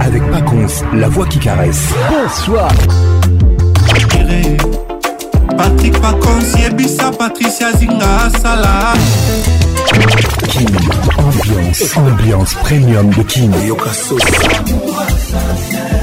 Avec 0.00 0.22
Pacons, 0.30 0.66
la 0.92 1.08
voix 1.08 1.26
qui 1.26 1.38
caresse. 1.38 1.88
Bonsoir. 2.10 2.70
Patrick 5.56 5.98
Pacons, 5.98 6.58
Yebisa, 6.58 7.10
Patricia 7.12 7.72
Zinga, 7.72 8.28
Salah. 8.42 8.92
Kin, 10.48 10.66
ambiance, 11.16 11.96
ambiance 11.96 12.54
premium 12.56 13.08
de 13.10 13.22
Kin. 13.22 13.50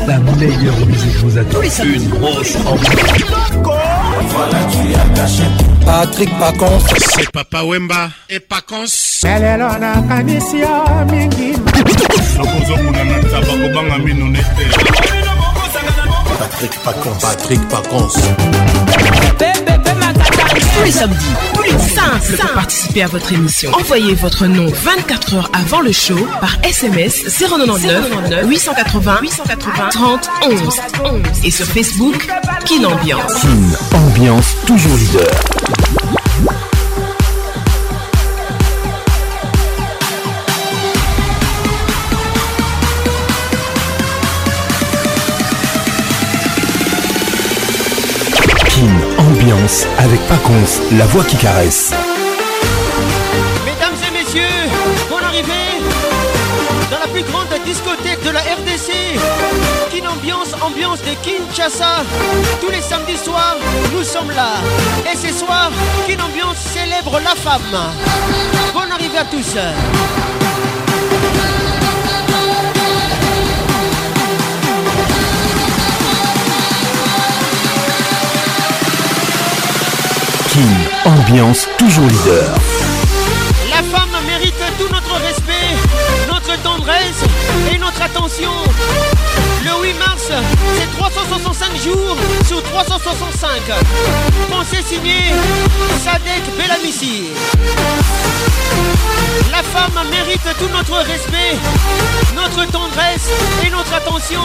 La 0.07 0.17
meilleure 0.17 0.85
musique 0.87 1.17
vous 1.23 1.37
attend. 1.37 1.61
Une 1.83 2.09
grosse 2.09 2.55
ambiance. 2.65 2.89
Patrick 5.85 6.39
Pacons. 6.39 6.79
C'est 6.97 7.31
Papa 7.31 7.61
Wemba 7.63 8.09
et 8.29 8.39
Pacons. 8.39 8.87
Nakozokuna 12.39 13.03
na 13.03 13.17
ntaba 13.17 13.47
kobanga 13.47 13.97
mino 13.97 14.29
nete 14.29 14.65
Patrick 16.39 16.79
Pacons. 16.83 17.21
Patrick 17.21 17.67
Pacons. 17.67 18.13
Tous 20.75 20.83
les 20.85 20.91
samedis, 20.91 21.25
tous 21.53 21.63
les 21.63 21.71
simples 21.71 22.37
pour 22.37 22.51
participer 22.53 23.03
à 23.03 23.07
votre 23.07 23.33
émission. 23.33 23.71
Envoyez 23.73 24.13
votre 24.15 24.45
nom 24.47 24.67
24 24.67 25.33
heures 25.35 25.51
avant 25.53 25.81
le 25.81 25.91
show 25.91 26.17
par 26.39 26.57
SMS 26.63 27.23
099 27.39 28.45
880 28.47 29.19
880 29.21 29.89
30 29.89 30.29
11 30.43 30.61
11 31.03 31.21
et 31.43 31.51
sur 31.51 31.65
Facebook 31.65 32.27
Kin 32.65 32.83
Ambiance. 32.85 33.33
Kin, 33.41 33.97
ambiance 33.97 34.55
toujours 34.65 34.95
leader. 34.95 35.27
Avec 49.99 50.19
Pacons, 50.27 50.81
la 50.97 51.05
voix 51.05 51.23
qui 51.23 51.37
caresse. 51.37 51.91
Mesdames 53.65 53.93
et 54.07 54.11
messieurs, 54.11 54.41
bonne 55.09 55.23
arrivée 55.23 55.77
dans 56.89 56.97
la 56.97 57.07
plus 57.07 57.21
grande 57.21 57.47
discothèque 57.65 58.23
de 58.23 58.31
la 58.31 58.39
RDC. 58.39 58.91
Kin 59.91 60.07
Ambiance, 60.07 60.55
ambiance 60.59 60.99
de 61.01 61.13
Kinshasa. 61.21 62.03
Tous 62.59 62.71
les 62.71 62.81
samedis 62.81 63.17
soirs, 63.17 63.57
nous 63.93 64.03
sommes 64.03 64.31
là. 64.31 64.53
Et 65.11 65.15
ce 65.15 65.31
soir, 65.31 65.71
Kin 66.07 66.19
Ambiance 66.23 66.57
célèbre 66.57 67.19
la 67.23 67.35
femme. 67.35 67.93
Bonne 68.73 68.91
arrivée 68.91 69.19
à 69.19 69.25
tous. 69.25 69.55
Ambiance 81.05 81.67
toujours 81.77 82.05
leader. 82.07 82.53
La 83.69 83.77
femme 83.77 84.09
mérite 84.27 84.53
tout 84.77 84.93
notre 84.93 85.15
respect, 85.21 85.53
notre 86.27 86.61
tendresse 86.61 87.23
et 87.71 87.77
notre 87.77 88.01
attention. 88.01 88.51
Le 89.63 89.83
8 89.83 89.93
mars, 89.95 90.31
c'est 90.77 90.97
365 90.97 91.75
jours 91.83 92.15
sur 92.45 92.63
365. 92.63 93.49
Pensée 94.49 94.81
signée 94.85 95.33
Sadek 96.01 96.43
Belamissi. 96.57 97.29
La 99.51 99.63
femme 99.63 100.07
mérite 100.09 100.47
tout 100.57 100.69
notre 100.69 100.97
respect, 100.99 101.57
notre 102.35 102.71
tendresse 102.71 103.29
et 103.65 103.69
notre 103.69 103.93
attention. 103.93 104.41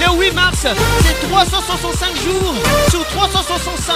Le 0.00 0.18
8 0.18 0.32
mars, 0.32 0.66
c'est 1.02 1.28
365 1.28 2.16
jours 2.22 2.54
sur 2.90 3.04
365. 3.06 3.94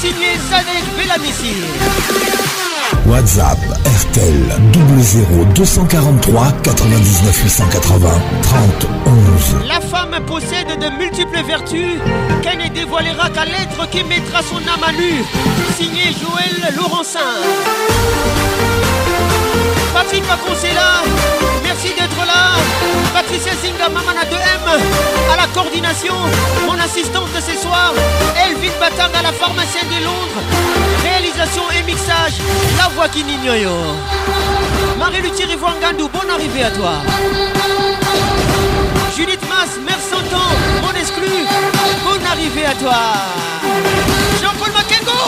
Signé 0.00 0.38
Sadek 0.48 0.84
Belamissi. 0.96 2.69
WhatsApp 3.06 3.58
RTL 3.84 4.60
00 5.02 5.44
243 5.54 6.52
99 6.62 7.42
880 7.44 8.08
30 8.42 8.86
11. 9.06 9.68
La 9.68 9.80
femme 9.80 10.24
possède 10.26 10.78
de 10.78 10.98
multiples 10.98 11.42
vertus 11.46 11.98
qu'elle 12.42 12.58
ne 12.58 12.68
dévoilera 12.68 13.30
qu'à 13.30 13.44
l'être 13.44 13.88
qui 13.90 14.04
mettra 14.04 14.42
son 14.42 14.58
âme 14.58 14.84
à 14.86 14.92
nu. 14.92 15.24
Signé 15.76 16.12
Joël 16.20 16.74
Laurencin. 16.76 17.18
Patrick 19.92 20.24
Pacons 20.24 20.64
est 20.64 20.74
là. 20.74 21.02
Merci 21.64 21.88
d'être 21.88 22.26
là. 22.26 22.56
Patricia 23.12 23.52
Zinga, 23.62 23.88
Mamana 23.88 24.24
2M 24.24 24.66
à 25.32 25.36
la 25.36 25.46
coordination. 25.48 26.14
Mon 26.66 26.78
assistante 26.78 27.28
ce 27.34 27.56
soir, 27.60 27.92
Elvin 28.46 28.72
Batang 28.78 29.12
à 29.18 29.22
la 29.22 29.32
pharmacienne 29.32 29.88
de 29.88 30.04
Londres. 30.04 30.40
Réalisation 31.02 31.62
et 31.76 31.82
mixage, 31.82 32.38
la 32.78 32.88
voix 32.88 33.08
qui 33.08 33.24
n'ignoyo. 33.24 33.70
Marie-Luthier 34.98 35.46
Ngandou, 35.56 36.08
bonne 36.08 36.30
arrivée 36.30 36.64
à 36.64 36.70
toi. 36.70 36.92
Judith 39.16 39.42
Mass, 39.48 39.76
mère 39.84 39.98
Santan, 40.00 40.50
mon 40.82 40.98
exclu, 40.98 41.46
bonne 42.04 42.26
arrivée 42.26 42.66
à 42.66 42.74
toi. 42.74 42.98
Jean-Paul 44.40 44.72
Makengo, 44.72 45.18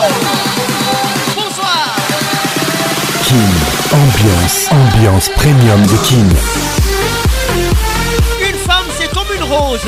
bonsoir. 1.35 2.02
Ambiance, 3.33 4.67
ambiance 4.69 5.29
premium 5.29 5.81
de 5.87 5.97
Kin. 6.07 6.29
Une 8.47 8.57
femme, 8.57 8.85
c'est 8.99 9.09
comme 9.11 9.25
une 9.35 9.43
rose. 9.43 9.79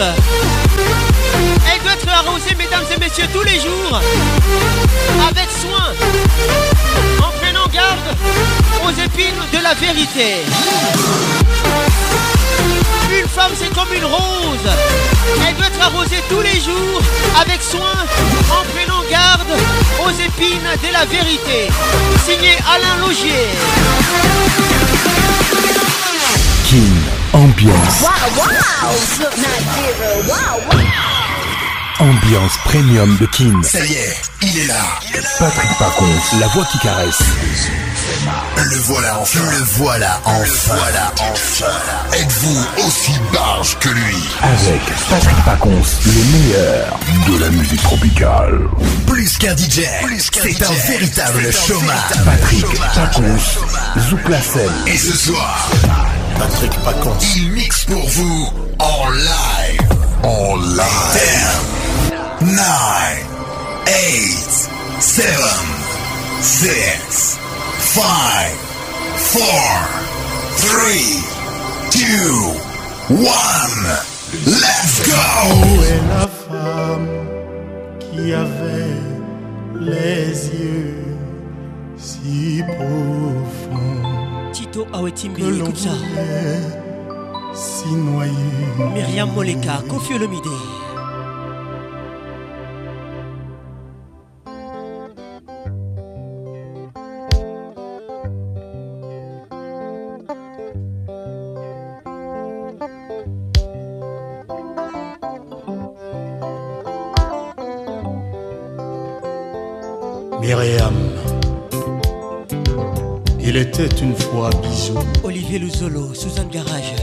Elle 1.71 1.81
doit 1.83 1.93
être 1.93 2.09
arrosée, 2.09 2.55
mesdames 2.57 2.85
et 2.95 2.99
messieurs, 2.99 3.27
tous 3.31 3.43
les 3.43 3.59
jours, 3.59 4.01
avec 5.29 5.47
soin, 5.51 5.93
en 7.19 7.31
prenant 7.39 7.67
garde 7.71 8.17
aux 8.83 8.89
épines 8.89 9.43
de 9.53 9.59
la 9.61 9.75
vérité. 9.75 10.43
Une 13.11 13.27
femme, 13.27 13.51
c'est 13.57 13.73
comme 13.73 13.91
une 13.93 14.05
rose. 14.05 14.69
Elle 15.47 15.55
doit 15.55 15.67
être 15.67 15.81
arrosée 15.81 16.23
tous 16.29 16.41
les 16.41 16.59
jours, 16.59 17.01
avec 17.39 17.61
soin, 17.61 17.93
en 18.49 18.63
prenant 18.73 19.01
garde 19.09 19.51
aux 20.03 20.11
épines 20.11 20.69
de 20.83 20.93
la 20.93 21.05
vérité. 21.05 21.69
Signé 22.25 22.57
Alain 22.73 23.05
Logier. 23.05 23.47
Kin, 26.69 27.37
ambiance, 27.37 28.05
ambiance 31.99 32.57
premium 32.65 33.17
de 33.17 33.25
Kin. 33.27 33.61
Ça 33.63 33.85
y 33.85 33.93
est, 33.93 34.21
il 34.41 34.59
est 34.59 34.67
là. 34.67 34.99
Patrick 35.39 35.77
Pacons, 35.77 36.39
la 36.39 36.47
voix 36.47 36.65
qui 36.71 36.79
caresse. 36.79 37.21
Le 38.57 38.77
voilà 38.77 39.19
enfin. 39.19 39.39
Le 39.39 39.63
voilà 39.77 40.21
enfin. 40.25 40.75
voilà 40.75 41.13
enfin. 41.19 41.65
Êtes-vous 42.13 42.85
aussi 42.85 43.11
barge 43.33 43.77
que 43.79 43.89
lui? 43.89 44.15
Avec 44.41 44.81
Patrick 45.09 45.45
Pacons, 45.45 45.81
le 46.05 46.37
meilleur 46.37 46.99
de 47.27 47.43
la 47.43 47.49
musique 47.49 47.81
tropicale. 47.83 48.59
Plus 49.07 49.37
qu'un 49.37 49.55
DJ, 49.55 49.81
c'est 50.31 50.63
un 50.63 50.71
véritable 50.87 51.51
showman. 51.51 51.95
Patrick 52.25 52.65
Pacons, 52.95 54.01
Zouk 54.09 54.29
la 54.29 54.41
scène. 54.41 54.71
Et 54.87 54.97
ce 54.97 55.17
soir, 55.17 55.69
Patrick 56.37 56.71
Pacons, 56.83 57.17
il 57.35 57.51
mixe 57.51 57.85
pour 57.85 58.07
vous 58.09 58.53
en 58.79 59.09
live. 59.09 59.81
En 60.23 60.55
live. 60.57 61.75
10, 62.41 62.51
9, 62.55 62.65
8, 63.87 64.69
7, 64.99 65.25
6, 66.41 67.37
5, 67.79 68.01
4, 69.33 69.41
3, 70.57 71.25
2, 71.91 72.05
1. 73.09 74.05
Let's 74.45 75.01
go! 75.07 75.13
Où 75.53 75.83
est 75.83 76.03
la 76.09 76.27
femme 76.27 77.07
qui 77.99 78.33
avait 78.33 78.99
les 79.79 80.27
yeux 80.49 81.03
si 81.97 82.61
profonds 82.67 84.51
Tito 84.51 84.87
Awetimbi, 84.91 85.43
écoute 85.43 85.77
ça. 85.77 85.89
s'y 87.53 87.93
noyer? 87.93 88.33
Myriam 88.93 89.29
Moleka, 89.33 89.81
Kofi 89.87 90.13
Olomide. 90.15 90.41
Myriam, 90.45 90.84
il 113.55 113.61
était 113.61 113.87
une 114.01 114.13
fois 114.15 114.49
bisou. 114.61 114.99
Olivier 115.23 115.59
Luzolo, 115.59 116.13
Suzanne 116.13 116.49
Garage. 116.49 116.93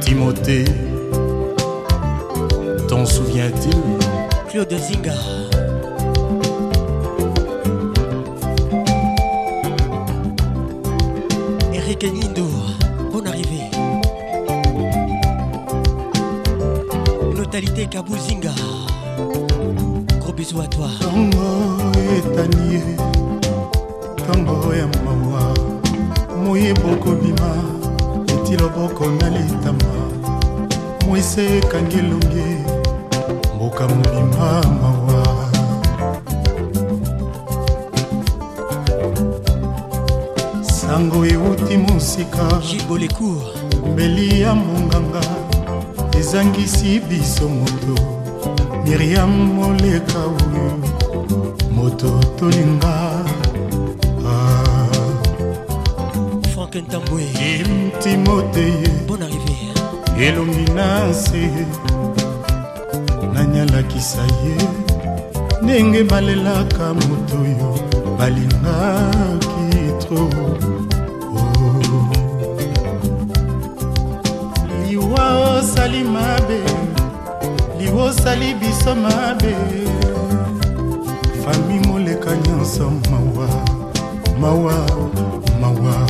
Timothée, 0.00 0.64
T'en 2.88 3.06
souviens-t-il 3.06 3.76
Claude 4.50 4.72
Zinga. 4.72 5.14
Eric 11.72 12.04
Nindo, 12.12 12.48
bonne 13.12 13.28
arrivée. 13.28 13.70
Notalité 17.36 17.86
Kabouzinga. 17.86 18.50
Gros 20.18 20.32
bisous 20.32 20.60
à 20.60 20.66
toi. 20.66 20.88
Tango 21.00 21.92
etanie, 22.16 22.80
tango 24.26 24.72
mawa, 25.04 25.61
moyebo 26.44 26.96
kobima, 26.96 27.50
eti 28.26 28.56
loboko 28.56 29.06
na 29.06 29.28
litama, 29.30 29.92
mwese 31.08 31.58
ekangi 31.58 31.98
elongi, 31.98 32.56
mboka 33.56 33.88
mobima 33.88 34.62
mawa. 34.80 35.22
sango 40.64 41.26
euti 41.26 41.76
mosika 41.76 42.60
jibolecour 42.68 43.42
mbeli 43.92 44.40
ya 44.40 44.54
monganga 44.54 45.20
ezangisi 46.18 47.00
biso 47.00 47.48
moto. 47.48 48.02
Miriam 48.84 49.30
moleka 49.30 50.18
oyo 50.18 50.78
moto 51.74 52.10
tolinga 52.38 53.24
frank 56.72 56.88
ntambwe. 56.88 57.22
Timoteye 58.00 58.88
bon 59.06 59.22
arrivé 59.22 59.56
elongi 60.18 60.72
na 60.74 61.14
se 61.14 61.50
nanyalakisa 63.32 64.22
ye. 64.22 64.56
Ndenge 65.62 66.04
balelaka 66.04 66.94
moto 66.94 67.36
oyo 67.42 67.78
balingaki 68.18 69.92
tro. 70.00 70.28
Liwa 74.88 75.56
osali 75.58 76.04
mabe. 76.04 76.60
Liwa 77.80 78.04
osali 78.04 78.54
biso 78.54 78.94
mabe. 78.94 79.54
Fami 81.44 81.86
moleka 81.86 82.36
nyonso 82.36 82.90
mawa 83.10 83.48
mawa 84.40 84.86
mawa 85.60 86.06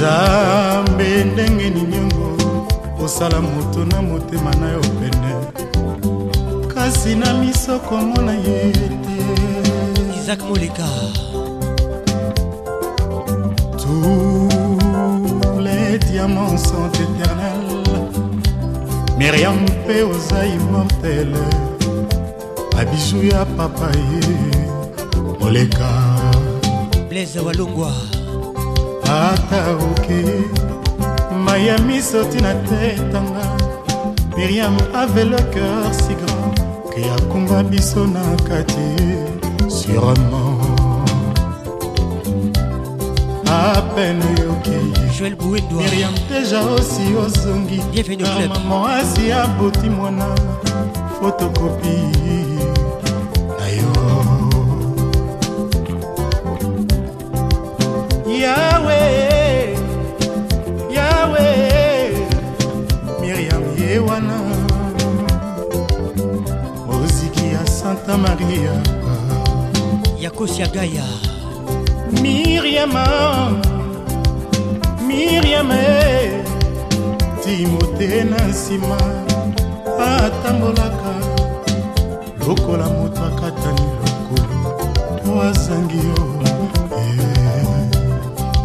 nzambe 0.00 1.24
ndenge 1.24 1.70
niniongo 1.70 2.36
osala 3.04 3.40
moto 3.40 3.84
na 3.84 4.02
motema 4.02 4.54
na 4.54 4.68
yo 4.72 4.80
pene. 4.80 5.32
Kasi 6.74 7.14
na 7.14 7.34
miso 7.34 7.78
komona 7.78 8.32
ye 8.32 8.72
te. 8.72 8.88
Isaac 10.16 10.40
moleka. 10.48 10.88
Tous 13.76 14.48
les 15.60 15.98
diamants 15.98 16.56
sont 16.56 16.90
éternels. 17.04 18.00
Miriam 19.18 19.56
mpe 19.62 20.02
oza 20.02 20.46
immortel 20.46 21.34
babiju 22.72 23.26
ya 23.26 23.44
papa 23.44 23.90
ye 23.92 24.20
moleka. 25.40 25.90
Blaise 27.08 27.40
walongwa 27.40 27.92
ata 29.10 29.60
oke. 29.90 30.20
Mai 31.44 31.66
ya 31.66 31.76
miso 31.86 32.20
tina 32.30 32.52
te 32.68 32.96
tanga 33.12 33.46
miriam 34.36 34.76
avait 34.94 35.24
le 35.24 35.40
cœur 35.52 35.82
si 36.02 36.14
grand 36.20 36.54
ke 36.92 37.00
akumba 37.16 37.62
biso 37.62 38.06
na 38.06 38.24
kati. 38.48 38.88
Sûrement. 39.68 40.58
Apene 43.50 44.30
yokimiriam 44.40 46.14
deja 46.28 46.60
osi 46.74 47.04
ozongi 47.24 47.80
maman 48.48 48.82
asi 49.00 49.32
aboti 49.32 49.88
mwana 49.90 50.28
fotokopi 51.20 51.96
santa 68.10 68.18
maria. 68.18 68.72
Yakosi 70.18 70.62
agaya. 70.62 71.04
Miriama 72.22 73.06
miriame 75.06 75.84
timote 77.44 78.24
na 78.24 78.46
nsima 78.48 78.96
atambolaka 79.98 81.14
lokola 82.46 82.88
moto 82.88 83.20
akatani 83.24 83.80
lokolo 84.02 84.70
to 85.24 85.42
azangi 85.42 85.96
yo 85.96 86.40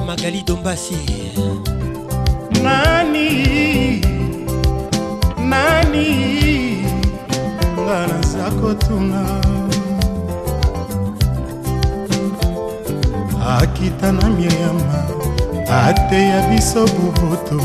magali 0.05 0.41
dombasi. 0.41 0.97
Nani? 2.63 3.29
Nani? 5.37 6.09
Nga 7.77 8.24
naza 8.55 8.61
kotuna 8.61 9.41
akita 13.59 14.11
na 14.11 14.29
miriama 14.29 15.07
ateya 15.69 16.49
biso 16.49 16.85
boboto 16.85 17.59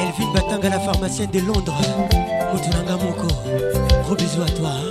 elvin 0.00 0.32
batanga 0.34 0.68
la 0.68 0.80
pharmacienne 0.80 1.32
de 1.32 1.40
londres. 1.40 2.20
Motunanga 2.52 2.96
moko 2.96 3.28
gros 4.04 4.16
bisous 4.16 4.42
à 4.42 4.46
toi 4.46 4.89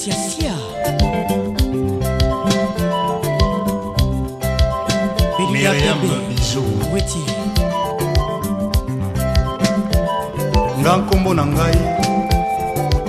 zinga 0.00 0.16
patricia 0.16 0.16
sia 0.30 0.54
belinga 5.38 5.72
miriam 5.72 6.00
pembe 6.00 6.16
bijo 6.28 6.62
weti 6.92 7.18
nga 10.80 10.96
nkombo 10.96 11.34
na 11.34 11.46
ngai 11.46 11.78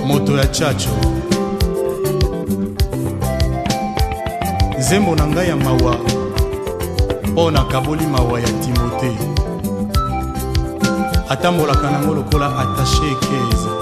moto 0.06 0.36
ya 0.36 0.46
chacho. 0.46 0.90
Nzembo 4.78 5.14
na 5.16 5.26
ngai 5.26 5.48
ya 5.48 5.56
mawa 5.56 5.96
mpo 7.24 7.50
nakaboli 7.50 8.06
mawa 8.06 8.40
ya 8.40 8.48
timote. 8.48 9.16
Atambolaka 11.28 11.90
nango 11.90 12.14
lokola 12.14 12.58
atashe 12.58 13.06
ekeze 13.12 13.81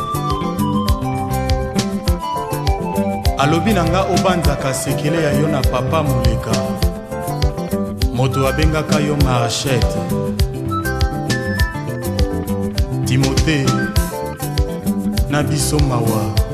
alobi 3.41 3.73
na 3.73 3.85
nga 3.85 4.03
obanzaka 4.05 4.75
sekele 4.75 5.23
ya 5.23 5.33
yo 5.33 5.49
na 5.49 5.61
papa 5.61 6.03
moleka. 6.03 6.53
Moto 8.13 8.49
abengaka 8.49 9.01
yo 9.01 9.17
marchete 9.25 10.01
timote 13.05 13.67
na 15.31 15.43
biso 15.43 15.79
mawa 15.79 16.50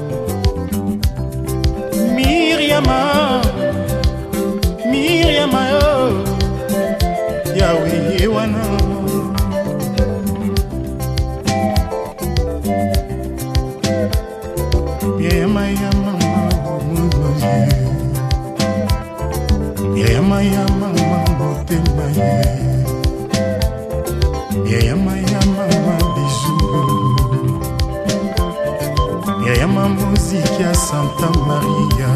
muziki 30.26 30.62
ya 30.62 30.74
santa 30.74 31.30
maria. 31.46 32.10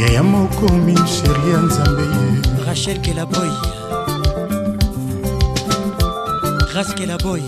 Yaya 0.00 0.22
mokomi 0.22 0.94
sheri 0.96 1.50
ya 1.50 1.60
nzambe 1.60 2.02
ye. 2.02 2.64
Rachel 2.66 3.00
kelaboy. 3.00 3.50
Ras 6.74 6.94
kelaboy 6.94 7.42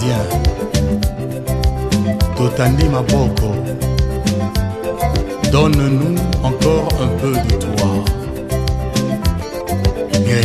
gardien, 0.00 0.18
Totandi 2.36 2.88
Maboko, 2.88 3.54
donne-nous 5.52 6.16
encore 6.42 6.88
un 7.00 7.08
peu 7.20 7.32
de 7.32 7.56
toi. 7.56 8.04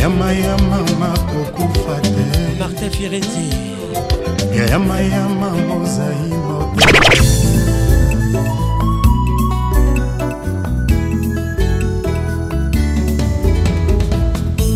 Yama 0.00 0.32
Yama 0.32 0.78
Makoko 0.98 1.68
Fate. 1.86 2.58
Martin 2.58 2.90
Firenze 2.90 3.46
yama 4.70 5.00
yama 5.02 5.50
mozai 5.68 6.32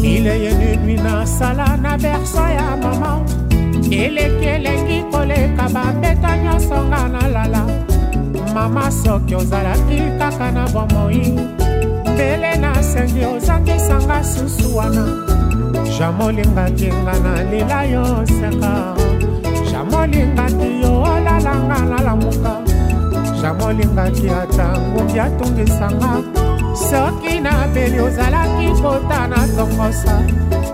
mileye 0.02 0.52
nedwi 0.54 0.94
nasala 0.94 1.76
na 1.76 1.96
berso 1.98 2.38
ya 2.38 2.76
mama 2.76 3.39
eleki 3.96 4.46
elengi 4.46 5.02
koleka 5.10 5.68
bambeta 5.74 6.36
nyonso 6.36 6.84
nga 6.88 7.08
nalala 7.08 7.66
mama 8.54 8.90
soki 8.90 9.34
ozalaki 9.34 9.98
kaka 10.18 10.50
na 10.50 10.64
bomoi. 10.68 11.38
Mbele 12.14 12.56
nasengi 12.56 13.24
ozangisanga 13.24 14.24
susu 14.24 14.76
wana. 14.76 15.04
Jamolingaki 15.98 16.86
nga 16.86 17.14
nalela 17.24 17.84
yo 17.84 18.04
seka. 18.26 18.94
Jamolingaki 19.70 20.82
yo 20.82 21.02
olalanga 21.02 21.78
nalamuka 21.90 22.54
jamolingaki 23.42 24.28
ata 24.28 24.78
ngumbi 24.78 25.20
atungisanga 25.20 26.12
soki 26.74 27.40
nabeli 27.40 28.00
ozalaki 28.00 28.68
kota 28.82 29.26
na 29.26 29.48
tokosa 29.56 30.22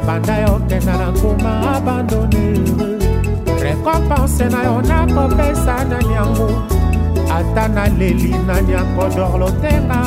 banda 0.07 0.39
yokenda 0.39 0.97
na 0.97 1.11
nkuma 1.11 1.77
abandone 1.77 2.96
rekompanse 3.87 4.49
na 4.51 4.63
yo 4.65 4.83
nakopesa 4.83 5.85
nani 5.85 6.15
yango 6.15 6.49
ata 7.31 7.69
naleli 7.69 8.35
nani 8.47 8.75
akodorlo 8.75 9.51
tenga 9.63 10.01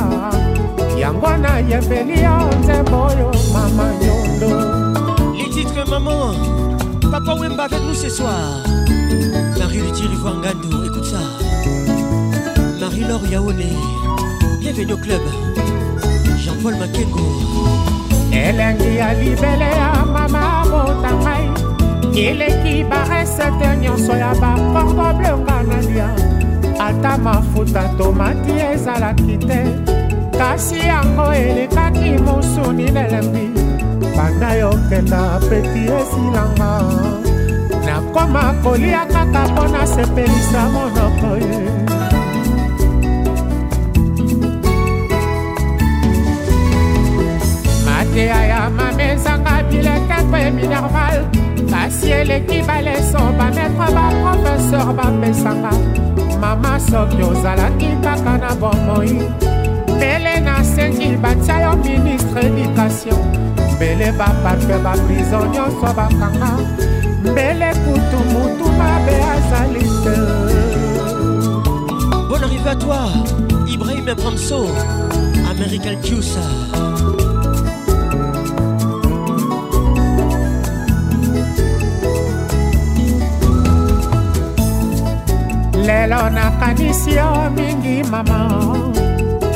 yango 1.00 1.38
nayembeli 1.38 2.24
yo 2.24 2.36
nzembo 2.59 3.07
oyo 3.07 3.31
mama 3.53 3.86
nyondo. 4.01 4.51
Les 5.38 5.50
titres 5.50 5.88
maman 5.89 6.36
Papa 7.12 7.33
Wemba 7.39 7.63
avec 7.63 7.81
nous 7.88 7.93
ce 7.93 8.09
soir. 8.09 8.63
Marie 9.57 9.79
Luthier 9.79 10.12
Ivoire 10.12 10.36
Ngando 10.36 10.83
Écoute 10.86 11.05
ça. 11.05 11.24
Marie-Laure 12.79 13.21
Bienvenue 14.59 14.93
au 14.93 14.98
club. 14.98 15.21
Jean-Paul 16.38 16.75
Makengo. 16.75 17.25
Elengi 18.31 18.98
ya 18.98 19.13
libele 19.13 19.69
ya 19.79 20.05
mama 20.05 20.59
eleki 22.16 22.84
baresete 22.89 23.78
nyonso 23.82 24.13
ya 24.18 24.34
baportable 24.42 25.32
nga 25.44 25.63
nalia 25.63 26.10
ata 26.80 27.18
mafuta 27.18 27.84
tomati 27.98 28.51
ezalaki 28.74 29.38
te 29.38 29.60
kasi 30.38 30.80
yango 30.80 31.34
elekaki 31.34 32.10
mosuni 32.25 32.92
nelembi 32.92 33.46
banda 34.16 34.50
yokenda 34.54 35.39
peti 35.50 35.84
esilanga 35.98 36.72
nakoma 37.86 38.54
kolia 38.63 39.06
kaka 39.06 39.48
mpo 39.48 39.63
nasepelisa 39.68 40.62
monoko 40.74 41.30
ye 41.46 41.88
eleki 52.22 52.60
baleso 52.68 53.20
bametre 53.38 53.88
baprofeser 53.96 54.88
bapesanga 54.98 55.72
mama 56.42 56.74
soki 56.80 57.22
ozalaki 57.30 57.90
kaka 58.04 58.34
na 58.44 58.52
bomoi 58.62 59.14
mbele 59.96 60.34
nasengi 60.48 61.10
batia 61.24 61.56
yo 61.64 61.72
ministre 61.84 62.42
édikation 62.48 63.20
mbele 63.76 64.12
baparfe 64.20 64.76
baprizo 64.86 65.40
nyonso 65.54 65.90
bakanga 65.98 66.52
mbele 67.32 67.70
kutu 67.84 68.20
mutu 68.32 68.66
mabe 68.80 69.16
azali 69.34 69.86
te 70.04 70.16
Bonne 72.30 72.44
arrivée 72.44 72.70
à 72.70 72.76
toi 72.76 73.00
Ibrahim 73.68 74.08
Abramso 74.08 74.60
American 75.52 75.96
Juice 76.04 76.38
nakanisi 86.29 87.15
yo 87.15 87.50
mingi 87.55 88.03
mama. 88.12 88.39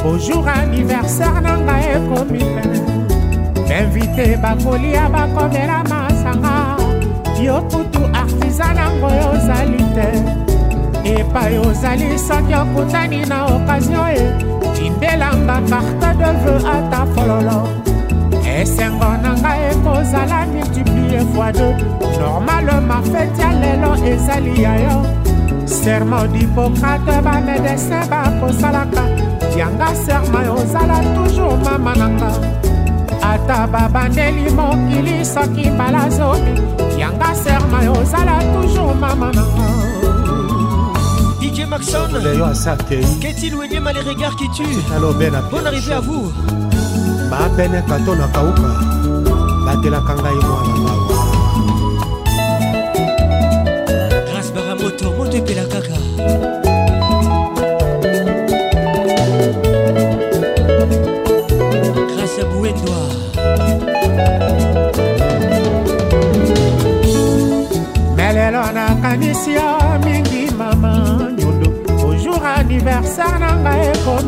Ojour 0.06 0.50
aniversaire 0.50 1.42
na 1.42 1.58
ngai 1.58 1.86
ekomi 1.96 2.40
pene 2.40 2.80
bainvite 3.68 4.38
bakolia 4.42 5.10
bakomela 5.10 5.84
masanga. 5.90 6.78
Yo 7.42 7.62
kutu 7.72 8.04
artisan 8.14 8.76
nango 8.76 9.08
ozali 9.08 9.84
te. 9.96 10.10
Epai 11.04 11.58
ozali 11.58 12.18
soki 12.20 12.54
okutani 12.54 13.26
na 13.26 13.46
okazio 13.46 14.06
e. 14.08 14.26
Timbelanga 14.76 15.58
carte 15.70 16.10
de 16.20 16.30
veu 16.44 16.60
ata 16.76 17.06
fololo. 17.14 17.60
Esengo 18.44 19.12
na 19.24 19.32
ngai 19.42 19.72
ekozala 19.72 20.46
multiplie 20.52 21.20
fois 21.34 21.52
deux. 21.52 21.76
Normalement 22.20 23.04
feti 23.12 23.42
ya 23.42 23.52
lelo 23.62 23.92
ezali 24.06 24.62
ya 24.62 24.76
yo 24.86 25.23
serment 25.66 26.26
d'hippocrate 26.34 27.16
bamedesin 27.24 28.04
bakosalaka 28.10 29.04
yanga 29.58 29.90
serma 30.06 30.42
ozala 30.58 31.00
toujours 31.16 31.58
mama 31.66 31.94
nanga 31.96 32.32
ata 33.22 33.68
babandeli 33.68 34.50
mokili 34.58 35.26
soki 35.26 35.70
mbala 35.72 36.10
zomi 36.10 36.54
yanga 37.00 37.30
serma 37.44 37.80
ozala 38.00 38.38
toujours 38.54 38.96
mama 38.96 39.32
nanga 39.32 39.68
DJ 41.42 41.66
Maxon 41.68 42.08
Qu'est-il 43.22 43.54
ou 43.54 43.62
Enyema 43.62 43.92
les 43.94 44.00
regards 44.00 44.36
qui 44.38 44.50
tuent 44.52 44.82
Bonne 45.52 45.68
arrivée 45.68 45.94
à 45.94 46.00
vous. 46.00 46.32
Bapene 47.30 47.84
kato 47.88 48.16
na 48.16 48.28
kauka 48.28 48.70
batelaka 49.66 50.14
ngai 50.16 50.36
mwana 50.36 50.76
mawa 50.84 51.03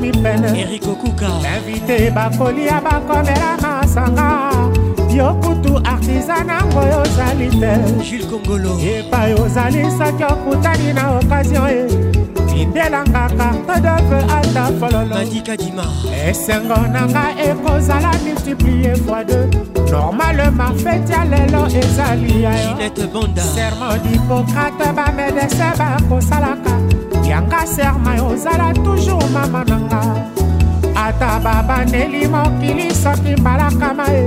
ekomi 0.05 0.23
pene? 0.23 0.61
Erikokuka 0.61 1.27
invite 1.57 2.11
bakolia 2.11 2.81
bakomela 2.81 3.57
masanga 3.61 4.51
yo 5.13 5.33
kutu 5.41 5.77
artisan 5.85 6.47
yango 6.47 6.79
ozali 7.01 7.49
te. 7.49 8.03
Jules 8.03 8.25
kongolo. 8.25 8.77
Epai 8.79 9.33
ozali 9.33 9.83
soki 9.97 10.23
okutani 10.23 10.93
na 10.93 11.17
okazio 11.17 11.67
e. 11.67 11.87
Lindelanga 12.55 13.29
carte 13.37 13.81
de 13.81 13.95
veu 14.09 14.25
ata 14.37 14.71
fololo. 14.79 15.15
Madikadima 15.15 15.85
esengo 16.27 16.87
na 16.87 17.05
nga 17.07 17.25
ekozala 17.37 18.11
multiplie 18.23 18.95
fois 18.95 19.23
deux. 19.23 19.49
Normalement 19.91 20.73
feti 20.83 21.11
ya 21.11 21.25
lelo 21.25 21.67
ezali 21.67 22.43
ya 22.43 22.51
yo. 22.51 22.75
Ginete 22.77 23.07
bonda 23.13 23.41
serment 23.41 23.97
d'hippocrate 24.03 24.87
bamedese 24.95 25.69
bakosalaka 25.77 26.84
yanga 27.35 27.67
serma 27.67 28.13
ozala 28.31 28.71
toujours 28.83 29.29
mama 29.35 29.61
na 29.67 29.77
nga 29.87 30.01
ata 30.95 31.31
babandeli 31.43 32.23
mokili 32.33 32.87
soki 32.95 33.35
mbalakama 33.41 34.05
e 34.07 34.23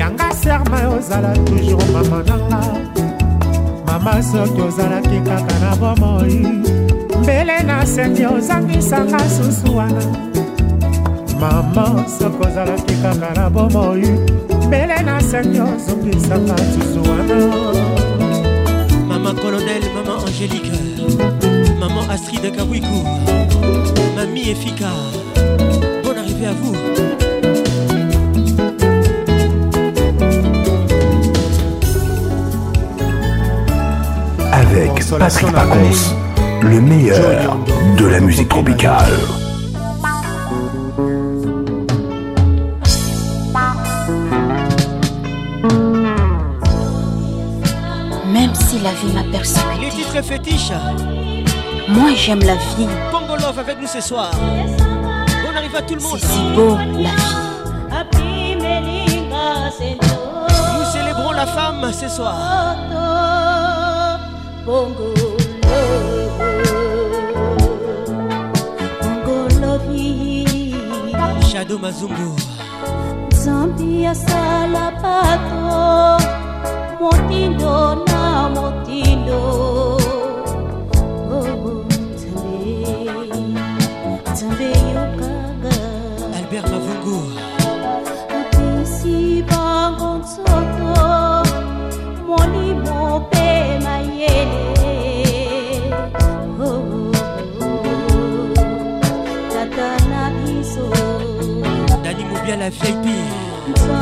yanga 0.00 0.28
serma 0.42 0.78
ozala 0.96 1.32
toujours 1.44 1.88
mama 1.92 2.18
na 2.28 2.36
nga 2.48 2.60
mama 3.86 4.22
soki 4.22 4.60
ozalaki 4.60 5.18
kaka 5.28 5.56
na 5.62 5.76
bomoi. 5.76 6.40
Mbele 7.22 7.62
na 7.68 7.86
seki 7.86 8.24
ozangisanga 8.26 9.20
susu 9.34 9.76
wana. 9.76 10.04
Mama 11.40 12.08
soki 12.08 12.40
ozalaki 12.46 12.94
kaka 13.02 13.30
na 13.36 13.50
bomoi. 13.50 14.08
Mbele 14.66 15.02
na 15.04 15.20
seki 15.20 15.60
ozongisanga 15.60 16.56
susu 16.72 17.00
wana 17.10 17.95
Astrid 22.16 22.50
Kawikou, 22.50 23.04
mamie 24.16 24.48
Efika. 24.48 24.88
Bonne 26.02 26.16
arrivée 26.16 26.46
à 26.46 26.52
vous. 26.52 26.74
Avec 34.50 35.06
Patrick 35.18 35.52
Pacons, 35.52 36.14
le 36.62 36.80
meilleur 36.80 37.58
de 37.98 38.06
la 38.06 38.20
musique 38.20 38.48
tropicale. 38.48 39.12
Même 48.32 48.54
si 48.54 48.78
la 48.78 48.92
vie 48.92 49.12
m'a 49.12 49.22
Les 49.22 49.30
persécuté, 49.32 49.90
titres 49.90 50.24
fétiches. 50.24 51.35
Moi 51.88 52.10
j'aime 52.14 52.40
la 52.40 52.54
vie. 52.54 52.86
Congo 53.10 53.36
Love 53.36 53.58
avec 53.58 53.80
nous 53.80 53.86
ce 53.86 54.00
soir. 54.00 54.30
Bonne 54.34 55.56
arrivée 55.56 55.78
à 55.78 55.82
tout 55.82 55.94
le 55.94 56.00
monde. 56.00 56.18
C'est 56.20 56.26
si 56.26 56.40
beau 56.54 56.76
la 57.90 58.04
vie. 58.18 58.56
Nous 60.78 60.84
célébrons 60.92 61.32
la 61.32 61.46
femme 61.46 61.92
ce 61.92 62.08
soir. 62.08 62.36
Shadow 71.50 71.78
Mazumbu. 71.78 72.36
nzambi 73.46 74.06
asala 74.06 74.90
bato 75.02 76.18
motindo 77.00 77.94
na 78.06 78.48
motindo 78.48 79.95
La 102.58 102.70
VIP. 102.70 103.95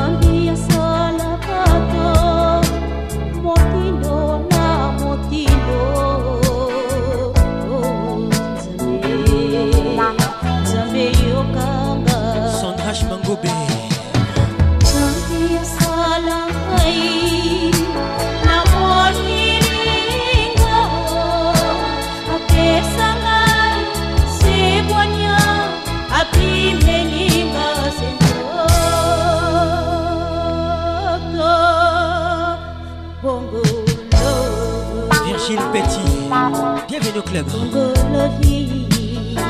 Club. 37.34 37.74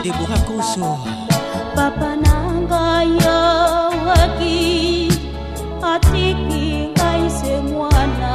Deborah 0.02 0.40
Conso. 0.46 0.98
papa 1.74 2.16
na 2.16 2.36
ngai 2.64 3.08
yawaki 3.24 4.58
atiki 5.82 6.88
ngai 6.96 7.24
se 7.38 7.60
mwana 7.68 8.34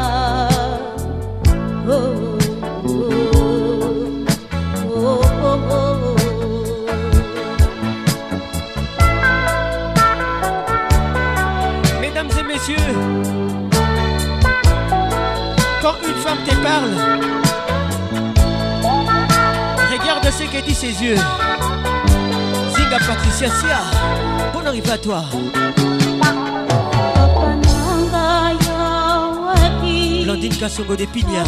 oh. 1.87 2.25
Mesdames 12.01 12.31
et 12.39 12.43
messieurs, 12.43 12.93
quand 15.81 15.95
une 16.07 16.19
femme 16.25 16.41
te 16.45 16.55
parle, 16.61 17.18
dit 20.57 20.73
ses 20.73 21.03
yeux. 21.03 21.15
Zinga 22.75 22.97
Patricia 23.07 23.49
Sia, 23.49 23.81
bonne 24.53 24.67
arrivée 24.67 24.91
à 24.91 24.97
toi. 24.97 25.23
Blandine 30.23 30.57
Kassongo 30.57 30.95
de 30.95 31.05
Pigna. 31.05 31.43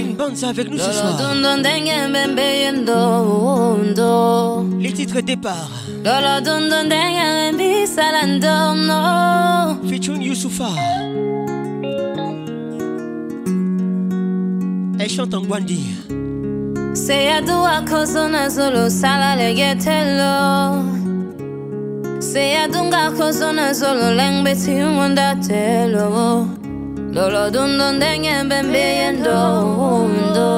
Une 0.00 0.16
bande 0.16 0.36
ça 0.36 0.48
avec 0.48 0.68
nous 0.70 0.78
ce 0.78 0.90
soir. 0.92 1.16
Lolo 1.20 1.62
denge 1.62 2.12
bembe 2.12 2.40
yendo 2.62 3.78
ndo. 3.92 4.66
Les 4.80 4.92
titres 4.92 5.20
départ. 5.20 5.70
Lolo 6.04 6.40
dundo 6.44 6.76
denge 6.88 7.52
mbi 7.52 7.86
salando 7.86 8.74
no 8.74 9.88
Featuring 9.88 10.22
Youssoufa. 10.22 10.70
Elle 14.98 15.08
chante 15.08 15.34
en 15.34 15.42
Gwandi 15.42 15.80
legetelo 19.36 20.89
Se 22.32 22.56
adungako 22.56 23.32
zona 23.32 23.74
zolo 23.74 24.14
leng 24.14 24.44
beti 24.44 24.74
umondate 24.86 25.90
lo 25.90 26.46
Lolo 27.10 27.50
dundon 27.50 27.98
dengen 27.98 28.48
ben 28.48 28.70
biendo 28.70 29.34
undo 29.98 30.50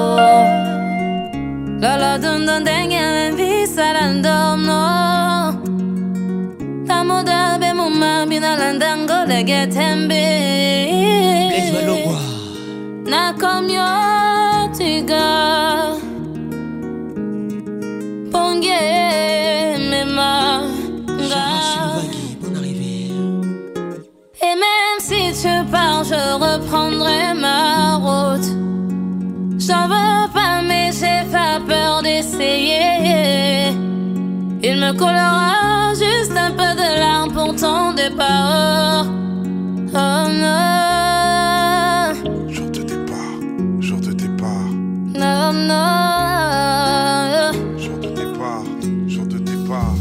Lolo 1.80 2.12
dundon 2.22 2.62
dengen 2.64 3.08
ben 3.16 3.32
bisarando 3.38 4.56
no 4.66 4.82
Tamuda 6.86 7.56
be 7.58 7.72
mumma 7.72 8.26
binalandango 8.28 9.24
lege 9.24 9.66
tembe. 9.72 10.24
Nakomyo 13.08 13.88
tiga. 14.76 16.01
Juste 35.94 36.32
un 36.36 36.50
peu 36.50 36.74
de 36.74 36.98
larmes 37.00 37.32
pour 37.32 37.54
ton 37.56 37.92
départ 37.94 39.06
oh 39.06 40.28
non 40.28 42.12
Jour 42.50 42.70
de 42.70 42.82
départ, 42.82 43.40
jour 43.80 44.00
de 44.00 44.12
départ, 44.12 44.68
Non, 45.14 45.52
non. 45.52 47.52
jour 47.78 47.96
de 47.98 48.08
départ, 48.08 48.64
jour 49.08 49.26
de 49.26 49.38
départ. 49.38 49.94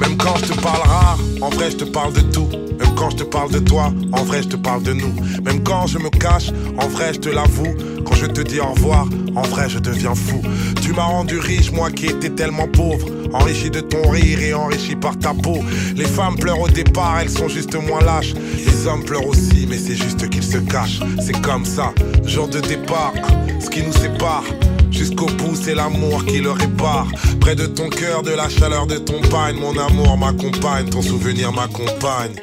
Même 0.00 0.16
quand 0.16 0.36
je 0.38 0.46
te 0.52 0.60
parle 0.60 0.82
rare, 0.88 1.18
en 1.40 1.50
vrai 1.50 1.70
je 1.70 1.76
te 1.76 1.84
parle 1.84 2.12
de 2.12 2.20
tout. 2.20 2.48
Même 2.78 2.94
quand 2.96 3.10
je 3.10 3.16
te 3.16 3.22
parle 3.24 3.52
de 3.52 3.60
toi, 3.60 3.92
en 4.12 4.24
vrai 4.24 4.42
je 4.42 4.48
te 4.48 4.56
parle 4.56 4.82
de 4.82 4.92
nous. 4.94 5.14
Même 5.44 5.62
quand 5.62 5.86
je 5.86 5.98
me 5.98 6.10
cache, 6.10 6.50
en 6.78 6.88
vrai 6.88 7.14
je 7.14 7.20
te 7.20 7.28
l'avoue. 7.28 7.74
Je 8.14 8.26
te 8.26 8.40
dis 8.40 8.60
au 8.60 8.72
revoir, 8.72 9.06
en 9.34 9.42
vrai 9.42 9.68
je 9.68 9.78
deviens 9.78 10.14
fou. 10.14 10.40
Tu 10.82 10.92
m'as 10.92 11.04
rendu 11.04 11.38
riche, 11.38 11.72
moi 11.72 11.90
qui 11.90 12.06
étais 12.06 12.30
tellement 12.30 12.68
pauvre. 12.68 13.06
Enrichi 13.32 13.70
de 13.70 13.80
ton 13.80 14.08
rire 14.10 14.40
et 14.40 14.54
enrichi 14.54 14.96
par 14.96 15.18
ta 15.18 15.34
peau. 15.34 15.58
Les 15.96 16.04
femmes 16.04 16.36
pleurent 16.36 16.60
au 16.60 16.68
départ, 16.68 17.18
elles 17.20 17.30
sont 17.30 17.48
juste 17.48 17.74
moins 17.74 18.00
lâches. 18.00 18.34
Les 18.34 18.86
hommes 18.86 19.04
pleurent 19.04 19.26
aussi, 19.26 19.66
mais 19.68 19.78
c'est 19.78 19.96
juste 19.96 20.28
qu'ils 20.30 20.44
se 20.44 20.58
cachent. 20.58 21.00
C'est 21.20 21.40
comme 21.42 21.64
ça, 21.64 21.92
jour 22.24 22.48
de 22.48 22.60
départ, 22.60 23.12
ce 23.60 23.68
qui 23.68 23.82
nous 23.82 23.92
sépare. 23.92 24.44
Jusqu'au 24.90 25.26
bout, 25.26 25.56
c'est 25.56 25.74
l'amour 25.74 26.24
qui 26.24 26.38
le 26.38 26.52
répare. 26.52 27.08
Près 27.40 27.56
de 27.56 27.66
ton 27.66 27.88
cœur, 27.88 28.22
de 28.22 28.30
la 28.30 28.48
chaleur 28.48 28.86
de 28.86 28.96
ton 28.96 29.20
pagne. 29.22 29.56
Mon 29.56 29.76
amour 29.76 30.16
m'accompagne, 30.16 30.88
ton 30.88 31.02
souvenir 31.02 31.52
m'accompagne. 31.52 32.34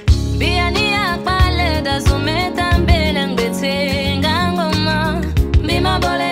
dándole 6.00 6.31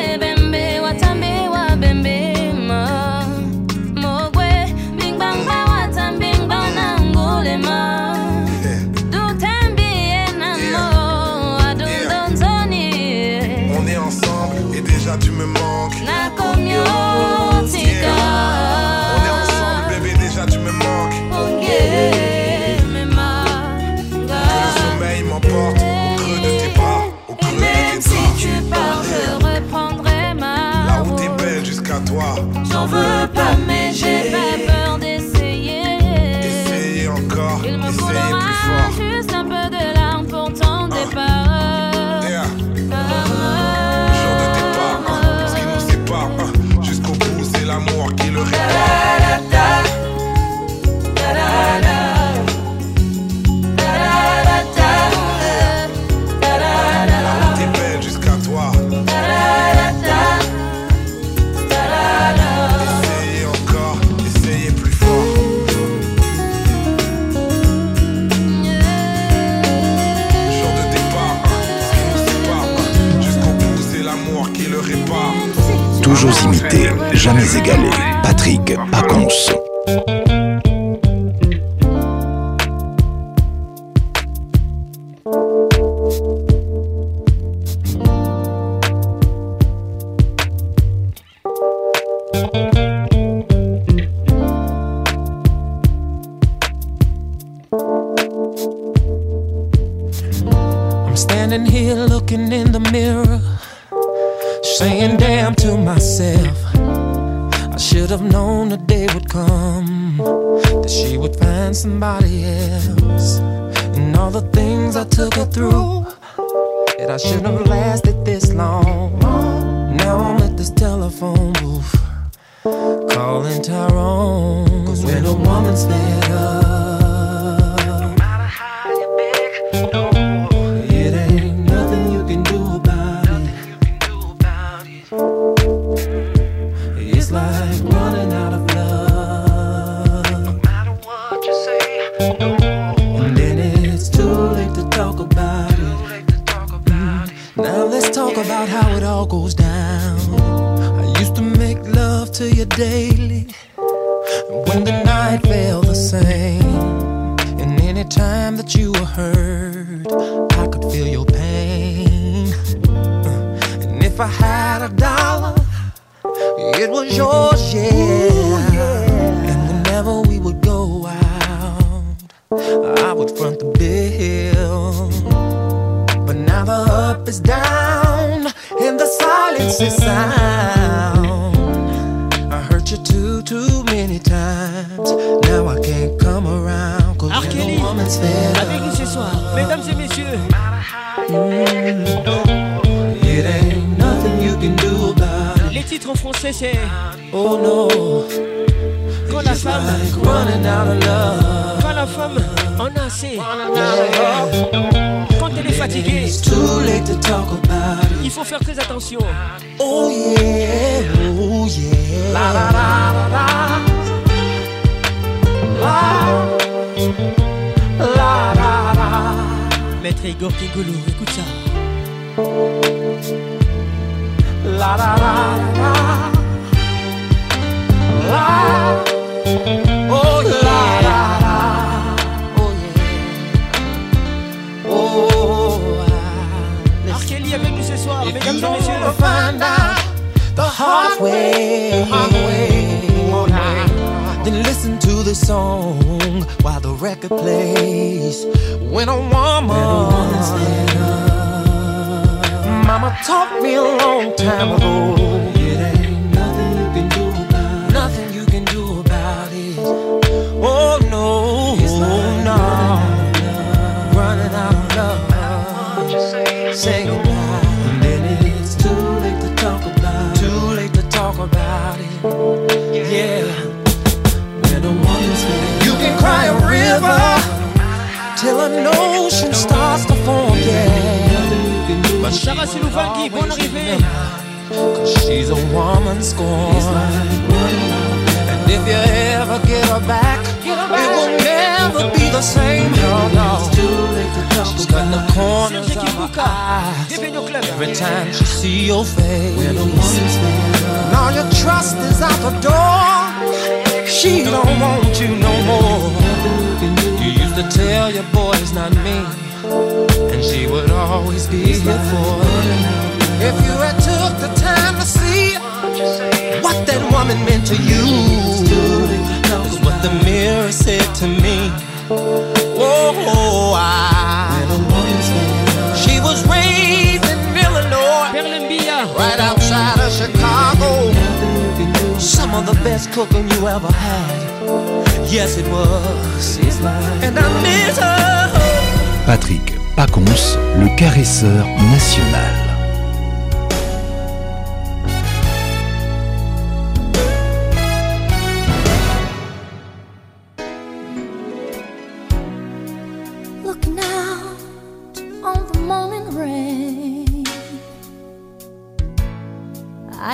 égalé. 77.69 77.89
Patrick 78.23 78.75
Pacons. 78.91 79.58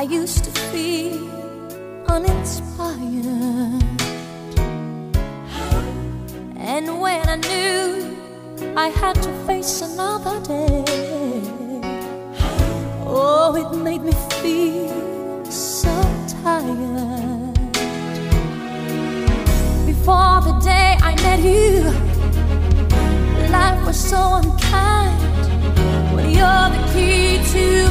I 0.06 0.08
used 0.08 0.44
to 0.44 0.52
feel 0.70 1.18
uninspired. 2.06 3.82
And 6.58 7.02
when 7.02 7.28
I 7.28 7.38
knew 7.38 8.16
I 8.78 8.90
had 8.90 9.16
to 9.24 9.32
face 9.48 9.82
another 9.82 10.40
day, 10.42 10.84
oh, 13.08 13.56
it 13.58 13.76
made 13.78 14.04
me 14.04 14.12
feel 14.42 15.44
so 15.46 15.96
tired. 16.44 17.56
Before 19.88 20.40
the 20.48 20.56
day 20.64 20.98
I 21.02 21.16
met 21.26 21.40
you, 21.40 21.82
life 23.50 23.84
was 23.88 24.00
so 24.00 24.36
unkind. 24.36 25.46
When 26.14 26.30
you're 26.30 26.70
the 26.76 26.82
key 26.94 27.42
to 27.54 27.85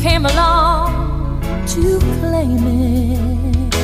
came 0.00 0.26
along 0.26 1.40
to 1.66 1.98
claim 2.20 2.64
it. 2.66 3.74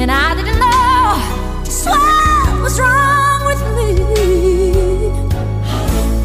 And 0.00 0.10
I 0.10 0.34
didn't 0.34 0.58
know 0.58 1.62
just 1.64 1.86
what 1.86 2.62
was 2.62 2.80
wrong 2.80 3.46
with 3.46 3.62
me. 3.76 3.90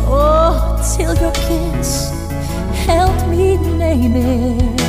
Oh, 0.07 0.53
till 0.95 1.13
your 1.15 1.31
kiss 1.33 2.09
helped 2.87 3.27
me 3.27 3.57
name 3.77 4.15
it. 4.15 4.81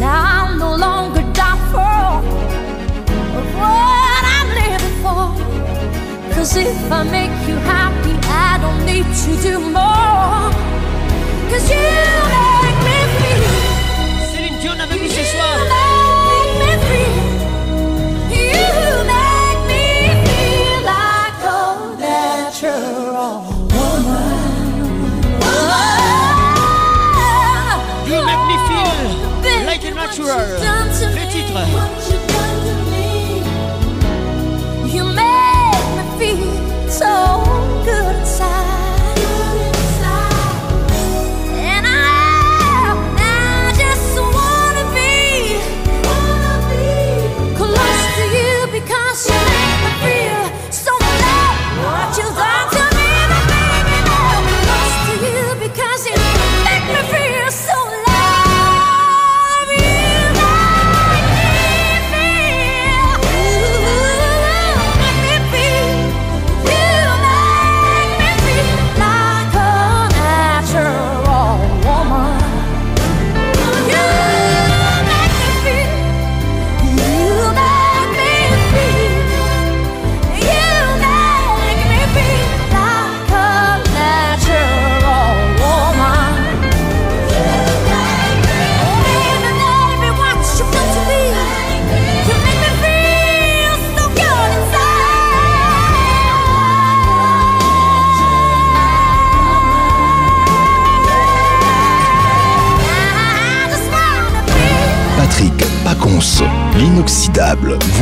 Now 0.00 0.46
I'm 0.46 0.58
no 0.58 0.74
longer 0.74 1.22
doubtful 1.32 2.18
of 3.38 3.46
what 3.60 4.22
I'm 4.36 4.48
living 4.60 4.96
for. 5.04 6.34
Cause 6.34 6.56
if 6.56 6.90
I 6.90 7.04
make 7.04 7.48
you 7.48 7.56
happy, 7.74 8.14
I 8.26 8.58
don't 8.60 8.84
need 8.84 9.06
to 9.24 9.42
do 9.42 9.60
more. 9.70 9.91
Céline 14.32 14.58
Dion 14.60 14.72
avec 14.80 15.02
nous 15.02 15.08
ce 15.08 15.24
soir. 15.24 15.71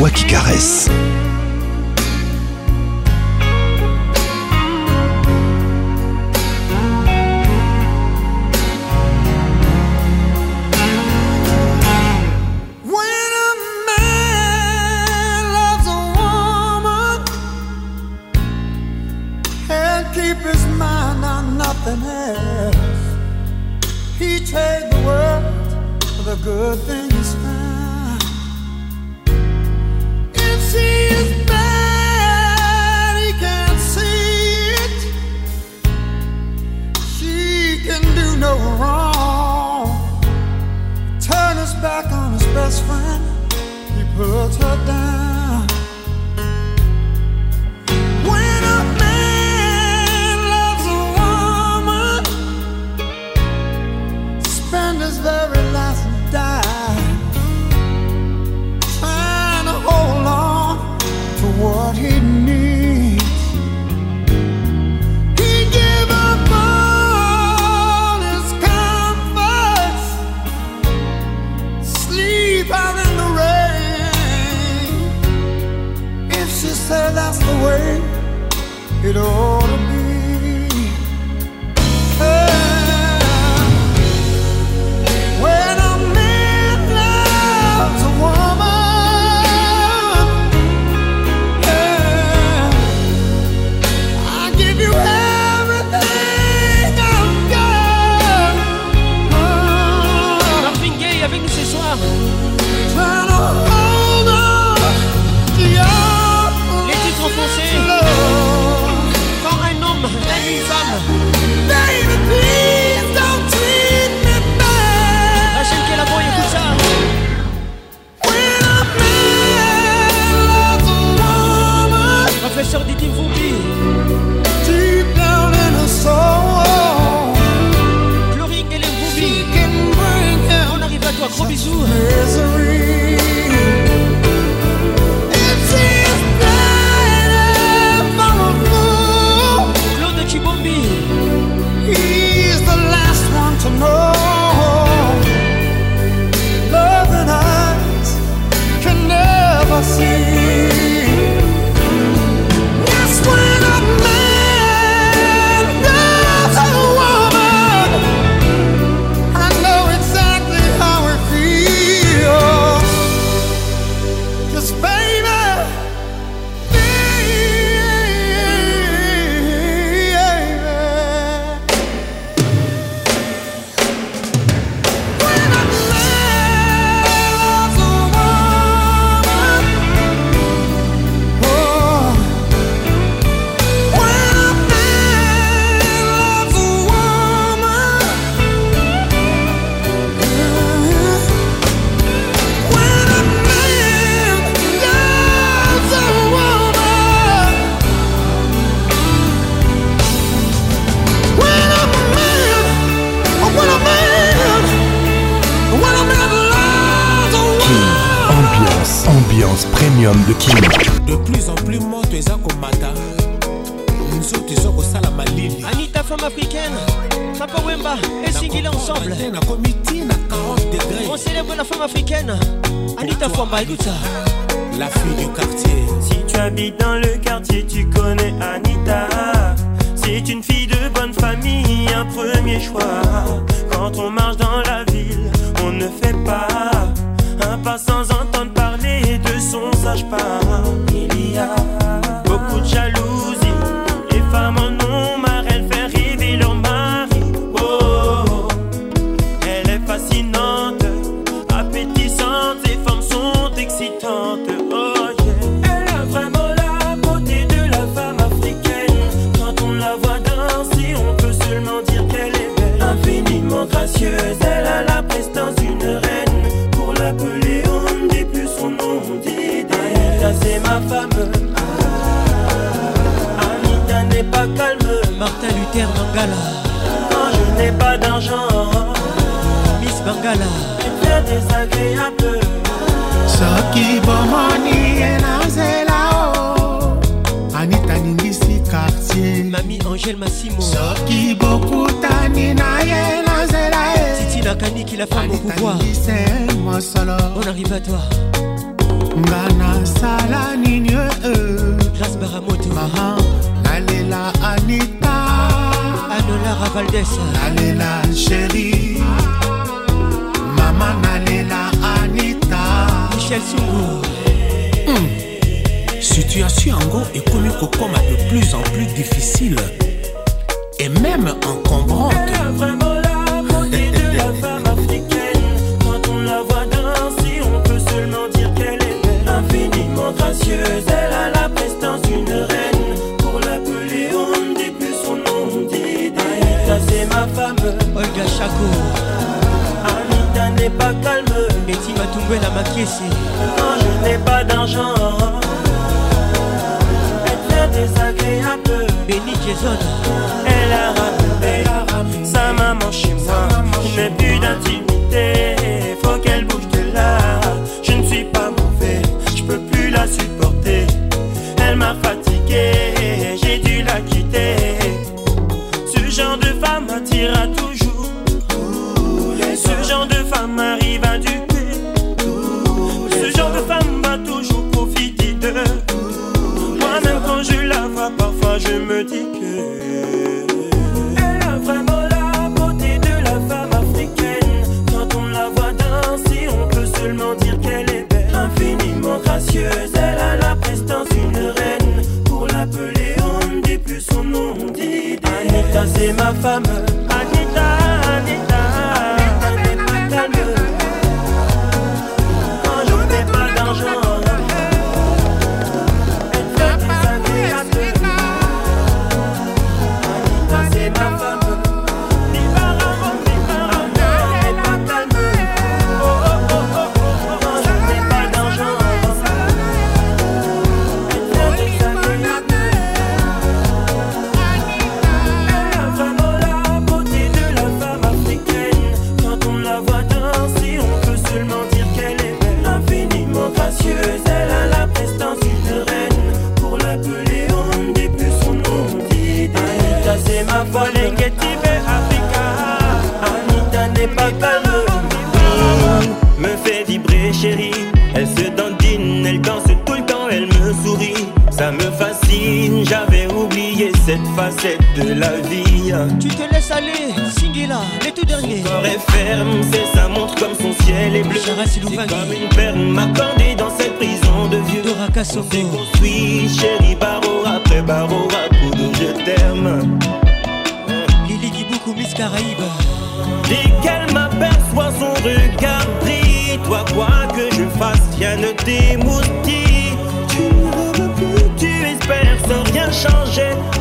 Voix 0.01 0.11
qui 0.11 0.25
caresse. 0.25 0.89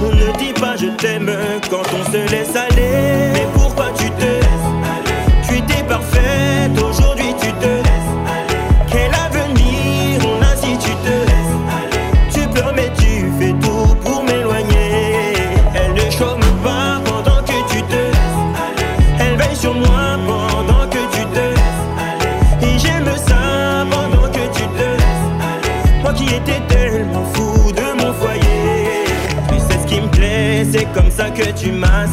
On 0.01 0.09
ne 0.09 0.37
dit 0.37 0.53
pas 0.53 0.75
je 0.77 0.87
t'aime 0.97 1.31
quand 1.69 1.83
on 1.93 2.11
se 2.11 2.28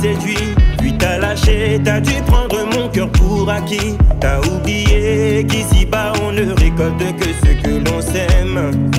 séduit, 0.06 0.54
puis 0.78 0.92
t'as 0.96 1.18
lâché, 1.18 1.80
t'as 1.84 2.00
dû 2.00 2.14
prendre 2.26 2.58
mon 2.74 2.88
cœur 2.88 3.10
pour 3.10 3.48
acquis. 3.50 3.96
T'as 4.20 4.38
oublié 4.40 5.44
qu'ici-bas 5.48 6.12
on 6.22 6.32
ne 6.32 6.52
récolte 6.52 7.16
que 7.16 7.28
ce 7.42 7.52
que 7.62 7.90
l'on 7.90 8.00
sème. 8.00 8.90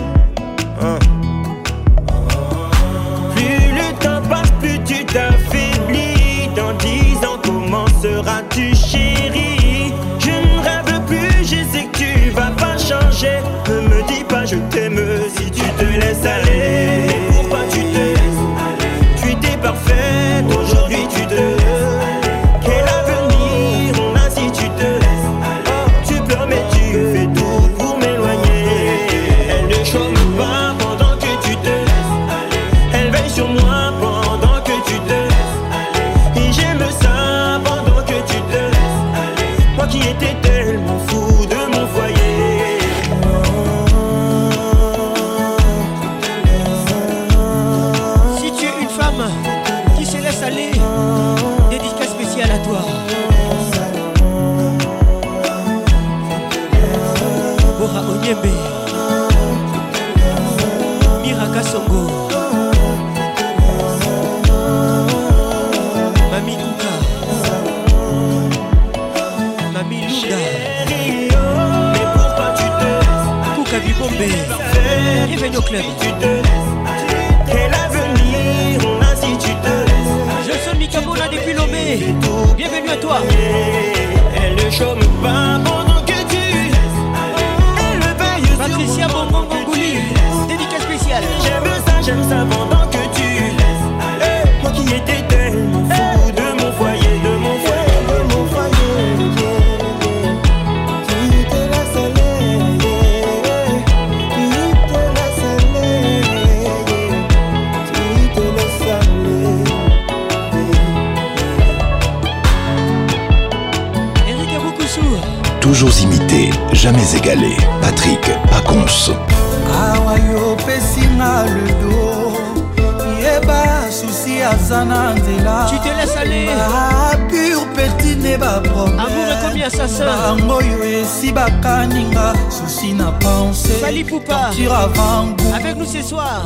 bangoyo 130.06 130.84
esi 130.84 131.32
bakaninga 131.32 132.34
susi 132.50 132.94
na 132.94 133.12
pensetortir 133.12 134.74
avant 134.74 135.36
avec 135.56 135.76
nous 135.78 135.86
ce 135.86 136.02
soir. 136.02 136.44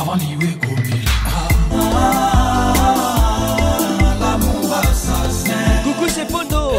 Avant 0.00 0.14
liwe 0.14 0.52
kobela 0.60 1.12
coucou 5.84 6.08
c'est 6.08 6.26
pondo. 6.30 6.72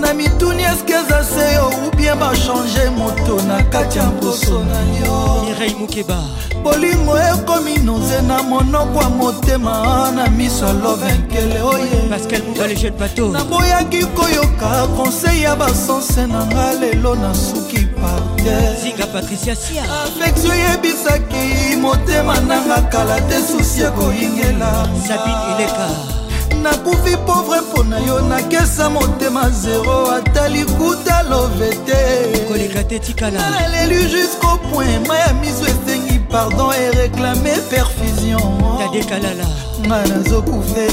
Na 0.00 0.14
mituni 0.14 0.62
eske 0.62 0.92
eza 0.92 1.24
seyo 1.24 1.70
ubie 1.86 2.14
bachange 2.20 2.90
moto 2.98 3.42
na 3.46 3.62
kati 3.62 3.98
ya 3.98 4.04
mposo 4.06 4.64
na 4.64 4.80
yo? 5.06 5.29
Mireille 5.50 5.74
Moukeba. 5.78 6.18
bolingo 6.62 7.16
ekomi 7.18 7.76
noze 7.78 8.20
na 8.22 8.42
monoko 8.42 9.02
ya 9.02 9.08
motema 9.08 10.10
na 10.14 10.28
miso 10.30 10.66
ya 10.66 10.72
lovenkele 10.72 11.60
oye 11.62 12.08
Pascal 12.10 12.42
Mouba 12.42 12.66
le 12.68 12.74
jeune 12.76 12.96
bateau. 12.98 13.32
naboyaki 13.32 14.04
koyoka 14.06 14.86
konsei 14.96 15.42
ya 15.42 15.56
basanse 15.56 16.26
na 16.26 16.46
nga 16.46 16.72
lelo 16.80 17.14
nasuki 17.14 17.86
parte 18.00 18.76
Zinga 18.82 19.06
Patricia 19.06 19.56
Sia. 19.56 19.82
afektio 20.04 20.54
eyebisaki 20.54 21.76
motema 21.80 22.40
nanga 22.40 22.82
kala 22.82 23.20
te 23.20 23.36
susi 23.42 23.80
ekoyingela 23.82 24.88
Sabine 25.06 25.54
Ileka. 25.56 26.19
Nakufi 26.62 27.16
pauvre 27.26 27.60
mpo 27.60 27.84
na 27.84 27.98
yo 27.98 28.20
nakesa 28.20 28.90
motema 28.90 29.50
zero 29.50 30.10
ata 30.12 30.48
likuta 30.48 31.22
love 31.22 31.70
te 31.86 32.44
koleka 32.48 32.84
te 32.84 32.98
tikala 32.98 33.40
naleli 33.50 34.08
jusqu'au 34.08 34.58
point 34.72 35.08
ma 35.08 35.18
ya 35.18 35.32
miso 35.34 35.64
esengi 35.64 36.20
pardon 36.30 36.72
e 36.72 36.90
réclame 36.90 37.52
perfusion. 37.70 38.38
Tade 38.78 39.04
kalala 39.04 39.46
nga 39.86 40.06
nazokufe. 40.06 40.86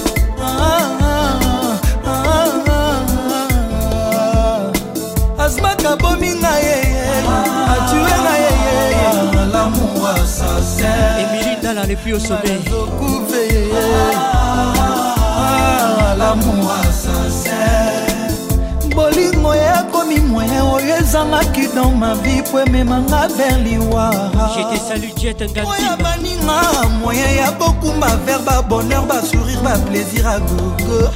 Asmaka 5.39 5.95
bomi 5.95 6.36
nga 6.36 6.53
yeye 6.59 7.11
atue 7.74 8.15
nga 8.24 8.36
yeye 8.43 9.07
lamour 9.53 10.09
assassin 10.09 11.22
emili 11.22 11.55
ndala 11.59 11.86
lepi 11.86 12.11
au 12.11 12.20
yeye 13.32 13.78
lamour 16.18 16.72
assassin 16.82 17.54
bolingo 18.95 19.54
ekomi 19.54 20.20
moyen 20.20 20.62
oyo 20.62 20.95
ezangaki 21.00 21.68
dans 21.76 21.91
ma 21.91 22.14
vie 22.16 22.41
po 22.43 22.60
ememanga 22.60 23.28
vers 23.38 23.58
liwara 23.64 24.32
jete 24.56 24.78
salu 24.88 25.10
jet 25.18 25.41
oya 25.41 25.50
ngantime 25.50 26.04
baninga 26.04 26.60
moyen 27.02 27.32
ya 27.38 27.52
kokumba 27.52 28.10
vers 28.26 28.41
babonheur 28.41 29.06
basourire 29.06 29.62
baplaisir 29.64 30.28
a 30.28 30.39
gogo. 30.39 31.12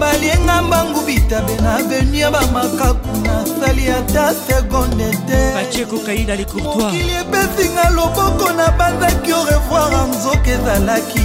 Balienga 0.00 0.62
mbangu 0.62 1.00
bitabe 1.06 1.56
na 1.62 1.76
avenu 1.76 2.14
ya 2.14 2.30
bamakaku 2.30 3.08
nasali 3.22 3.88
ata 3.90 4.34
segonde 4.34 5.10
te. 5.26 5.52
Bacheko 5.54 5.98
kaina 5.98 6.36
les 6.36 6.44
courtois 6.46 6.84
mokili 6.84 7.14
epesinga 7.20 7.90
loboko 7.90 8.52
na 8.56 8.70
banzaki 8.78 9.32
au 9.32 9.44
revoir 9.44 10.08
nzoka 10.08 10.50
ezalaki 10.50 11.23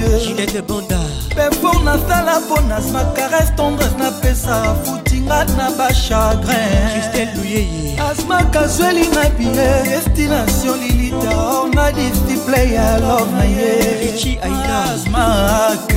adieu 0.00 0.18
ginete 0.18 0.62
bonda 0.62 0.98
pefor 1.34 1.82
nasala 1.84 2.40
mpo 2.40 2.60
na 2.60 2.80
macaresse 2.80 3.52
tendresse 3.56 3.96
napesa 3.98 4.74
futinga 4.84 5.44
na 5.56 5.70
bachagrin 5.70 6.90
christelle 6.92 7.34
luyeye 7.36 8.00
asma 8.00 8.44
kazweli 8.44 9.08
na 9.08 9.28
bie 9.30 9.50
destination 9.84 10.78
lilita 10.80 11.36
or 11.36 11.68
na 11.74 11.92
disciple 11.92 12.72
ya 12.74 12.98
love 12.98 13.32
na 13.32 13.44
ye. 13.44 14.00
Richi 14.00 14.38
aina 14.42 14.84
asmak 14.84 15.92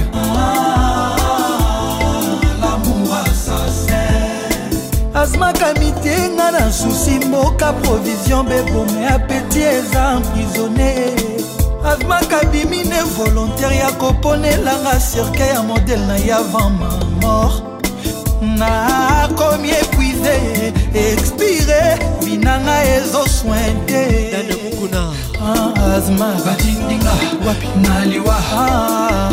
asmaka 5.14 5.74
mitenga 5.74 6.52
na 6.52 6.72
susi 6.72 7.12
mboka 7.12 7.74
provision 7.74 8.46
bebome 8.46 9.08
apeti 9.08 9.62
eza 9.62 10.12
emprisonne 10.18 11.33
pavemaka 11.94 12.42
ebimi 12.42 12.84
ne 12.84 13.02
volontaire 13.04 13.76
ya 13.78 13.92
koponelanga 13.92 15.00
cirke 15.00 15.44
ya 15.44 15.64
modele 15.64 16.06
na 16.06 16.18
yavama 16.18 17.00
mor 17.22 17.52
nakomi 18.42 19.70
epuize 19.70 20.74
expire 20.94 22.00
binanga 22.26 22.84
ezoswinte 22.84 24.04
azma 25.96 26.36
batindinga 26.46 27.12
wapi 27.48 27.68
naliwa? 27.82 28.38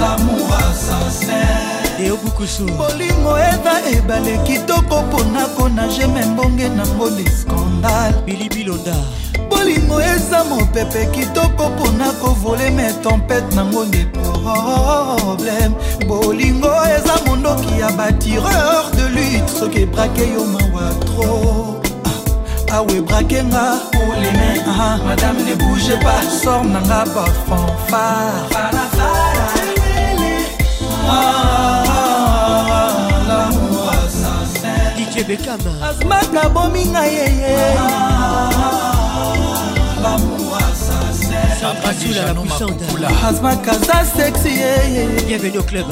Lamour 0.00 0.58
assassin 0.70 1.70
eyokukusu 2.00 2.64
bolingo 2.64 3.38
eza 3.38 3.90
ebale 3.92 4.38
kitoko 4.38 5.02
mpona 5.02 5.46
konage 5.46 6.06
membonge 6.06 6.68
nango 6.68 7.10
de 7.10 7.24
skandale 7.30 8.14
bilibilonda 8.26 8.96
bolingo 9.90 10.00
eza 10.02 10.44
mopepe 10.44 11.06
kitoko 11.06 11.68
mpona 11.70 12.12
kovole 12.12 12.70
me 12.70 12.92
tempete 13.02 13.54
nango 13.56 13.84
nde 13.84 14.06
problème. 14.12 15.74
Bolingo 16.06 16.68
eza 16.68 17.14
mondoki 17.26 17.80
ya 17.80 17.90
batireur 17.92 18.90
de 18.96 19.08
lutte 19.08 19.48
soki 19.58 19.82
ebrake 19.82 20.22
yo 20.32 20.44
mawa 20.44 20.94
tro 21.04 21.80
awe 22.72 23.00
brake 23.00 23.44
nga 23.44 23.78
oleme 23.94 24.60
ah, 24.68 24.98
madame 25.04 25.42
ne 25.42 25.54
bouge 25.56 25.96
pas 26.02 26.24
sor 26.42 26.64
nanga 26.64 27.04
bafanfare 27.04 28.46
l'amour 33.28 33.90
assassin 33.90 34.94
dj 34.96 35.24
bekama. 35.26 35.72
Asmaka 35.88 36.48
bomi 36.48 36.86
nga 36.86 37.04
yeye 37.04 37.74
Azula 41.84 42.26
la 42.26 42.34
puissante. 42.34 42.84
Asma 43.22 43.56
Kaza 43.56 44.04
sexy 44.16 44.60
Bienvenue 45.26 45.58
au 45.58 45.62
club. 45.62 45.86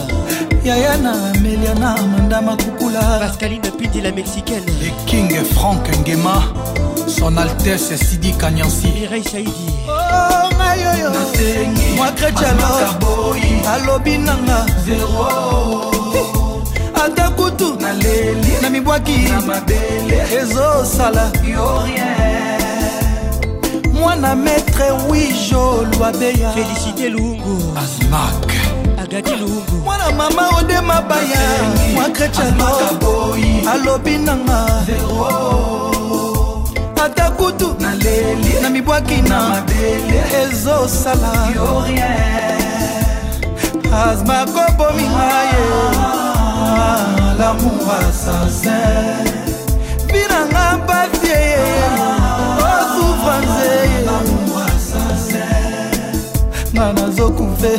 Yayana 0.64 1.12
Meliana 1.42 1.94
Mandama 2.16 2.56
Kukula 2.56 3.00
Pascaline 3.20 3.70
Pidi 3.78 4.00
la 4.00 4.12
mexicaine. 4.12 4.64
Le 4.80 4.90
King 5.06 5.34
Frank 5.54 5.86
Nguema 6.00 6.42
Son 7.06 7.36
Altesse 7.36 7.96
Sidi 7.96 8.32
Kanyansi. 8.32 8.88
Mireille 8.88 9.28
Saidi. 9.28 9.50
Oh 9.88 10.48
mayoyo 10.56 11.10
Moi 11.96 12.12
Kretialo 12.16 12.68
alobi 13.66 14.18
nanga. 14.18 14.66
Ata 16.94 17.30
kutu. 17.30 17.76
Naleli 17.80 18.52
na 18.62 18.70
mibwaki. 18.70 19.28
Ezosala 20.32 21.30
yo 21.44 21.82
rien 21.84 22.37
mwana 24.00 24.34
maître 24.34 24.92
wijo 25.10 25.86
lwabeya 25.92 26.50
félicité 26.52 27.08
luungu 27.10 27.74
asmak 27.78 28.52
agadi 29.02 29.30
luungu 29.30 29.76
mwana 29.84 30.10
mama 30.10 30.48
ode 30.58 30.80
mabaya. 30.80 31.40
Mwa 31.94 32.04
kretialo 32.04 33.36
alobi 33.72 34.18
nanga. 34.18 34.66
Ata 37.04 37.30
kutu. 37.30 37.76
Na 38.62 38.70
mibwaki 38.70 39.22
na. 39.22 39.62
Ezosala. 40.42 41.32
Azma 43.92 44.46
kobomi 44.46 45.02
ngaye 45.02 45.64
lamour 47.38 47.90
assassin 48.08 49.24
binanga 50.06 50.78
bafie 50.86 51.56
osufra 53.18 53.38
nzeye 53.40 53.98
nga 56.74 56.92
nazokuve 56.92 57.72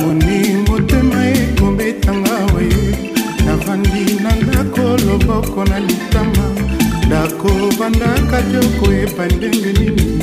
moni 0.00 0.64
motema 0.68 1.20
ekobetanga 1.28 2.36
we. 2.54 2.68
Navandi 3.44 4.04
na 4.22 4.30
ndako 4.36 4.82
loboko 5.06 5.64
na 5.64 5.78
litama 5.80 6.44
ndako 7.06 7.50
bandaka 7.78 8.42
te 8.42 8.58
okoyeba 8.58 9.26
ndenge 9.26 9.72
nini 9.72 10.22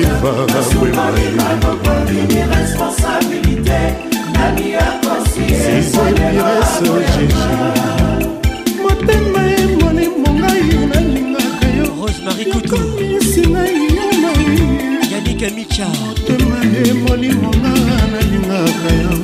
silva 0.00 0.32
motema 8.82 9.42
emoni 9.60 10.06
mongai 10.08 10.62
nalingaka 10.90 11.66
yo 11.78 11.86
motema 16.06 16.58
emoni 16.88 17.28
monga 17.42 17.72
nalingaka 18.12 18.90
yo 19.02 19.14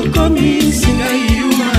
okomisi 0.00 0.90
ngai 0.98 1.20
yuma 1.38 1.70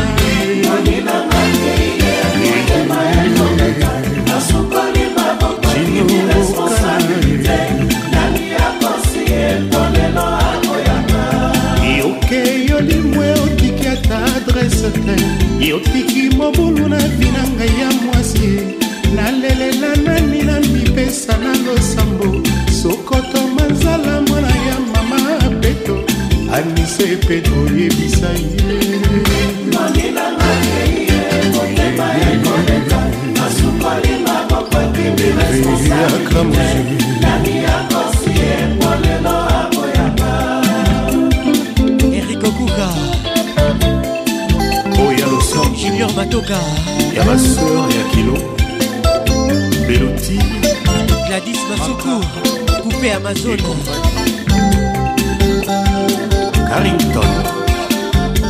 adrese 14.84 14.92
te 15.06 15.66
yotiki 15.66 16.36
mobulu 16.38 16.90
na 16.90 16.98
vi 16.98 17.32
na 17.32 17.44
ngai 17.48 17.80
ya 17.80 17.92
mwasi. 17.92 18.60
Nalelela 19.16 19.96
nani 19.96 20.42
na 20.42 20.60
mipesa 20.60 21.38
na 21.38 21.54
losambo. 21.66 22.42
Sokoto 22.82 23.48
manzala 23.56 24.22
mwana 24.22 24.48
ya 24.48 24.80
mama 24.94 25.60
peto. 25.62 26.04
Anise 26.54 27.16
peto 27.28 27.52
oyebisa 27.66 28.30
ye. 28.30 28.54
Eric 35.96 37.13
Matoka. 46.24 46.56
Ya 47.14 47.24
baseur 47.24 47.84
ya 47.92 48.04
kilo. 48.16 48.38
Beloti 49.88 50.40
Gladys 51.28 51.60
Masuku 51.70 52.16
Coupé 52.82 53.12
Amazon. 53.12 53.58
Carrington. 56.70 57.32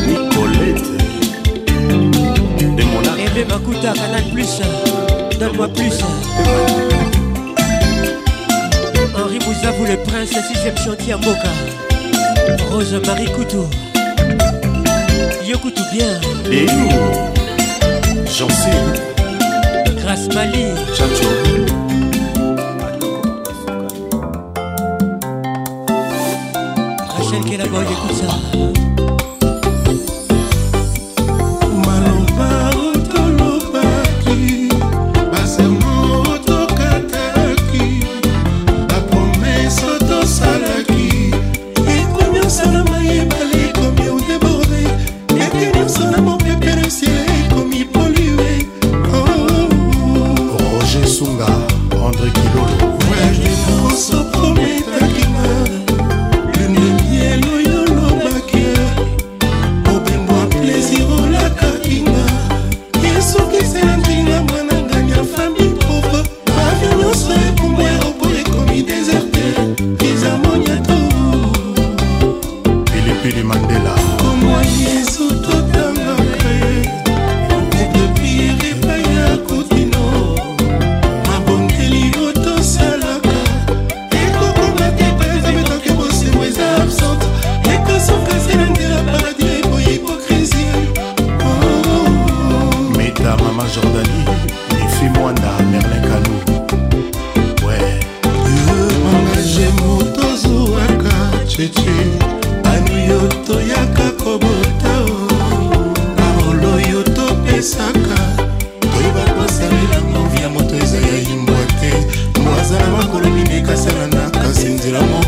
Nicolette. 0.06 0.86
De 2.78 2.84
monac 2.84 3.18
Aimé 3.18 3.46
Makuta 3.50 3.94
Canal 3.94 4.24
Plus. 4.32 4.62
Donne-moi 5.40 5.68
plus. 5.70 6.00
Henri 9.18 9.40
Mouzavou 9.48 9.86
le 9.86 9.98
prince 10.04 10.30
6ème 10.30 10.78
chantier 10.78 11.14
à 11.14 11.18
Moka 11.18 11.50
Rose 12.72 13.00
Marie 13.08 13.32
Coutou 13.32 13.66
Yokutu 15.48 15.82
bien 15.92 16.20
Léo 16.50 17.34
Jancy 18.36 18.72
Grâce 19.98 20.28
Mali. 20.34 20.66
Chacho 20.98 21.30
Rachel 27.16 27.44
Kelaboy 27.44 27.84
écoute 27.84 28.16
ça 28.16 28.53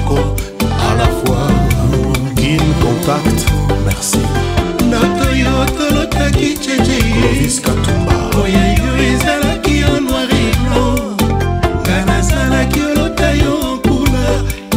moko 0.05 0.35
à 0.61 0.95
la 0.95 1.05
fois. 1.05 1.47
Kin 2.35 2.57
contact 2.81 3.45
merci. 3.85 4.19
Natoyo 4.89 5.65
tolotaki 5.77 6.55
cecelovis 6.57 7.59
katumba. 7.61 8.13
Oyeyo 8.41 8.91
ezalaki 9.09 9.79
yo 9.79 9.99
noiri 9.99 10.45
blo 10.63 11.15
nga 11.81 12.05
nazalaki 12.05 12.79
olota 12.81 13.31
yo 13.31 13.75
nkula 13.75 14.25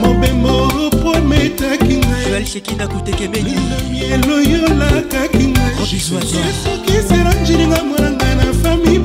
Mobembo 0.00 0.52
opometaki 0.86 1.94
ngai. 1.96 2.25
joel 2.36 2.46
shekida 2.46 2.88
kutekemeni 2.88 3.54
eloyo 4.12 4.68
nakaki 4.68 5.46
ngai 5.48 6.00
soki 6.00 7.08
sela 7.08 7.34
njininga 7.42 7.84
mwananga 7.84 8.34
na 8.34 8.52
fami 8.52 8.98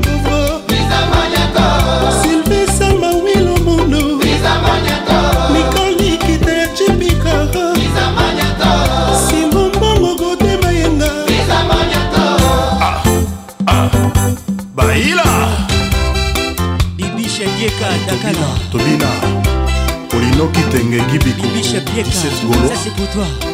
nokitenge 20.42 21.00
gibikogolo 21.12 21.62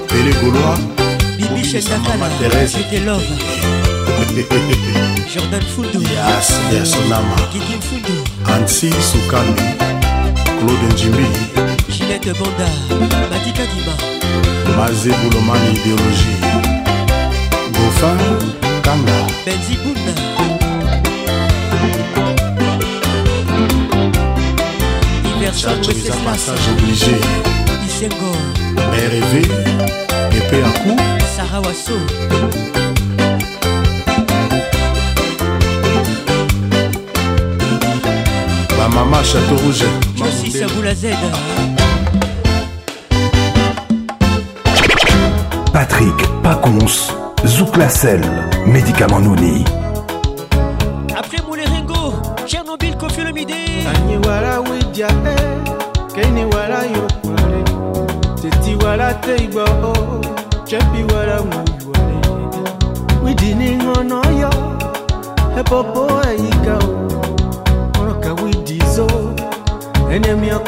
pele 0.08 0.34
goloa 0.42 0.78
Jordan 5.34 5.62
Fuldo. 5.76 6.00
Yes, 6.00 6.50
yes, 6.74 6.96
Ansi 8.46 8.90
Sukandi 9.12 9.62
Claude 10.60 10.88
Njimbi 10.94 11.26
Gillette 11.90 12.34
Banda 12.34 12.70
Matika 13.32 13.64
Dima 13.66 13.94
Mazé 14.78 15.10
Boulomani 15.12 15.72
Idéologie 15.72 16.38
Goffin 17.74 18.18
Kanga. 18.82 19.28
Benzi 19.46 19.78
Bunda. 19.84 20.57
Chachoisa 25.58 26.14
Wenceslas 26.14 26.24
passage 26.24 26.70
obligé. 26.72 27.16
Isengo 27.88 28.32
mereve 28.92 29.42
epe 30.38 30.60
ya 30.60 30.70
coup 30.80 31.00
Sarah 31.36 31.62
Wasso. 31.62 31.98
bamama 38.78 39.24
château 39.24 39.58
rouge 39.64 39.86
Josi 40.16 40.52
Saboula 40.52 40.94
Z. 40.94 41.08
Patrick 45.74 46.28
Pacons, 46.44 47.14
Zouklacel, 47.46 48.22
médicament 48.68 49.20
Nouni. 49.20 49.66
Après 51.18 51.42
Moulerengo 51.48 52.14
Chernobyl 52.46 52.96
Kofi 52.96 53.22
Olomide. 53.22 53.54
Ani 53.88 54.18
e 56.38 56.40
Keni 56.40 56.56
wala 56.56 56.84
yokwale 56.84 57.64
Teti 58.42 58.76
wala 58.86 59.14
teiba 59.14 59.64
o. 59.64 59.94
Chepi 60.66 61.04
wala 61.14 61.42
Widini 63.24 63.76
ngono 63.76 64.22
yo. 64.42 64.50
O. 65.72 65.84
Widizo 68.44 69.08
Enyale 70.12 70.60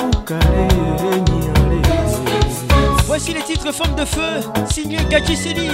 Voici 3.07 3.34
les 3.34 3.41
titres 3.43 3.72
Forme 3.72 3.95
de 3.95 4.05
feu 4.05 4.41
signé 4.70 4.97
Gadji 5.09 5.36
Seli 5.36 5.70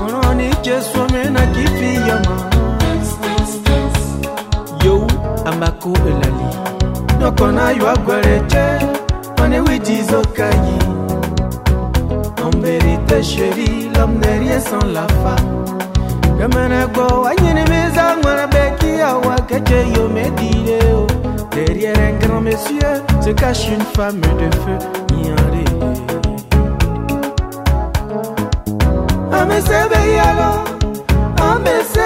Mononi 0.00 0.50
keswame 0.62 1.30
na 1.30 1.46
kifiyama 1.46 2.53
ambako 5.44 5.92
elali. 6.06 6.74
Nyoko 7.20 7.52
na 7.52 7.70
yo 7.70 7.90
agwareche 7.90 8.86
Mane 9.38 9.60
widizo 9.60 10.22
kayi 10.36 10.78
En 12.44 12.50
vérité 12.60 13.22
chérie 13.22 13.88
L'homme 13.94 14.18
n'est 14.20 14.38
rien 14.38 14.60
sans 14.60 14.84
la 14.86 15.06
femme 15.22 15.64
Kamene 16.38 16.86
go 16.94 17.22
wanyini 17.22 17.60
miza 17.62 18.16
Mwana 18.22 18.46
beki 18.46 18.98
ya 18.98 19.14
wakeche 19.16 19.86
yo 19.96 20.08
medire 20.08 20.78
oh. 20.94 21.06
Derrière 21.54 21.96
un 21.98 22.26
grand 22.26 22.40
monsieur 22.40 23.02
se 23.20 23.30
cache 23.30 23.68
une 23.68 23.84
femme 23.96 24.20
de 24.20 24.50
feu 24.56 24.78
Nyare 25.16 25.64
Amesebe 29.32 30.00
yalo 30.16 30.64
Amese 31.40 32.04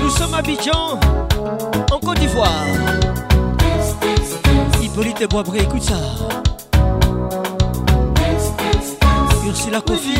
Nous 0.00 0.10
sommes 0.10 0.34
à 0.34 0.38
Abidjan 0.38 0.98
En 1.90 1.98
Côte 2.00 2.18
d'Ivoire. 2.18 2.48
Hippolyte 4.82 5.28
Boisbré 5.28 5.58
écoute 5.60 5.82
ça. 5.82 5.94
Ursula 9.46 9.80
Kofi 9.82 10.14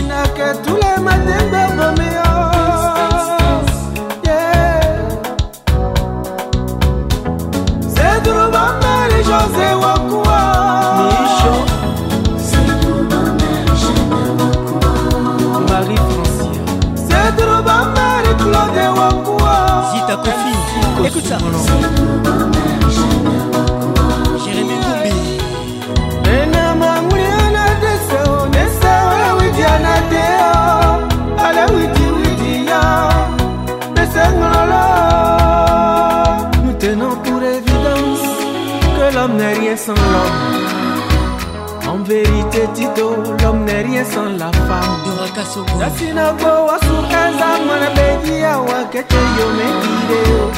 La 44.14 44.52
femme. 44.52 45.78
Nasinago 45.78 46.66
wasukaza 46.66 47.46
mwana 47.66 47.90
begi 47.90 48.40
ya 48.40 48.58
wakeche 48.58 49.16
yo 49.16 49.48
medideo 49.56 50.52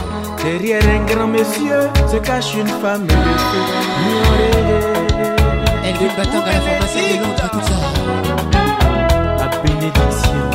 Derrière 0.45 0.85
un 0.85 1.05
grand 1.07 1.27
monsieur 1.29 1.91
se 2.11 2.19
cache 2.19 2.55
une 2.55 2.69
femme 2.69 3.07
de 3.07 3.13
feu. 3.13 3.65
Elle 5.85 5.97
veut 5.97 6.11
battre 6.19 6.37
à 6.37 6.53
la 6.53 6.61
pharmacie 6.61 7.17
de 7.17 7.23
Londres 7.23 7.45
Écoute 7.47 7.65
ça. 7.65 7.79
La 9.39 9.49
bénédiction. 9.63 10.51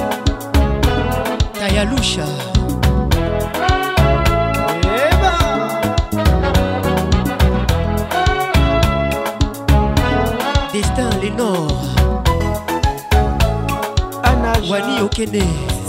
Taya 1.60 1.86
Wani 14.72 15.00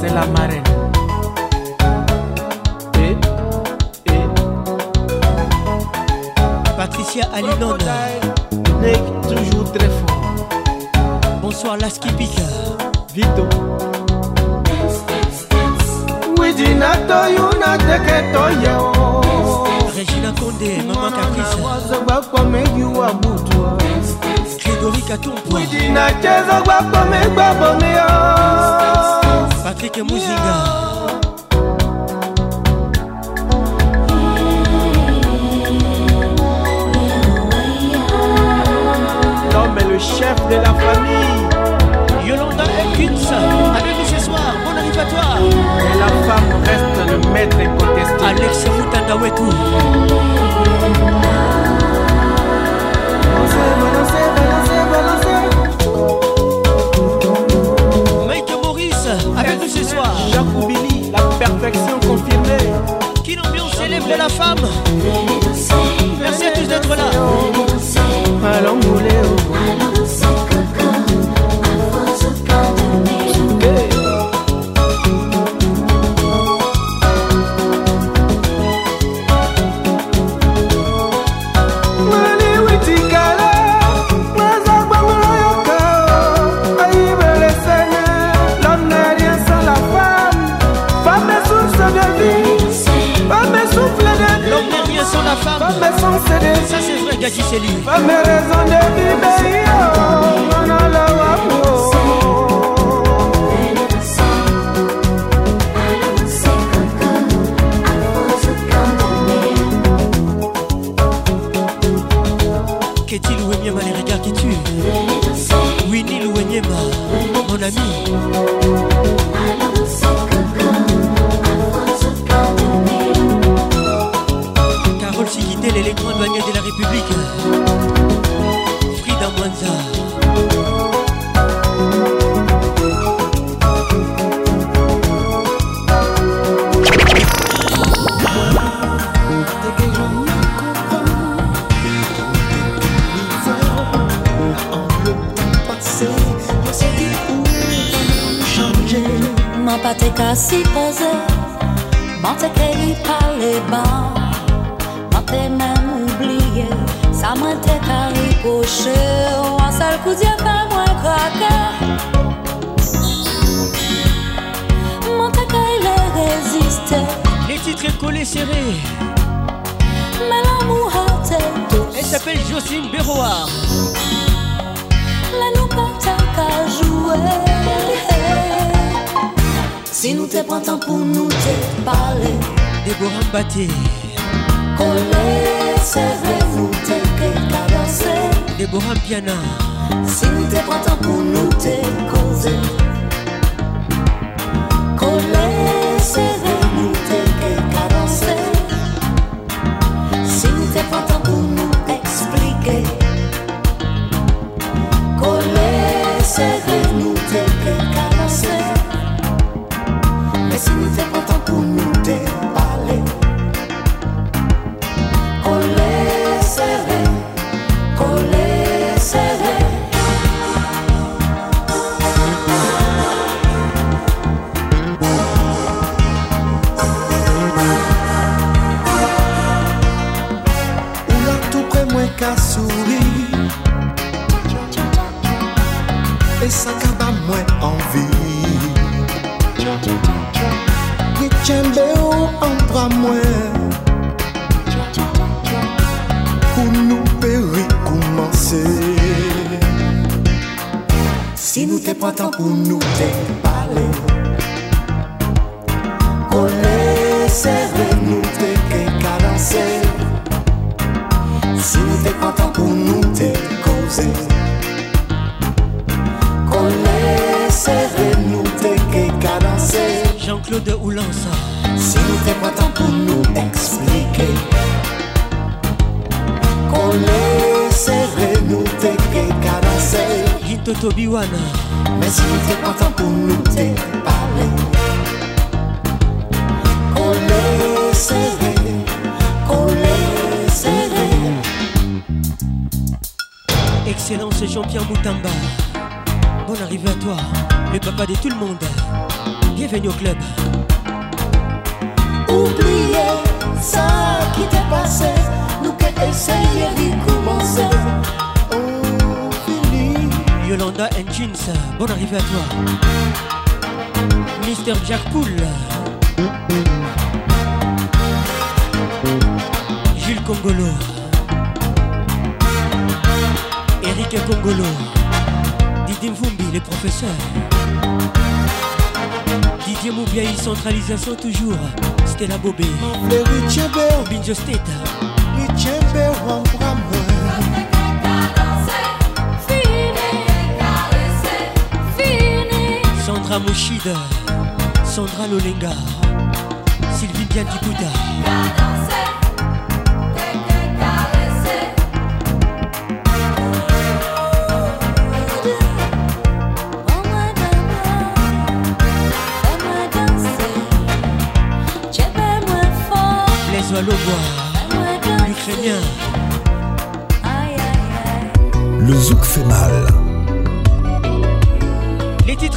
C'est 0.01 0.12
la 0.12 0.26
marraine. 0.26 0.64
Patricia 6.76 7.28
Alinona 7.33 7.78
Nick 8.83 8.99
toujours 9.28 9.72
très 9.72 9.87
fort. 9.87 11.39
Bonsoir 11.41 11.76
Laskipika 11.76 12.43
Vito. 13.14 13.47
Widina 16.41 16.97
toyuna 17.07 17.78
teke 17.78 18.33
toyo. 18.33 18.93
Regina 19.97 20.33
Condé 20.33 20.78
Maman 20.89 21.12
Caprice. 21.12 21.57
Butwa 23.12 23.82
grégory 24.83 25.03
katumpoidinacheza 25.03 26.61
gwakomegwaboneo 26.64 28.09
patrik 29.64 29.97
muzinga. 29.97 30.55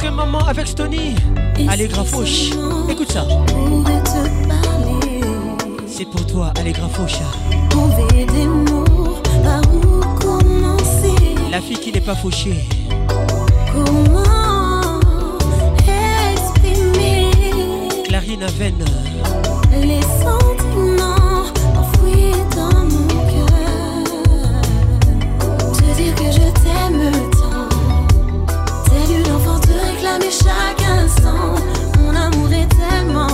Secret 0.06 0.16
maman 0.16 0.46
avec 0.46 0.68
Stony. 0.68 1.16
Allez, 1.68 1.88
Grafouche. 1.88 2.50
Écoute 2.88 3.10
ça. 3.10 3.26
C'est 5.84 6.04
pour 6.04 6.24
toi, 6.26 6.52
allez, 6.60 6.70
Grafouche. 6.70 7.18
La 11.50 11.60
fille 11.60 11.78
qui 11.78 11.90
n'est 11.90 12.00
pas 12.00 12.14
fauchée. 12.14 12.64
Comment 13.72 15.00
exprimer? 16.34 17.32
Clarine 18.04 18.44
Aven. 18.44 18.84
Les 19.72 20.02
sentiments 20.22 21.46
enfouis 21.80 22.32
dans 22.54 22.84
mon 22.84 23.08
cœur. 23.32 24.04
Te 25.72 25.96
dire 25.96 26.14
que 26.14 26.30
je 26.30 26.46
t'aime 26.62 27.10
tant. 27.32 27.68
Tel 28.84 29.10
une 29.18 29.32
enfant 29.32 29.65
réclamer 30.06 30.30
chaque 30.30 30.82
instant. 30.88 31.54
Mon 32.00 32.14
amour 32.14 32.52
est 32.52 32.68
tellement 32.68 33.25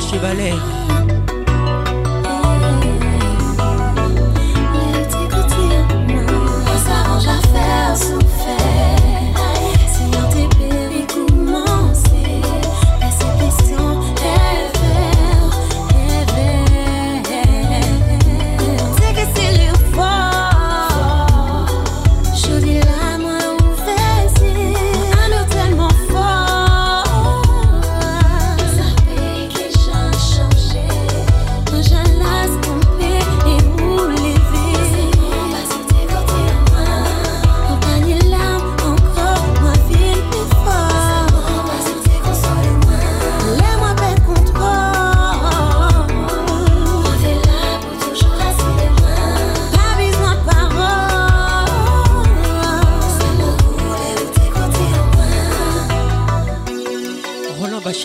shibaleh 0.00 0.69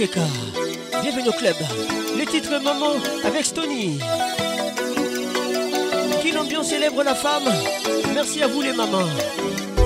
Keka. 0.06 0.22
Bienvenue 1.02 1.30
au 1.30 1.32
club. 1.32 1.56
Le 2.16 2.26
titre 2.26 2.52
Maman 2.64 2.94
avec 3.24 3.44
Stony. 3.44 3.98
Qui 6.22 6.32
l'ambiance 6.32 6.68
célèbre 6.68 7.02
la 7.02 7.16
femme. 7.16 7.50
Merci 8.14 8.44
à 8.44 8.48
vous 8.48 8.62
les 8.62 8.74
mamans. 8.74 9.10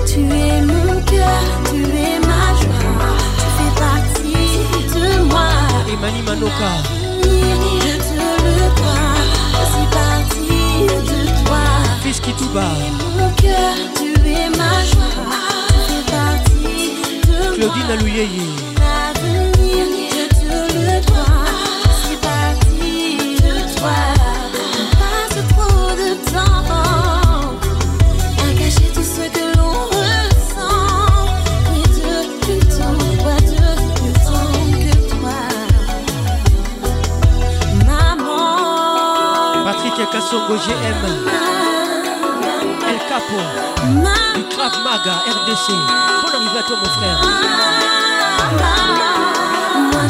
Tu 0.06 0.20
es 0.20 0.60
mon 0.60 1.00
cœur, 1.04 1.40
tu 1.70 1.80
es 1.80 2.18
ma 2.20 2.44
joie. 2.60 2.90
Tu 3.40 3.46
fais 3.56 3.72
partie 3.80 4.90
de 4.94 5.22
moi. 5.22 5.48
Imani 5.90 6.20
Manoka. 6.20 6.72
Je 7.22 7.96
te 8.06 8.20
le 8.44 8.56
dois. 8.76 9.08
Je 9.56 9.64
suis 9.72 9.88
partie 10.00 10.84
de 11.00 11.46
toi. 11.46 11.64
Fils 12.02 12.20
qui 12.20 12.32
tout 12.34 12.50
bas. 12.52 12.76
Mon 13.16 13.30
cœur, 13.36 13.74
tu 13.96 14.10
es 14.28 14.50
ma 14.50 14.84
joie. 14.84 15.14
Tu 15.76 15.92
fais 15.92 16.04
partie 16.12 17.26
de 17.26 17.38
moi 17.46 17.54
Claudine 17.54 17.90
Alouyeye. 17.90 18.59
Songo 40.30 40.54
GM 40.54 41.02
El 42.88 42.98
Capo. 43.08 43.40
Du 44.36 44.44
Krav 44.44 44.74
Maga 44.84 45.14
RDC 45.26 45.66
Bon 46.22 46.28
arrivée 46.36 46.58
à 46.58 46.62
toi 46.62 46.76
mon 46.76 46.84
frère. 46.84 47.18
Moi 49.90 50.04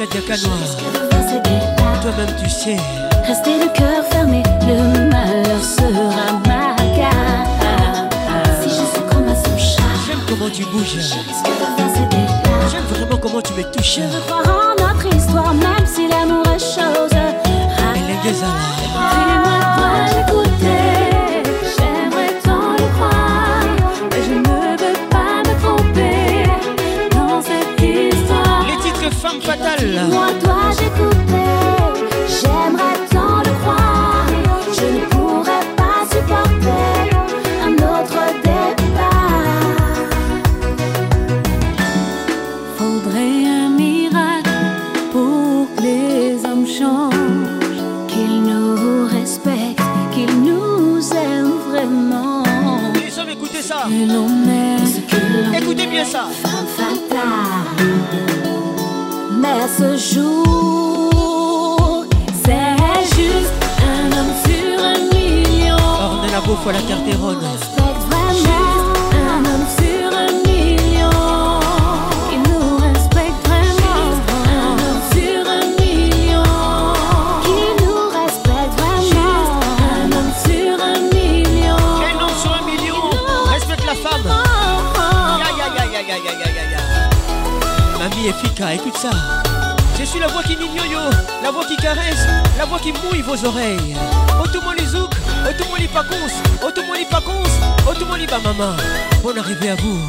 chat. 0.00 0.06
Larissa 0.06 0.06
Diakanoa. 0.06 2.00
Toi-même, 2.02 2.34
tu 2.42 2.48
sais. 2.48 2.76
Rester 3.26 3.58
le 3.58 3.68
cœur 3.72 4.04
fermé, 4.10 4.42
le 4.62 5.10
malheur 5.10 5.62
sera 5.62 6.32
ma. 6.46 6.76
Si 8.62 8.68
je 8.68 8.74
suis 8.74 9.04
comme 9.10 9.28
un 9.28 9.34
son 9.34 9.58
chat. 9.58 9.82
J'aime 10.06 10.20
comment 10.28 10.50
tu 10.50 10.64
bouges. 10.66 10.98
J'aime 12.70 12.84
vraiment 12.90 13.18
comment 13.18 13.42
tu 13.42 13.52
me 13.54 13.62
touches. 13.70 13.96
Je 13.96 14.02
veux 14.02 14.20
croire 14.20 14.48
en 14.48 14.74
notre 14.82 15.14
histoire, 15.14 15.54
même 15.54 15.86
si 15.86 16.08
l'amour 16.08 16.46
est 16.46 16.58
chose. 16.58 17.10
fatal. 29.50 30.08
Moi, 30.08 30.28
toi, 30.42 30.79
ya, 86.24 86.32
ya, 86.34 86.48
ya, 86.52 86.64
ya. 86.70 86.80
Mamie 87.98 88.28
Efika, 88.28 88.74
écoute 88.74 88.96
ça. 88.96 89.10
Je 89.98 90.04
suis 90.04 90.18
la 90.18 90.28
voix 90.28 90.42
qui 90.42 90.54
yo, 90.54 90.98
la 91.42 91.50
voix 91.50 91.64
qui 91.66 91.76
caresse, 91.76 92.26
la 92.58 92.64
voix 92.64 92.78
qui 92.78 92.92
mouille 92.92 93.22
vos 93.22 93.44
oreilles. 93.46 93.96
Otumoli 94.42 94.86
zouk, 94.86 95.10
otomoli 95.48 95.88
pacons 95.88 96.32
otomoli 96.62 97.04
pacons 97.06 97.52
otomoli 97.90 98.26
bamama. 98.26 98.76
Mpona 99.18 99.40
arrive 99.40 99.66
ya 99.66 99.74
vous 99.76 100.00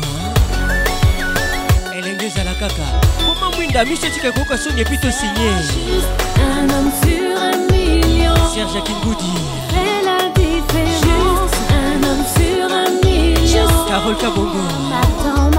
elenge 1.94 2.26
ezala 2.26 2.54
kaka. 2.54 2.86
Koma 3.26 3.56
mwinda 3.56 3.86
misetika 3.86 4.28
ekoyoka 4.28 4.58
soni 4.58 4.82
epi 4.82 4.98
tosigne 4.98 5.52
serge 8.54 8.82
kingudi 8.82 9.32
carole 13.92 14.16
kabongo. 14.16 15.51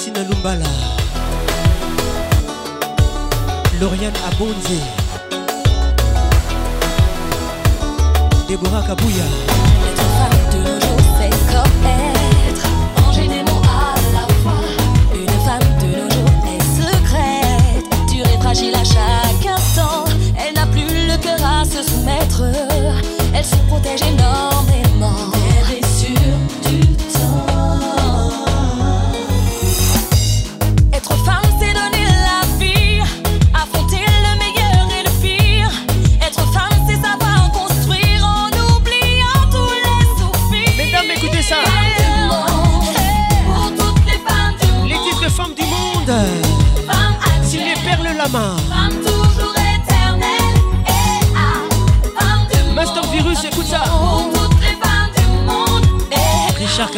Francine 0.00 0.24
Lumbala. 0.30 0.64
Lauriane 3.78 4.16
Abonze. 4.24 4.80
Déborah 8.48 8.82
Kabouya. 8.86 9.69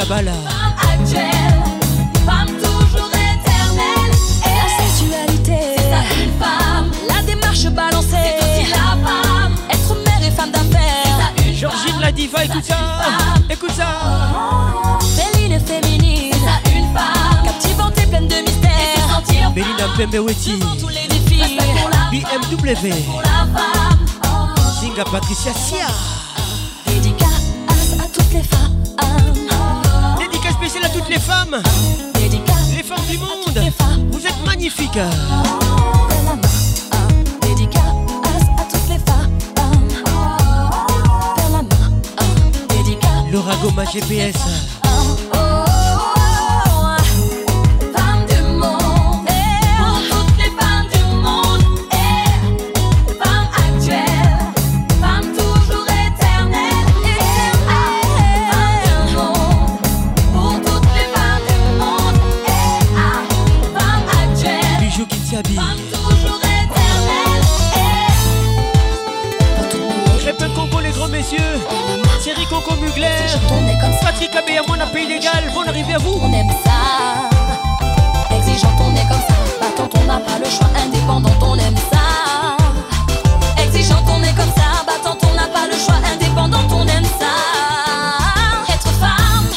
Kabbalah. 0.02 0.32
femme 0.32 0.74
actuelle. 1.00 1.62
Femme 2.26 2.48
toujours 2.58 3.08
éternelle. 3.08 4.12
Et 4.42 4.54
la 4.58 4.66
sensualité. 4.82 5.60
C'est 5.76 6.24
une 6.24 6.32
femme. 6.40 6.90
La 7.08 7.22
démarche 7.22 7.66
balancée. 7.66 8.08
C'est 8.10 8.62
aussi 8.62 8.70
la 8.72 8.96
femme. 9.06 9.54
Être 9.70 9.94
mère 9.94 10.26
et 10.26 10.30
femme 10.32 10.50
d'affaires. 10.50 11.30
C'est 11.36 11.44
ça 11.44 11.48
une 11.48 11.54
Georgine 11.54 12.00
la 12.00 12.10
diva, 12.10 12.44
écoute 12.44 12.64
ça. 12.64 12.78
Écoute 13.48 13.70
ça. 13.76 14.98
Féline 15.14 15.52
et 15.52 15.60
féminine. 15.60 16.32
C'est 16.32 16.40
ça 16.40 16.76
une 16.76 16.92
femme. 16.92 17.44
Captivante 17.44 17.98
et 17.98 18.06
pleine 18.06 18.26
de 18.26 18.34
sentir 18.34 19.50
Belinda 19.52 19.86
Pembeweti. 19.96 20.58
BMW. 22.10 22.92
Singa 24.80 25.04
Patricia 25.04 25.52
Sia. 25.54 25.86
Spéciale 30.72 30.90
à 30.90 30.94
toutes 30.94 31.08
les 31.08 31.18
femmes. 31.18 31.62
Les 32.74 32.82
femmes 32.82 33.04
du 33.10 33.18
monde. 33.18 33.72
Vous 34.10 34.26
êtes 34.26 34.44
magnifiques. 34.46 34.98
Laura 43.30 43.54
GPS. 43.92 44.71
On 75.94 76.32
aime 76.32 76.48
ça. 76.64 77.28
exigeant, 78.34 78.72
on 78.80 78.94
est 78.96 79.06
comme 79.08 79.20
ça. 79.28 79.34
battant, 79.60 79.90
on 80.00 80.04
n'a 80.06 80.20
pas 80.20 80.38
le 80.38 80.46
choix. 80.46 80.68
Indépendant, 80.82 81.28
on 81.42 81.54
aime 81.56 81.76
ça. 81.92 82.56
exigeant, 83.62 84.02
on 84.08 84.22
est 84.22 84.34
comme 84.34 84.50
ça. 84.56 84.84
battant, 84.86 85.18
on 85.30 85.34
n'a 85.34 85.48
pas 85.48 85.66
le 85.66 85.74
choix. 85.74 85.96
Indépendant, 86.10 86.66
on 86.70 86.86
aime 86.88 87.04
ça. 87.20 88.72
Être 88.72 88.88
femme, 89.00 89.48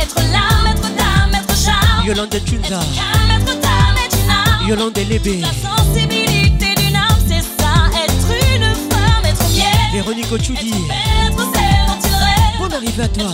être 0.00 0.16
l'âme, 0.32 0.72
être 0.72 0.88
dame, 0.96 1.34
être 1.34 1.54
charme. 1.62 2.06
Yolande 2.06 2.42
Tunza. 2.42 2.80
Être 2.80 2.94
calme, 2.94 3.30
être 3.38 3.60
dame, 3.60 3.96
être 4.02 4.18
âme. 4.30 4.68
Yolande 4.68 4.96
Lébé. 4.96 5.42
La 5.42 5.52
sensibilité 5.76 6.74
d'une 6.74 6.96
âme, 6.96 7.20
c'est 7.28 7.42
ça. 7.42 7.90
Être 8.02 8.30
une 8.56 8.74
femme, 8.90 9.26
être 9.26 9.44
fière. 9.50 9.92
Véronique 9.92 10.32
Ochoudi. 10.32 10.72
Être 10.72 11.36
belle, 11.52 12.88
être 12.88 13.00
à 13.00 13.08
toi. 13.08 13.28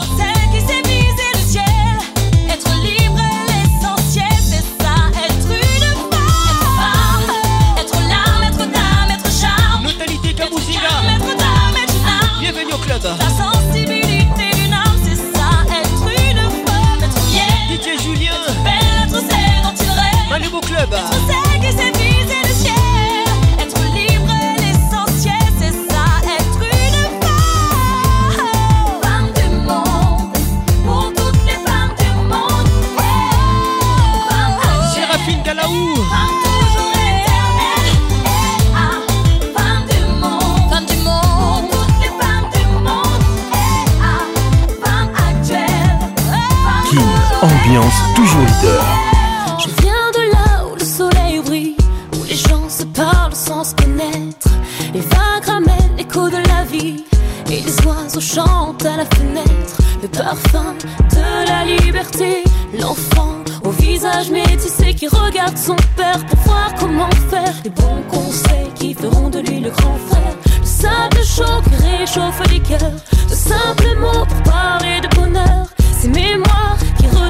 Je 49.59 49.69
viens 49.83 50.11
de 50.15 50.33
là 50.33 50.65
où 50.67 50.75
le 50.75 50.85
soleil 50.85 51.41
brille, 51.45 51.77
où 52.15 52.25
les 52.25 52.35
gens 52.35 52.67
se 52.69 52.85
parlent 52.85 53.35
sans 53.35 53.63
se 53.63 53.75
connaître. 53.75 54.49
Les 54.95 55.01
vagues 55.01 55.45
ramènent 55.47 55.97
l'écho 55.99 56.31
de 56.31 56.39
la 56.49 56.65
vie, 56.65 57.05
et 57.51 57.61
les 57.61 57.87
oiseaux 57.87 58.21
chantent 58.21 58.87
à 58.87 58.97
la 58.97 59.05
fenêtre. 59.05 59.77
Le 60.01 60.09
parfum 60.09 60.75
de 61.11 61.47
la 61.47 61.65
liberté, 61.67 62.43
l'enfant 62.81 63.37
au 63.63 63.71
visage 63.71 64.31
métissé 64.31 64.95
qui 64.95 65.09
regarde 65.09 65.59
son 65.59 65.77
père 65.95 66.25
pour 66.25 66.39
voir 66.47 66.73
comment 66.81 67.11
faire. 67.29 67.53
Les 67.65 67.71
bons 67.71 68.03
conseils 68.09 68.73
qui 68.77 68.95
feront 68.95 69.29
de 69.29 69.41
lui 69.41 69.61
le 69.61 69.69
grand 69.69 69.99
frère. 70.09 70.37
Le 70.61 70.67
sable 70.67 71.23
chaud 71.23 71.61
qui 71.65 71.87
réchauffe 71.87 72.41
les 72.51 72.61
cœurs. 72.61 72.99
De 73.29 73.35
simples 73.35 73.95
mots 74.01 74.25
pour 74.25 74.43
parler 74.51 75.01
de 75.03 75.15
bonheur. 75.17 75.67
Ces 76.01 76.09
mémoires 76.09 76.79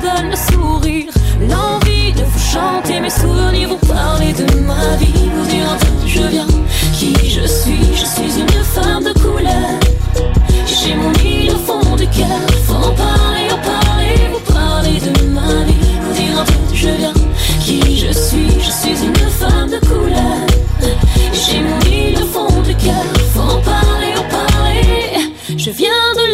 le 0.03 0.37
sourire, 0.37 1.13
l'envie 1.41 2.13
de 2.13 2.23
vous 2.23 2.39
chanter 2.39 3.01
mes 3.01 3.11
souvenirs, 3.11 3.69
vous 3.69 3.87
parler 3.87 4.33
de 4.33 4.45
ma 4.61 4.97
vie, 4.97 5.31
vous 5.35 5.47
dire 5.47 5.77
d'où 6.01 6.07
je 6.07 6.23
viens, 6.23 6.47
qui 6.93 7.15
je 7.29 7.47
suis? 7.47 7.95
Je 7.95 8.05
suis 8.05 8.41
une 8.41 8.65
femme 8.65 9.05
de 9.05 9.13
couleur. 9.19 9.71
J'ai 10.67 10.95
mon 10.95 11.13
île 11.25 11.53
au 11.53 11.59
fond 11.59 11.97
du 11.97 12.07
cœur. 12.09 12.41
Faut 12.67 12.75
en 12.75 12.95
parler, 12.95 13.47
en 13.53 13.59
parler, 13.59 14.15
vous 14.33 14.53
parler 14.53 15.01
de 15.01 15.27
ma 15.27 15.65
vie, 15.65 15.89
vous 16.03 16.15
dire 16.15 16.45
d'où 16.69 16.75
je 16.75 16.89
viens, 16.89 17.15
qui 17.61 17.99
je 17.99 18.13
suis? 18.13 18.61
Je 18.61 18.71
suis 18.71 19.05
une 19.05 19.31
femme 19.31 19.71
de 19.71 19.79
couleur. 19.87 20.47
J'ai 21.33 21.61
mon 21.61 21.81
île 21.91 22.19
au 22.23 22.27
fond 22.27 22.61
du 22.63 22.75
cœur. 22.75 23.05
Faut 23.35 23.41
en 23.41 23.61
parler, 23.61 24.13
en 24.17 24.25
parler. 24.31 25.33
Je 25.57 25.71
viens 25.71 26.13
de 26.15 26.28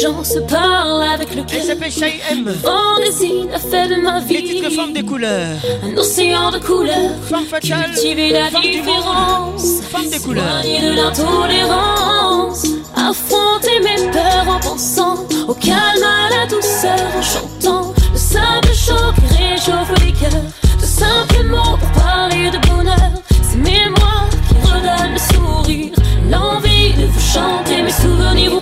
gens 0.00 0.24
se 0.24 0.38
parlent 0.40 1.02
avec 1.02 1.34
le 1.34 1.42
cœur. 1.42 1.60
Elle 1.60 1.66
s'appelle 1.66 1.90
Shai 1.90 2.20
M. 2.30 2.48
A 2.48 3.58
fait 3.58 3.88
de 3.88 4.00
ma 4.02 4.20
vie. 4.20 4.34
Les 4.34 4.44
titres 4.44 4.70
femmes 4.70 4.92
des 4.92 5.02
couleurs. 5.02 5.56
Un 5.82 5.96
océan 5.96 6.50
de 6.50 6.58
couleurs. 6.58 7.12
Femme 7.28 7.44
fatale. 7.44 7.92
Cultiver 7.92 8.30
la 8.30 8.50
du 8.50 8.70
différence. 8.70 9.80
Femme 9.90 10.08
des 10.10 10.18
couleurs. 10.18 10.62
De 10.62 10.96
l'intolérance. 10.96 12.66
Affronter 12.94 13.80
mes 13.80 14.10
peurs 14.10 14.48
en 14.48 14.60
pensant 14.60 15.16
au 15.48 15.54
calme, 15.54 15.76
à 16.02 16.28
la 16.30 16.46
douceur, 16.46 16.98
en 17.16 17.22
chantant 17.22 17.94
le 18.12 18.18
sable 18.18 18.74
chaud 18.74 19.12
qui 19.14 19.26
réchauffe 19.36 20.04
les 20.04 20.12
cœurs. 20.12 20.42
De 20.80 20.86
simples 20.86 21.44
mots 21.48 21.76
pour 21.78 22.02
parler 22.02 22.50
de 22.50 22.58
bonheur. 22.68 23.12
Ces 23.50 23.56
mémoires 23.58 24.28
qui 24.48 24.56
redonnent 24.68 25.12
le 25.12 25.34
sourire. 25.34 25.92
L'envie 26.30 26.92
de 26.94 27.06
vous 27.06 27.20
chanter 27.20 27.82
mes 27.82 27.92
souvenirs, 27.92 28.60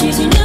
She's 0.00 0.37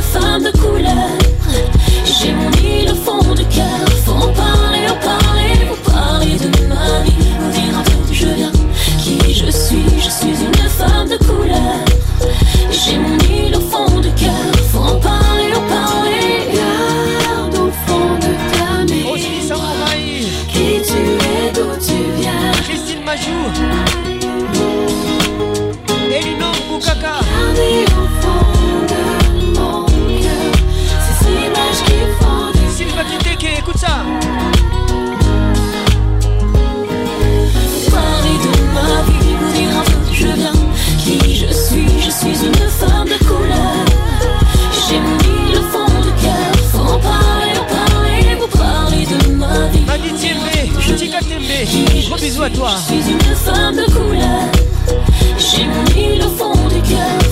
Gros 51.66 52.42
à 52.42 52.50
toi. 52.50 52.72
Je 52.90 53.02
suis 53.02 53.12
une 53.14 53.36
femme 53.36 53.78
de 53.78 53.86
couleur. 53.86 54.52
J'ai 55.38 55.64
mis 55.96 56.18
le 56.18 56.28
fond 56.28 56.52
du 56.68 56.82
cœur. 56.82 57.24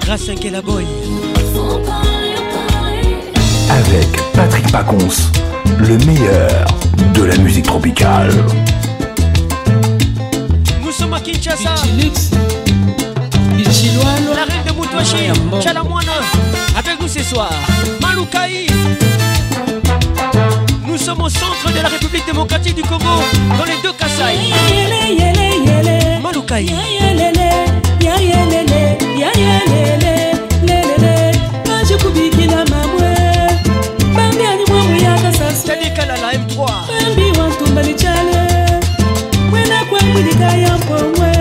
Grâce 0.00 0.28
à 0.28 0.32
Nkela 0.32 0.60
Boy. 0.62 0.84
Faut 1.54 1.60
en 1.60 1.78
parler, 1.78 2.34
en 2.36 2.72
parler. 2.72 3.16
Avec 3.70 4.08
Patrick 4.32 4.72
Pacons, 4.72 5.30
le 5.78 5.96
meilleur 5.98 6.64
de 7.14 7.22
la 7.22 7.36
musique 7.36 7.66
tropicale. 7.66 8.32
Nous 10.82 10.90
sommes 10.90 11.14
à 11.14 11.20
Kinshasa. 11.20 11.74
La 14.34 14.44
reine 14.44 14.64
de 14.66 14.72
Moutouachi. 14.72 15.30
Chalamwana. 15.62 16.12
Avec 16.76 17.00
nous 17.00 17.08
ce 17.08 17.22
soir. 17.22 17.52
Maloukaï. 18.02 18.66
Nous 20.84 20.98
sommes 20.98 21.22
au 21.22 21.28
centre 21.28 21.70
de 21.72 21.80
la 21.80 21.90
République 21.90 22.26
démocratique 22.26 22.74
du 22.74 22.82
Congo. 22.82 23.22
Dans 23.56 23.64
les 23.64 23.76
deux 23.84 23.92
Kasaï. 23.92 24.52
Maloukaï. 26.22 26.66
najikubikila 31.66 32.64
mamwe 32.64 33.14
bambiani 34.16 34.64
mwamuyaka 34.68 35.32
sasu 35.32 35.68
Kalala 35.96 36.32
M3. 36.32 36.56
bambi 36.88 37.38
wantumba 37.40 37.82
lichale 37.82 38.40
mwena 39.50 39.84
kwambwilika 39.84 40.44
ya 40.44 40.78
mpomwe 40.78 41.32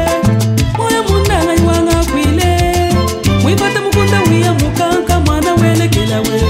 moyo 0.77 1.03
mundanganyi 1.03 1.67
wanga 1.67 2.05
kwile 2.11 2.93
mwipata 3.41 3.81
mukunda 3.81 4.21
wiya 4.21 4.53
mukanka 4.53 5.19
mwana 5.19 5.53
welekela 5.53 6.19
we 6.21 6.41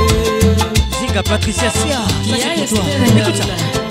Zinga 1.00 1.24
Patricia 1.24 1.70
Sia. 1.72 2.00
Ça 2.30 2.36
c'est 2.38 2.56
pour 2.56 2.80
toi. 2.80 2.86
Écoute 3.20 3.36
ça. 3.36 3.87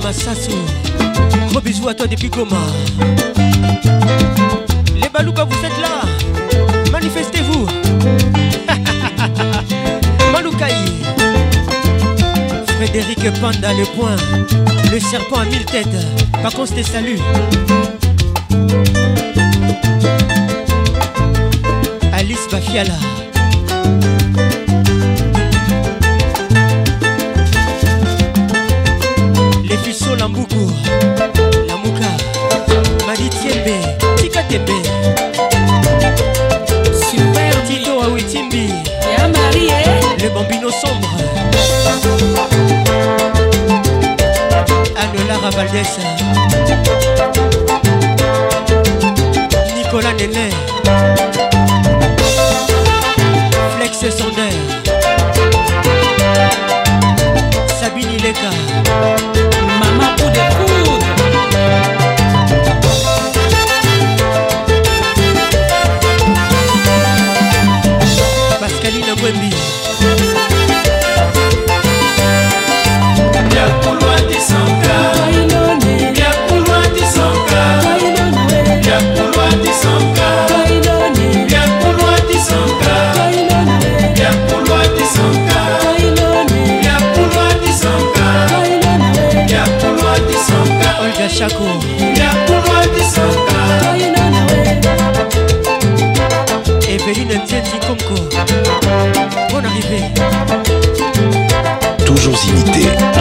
Ariane 0.00 0.02
Massasso 0.02 0.50
Gros 1.50 1.60
bisous 1.60 1.88
à 1.88 1.94
toi 1.94 2.06
depuis 2.06 2.28
Goma. 2.28 2.56
Les 4.94 5.08
Balouka 5.08 5.44
vous 5.44 5.64
êtes 5.64 5.78
là. 5.80 6.02
Manifestez-vous. 6.90 7.66
Maloukaï 10.32 10.74
Frédéric 12.76 13.30
Panda 13.40 13.72
le 13.72 13.84
point. 13.96 14.16
Le 14.90 15.00
serpent 15.00 15.40
à 15.40 15.44
mille 15.44 15.64
têtes. 15.64 15.88
Par 16.42 16.52
contre 16.52 16.74
te 16.74 16.82
salue 16.82 17.18
Alice 22.12 22.48
Bafiala 22.50 22.94
sagesse 45.70 46.00
Nicolas 49.76 50.14
Nene. 50.14 50.50
Flex 53.76 54.16
Sonder 54.16 54.50
Sabine 57.78 58.18
Leka 58.18 59.29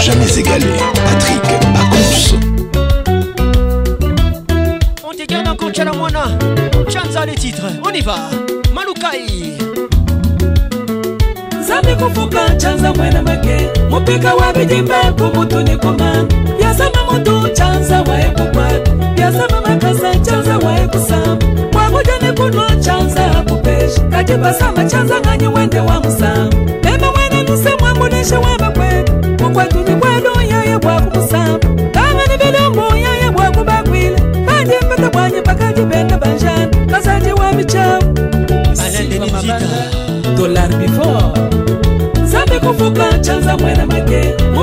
jamais 0.09 0.39
égalé. 0.39 0.65
Patrick 1.05 1.41
Pacons. 1.73 2.39
On 5.03 5.11
te 5.15 5.25
garde 5.27 5.47
encore 5.47 5.71
Chalamwana 5.73 6.23
Chanza 6.89 7.25
les 7.25 7.35
titres. 7.35 7.65
On 7.83 7.89
y 7.93 8.01
va. 8.01 8.15
Malukai 8.73 9.53
zambi 11.67 11.95
kufuka 11.95 12.55
chanza 12.57 12.93
mwena 12.93 13.21
make. 13.21 13.69
Mupika 13.89 14.33
wa 14.35 14.53
bijimba 14.53 15.11
kumutuni 15.17 15.77
kuma. 15.77 16.25
Byasama 16.59 17.11
mutu 17.11 17.49
chanza 17.53 18.01
wae 18.01 18.23
kukwata 18.31 18.91
byasama 19.15 19.61
makasa 19.61 20.15
chanza 20.15 20.57
wae 20.57 20.87
kusama 20.87 21.37
kwakujani 21.71 22.33
kuno 22.37 22.69
chanza 22.81 23.21
kupesha 23.49 24.01
kati 24.01 24.33
basama 24.33 24.85
chanza 24.85 25.19
ng'anyi 25.21 25.47
wende 25.47 25.79
wa 25.79 25.99
musama 25.99 26.49
ema 26.93 27.09
wene 27.11 27.43
nuse 27.43 27.69
mwangunishe 27.79 28.35
wabakwetu 28.35 29.13
mukwetuni 29.43 29.88
bwedu 29.88 29.88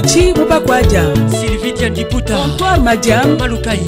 kamuchi 0.00 0.32
mupakwaja 0.32 1.02
Sylvie 1.30 1.72
Diandiputa. 1.72 2.36
Comptoir 2.36 2.80
madiam. 2.80 3.38
Malukai 3.38 3.80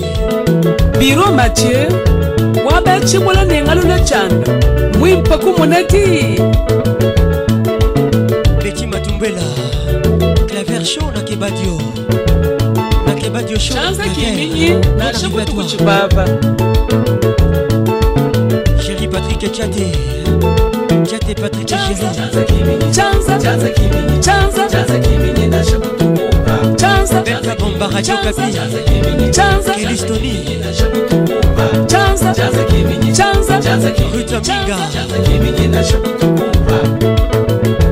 biro 0.98 1.32
mathieu. 1.32 1.92
Wabechimula 2.66 3.44
ningalule 3.44 4.00
chanda. 4.04 4.52
Mwimpa 4.98 5.38
kumuneti 5.38 6.40
Betty 8.62 8.86
Matumbela. 8.86 9.42
Claver 10.46 10.84
Show 10.84 11.10
na 11.10 11.20
Kebadio. 11.20 11.80
Na 13.06 13.14
Kebadio 13.14 13.58
Show 13.58 13.76
chanza 13.76 14.04
nashibutu 14.98 15.44
toi 15.44 15.54
kuchibaba. 15.54 16.24
Chéri 18.84 19.08
Patrick 19.08 19.52
Tchate 19.52 19.92
Tchate 21.04 21.34
Patrick 21.34 21.66
chanza 21.66 22.14
chanza 22.14 22.44
kiminyi 22.44 22.94
chanza 22.94 23.38
chanza 23.38 23.68
nashibutu 23.68 23.80
kuba 23.80 24.20
chanza 24.20 24.68
Bertha 24.68 25.91
bomba 27.62 27.86
radio 27.88 28.16
kapi. 28.16 28.42
kelistoni 29.74 30.58
rutaminga 34.12 34.76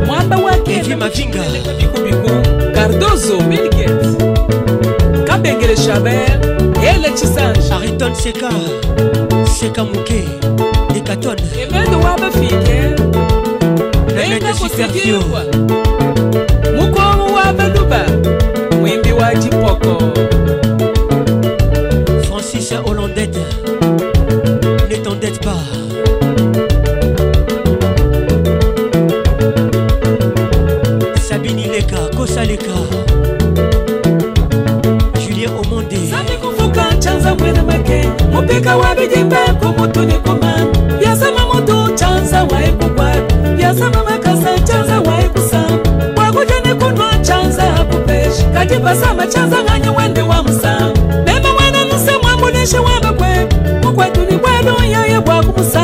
mwamba 0.06 0.36
wakevi 0.36 0.94
mavinga. 0.96 1.44
Cardozo 2.74 3.40
milget 3.48 4.06
kabengele 5.26 5.76
chabert. 5.76 6.44
Ele 6.82 7.10
chisange 7.10 7.72
ariton 7.74 8.14
seka. 8.14 8.50
Seka 9.60 9.84
moke 9.84 10.28
ekaton. 10.96 11.36
Ebedo 11.62 11.98
wabafike 12.00 12.94
naenda 14.14 14.54
kusikiwa 14.54 15.44
Leka 38.60 38.76
wabi 38.76 39.06
jimbe 39.08 39.36
kumutu 39.60 40.00
ni 40.00 40.12
kuma 40.12 40.52
Yasama 41.04 41.46
mutu 41.54 41.94
chanza 41.94 42.44
wae 42.44 42.68
kukwa 42.72 43.10
Yasama 43.58 44.04
makasa 44.04 44.58
chanza 44.58 45.00
wae 45.00 45.24
kusa 45.28 45.62
Wakuja 46.16 46.60
ni 46.64 46.74
kunwa 46.74 47.18
chanza 47.22 47.62
hakupeshi 47.62 48.44
Kajipa 48.54 48.96
sama 48.96 49.26
chanza 49.26 49.56
nganyi 49.64 49.88
wende 49.98 50.22
wa 50.22 50.42
musa 50.42 50.78
Nema 51.26 51.52
mwana 51.52 51.84
musa 51.92 52.12
mwamunishe 52.22 52.78
wamba 52.78 53.12
kwe. 53.12 53.48
Mkwetu 53.90 54.20
ni 54.20 54.36
wadu 54.36 54.84
yaye 54.92 55.16
wakumusa 55.16 55.82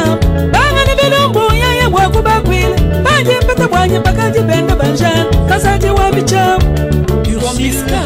Banga 0.53 0.85
ni 0.87 1.03
vilumbu 1.03 1.41
yaye 1.55 1.87
wakubakwile 1.93 2.77
Banji 3.05 3.31
mpete 3.45 3.75
wanyi 3.75 3.99
bakajibenda 3.99 4.77
banjani 4.77 5.25
Kasaji 5.49 5.87
wabichamu 5.87 6.63
You're 7.29 7.47
a 7.51 7.55
mister 7.59 8.06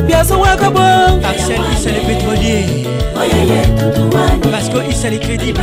banjana 0.00 0.06
vyaso 0.06 0.40
wakabonga 0.40 1.28
Axel 1.28 1.60
Issa 1.72 1.90
les 1.90 2.00
pétroliers. 2.00 2.86
Parce 4.50 4.68
que 4.68 4.90
Issa 4.90 5.10
les 5.10 5.18
crédibles. 5.18 5.60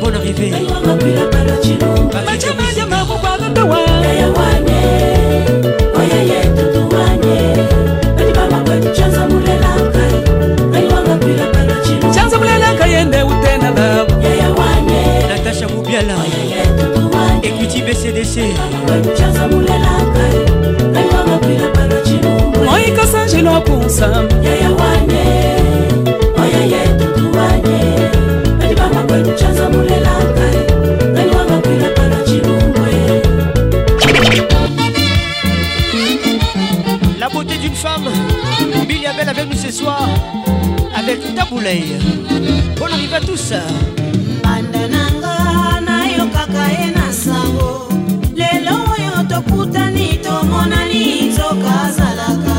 Bonne 0.00 0.14
arrivée. 0.16 0.52
La 24.00 24.06
beauté 37.28 37.58
d'une 37.58 37.74
femme. 37.74 38.08
Billy 38.86 39.06
Abel 39.06 39.28
avec 39.28 39.50
nous 39.50 39.56
ce 39.56 39.72
soir. 39.72 40.08
Avec 40.96 41.34
Taboulay. 41.34 41.82
Bonne 42.78 42.92
arrivée 42.92 43.16
à 43.16 43.20
tous. 43.20 43.52
banda 44.42 44.82
nanga 44.94 45.34
nayokaka 45.86 46.64
ye 46.76 46.86
na 46.96 47.06
sango 47.22 47.70
lelo 48.38 48.76
oyo 48.94 49.14
tokutani 49.30 50.08
tomonani 50.24 51.02
nzoka 51.28 51.72
azalaka 51.86 52.57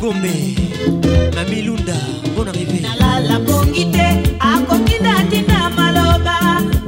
Kuka 0.00 0.18
Bibombe. 0.18 1.34
Mami 1.34 1.62
Lunda. 1.62 1.94
Bonne 2.36 2.48
arrivée. 2.48 2.80
nalala 2.82 3.38
bongi 3.40 3.84
te 3.90 4.06
akotindatinda 4.40 5.70
maloba 5.76 6.38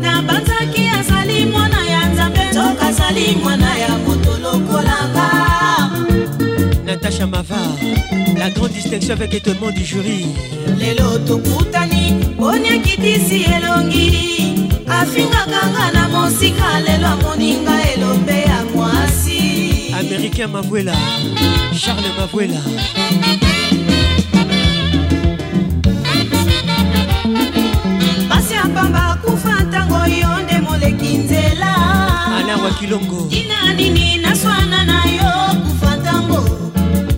na 0.01 0.23
banzaki 0.23 0.89
azali 0.99 1.47
mwana 1.47 1.85
ya 1.87 2.09
nzambe 2.13 2.41
nzoka 2.51 2.87
azali 2.89 3.37
mwana 3.43 3.79
ya 3.79 3.89
moto 4.07 4.39
lokolanga 4.43 5.29
Natacha 6.87 7.27
Mavar. 7.27 7.77
La 8.39 8.51
grande 8.51 8.73
distinction 8.73 9.15
avec 9.15 9.35
étonnement 9.35 9.71
du 9.73 9.85
jury. 9.85 10.27
lelo 10.79 11.19
tokutani 11.19 12.15
oniakitisi 12.39 13.43
elongi 13.57 14.55
afingaka 14.89 15.61
nga 15.71 15.93
na 15.93 16.09
mosika 16.09 16.81
lelo 16.87 17.07
amoninga 17.07 17.75
elombe 17.95 18.40
Américain 20.13 20.49
Mavuela. 20.49 20.93
Charles 21.73 22.13
Mavuela. 22.19 22.61
basi 28.29 28.55
ya 28.55 28.63
pamba 28.75 29.19
kufa 29.25 29.61
ntango 29.65 29.99
yo 30.07 30.31
nde 30.45 30.59
moleki 30.61 31.17
nzela 31.19 31.73
Alain 32.39 32.61
Wakilongo. 32.65 33.29
tina 33.31 33.73
nini 33.73 34.17
naswana 34.19 34.85
na 34.85 34.99
yo 35.19 35.33
kufa 35.65 35.97
ntango 35.97 36.41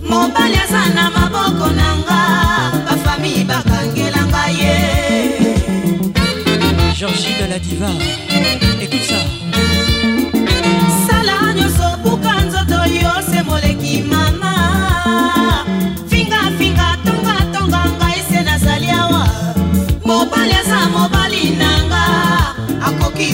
mobali 0.09 0.57
aza 0.63 0.89
na 0.95 1.09
maboko 1.15 1.67
na 1.79 1.87
nga 1.97 2.19
bafami 2.85 3.43
bakangelanga 3.49 4.43
ye 4.59 4.73
Georgine 6.97 7.47
la 7.49 7.59
diva. 7.59 7.89
Écoute 8.81 9.03
ça. 9.09 9.32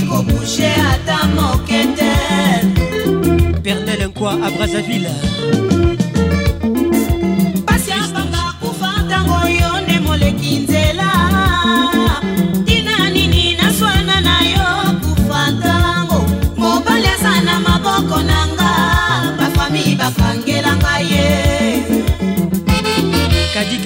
Kobushe 0.10 0.70
ata 0.92 1.18
moke 1.36 1.82
te 1.98 2.12
Pernel 3.64 4.02
Nkwa 4.10 4.32
à 4.46 4.50
Brazzaville. 4.50 5.10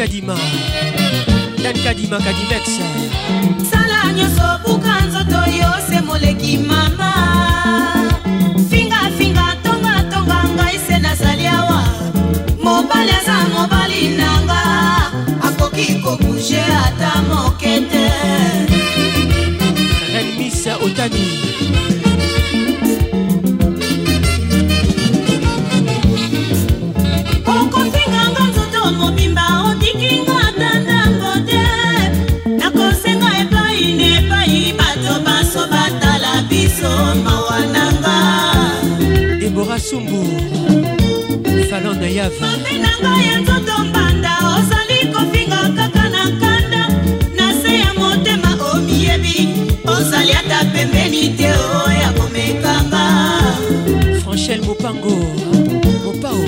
Kadima. 0.04 0.36
Dan 1.64 1.76
Kadima 1.80 2.20
Kadimex. 2.20 2.66
sala 3.72 4.12
nyonso 4.12 4.60
buka 4.68 5.00
nzoto 5.08 5.40
yo 5.48 5.72
se 5.88 6.02
moleki 6.04 6.58
mama 6.58 7.12
fingafinga 8.70 9.48
tongatonga 9.64 10.40
ngai 10.56 10.78
se 10.88 11.00
nazali 11.00 11.48
awa 11.48 11.88
mobali 12.64 13.12
aza 13.16 13.38
mobali 13.56 14.18
na 14.20 14.32
nga 14.44 14.62
akoki 15.48 16.04
kobushe 16.04 16.60
ata 16.60 17.12
moke 17.30 17.74
te 17.92 18.06
Reine 20.14 20.36
Miss 20.38 20.68
Otani. 20.68 21.53
Omiyebi 48.74 49.50
ozali 49.86 50.34
ata 50.34 50.66
pembeni 50.74 51.34
te 51.38 51.50
oya 51.86 52.10
komekanga 52.18 53.04
Franchel 54.24 54.62
Mopango. 54.62 55.16
Mopao. 56.06 56.44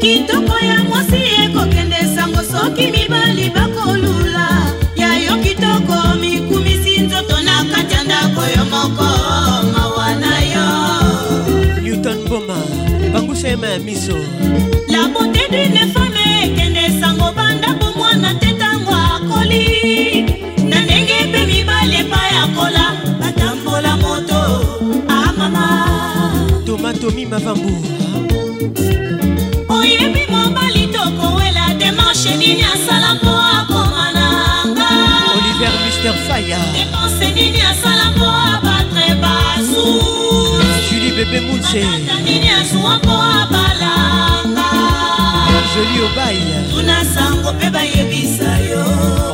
kitoko 0.00 0.56
ya 0.64 0.84
mwasi 0.84 1.20
ekokende 1.44 2.00
sango 2.14 2.42
soki 2.42 2.90
mibali 2.90 3.50
bakolula 3.50 4.48
ya 4.96 5.18
yo 5.18 5.34
kitoko 5.42 6.16
mikumisi 6.20 7.00
nzoto 7.00 7.40
na 7.42 7.64
kati 7.72 7.94
ya 7.94 8.04
ndako 8.04 8.42
yo 8.56 8.64
moko 8.64 9.08
mawa 9.72 10.14
na 10.16 10.34
yo 10.52 10.66
Newton 11.82 12.24
Boma. 12.28 12.58
Bangusa 13.12 13.48
Ema 13.48 13.66
ya 13.66 13.78
Miso. 13.78 14.16
tomi 27.00 27.24
ah, 27.24 27.28
mavambu. 27.30 27.72
Oyebi 29.68 30.22
mobali 30.30 30.86
tokowela 30.92 31.74
demarche 31.78 32.36
nini 32.36 32.62
asala 32.62 33.14
mpo 33.14 33.30
akoma 33.58 34.06
na 34.12 34.26
nga? 34.68 34.88
Oliver 35.36 35.72
mister 35.84 36.14
faya. 36.26 36.58
Depense 36.76 37.34
nini 37.34 37.60
asala 37.60 38.10
mpo 38.10 38.26
abatre 38.26 39.14
basu 39.22 39.84
juli 40.90 41.10
bebe 41.16 41.40
munse 41.40 41.84
nini 42.24 42.48
azuwa 42.50 43.09
sango 47.50 47.58
mpe 47.58 47.70
bayebisa 47.70 48.58
yo. 48.70 48.84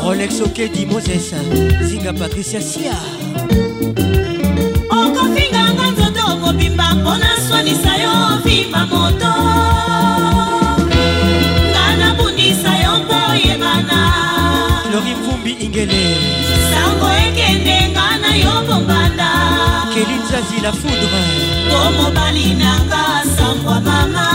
Rolex 0.04 0.40
okedi 0.40 0.86
moses 0.86 1.34
zinga 1.82 2.12
patricia 2.12 2.60
sia. 2.60 2.96
Okofinganga 4.90 5.90
nzoto 5.90 6.36
mobimba 6.36 6.94
mpona 6.94 7.28
swanisa 7.48 7.96
yo 7.96 8.40
vimba 8.44 8.86
moto. 8.86 9.32
Nga 11.70 11.96
nabundisa 11.98 12.78
yo 12.82 12.98
mpo 12.98 13.14
oyebana. 13.30 13.98
Lori 14.92 15.14
mvumbi 15.14 15.50
ingele. 15.50 16.16
Sango 16.70 17.08
ekende 17.10 17.88
nga 17.90 18.18
na 18.18 18.36
yo 18.36 18.62
bombanda. 18.68 19.30
Keli 19.94 20.16
nzazi 20.24 20.60
la 20.62 20.72
foudre. 20.72 21.22
Po 21.70 22.02
mobali 22.02 22.54
nanga 22.54 23.22
sangwa 23.36 23.80
mama. 23.80 24.26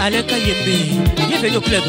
Alain 0.00 0.24
kayembe 0.24 0.76
au 1.48 1.60
club. 1.60 1.82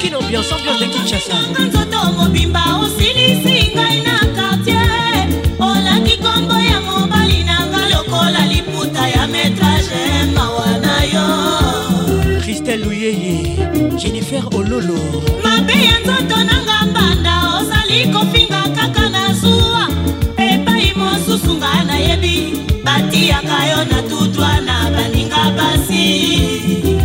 Quelle 0.00 0.14
ambiance 0.16 0.52
ambiance 0.52 0.78
de 0.78 0.84
kinshasa. 0.86 1.34
Nzoto 1.66 2.12
mobimba 2.16 2.60
osilisi 2.82 3.72
ngai 3.74 4.00
na 4.06 4.16
kartier 4.36 5.26
olaki 5.58 6.16
kombo 6.18 6.54
ya 6.54 6.80
mobali 6.80 7.42
nanga 7.44 7.82
lokola 7.90 8.46
liputa 8.46 9.08
ya 9.08 9.26
metrage 9.26 10.32
mawa 10.34 10.78
na 10.84 10.96
yo. 11.14 12.40
Christelle 12.42 12.84
luyeye 12.84 13.56
jennifer 13.98 14.42
ololo. 14.54 14.98
Mabe 15.44 15.72
ya 15.72 15.98
nzoto 16.04 16.36
nanga 16.44 16.86
mbanda 16.90 17.34
ozali 17.58 18.06
kofinga 18.12 18.62
kaka 18.76 19.08
na 19.08 19.32
zuwa 19.34 19.88
epai 20.36 20.92
mosusu 20.96 21.54
nga 21.56 21.84
nayebi 21.84 22.54
batiyaka 22.84 23.66
yo 23.70 23.84
na 23.84 24.02
tutwa 24.02 24.60
na 24.60 24.90
baninga 24.90 25.50
basi. 25.56 26.06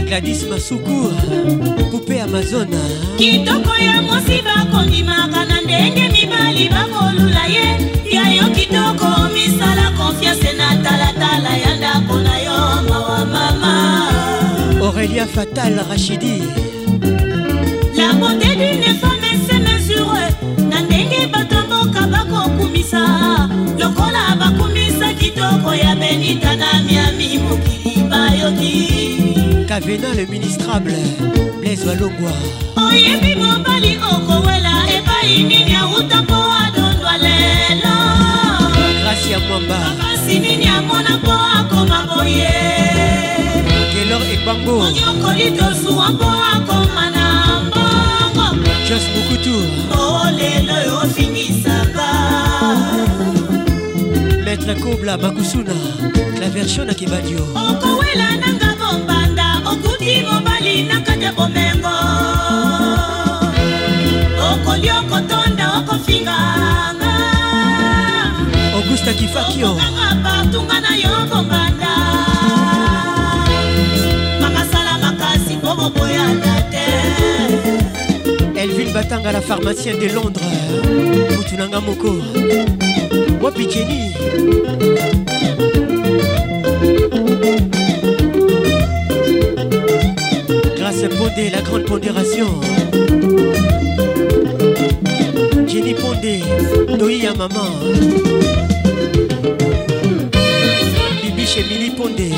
Gladis 0.06 0.44
masuku. 0.50 0.98
coupe 1.08 1.87
amazona. 2.38 2.78
Kitoko 3.18 3.74
ya 3.78 4.02
mosi 4.02 4.42
bakondimaka 4.46 5.46
na 5.46 5.62
ndenge 5.62 6.10
mibali 6.10 6.70
bakolula 6.70 7.46
ye. 7.46 7.68
Ya 8.12 8.30
yo 8.34 8.50
kitoko 8.54 9.30
misala 9.34 9.92
konfiance 9.98 10.54
na 10.54 10.76
talatala 10.84 11.58
ya 11.58 11.78
ndako 11.78 12.20
na 12.22 12.38
yo 12.40 12.82
mawa 12.90 13.26
mama. 13.26 13.74
Aurélia 14.82 15.26
fatal 15.26 15.80
rachidi. 15.90 16.42
La 17.98 18.14
beauté 18.14 18.56
d'une 18.56 18.94
femme 19.02 19.32
se 19.48 19.58
mesure 19.58 20.28
na 20.70 20.82
ndenge 20.82 21.28
bato 21.32 21.58
mboka 21.66 22.08
bakokumisa. 22.08 23.50
Lokola 23.80 24.36
bakumisa 24.40 25.14
kitoko 25.14 25.74
ya 25.76 25.96
benita 25.96 26.56
na 26.56 26.84
miami 26.84 27.38
mokili 27.40 28.04
bayoki 28.10 29.17
kavena 29.68 30.14
le 30.14 30.26
ministrable 30.26 30.96
blaise 31.60 31.84
balongwa 31.86 32.32
oyebi 32.90 33.36
mobali 33.36 33.98
okowela 34.12 34.74
epai 34.96 35.44
nini 35.44 35.76
auta 35.76 36.22
mpo 36.22 36.36
adondwa 36.64 37.18
lelo. 37.18 37.96
Grasi 39.04 39.32
ya 39.32 39.40
mwamba. 39.40 39.80
Basi 40.00 40.40
nini 40.40 40.68
amona 40.68 41.18
mpo 41.18 41.32
akoma 41.32 42.08
boye. 42.08 42.50
Kelor 43.94 44.22
ekbango 44.34 44.80
onyokoli 44.80 45.52
tosuwa 45.52 46.10
mpo 46.10 46.26
akoma 46.54 47.10
na 47.10 47.26
mbongo. 47.62 48.64
Jos 48.90 49.04
mokutu. 49.16 49.56
O 50.00 50.32
lelo 50.32 50.78
yofingisaka 50.88 52.08
maître 54.68 54.82
kobla 54.82 55.18
makusuna 55.18 55.74
la 56.40 56.50
version 56.50 56.86
na 56.86 56.94
kibadio. 56.94 57.40
Okowela 57.56 58.28
nanga 58.42 58.76
bombanda 58.80 59.62
okuti 59.66 60.24
mobali 60.24 60.84
na 60.84 61.02
kati 61.02 61.24
ya 61.24 61.32
bomengo. 61.32 61.96
Okoli 64.52 64.90
okotonda 64.92 65.66
okofinganga. 65.78 67.14
Augusta 68.76 69.14
kifakio. 69.14 69.72
Okokanga 69.72 70.08
partunga 70.24 70.82
na 70.82 70.96
yo 70.96 71.14
bombanda. 71.30 71.94
Makasala 74.42 74.98
makasi 75.02 75.56
mpo 75.56 75.76
boboyana 75.76 76.62
te 76.72 76.86
elvin 78.62 78.94
batanga 78.94 79.32
la 79.32 79.42
pharmacienne 79.42 80.00
de 80.00 80.10
londres. 80.14 80.46
Mutu 81.38 81.56
nanga 81.58 81.80
moko 81.82 82.12
wapi 83.42 83.68
jeni 83.70 84.14
grâce 90.76 91.08
pondé 91.18 91.50
la 91.50 91.62
grande 91.62 91.84
pondération. 91.84 92.48
Jenny 95.68 95.94
pondé 95.94 96.40
doi 96.98 97.18
ya 97.18 97.34
maman. 97.34 97.70
Bibi 101.22 101.46
chez 101.46 101.64
mili 101.70 101.92
pondé 101.92 102.32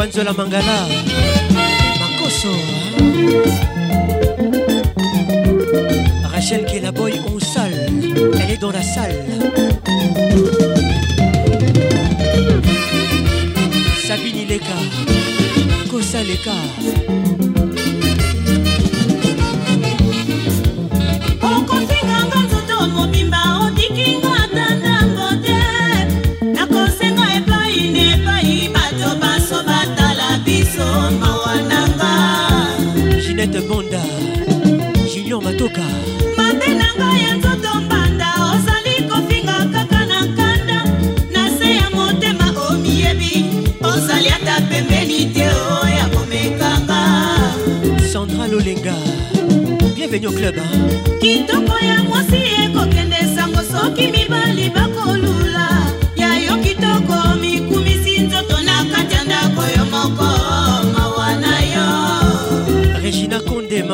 gwanzola 0.00 0.32
mangala. 0.32 0.88
Makoso 2.00 2.52
Rachel 6.32 6.64
Kellaboy 6.64 7.20
on 7.28 7.38
salle 7.38 7.86
elle 8.40 8.50
est 8.50 8.56
dans 8.56 8.70
la 8.70 8.82
salle. 8.82 9.26
Sabine 14.06 14.38
Ileka 14.38 14.78
Kosa 15.90 16.22
Leka 16.22 17.19
Matoka 35.70 35.86
mabe 36.36 36.74
na 36.74 36.88
ngai 36.98 37.22
ya 37.22 37.34
nzoto 37.36 37.80
mbanda 37.80 38.26
ozali 38.50 39.08
kofinga 39.08 39.56
kaka 39.72 40.06
na 40.06 40.20
nkanda. 40.26 40.84
Na 41.32 41.48
se 41.58 41.74
ya 41.76 41.90
motema 41.90 42.52
omiyebi 42.70 43.44
ozali 43.82 44.28
ata 44.28 44.60
pembeni 44.68 45.26
te 45.34 45.46
oya 45.82 46.08
komekanga. 46.14 47.00
Sandra 48.12 48.46
Lolenga 48.48 48.94
Bienvenue 49.94 50.26
au 50.26 50.32
club 50.32 50.56
kitoko 51.20 51.78
ya 51.84 52.02
mwasi 52.04 52.36
ekokende 52.64 53.16
sango 53.36 53.62
soki 53.62 54.06
mibali 54.12 54.70
bakolula 54.70 54.89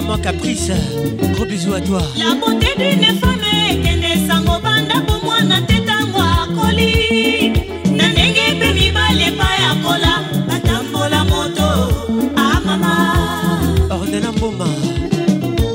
Maman 0.07 0.19
Caprice. 0.23 0.71
Gros 1.35 1.45
bisous 1.45 1.75
à 1.75 1.81
toi. 1.81 2.01
La 2.17 2.35
beauté 2.35 2.69
d'une 2.79 3.19
femme 3.19 3.41
ekende 3.71 4.13
sango 4.29 4.61
banda 4.63 5.01
bomwana 5.07 5.61
te 5.67 5.79
ntango 5.81 6.21
akoli. 6.21 7.53
Na 7.91 8.07
ndenge 8.09 8.55
mpe 8.57 8.73
mibali 8.75 9.23
epai 9.31 9.61
akola 9.71 10.13
batambola 10.49 11.25
moto. 11.25 11.69
Amama 12.37 12.93
Ornella 13.91 14.33
Mboma 14.33 14.67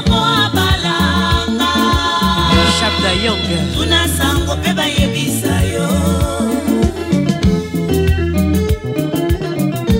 mpo 0.00 0.14
abalanga? 0.14 1.72
Shabda 2.78 3.12
Young. 3.24 3.42
Tuna 3.74 4.06
sango 4.06 4.54
mpe 4.56 4.72
bayebisa 4.74 5.54
yo. 5.74 5.88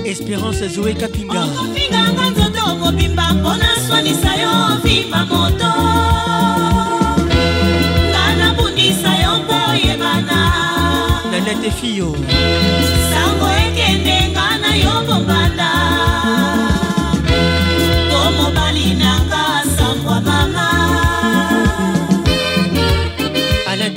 Espérance 0.05 0.67
zoe 0.69 0.93
kapinga. 0.93 1.43
Okofinganga 1.43 2.29
nzoto 2.29 2.75
mobimba 2.79 3.33
mpona 3.33 3.69
swanisa 3.87 4.35
yo 4.41 4.51
vimba 4.83 5.25
moto. 5.25 5.71
Nga 8.09 8.25
nabundisa 8.39 9.11
yo 9.23 9.31
mpo 9.43 9.55
oyebana. 9.71 10.39
Nanete 11.31 11.71
fiyo 11.71 12.15
sango 13.11 13.47
ekende 13.63 14.17
nga 14.31 14.57
na 14.61 14.75
yo 14.75 14.93
bombanda 15.07 16.10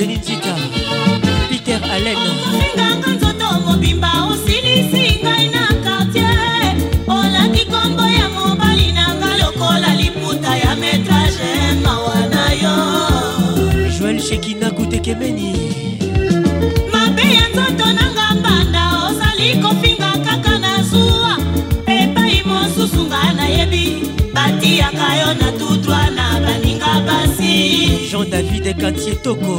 alain 0.05 0.21
denis 0.21 0.21
nzita 0.21 0.55
peter 1.49 1.81
allen. 1.95 2.17
Ofinganga 2.17 3.11
nzoto 3.17 3.61
mobimba 3.67 4.11
osilisi 4.31 5.21
ngai 5.23 5.49
na 5.49 5.67
kartier 5.85 6.77
olati 7.09 7.65
kombo 7.67 8.03
ya 8.19 8.29
mobali 8.29 8.93
nanga 8.93 9.31
lokola 9.41 9.95
liputa 10.01 10.57
ya 10.57 10.77
metrage 10.77 11.81
mawa 11.85 12.21
na 12.33 12.53
yo. 12.63 12.77
Joel 13.99 14.21
shekina 14.21 14.71
kutekemeni 14.71 15.53
mabe 16.93 17.23
ya 17.23 17.49
nzoto 17.49 17.87
nanga 17.93 18.35
mbanda 18.39 18.83
ozali 19.09 19.57
kofinga 19.63 20.13
kaka 20.25 20.59
na 20.59 20.83
zuwa 20.83 21.39
epai 21.87 22.43
mosusu 22.47 23.05
nga 23.07 23.33
nayebi 23.33 24.03
batiyaka 24.35 25.17
yo 25.21 25.35
na 25.41 25.53
tutwa 25.59 26.11
na 26.11 26.41
baninga 26.41 27.01
basi 27.07 27.74
jean 28.11 28.31
david 28.31 28.79
kantie 28.81 29.15
toko. 29.23 29.59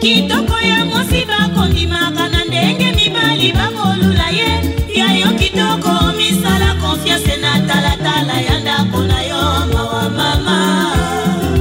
Kitoko 0.00 0.56
ya 0.60 0.84
mosi 0.84 1.24
bakondimaka 1.26 2.28
na 2.28 2.44
ndenge 2.44 2.92
mibali 2.92 3.52
bakolula 3.52 4.28
ye. 4.30 4.50
Ya 4.94 5.12
yo 5.14 5.28
kitoko 5.38 6.12
misala 6.16 6.74
konfiance 6.80 7.36
na 7.40 7.60
talatala 7.66 8.40
ya 8.40 8.60
ndako 8.60 9.02
na 9.06 9.22
yo 9.22 9.66
mawa 9.72 10.08
mama. 10.10 10.58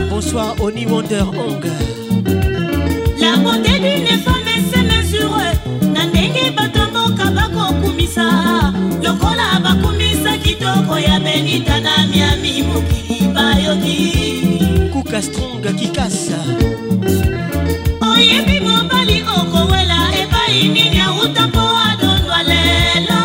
Bonsoir 0.10 0.56
oni 0.62 0.86
wonder 0.86 1.22
ong 1.24 1.64
la 3.22 3.38
beauté 3.38 3.80
d'une 3.80 4.18
femme 4.24 4.56
se 4.72 4.80
mesure. 4.82 5.52
Na 5.94 6.06
ndenge 6.06 6.52
bato 6.56 6.88
mboka 6.90 7.32
bakokumisa. 7.32 8.26
Lokola 9.04 9.60
bakumisa 9.64 10.38
kitoko 10.38 11.00
ya 11.00 11.20
benita 11.20 11.80
na 11.80 12.08
miami 12.08 12.64
mokili 12.64 13.28
bayoki 13.34 14.41
kuka 15.12 15.22
strong 15.28 15.60
kikasa 15.76 16.40
oyebi 18.00 18.64
mobali 18.64 19.20
okowela 19.28 20.08
epai 20.16 20.72
nini 20.72 21.00
auta 21.04 21.48
mpo 21.48 21.60
adondwa 21.60 22.40
lelo. 22.48 23.20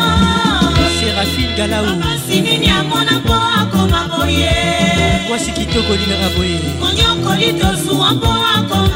Serafine 0.99 1.55
galau. 1.55 1.85
Basi 1.95 2.41
nini 2.41 2.67
amona 2.67 3.19
mpo 3.23 3.33
akoma 3.33 4.03
boye. 4.11 4.51
Mwasi 5.29 5.51
kitoko 5.51 5.93
olingaka 5.93 6.29
boye 6.35 6.59
konyokoli 6.79 7.53
tosuwa 7.53 8.11
mpo 8.11 8.27
akoma 8.55 8.86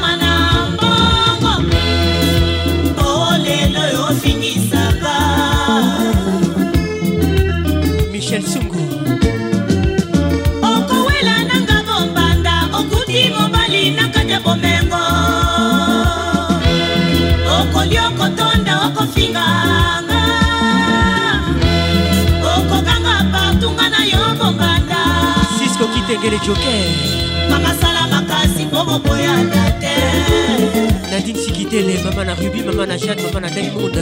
kitengele 26.21 26.39
joker. 26.45 27.49
Makasala 27.49 28.07
makasi 28.07 28.65
mpo 28.65 28.85
boboyana 28.85 29.71
te. 29.81 29.95
Nadine 31.11 31.39
sikitele 31.39 32.03
mama 32.03 32.25
na 32.25 32.35
ruby 32.35 32.63
mama 32.63 32.85
na 32.85 32.97
jade 32.97 33.23
mama 33.23 33.39
na 33.39 33.49
diamond. 33.49 33.95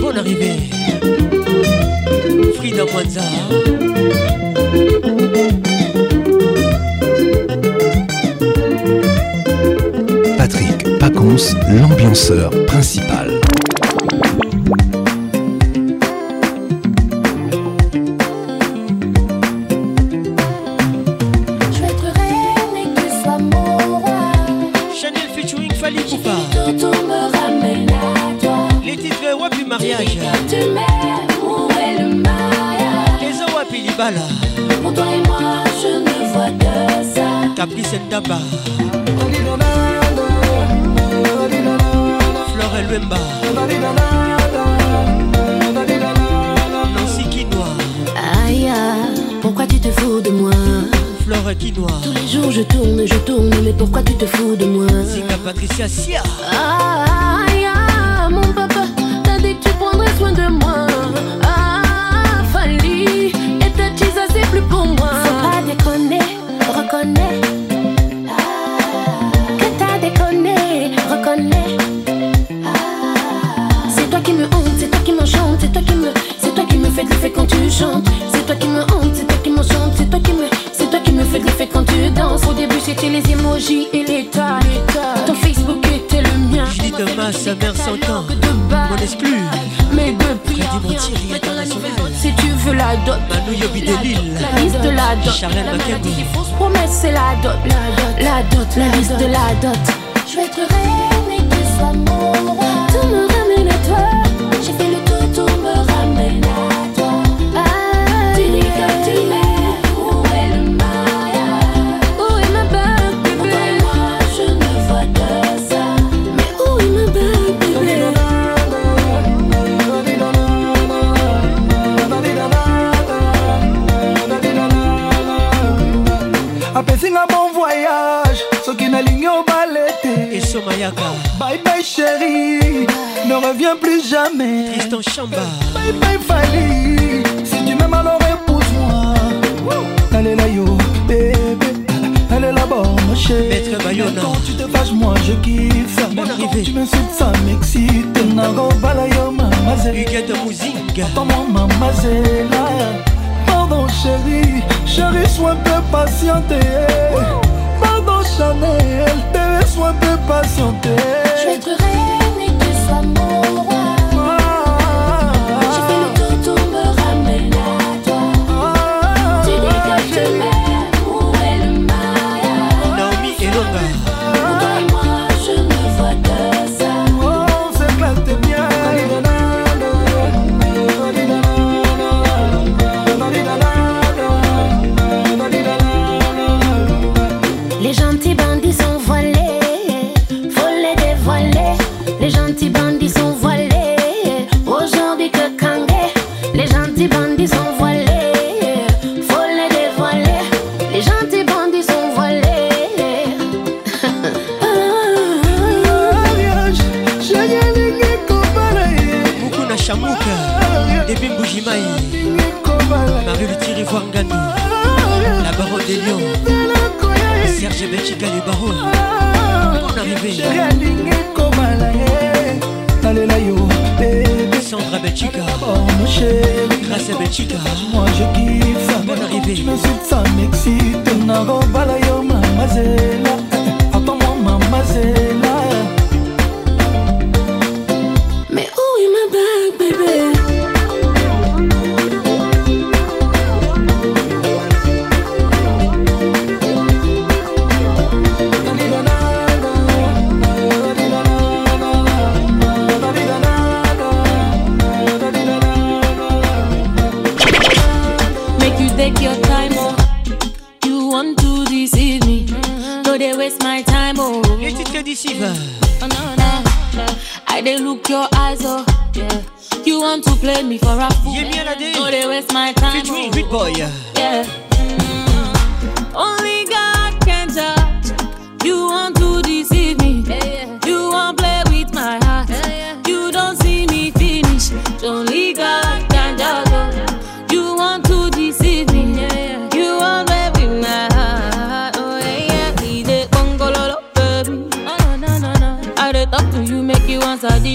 Bon 0.00 0.16
arrivé 0.16 0.70
frida 2.56 2.86
mwanza. 2.86 3.22
Patrick 10.38 10.98
Pacons, 10.98 11.54
l'ambianceur 11.68 12.50
principal. 12.66 13.31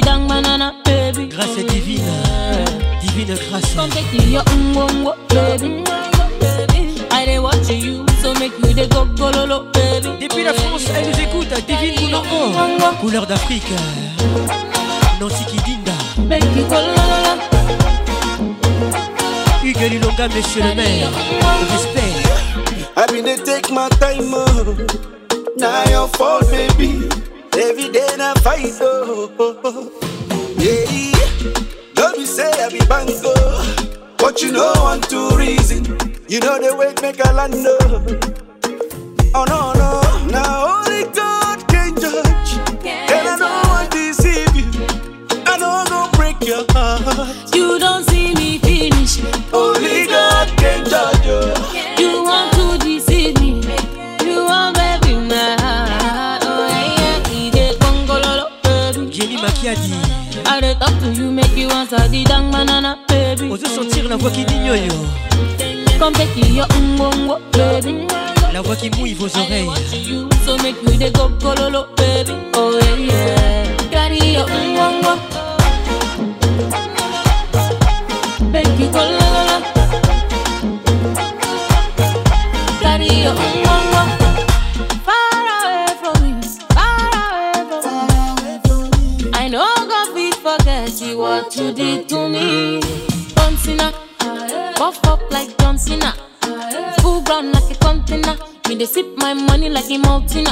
Dang 0.08 0.28
banana, 0.28 0.74
baby. 0.86 1.28
Grâce 1.28 1.60
divine, 1.68 2.08
divine 3.02 3.36
grâce. 3.50 3.76
Come 3.76 3.90
take 3.92 4.32
your 4.32 4.44
umwongo, 4.54 5.14
baby. 5.30 5.84
I 7.12 7.26
dey 7.26 7.40
watch 7.40 7.70
you, 7.70 8.06
so 8.22 8.34
make 8.36 8.54
you 8.64 8.74
dey 8.74 8.88
go 8.88 9.06
gololo, 9.20 9.68
baby. 9.74 10.10
Depuis 10.20 10.44
la 10.44 10.54
France, 10.54 10.86
elle 10.96 11.10
nous 11.10 11.20
écoute, 11.20 11.52
Divine 11.68 12.00
Mounongo. 12.00 12.96
Couleur 13.02 13.26
d'Afrique. 13.28 13.72
Nancy 15.20 15.44
Kidinda. 15.46 15.94
Make 16.30 16.44
you 16.56 16.64
gololo. 16.72 17.34
Hugues 19.64 19.90
Lilonga, 19.90 20.28
monsieur 20.30 20.64
le 20.64 20.76
maire. 20.76 21.10
Respect. 21.74 22.16
I 22.96 23.06
been 23.12 23.26
dey 23.26 23.38
take 23.44 23.70
my 23.72 23.90
time, 24.00 24.34
oh. 24.34 24.76
Now 25.58 25.84
your 25.90 26.08
fault, 26.08 26.50
baby. 26.50 27.10
Every 27.78 27.92
day 27.94 28.08
na 28.18 28.34
fight, 28.42 28.74
oh. 28.82 29.32
oh, 29.38 29.62
oh. 29.64 29.92
Yeah, 30.58 31.54
don't 31.94 32.18
be 32.18 32.26
say 32.26 32.50
I 32.50 32.70
be 32.70 32.80
bango, 32.90 33.36
but 34.18 34.42
you 34.42 34.52
know 34.52 34.74
one 34.82 35.00
two 35.02 35.30
reason. 35.38 35.86
You 36.28 36.40
know 36.40 36.58
the 36.58 36.76
way 36.76 36.96
make 37.04 37.24
a 37.24 37.32
land, 37.34 37.54
oh. 37.54 38.02
Oh 39.36 39.46
no 39.46 39.74
no, 39.78 40.02
now 40.32 40.80
only 40.82 41.04
God 41.14 41.68
can 41.70 41.94
judge, 42.02 42.58
and 42.84 43.28
I 43.30 43.38
don't 43.38 43.68
want 43.70 43.92
to 43.92 43.98
deceive 44.10 44.56
you. 44.56 44.66
I 45.46 45.58
know 45.60 45.70
I'm 45.70 45.86
gonna 45.86 46.18
break 46.18 46.42
your 46.42 46.66
heart. 46.72 47.54
You 47.54 47.78
don't 47.78 48.04
see 48.10 48.34
me 48.34 48.58
finish. 48.58 49.22
Only 49.54 50.08
God 50.08 50.48
can 50.58 50.84
judge 50.90 51.17
Jenny 59.76 59.90
Makiadi. 59.90 60.48
I 60.48 60.62
dey 60.62 60.74
talk 60.76 60.98
to 61.02 61.12
you, 61.12 61.30
make 61.32 61.56
you 61.58 61.70
answer 61.70 61.98
the 62.08 62.24
dang 62.24 62.52
banana, 62.52 62.98
baby. 63.08 63.50
Osez 63.50 63.68
sentir 63.76 64.08
la 64.08 64.16
voix 64.16 64.32
qui 64.32 64.46
digne 64.46 64.76
yo. 64.88 64.94
Come 66.00 66.14
take 66.14 66.38
your 66.54 66.66
umbongo, 66.78 67.40
baby. 67.52 68.08
La 68.54 68.62
voix 68.62 68.76
qui 68.78 68.90
mouille 68.92 69.14
vos 69.14 69.28
oreilles. 69.36 69.68
You 69.94 70.30
so 70.46 70.56
make 70.58 70.82
you 70.84 70.98
dey 70.98 71.12
go 71.12 71.30
gololo, 71.40 71.88
baby. 71.98 72.34
Oh 72.56 72.80
yeah, 72.80 72.96
yeah. 72.98 73.78
Carry 73.92 74.34
your 74.34 74.46
umbongo. 74.48 75.18
What 91.48 91.56
you 91.58 91.74
did 91.74 92.10
to 92.10 92.28
me. 92.28 92.82
John 93.36 93.56
Cena, 93.58 93.94
buff 94.78 95.00
up 95.06 95.22
like 95.32 95.58
John 95.58 95.76
ah. 95.76 95.78
Cena. 95.78 96.14
Full 97.02 97.22
ground 97.22 97.54
like 97.54 97.72
a 97.72 97.76
container. 97.80 98.36
Me 98.68 98.76
they 98.76 98.86
sip 98.86 99.06
my 99.18 99.34
money 99.34 99.70
like 99.70 99.90
a 99.90 99.98
mountain. 99.98 100.48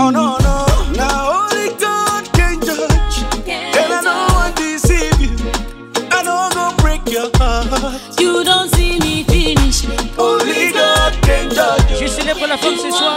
Oh 0.00 0.10
no 0.10 0.38
no, 0.38 0.66
now 0.94 1.42
only 1.42 1.74
God 1.78 2.24
can 2.32 2.60
judge, 2.60 3.16
and 3.48 3.92
I 3.92 4.00
don't 4.02 4.32
want 4.34 4.56
to 4.56 4.62
deceive 4.62 5.20
you. 5.20 5.34
I 6.12 6.22
know 6.22 6.36
I'm 6.36 6.52
gonna 6.52 6.76
break 6.82 7.02
your 7.10 7.28
heart. 7.34 8.20
You 8.20 8.44
don't 8.44 8.68
see 8.74 8.98
me 9.00 9.24
finish. 9.24 9.86
Only 10.16 10.70
God 10.72 11.14
can 11.22 11.50
judge 11.50 11.98
Je 11.98 12.04
you. 12.04 12.08
célèbre 12.08 12.46
la 12.46 12.56
femme 12.56 12.76
ce 12.76 12.90
soir. 12.90 13.16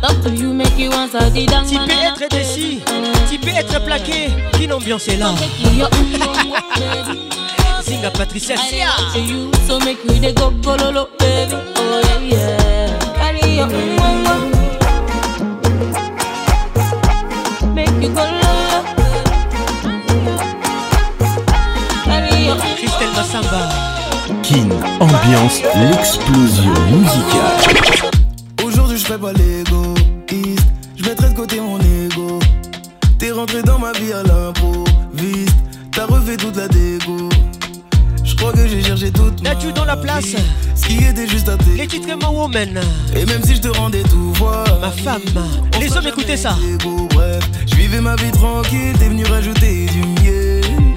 Tu 0.00 1.76
peux 1.76 1.92
être 1.92 2.28
décis, 2.30 2.80
tu 3.30 3.38
peux 3.38 3.48
être 3.50 3.84
plaqué. 3.84 4.28
Quelle 4.58 4.72
ambiance 4.72 5.08
est 5.08 5.16
là? 5.16 5.30
Zinga 7.82 8.10
Patricia 8.10 8.56
Sia. 8.56 8.88
so 9.66 9.78
make 9.80 9.98
dey 10.20 10.32
go 10.32 10.50
gololo, 10.62 11.08
baby. 11.18 11.54
Oh 11.76 12.00
yeah, 12.04 12.36
yeah. 12.36 12.98
Carry 13.16 13.56
your 13.56 13.66
umbongo. 13.68 14.34
Make 17.74 18.02
you 18.02 18.08
go 18.10 18.24
lolo. 18.24 18.84
Carry 22.04 22.46
your 22.46 22.56
Christelle 22.76 23.12
Massamba. 23.16 23.68
Kin 24.42 24.68
ambiance 25.00 25.62
l'explosion 25.74 26.74
musicale. 26.90 28.17
Fais 29.08 29.16
pas 29.16 29.32
l'égoïste 29.32 30.66
Je 30.94 31.02
mettrai 31.02 31.30
de 31.30 31.34
côté 31.34 31.60
mon 31.62 31.78
ego 31.80 32.38
T'es 33.18 33.30
rentré 33.30 33.62
dans 33.62 33.78
ma 33.78 33.92
vie 33.92 34.12
à 34.12 34.22
l'improviste 34.22 35.56
T'as 35.92 36.04
refait 36.04 36.36
toute 36.36 36.56
la 36.56 36.68
dégo 36.68 37.30
Je 38.22 38.36
crois 38.36 38.52
que 38.52 38.68
j'ai 38.68 38.82
cherché 38.82 39.10
toute 39.10 39.42
ma 39.42 39.54
Nadju 39.54 39.72
dans 39.72 39.86
la 39.86 39.96
place. 39.96 40.36
Ce 40.74 40.86
qui 40.86 41.02
était 41.02 41.26
juste 41.26 41.48
à 41.48 41.56
tes 41.56 41.74
Les 41.78 41.86
titres 41.86 42.06
Woman. 42.30 42.80
Et 43.16 43.24
même 43.24 43.42
si 43.44 43.56
je 43.56 43.62
te 43.62 43.68
rendais 43.68 44.02
tout 44.02 44.34
voir 44.34 44.66
Ma 44.78 44.90
femme. 44.90 45.22
Les 45.80 45.96
hommes 45.96 46.06
écoutez 46.06 46.36
ça. 46.36 46.54
Bref, 47.14 47.48
je 47.66 47.76
vivais 47.76 48.02
ma 48.02 48.14
vie 48.16 48.30
tranquille 48.30 48.92
T'es 48.98 49.08
venu 49.08 49.24
rajouter 49.24 49.86
du 49.86 50.17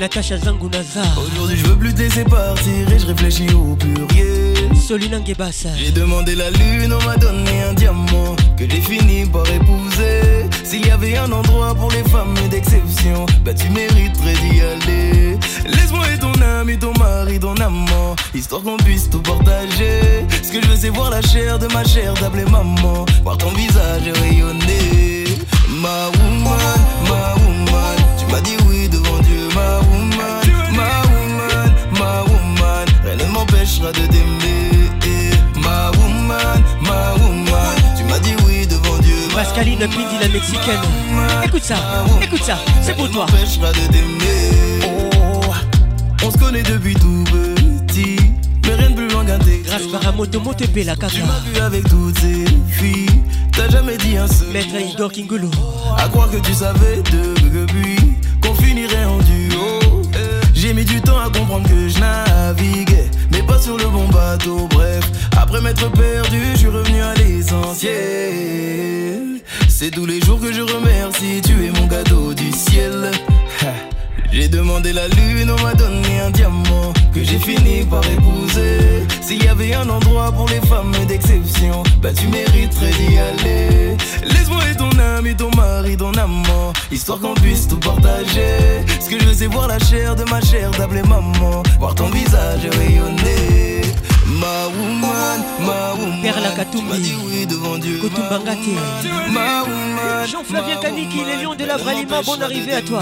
Natacha 0.02 0.36
Zangunaza. 0.36 1.03
Aujourd'hui, 1.15 1.57
je 1.57 1.68
veux 1.68 1.76
plus 1.76 1.94
te 1.94 1.99
laisser 1.99 2.23
partir 2.23 2.91
et 2.91 2.98
je 2.98 3.06
réfléchis 3.06 3.53
au 3.53 3.76
pluriel. 3.76 4.76
Solina 4.76 5.19
Ngebassa. 5.19 5.69
J'ai 5.78 5.91
demandé 5.91 6.34
la 6.34 6.49
lune, 6.49 6.91
on 6.91 7.06
m'a 7.06 7.18
donné 7.18 7.61
un 7.69 7.73
diamant 7.76 8.36
que 8.57 8.68
j'ai 8.68 8.82
fini 8.82 9.28
par 9.28 9.48
épouser. 9.48 10.49
S'il 10.64 10.88
y 10.88 10.90
avait 10.90 11.18
un 11.18 11.32
endroit 11.32 11.76
pour 11.76 11.91
les 11.91 12.03
femmes 12.10 12.34
d'exception, 12.49 13.28
bah 13.45 13.53
tu 13.53 13.69
mériterais 13.69 14.34
d'y 14.34 14.61
aller. 14.61 15.38
Laisse-moi 15.65 16.07
être 16.07 16.22
ton 16.22 16.41
ami, 16.41 16.80
ton 16.80 16.94
mari, 16.98 17.40
ton 17.40 17.53
amant, 17.57 18.15
histoire 18.34 18.64
qu'on 18.64 18.78
puisse 18.78 19.07
tout 19.07 19.22
partager. 19.22 20.26
Ce 20.41 20.52
que 20.52 20.64
je 20.64 20.68
veux, 20.68 20.78
c'est 20.78 20.90
voir 20.90 21.11
la 21.11 21.22
chair 21.22 21.60
de 21.60 21.68
ma 21.68 21.84
chair, 21.84 22.15
t'appeler 22.15 22.45
maman, 22.45 23.06
voir 23.22 23.38
ton 23.38 23.49
visage 23.49 24.10
rayonner. 24.19 25.26
Ma 25.69 26.07
woman, 26.07 27.01
m'empêchera 33.62 33.92
de 33.92 34.08
t'aimer. 34.08 35.32
Ma 35.62 35.92
woman, 35.92 36.64
ma 36.82 37.14
woman, 37.22 37.76
tu 37.96 38.04
m'as 38.06 38.20
dit 38.20 38.34
oui 38.46 38.66
devant 38.66 38.98
Dieu. 39.00 39.14
Pascaline 39.36 39.80
Pindi, 39.80 40.18
la 40.20 40.28
mexicaine. 40.30 40.80
Écoute 41.44 41.64
ça, 41.64 41.76
écoute 42.22 42.44
ça, 42.44 42.58
c'est 42.82 42.96
pour 42.96 43.10
toi. 43.12 43.26
m'empêchera 43.28 43.72
de 43.72 43.92
t'aimer. 43.92 45.12
Oh, 45.46 45.54
on 46.26 46.32
se 46.32 46.38
connaît 46.38 46.64
depuis 46.64 46.96
tout 46.96 47.24
petit, 47.26 48.18
mais 48.66 48.76
rien 48.76 48.90
de 48.90 48.96
plus 48.96 49.10
loin 49.10 49.26
qu'un. 49.26 49.38
Grâce 49.38 49.88
par 49.92 50.16
moto 50.16 50.40
moto 50.40 50.66
la 50.76 50.96
caca. 50.96 51.08
Tu 51.08 51.22
m'as 51.22 51.40
vu 51.40 51.60
avec 51.60 51.88
toutes 51.88 52.18
ces 52.18 52.46
filles, 52.68 53.22
t'as 53.56 53.70
jamais 53.70 53.98
dit 53.98 54.18
un 54.18 54.28
seul. 54.28 54.52
Maître 54.54 54.76
Igor 54.76 55.12
Kingulu. 55.12 55.48
À 55.98 56.08
croire 56.08 56.32
que 56.32 56.38
tu 56.38 56.54
savais 56.54 57.04
depuis 57.12 58.01
J'ai 60.72 60.77
mis 60.77 60.85
du 60.85 61.02
temps 61.02 61.19
à 61.19 61.26
comprendre 61.26 61.68
que 61.68 61.89
je 61.89 61.99
naviguais, 61.99 63.10
mais 63.30 63.43
pas 63.43 63.60
sur 63.60 63.76
le 63.76 63.84
bon 63.88 64.07
bateau. 64.07 64.69
Bref, 64.69 65.03
après 65.35 65.60
m'être 65.60 65.91
perdu, 65.91 66.39
je 66.53 66.60
suis 66.60 66.69
revenu 66.69 67.02
à 67.02 67.14
l'essentiel. 67.15 67.91
C'est 69.68 69.91
tous 69.91 70.06
les 70.06 70.22
jours 70.22 70.39
que 70.39 70.53
je 70.53 70.61
remercie, 70.61 71.41
tu 71.43 71.65
es 71.65 71.72
mon 71.72 71.89
cadeau 71.89 72.34
du 72.34 72.53
ciel. 72.53 73.11
J'ai 74.31 74.48
demandé 74.48 74.93
la 74.93 75.10
lune, 75.10 75.52
on 75.52 75.61
m'a 75.61 75.73
donné 75.73 76.22
un 76.22 76.31
diamant 76.31 76.93
que 77.14 77.24
j'ai 77.24 77.40
fini 77.40 77.84
par 77.84 78.04
épouser. 78.06 79.06
S'il 79.22 79.44
y 79.44 79.48
avait 79.48 79.74
un 79.74 79.90
endroit 79.90 80.32
pour 80.32 80.48
les 80.50 80.62
femmes 80.68 80.94
d'exception, 81.08 81.84
bah 82.02 82.10
tu 82.14 82.28
mériterais 82.28 82.92
d'y 82.92 83.18
aller. 83.18 83.98
Laisse-moi 84.24 84.62
être 84.70 84.78
ton 84.78 85.00
ami, 85.18 85.36
ton 85.36 85.52
mari, 85.56 85.98
ton 85.98 86.14
amant, 86.14 86.74
histoire 86.92 87.20
qu'on 87.20 87.34
puisse 87.34 87.68
tout 87.68 87.78
partager. 87.78 88.86
Ce 89.00 89.10
que 89.10 89.20
je 89.20 89.26
veux, 89.26 89.34
c'est 89.34 89.48
voir 89.48 89.68
la 89.68 89.80
chair 89.80 90.16
de 90.16 90.24
ma 90.26 90.42
chair, 90.42 90.72
t'appeler 90.72 91.04
maman, 91.04 91.64
voir 91.80 91.96
ton 91.96 92.10
visage 92.10 92.66
rayonner. 92.78 93.70
Ma 94.41 94.65
woman, 94.76 95.39
ma 95.59 95.93
woman. 95.93 96.22
Père 96.23 96.41
la 96.41 96.49
Katumbi. 96.49 96.81
Tu 96.81 96.89
m'as 96.89 96.97
dit 96.97 97.15
oui 97.23 97.45
devant 97.45 97.77
Dieu. 97.77 97.99
Kotumbangate. 97.99 98.57
Ma 99.31 99.61
woman. 99.61 100.27
Jean-Flavien 100.27 100.77
Kaniki, 100.77 101.23
les 101.23 101.43
lions 101.43 101.53
de 101.53 101.63
la 101.63 101.77
Bralima, 101.77 102.23
bonne 102.23 102.41
arrivée 102.41 102.73
à 102.73 102.81
toi. 102.81 103.01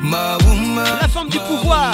Ma 0.00 0.38
woman. 0.44 0.84
La 1.00 1.08
femme 1.08 1.28
du 1.28 1.38
pouvoir. 1.40 1.92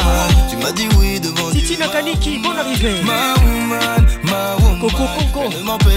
Tu 0.51 0.57
m'as 0.59 0.73
dit 0.73 0.87
oui 0.99 1.19
devant 1.19 1.51
Dieu. 1.51 1.63
Titina 1.63 1.89
Kaniki, 1.89 2.39
bonne 2.39 2.59
arrivée. 2.59 3.03
Ma 3.05 3.35
woman, 3.41 4.07
ma 4.37 4.57
woman. 4.57 4.81
Coco 4.81 5.05
Conco. 5.33 5.51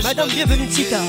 Madame, 0.03 0.29
bienvenue 0.29 0.67
Tita. 0.67 0.99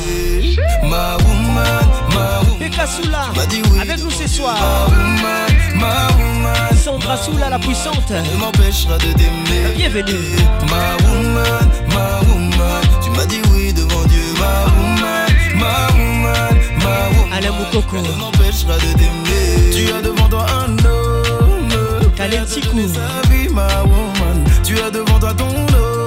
Ma 0.83 1.17
woman, 1.25 1.87
ma 2.15 2.41
woman. 2.41 2.59
Oui. 2.61 3.81
Avec 3.81 4.03
nous 4.03 4.11
ce 4.11 4.27
soir. 4.27 4.57
Ma 4.59 4.87
woman, 4.87 5.51
ma 5.77 6.09
woman. 6.19 6.77
Sandra 6.77 7.17
Soula, 7.17 7.49
la 7.51 7.59
puissante. 7.59 8.11
Elle 8.11 8.39
m'empêchera 8.39 8.99
de 8.99 9.13
t'aimer. 9.13 9.75
Bienvenue. 9.77 10.37
Ma 10.71 10.97
woman, 11.07 11.69
ma 11.95 12.21
woman. 12.29 12.83
Tu 13.03 13.11
m'as 13.11 13.27
dit 13.27 13.41
oui 13.53 13.73
devant 13.73 14.05
Dieu. 14.07 14.27
Ma 14.39 14.65
woman, 14.75 15.29
ma 15.57 15.75
woman, 15.93 16.55
ma 16.79 16.95
woman. 17.19 17.33
Alain 17.33 17.53
Moukoko. 17.53 17.97
Elle 17.97 18.17
m'empêchera 18.17 18.77
de 18.77 18.91
t'aimer. 18.99 19.71
Tu 19.73 19.93
as 19.93 20.03
devant 20.03 20.29
toi 20.29 20.47
un 20.51 20.73
homme. 20.85 22.13
Kalen 22.17 22.45
Tikou. 22.45 22.79
Sa 22.89 23.29
vie, 23.31 23.49
ma 23.49 23.67
woman. 23.83 24.45
Tu 24.65 24.79
as 24.81 24.91
devant 24.91 25.19
toi 25.19 25.35
ton 25.35 25.47
homme. 25.47 26.00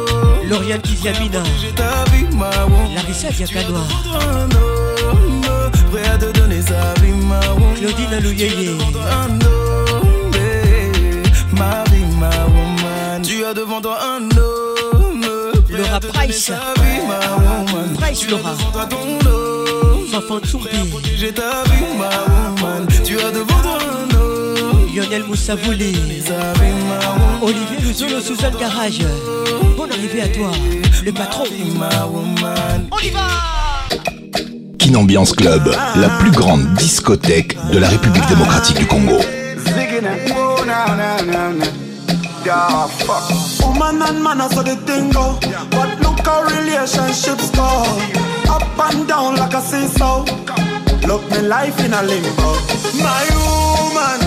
Lauriane 0.53 0.81
Kiziamina. 0.83 1.43
Larissa 2.95 3.29
Diakanoa. 3.31 3.81
Ma 7.27 7.39
woman. 7.53 7.75
Claudine 7.75 8.13
Alouyeye. 8.13 8.69
Homme. 8.69 10.35
eh. 10.35 10.91
Tu 13.23 13.43
as 13.43 13.53
devant 13.55 13.81
toi 13.81 13.97
un 14.03 14.29
homme. 14.37 15.25
Laura 15.69 15.99
Price. 15.99 16.45
sa 16.45 16.73
vie, 16.75 17.01
ma 17.07 17.19
woman. 17.37 17.95
Price 17.97 18.27
Laura. 18.29 18.53
Fafan 20.11 20.39
woman. 21.71 22.87
Tu 23.03 23.19
as 23.19 23.31
devant 23.31 23.61
toi 23.63 23.77
un 23.81 24.15
homme. 24.15 24.85
Lionel 24.93 25.23
woman. 25.23 25.37
Olivier 27.41 27.77
Luzolo, 27.81 28.21
Suzanne 28.21 28.55
Garage. 28.59 28.99
Bonne 30.03 30.11
arrivée 30.11 30.21
à 30.21 30.35
toi, 30.35 30.51
le 31.05 31.11
patron. 31.13 31.45
Ma 31.79 32.05
woman. 32.07 32.89
On 32.91 32.99
y 32.99 33.09
va 33.09 33.27
Kinambiance 34.77 35.31
Club, 35.31 35.73
la 35.95 36.09
plus 36.19 36.31
grande 36.31 36.73
discothèque 36.73 37.55
de 37.71 37.77
la 37.79 37.87
République 37.87 38.27
démocratique 38.27 38.79
du 38.79 38.85
Congo. 38.85 39.17
Zigging 39.57 40.03
it. 40.03 40.33
Whoa, 40.35 40.65
nah, 40.65 40.93
nah, 40.97 41.21
nah, 41.23 41.53
nah. 41.53 41.65
Yeah, 42.45 42.87
fuck. 43.05 43.29
Woman 43.65 44.01
and 44.01 44.21
man, 44.21 44.41
I 44.41 44.49
saw 44.49 44.61
the 44.61 44.75
thing 44.85 45.09
go. 45.11 45.39
But 45.71 45.97
look 46.01 46.19
how 46.25 46.43
relationships 46.43 47.49
go. 47.51 47.85
Up 48.49 48.91
and 48.91 49.07
down 49.07 49.37
like 49.37 49.53
a 49.53 49.61
seesaw. 49.61 50.25
Look 51.07 51.23
me 51.31 51.47
life 51.47 51.79
in 51.79 51.93
a 51.93 52.03
limbo. 52.03 52.57
My 52.99 53.23
woman, 53.39 54.19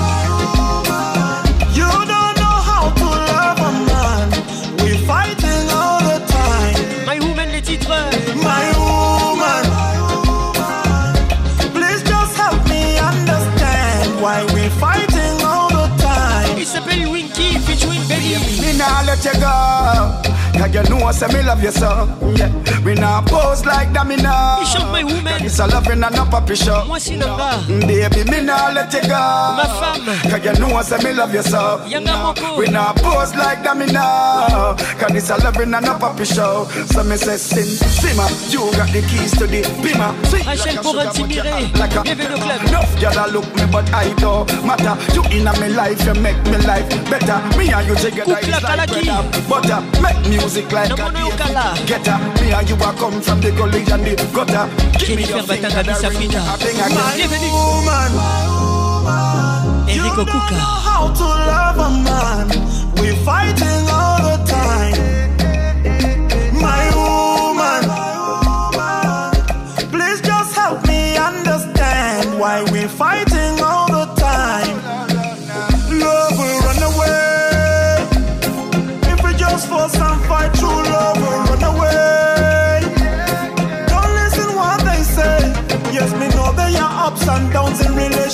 can't 18.87 19.07
let 19.07 19.25
you 19.25 19.41
go. 19.41 20.36
Cause 20.59 20.75
you 20.75 20.83
know 20.91 21.05
I 21.07 21.13
say 21.13 21.27
me 21.29 21.43
love 21.43 21.63
you 21.63 21.71
so. 21.71 22.09
Yeah. 22.35 22.51
We 22.85 22.95
nah 22.95 23.21
pose 23.23 23.65
like 23.67 23.93
that, 23.93 24.07
me. 24.07 24.15
Il 24.17 24.87
My 24.93 25.03
Woman. 25.05 25.45
It's 25.45 25.59
a 25.59 25.67
loving 25.67 26.03
and 26.03 26.15
not 26.15 26.31
puppy 26.31 26.55
show. 26.55 26.85
Moi, 26.87 26.99
c'est 26.99 27.17
Nanga. 27.17 27.59
Baby, 27.87 28.31
me 28.31 28.43
nah 28.43 28.71
let 28.73 28.93
you 28.93 29.03
go. 29.03 29.09
Ma 29.09 29.67
femme. 29.67 30.31
Cause 30.31 30.45
you 30.45 30.53
know 30.61 30.77
I 30.77 30.83
say 30.83 30.99
me 31.05 31.13
love 31.13 31.35
you 31.35 31.43
so. 31.43 31.81
Yanga 31.87 32.15
Moko. 32.23 32.59
We 32.59 32.67
nah 32.69 32.93
pose 32.95 33.35
like 33.35 33.63
that, 33.65 33.77
me 33.77 33.87
nah. 33.87 34.75
Cause 34.99 35.15
it's 35.15 35.31
a 35.31 35.37
loving 35.45 35.75
and 35.75 35.85
not 35.85 36.01
puppy 36.01 36.25
show. 36.25 36.65
So 36.93 37.03
me 37.05 37.17
say 37.17 37.37
sin, 37.37 37.65
simmer. 37.67 38.29
You 38.49 38.71
got 38.77 38.89
the 38.93 39.03
keys 39.03 39.33
to 39.39 39.47
the 39.47 39.63
bimmer. 39.83 40.11
See, 40.27 40.39
Rachel 40.47 40.57
like 40.57 40.77
a 40.77 40.83
Porin 40.83 41.15
sugar, 41.15 41.19
but 41.19 41.19
you 41.19 41.43
Timiré. 41.43 41.79
like 41.79 41.95
a- 41.97 42.03
Bienvenue 42.03 42.35
au 42.35 42.39
club. 42.39 42.63
Enough 42.69 42.93
gyal 43.01 43.19
a 43.19 43.33
look 43.33 43.47
me, 43.57 43.65
but 43.71 43.89
I 43.93 44.15
don't 44.15 44.47
matter. 44.65 44.95
You 45.15 45.23
inna 45.37 45.53
me 45.61 45.69
life, 45.75 46.01
you 46.07 46.15
make 46.23 46.39
me 46.47 46.59
life 46.65 46.89
better. 47.11 47.39
Me 47.59 47.73
and 47.73 47.87
you 47.89 47.95
together 47.97 48.35
Couple 48.35 48.49
is 48.49 48.63
like 48.63 48.89
bread 48.89 49.09
and 49.09 49.49
butter. 49.49 49.81
Make 50.01 50.17
music 50.47 50.71
like 50.71 50.89
No 50.89 50.95
a 50.95 50.99
mono 51.11 51.31
Okala. 51.31 51.67
Get 51.87 52.07
her. 52.07 52.19
Me 52.41 52.53
and 52.53 52.69
you 52.71 52.77
a 52.77 52.93
come 53.01 53.21
from 53.21 53.41
the 53.41 53.51
gully 53.51 53.81
and 53.81 54.05
the 54.07 54.15
gutter. 54.35 54.67
Give 54.99 55.17
me 55.17 55.25
Jennifer 55.25 55.37
your 55.37 55.43
finger, 55.43 55.69
Batanga 55.69 56.03
the 56.03 56.09
ring, 56.09 56.31
Bissafina. 56.31 56.55
a 56.55 56.57
thing 56.63 56.79
again. 56.87 57.15
Bienvenue. 57.19 57.53
Woman, 57.57 58.13
Enrico 59.91 60.23
you 60.23 60.27
don't 60.31 60.53
know 60.63 60.77
how 60.89 61.03
to 61.19 61.27
love 61.53 61.79
a 61.87 61.91
man. 62.07 62.47
We 63.01 63.09
fighting 63.27 63.85
all 63.99 64.19
the 64.29 64.37
time. 64.47 64.99
My 66.67 66.85
woman, 66.95 67.83
please 69.91 70.21
just 70.21 70.51
help 70.55 70.79
me 70.87 71.17
understand 71.17 72.39
why 72.39 72.63
we 72.73 72.87
fighting 72.87 73.36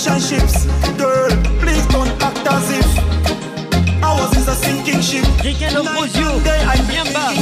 relationships. 0.07 0.67
Girl, 0.99 1.31
please 1.61 1.87
don't 1.89 2.09
act 2.23 2.47
as 2.47 2.71
if 2.71 4.03
ours 4.03 4.37
is 4.37 4.49
a 4.49 4.55
sinking 4.55 5.01
ship. 5.01 5.25
Night 5.45 6.17
and 6.17 6.45
day 6.45 6.61
I'm 6.67 6.85
Yamba. 6.91 7.35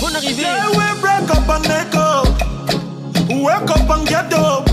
thinking 0.00 0.36
deep. 0.36 0.38
Yeah, 0.38 0.68
we 0.70 1.00
break 1.00 1.30
up 1.30 1.48
and 1.48 1.68
make 1.68 1.94
up. 1.94 2.26
Wake 3.28 3.70
up 3.70 3.90
and 3.90 4.08
get 4.08 4.32
up. 4.32 4.66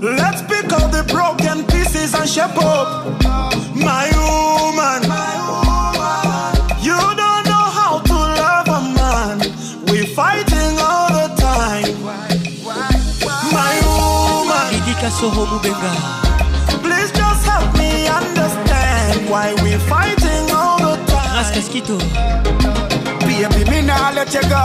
Let's 0.00 0.42
pick 0.42 0.72
up 0.72 0.90
the 0.92 1.04
broken 1.12 1.66
pieces 1.66 2.14
and 2.14 2.28
shape 2.28 2.56
up. 2.58 3.06
My 3.74 4.06
woman, 4.14 5.02
you 6.80 6.94
don't 6.94 7.44
know 7.50 7.66
how 7.78 8.00
to 8.00 8.14
love 8.14 8.68
a 8.68 8.80
man. 8.94 9.38
We're 9.86 10.06
fighting 10.06 10.78
all 10.78 11.08
the 11.10 11.34
time. 11.40 12.04
My 13.52 13.74
woman, 13.82 14.94
Kasoro 15.00 15.44
Mubenga. 15.46 16.18
please 16.22 16.27
why 19.28 19.54
we're 19.62 19.78
fighting 19.78 20.50
all 20.50 20.78
the 20.78 20.96
time. 21.06 21.36
Ras 21.36 21.50
Casquito. 21.52 21.98
Baby, 23.20 23.70
me 23.70 23.82
nah 23.82 24.10
let 24.10 24.32
you 24.34 24.42
go. 24.42 24.64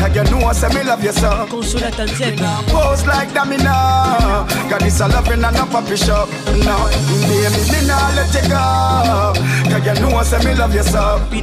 Cause 0.00 0.16
you 0.16 0.24
know 0.32 0.46
I 0.46 0.52
say 0.52 0.68
me 0.74 0.82
love 0.82 1.04
you 1.04 1.12
so. 1.12 1.28
Consola 1.46 1.90
Tanzania. 1.90 2.64
Pose 2.72 3.06
like 3.06 3.32
that 3.34 3.46
me 3.46 3.58
now. 3.58 4.46
Cause 4.70 4.80
this 4.80 5.00
a 5.00 5.08
loving 5.08 5.44
and 5.44 5.56
a 5.56 5.66
puppy 5.66 5.96
shop. 5.96 6.28
No, 6.64 6.88
baby, 7.28 7.62
me 7.70 7.80
nah 7.86 8.08
let 8.16 8.32
you 8.32 8.48
go. 8.48 9.36
Cause 9.70 9.86
you 9.86 9.94
know 10.00 10.16
I 10.16 10.22
say 10.24 10.40
me 10.44 10.54
love 10.54 10.74
you 10.74 10.82
so. 10.82 11.20
We 11.30 11.42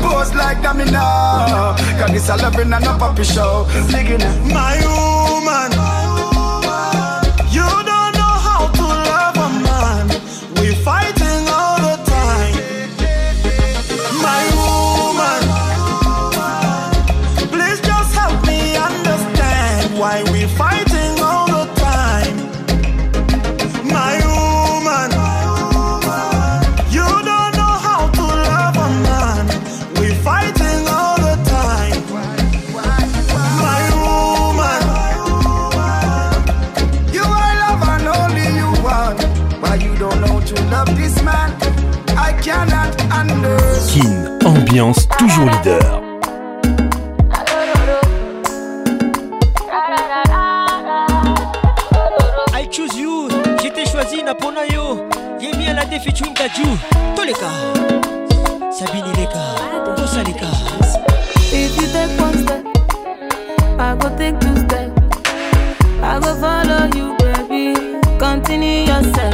pose 0.00 0.34
like 0.34 0.62
that 0.62 0.76
me 0.76 0.84
now. 0.84 1.74
Cause 1.98 2.12
this 2.12 2.28
a 2.28 2.36
loving 2.36 2.72
and 2.72 2.84
a 2.86 2.96
puppy 2.96 3.24
show. 3.24 3.66
Singing 3.90 4.22
My 4.54 4.78
woman, 4.86 5.74
ambiance 44.68 45.08
toujours 45.18 45.46
leader. 45.46 45.78
I 52.54 52.66
choose 52.70 52.94
you. 52.96 53.28
J'étais 53.62 53.86
choisi 53.86 54.22
Napona 54.22 54.66
yo. 54.66 55.06
Yemi 55.40 55.68
à 55.68 55.74
la 55.74 55.84
défi 55.84 56.10
featuring 56.10 56.34
Dadju. 56.34 56.64
Toleka. 57.16 57.48
Sabine 58.70 59.12
Leka. 59.16 59.94
Tosa 59.96 60.22
Leka. 60.22 60.46
If 61.52 61.76
you 61.76 61.88
take 61.92 62.20
one 62.20 62.38
step, 62.38 62.64
I 63.78 63.96
go 63.96 64.08
take 64.16 64.38
two 64.40 64.56
steps. 64.56 64.92
I 66.02 66.18
go 66.20 66.34
follow 66.36 66.86
you, 66.94 67.16
baby. 67.18 67.74
Continue 68.18 68.86
yourself. 68.86 69.27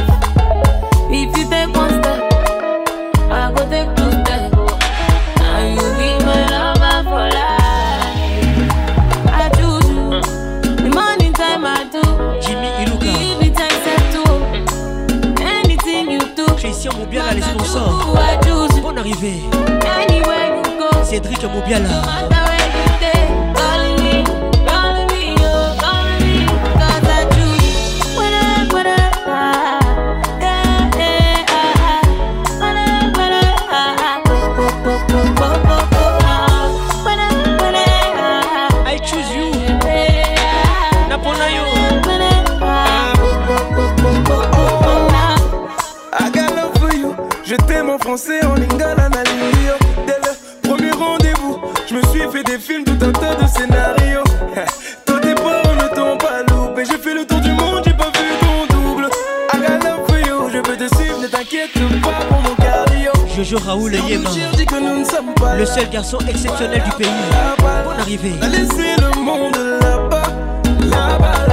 Go. 19.21 21.03
Cédric 21.03 21.43
Moubiala. 21.43 22.54
Des 52.45 52.59
films, 52.59 52.83
tout 52.83 53.05
un 53.05 53.11
tas 53.11 53.35
de 53.35 53.47
scénarios. 53.47 54.23
Toi 55.05 55.19
tes 55.19 55.35
parents 55.35 55.75
ne 55.75 55.95
t'ont 55.95 56.17
pas 56.17 56.43
loupé. 56.49 56.85
J'ai 56.85 56.97
fait 56.97 57.13
le 57.13 57.25
tour 57.25 57.39
du 57.39 57.51
monde, 57.51 57.81
j'ai 57.85 57.93
pas 57.93 58.11
vu 58.11 58.29
ton 58.39 58.75
double. 58.75 59.09
I 59.53 59.57
got 59.57 59.83
love 59.83 60.07
for 60.07 60.19
you, 60.19 60.49
je 60.53 60.59
peux 60.59 60.77
te 60.77 60.95
suivre, 60.95 61.21
ne 61.21 61.27
t'inquiète 61.27 61.73
pas 61.73 62.25
pour 62.29 62.41
mon 62.41 62.55
cardio. 62.55 63.11
Jojo 63.35 63.57
Raoul 63.65 63.95
Yema. 63.95 64.29
dit 64.29 64.65
que 64.65 64.75
nous 64.75 64.99
ne 64.99 65.05
sommes 65.05 65.33
pas 65.35 65.55
Le 65.55 65.65
seul 65.65 65.89
garçon 65.89 66.19
exceptionnel 66.27 66.81
du 66.83 66.91
pays. 66.91 67.07
Bonne 67.59 67.99
arrivée. 67.99 68.33
à 68.41 68.47
laisser 68.47 68.95
le 68.97 69.21
monde 69.21 69.55
là-bas, 69.81 70.23
là-bas, 70.81 71.44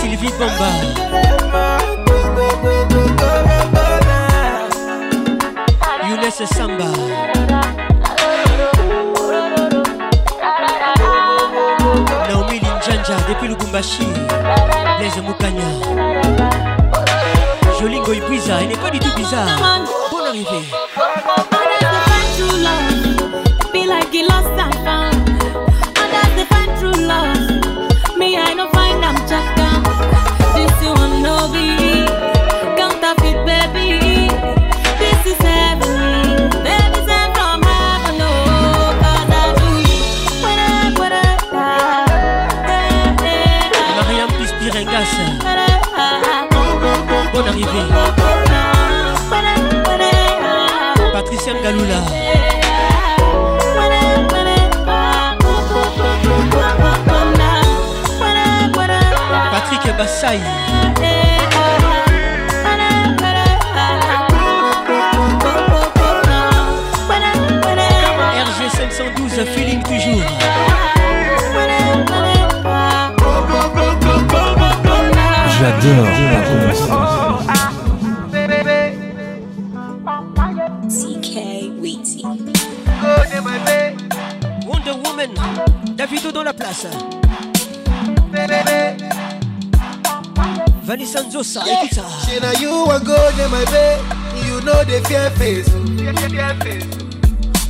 Sylvie 0.00 0.32
Bamba. 0.38 0.70
Younes 6.08 6.46
Samba. 6.46 6.84
Naomi 12.28 12.60
Linjanja 12.60 13.16
depuis 13.28 13.48
Lubumbashi. 13.48 14.06
Les 15.00 15.20
Moukanya. 15.20 15.68
Jolingo 17.78 18.12
Ibiza, 18.14 18.62
elle 18.62 18.68
n'est 18.68 18.76
pas 18.76 18.90
du 18.90 18.98
tout 18.98 19.14
bizarre. 19.14 20.03
get 24.14 24.28
lost. 24.28 24.53
RG 68.44 68.70
512, 68.70 69.44
feeling 69.46 69.82
toujours. 69.82 70.22
J'adore. 75.58 76.08
CK 80.88 81.34
Weezy. 81.80 82.22
Wonder 84.66 84.94
Woman. 85.04 85.30
Davido 85.96 86.32
dans 86.32 86.42
la 86.42 86.52
place. 86.52 86.86
Vanessa 90.84 91.22
Nzosa, 91.22 91.62
ça. 91.92 92.02
Say 92.26 92.38
now 92.40 92.52
you 92.60 92.68
go 93.04 93.16
my 93.48 93.64
babe. 93.66 94.00
You 94.46 94.60
know 94.60 94.84
the 94.84 95.00
fear 95.08 95.30
face. 95.30 95.68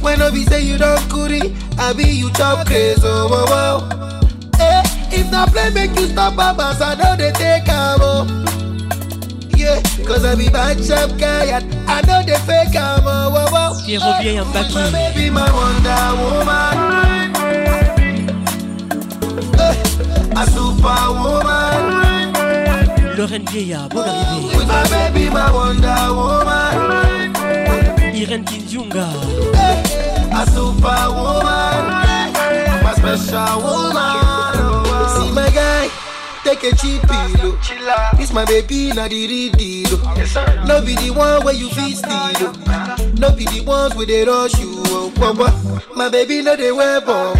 When 0.02 0.18
be 0.32 0.44
say 0.44 0.62
you 0.62 0.76
don't 0.76 1.08
goody, 1.08 1.54
I 1.78 1.92
be 1.92 2.02
you 2.04 2.30
chop 2.32 2.66
crazy, 2.66 3.00
oh, 3.04 3.28
oh, 3.30 3.46
oh. 3.48 4.60
Eh, 4.60 4.82
if 5.12 5.30
not 5.30 5.50
play, 5.50 5.70
make 5.70 5.94
you 5.98 6.06
stop, 6.08 6.34
babas, 6.36 6.80
I 6.80 6.94
know 6.96 7.16
they 7.16 7.30
take 7.32 7.68
am, 7.68 8.00
oh. 8.02 8.26
Yeah, 9.56 9.80
cause 10.04 10.24
I 10.24 10.34
be 10.34 10.48
bad 10.50 10.76
chap 10.84 11.16
guy, 11.18 11.56
I 11.86 12.00
know 12.02 12.22
they 12.26 12.36
fake 12.44 12.74
am, 12.74 13.04
oh, 13.06 13.32
oh, 13.32 13.48
oh. 13.52 13.82
Pierre 13.86 14.00
Robier 14.00 14.42
and 14.42 14.50
Baki. 14.52 14.74
My 14.74 14.90
baby, 14.90 15.30
my 15.30 15.50
Wonder 15.52 16.16
Woman. 16.20 16.74
Eh, 19.60 19.74
a 20.36 20.46
superwoman. 20.50 21.63
Lorraine 23.24 23.46
Vieillard, 23.50 23.88
bonne 23.88 24.04
oh, 24.06 24.10
arrivée. 24.10 24.56
With 24.58 24.68
my 24.68 24.82
baby, 24.90 25.30
my 25.30 25.50
Wonder 25.50 26.12
Woman. 26.12 27.32
Irène 28.14 28.44
Kinzunga. 28.44 29.08
A 30.30 30.44
superwoman. 30.50 31.84
My 32.82 32.92
special 32.94 33.62
woman. 33.62 34.20
Oh, 34.60 35.22
see 35.22 35.32
my 35.32 35.48
guy. 35.48 35.88
Take 36.44 36.64
a 36.64 36.76
cheap 36.76 37.00
pillow. 37.00 37.56
Oh. 37.56 38.16
This 38.18 38.30
my 38.30 38.44
baby, 38.44 38.92
not 38.92 39.08
the 39.08 39.26
real 39.26 39.52
deal. 39.52 39.96
No 40.66 40.84
be 40.84 40.94
the 40.94 41.10
one 41.16 41.42
where 41.46 41.54
you 41.54 41.70
feel 41.70 41.96
steal. 41.96 42.52
No 43.16 43.34
be 43.34 43.46
the 43.46 43.62
ones 43.66 43.94
where 43.94 44.04
they 44.04 44.26
rush 44.26 44.58
you. 44.58 44.82
Oh, 44.88 45.10
oh, 45.16 45.34
oh. 45.38 45.94
My 45.96 46.10
baby, 46.10 46.42
no 46.42 46.56
they 46.56 46.72
wear 46.72 47.00
bomb. 47.00 47.38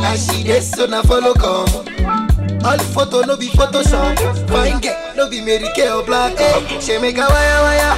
I 0.00 0.16
see 0.16 0.42
this, 0.42 0.72
so 0.72 0.86
now 0.86 1.02
follow 1.02 1.32
come. 1.34 1.86
All 2.64 2.78
photo 2.78 3.20
no 3.22 3.36
be 3.36 3.46
Photoshop. 3.46 4.18
Fine 4.48 4.80
girl, 4.80 4.95
no 5.16 5.28
be 5.28 5.40
Mary 5.40 5.68
Kay 5.74 5.88
or 5.90 6.02
Black. 6.04 6.36
Hey, 6.38 6.80
she 6.80 6.98
make 6.98 7.16
a 7.18 7.26
wire 7.26 7.62
wire. 7.62 7.96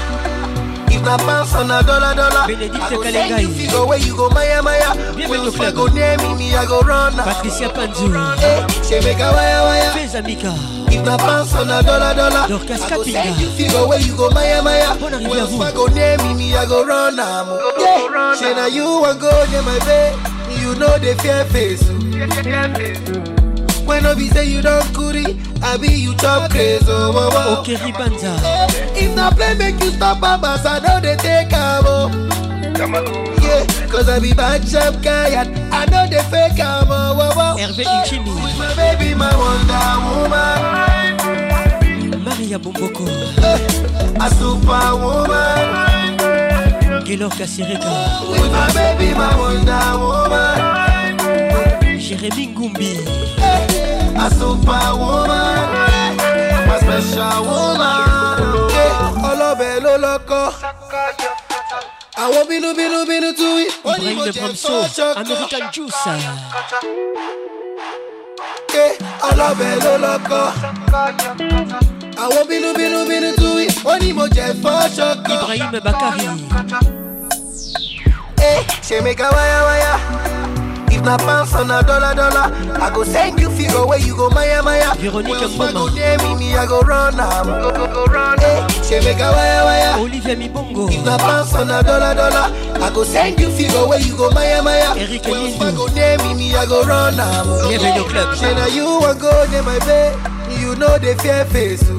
If 0.90 1.02
na 1.04 1.18
pounds 1.18 1.52
on 1.54 1.70
a 1.70 1.82
dollar 1.82 2.14
dollar, 2.14 2.46
I 2.48 2.90
go 2.90 3.02
send 3.02 3.42
you 3.42 3.48
figure 3.50 3.84
where 3.86 3.98
you 3.98 4.16
go 4.16 4.30
Maya 4.30 4.62
Maya. 4.62 4.94
When 5.28 5.44
you 5.44 5.52
go 5.72 5.86
near 5.88 6.16
me, 6.18 6.34
me 6.34 6.54
I 6.54 6.64
go 6.66 6.80
run. 6.80 7.12
Patricia 7.12 7.68
Panzu. 7.68 8.08
Hey, 8.40 8.64
she 8.82 8.98
make 9.04 9.18
a 9.20 9.30
wire 9.30 9.62
wire. 9.68 9.92
Fais 9.92 10.14
Amika. 10.14 10.54
If 10.90 11.04
na 11.04 11.16
pounds 11.18 11.52
on 11.54 11.68
a 11.68 11.82
dollar 11.82 12.14
dollar, 12.14 12.48
Dorcas 12.48 12.82
I 12.82 12.88
go 12.88 13.02
Kapinga. 13.02 13.12
send 13.22 13.40
you 13.40 13.48
figure 13.50 13.86
where 13.86 14.00
you 14.00 14.16
go 14.16 14.30
Maya 14.30 14.62
Maya. 14.62 14.94
Bonne 14.98 15.14
arrivée 15.14 15.28
When 15.28 15.40
à 15.40 15.44
vous. 15.44 15.62
you 15.62 15.72
go 15.74 15.86
near 15.88 16.16
me, 16.18 16.34
me 16.34 16.56
I 16.56 16.64
go 16.66 16.84
run. 16.86 17.18
am. 17.20 17.46
Yeah, 17.78 18.34
she 18.34 18.54
na 18.54 18.64
ah. 18.64 18.66
you 18.66 18.84
want 18.84 19.20
go 19.20 19.30
near 19.50 19.62
my 19.62 19.78
bed. 19.80 20.16
You 20.58 20.74
know 20.76 20.96
the 20.98 21.14
fear 21.20 21.44
face. 21.52 21.84
oh. 21.90 21.98
When 23.86 24.02
no 24.02 24.14
be 24.14 24.28
say 24.28 24.44
you 24.46 24.60
don't 24.62 24.92
goody, 24.92 25.38
I 25.70 25.76
be 25.76 25.88
you 25.88 26.14
chop 26.14 26.50
crazy. 26.50 26.86
Oh, 26.88 27.12
oh, 27.14 27.30
oh. 27.30 27.60
Ok, 27.60 27.76
Ribanza. 27.84 28.32
If 28.96 29.14
not 29.14 29.36
play, 29.36 29.54
make 29.54 29.78
you 29.84 29.90
stop, 29.90 30.18
babas. 30.20 30.64
I 30.64 30.78
know 30.78 30.98
they 31.00 31.14
take 31.16 31.52
am. 31.52 31.84
oh. 31.86 32.10
Yeah, 33.42 33.66
cause 33.88 34.08
I 34.08 34.18
be 34.18 34.32
bad 34.32 34.66
chap 34.66 35.02
guy 35.02 35.28
and 35.40 35.58
I 35.74 35.84
know 35.86 36.06
they 36.08 36.22
fake 36.30 36.58
am. 36.60 36.88
Oh, 36.90 37.18
oh, 37.20 37.32
oh. 37.36 37.56
Hervé 37.58 37.84
Inchini. 37.84 38.32
With 38.42 38.56
my 38.58 38.74
baby, 38.76 39.14
my 39.14 39.30
Wonder 39.36 39.98
Woman? 40.08 40.58
Maria 42.24 42.58
Bomboko. 42.58 43.04
A 44.20 44.30
superwoman. 44.36 45.66
Gaylor 47.04 47.28
Kassireka. 47.28 47.92
With 48.30 48.50
my 48.52 48.72
baby, 48.72 49.12
my 49.14 49.36
Wonder 49.36 49.98
Woman? 50.00 50.58
Jérémy 52.00 52.46
Ngumbi. 52.54 52.92
A 54.20 54.30
superwoman. 54.38 55.68
My 56.68 56.76
special 56.82 57.38
woman. 57.48 58.00
Yeah, 58.74 59.28
ọlọ́bẹ̀ 59.30 59.72
ló 59.84 59.92
lọ́kọ́. 60.04 60.44
Àwọn 62.22 62.42
bínú 62.48 62.68
bínú 62.78 62.98
bínú 63.10 63.28
tú 63.38 63.46
wí. 63.56 63.64
Ibrahim 63.84 64.18
jẹ 64.26 64.32
Bramso. 64.40 64.74
American 65.20 65.64
Juice. 65.74 66.12
Yeah, 68.74 68.92
ọlọ́bẹ̀ 69.28 69.72
ló 69.84 69.92
lọ́kọ́. 70.04 70.44
Àwọn 72.24 72.42
bínú 72.50 72.68
bínú 72.78 72.98
bínú 73.10 73.28
tú 73.40 73.48
wí. 73.58 73.66
Ó 73.90 73.92
ní 74.00 74.08
mo 74.12 74.24
jẹ 74.36 74.46
fọ́ṣọ́kọ́. 74.62 75.36
Ibrahim 75.42 75.70
Bakari. 75.86 76.26
Hey, 78.40 78.58
she 78.82 79.00
make 79.00 79.20
na 81.09 81.16
pounds 81.16 81.55
on 81.55 81.70
a 81.70 81.82
dollar 81.82 82.14
dollar, 82.14 82.52
I 82.76 82.93
go 82.93 83.02
send 83.02 83.40
you 83.40 83.48
figure 83.51 83.86
where 83.86 83.98
you 83.98 84.14
go 84.14 84.28
Maya 84.28 84.62
Maya. 84.62 84.93
Véronique 85.01 85.40
When 85.56 85.72
Mboma. 85.72 85.72
go 85.72 85.89
near 85.94 86.18
me, 86.18 86.36
me 86.36 86.55
I 86.55 86.66
go 86.66 86.80
run 86.82 87.18
am. 87.18 87.47
Go 87.47 87.70
go 87.72 87.86
go 87.86 88.05
run. 88.12 88.39
Hey, 88.39 88.60
eh, 88.60 88.68
she 88.85 89.01
make 89.01 89.16
a 89.16 89.32
wire 89.32 89.64
wire. 89.64 89.94
Olivia 90.05 90.36
Mibongo. 90.36 90.93
If 90.93 91.02
na 91.06 91.16
pounds 91.16 91.55
on 91.55 91.70
a 91.70 91.82
dollar 91.82 92.14
dollar, 92.14 92.52
I 92.85 92.90
go 92.94 93.05
send 93.05 93.40
you 93.40 93.48
figure 93.48 93.86
where 93.89 94.01
you 94.01 94.16
go 94.18 94.30
Maya 94.30 94.62
Maya. 94.62 94.93
Eric 95.01 95.24
When 95.24 95.48
Lindo. 95.48 95.76
go 95.76 95.86
near 95.94 96.18
me, 96.18 96.35
me 96.35 96.55
I 96.55 96.66
go 96.66 96.82
run 96.85 97.18
am. 97.18 97.47
Bienvenue 97.68 98.02
au 98.02 98.05
club. 98.05 98.36
She 98.36 98.44
na 98.44 98.66
you 98.66 98.85
want 99.01 99.18
go 99.18 99.32
near 99.51 99.62
my 99.62 99.78
bed, 99.89 100.12
you 100.60 100.76
know 100.76 100.98
the 100.98 101.14
oh. 101.16 101.22
fear 101.24 101.44
face. 101.47 101.89
oh. 101.89 101.98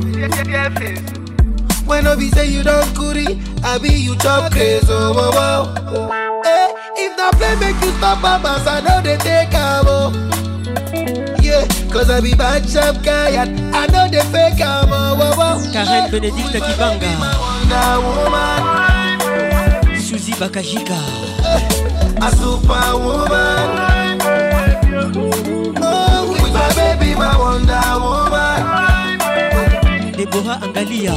When 1.88 2.04
no 2.04 2.16
be 2.16 2.30
say 2.30 2.46
you 2.46 2.62
don't 2.62 2.94
goody, 2.94 3.42
I 3.64 3.80
be 3.80 3.90
you 3.90 4.16
chop 4.18 4.52
crazy. 4.52 4.86
Oh, 4.92 5.14
oh, 5.18 5.74
oh. 5.88 6.29
If 7.02 7.16
not 7.18 7.34
play, 7.36 7.56
make 7.56 7.80
you 7.84 7.92
stop. 7.98 8.20
I 8.24 8.82
know 8.82 9.02
they 9.02 9.18
take 9.18 9.54
am. 9.54 9.86
Oh. 9.88 10.12
Yeah, 11.42 11.66
cause 11.92 12.10
I 12.10 12.20
be 12.22 12.34
bad 12.36 12.64
guy 13.04 13.30
and 13.42 13.76
I 13.76 13.88
know 13.88 14.08
they 14.10 14.24
fake 14.32 14.60
am. 14.62 14.90
Oh. 14.92 15.70
Karen 15.72 16.12
Benedicta 16.12 16.60
Kibanga. 16.60 17.12
Suzy 19.98 20.34
Bakajika. 20.34 21.00
a 22.22 22.30
superwoman. 22.36 23.70
Oh, 25.82 26.28
with 26.32 26.54
my 26.54 26.68
baby, 26.76 27.16
my 27.16 27.38
Wonder 27.40 27.96
woman, 28.04 28.60
Deborah 30.18 30.60
Angalia. 30.66 31.16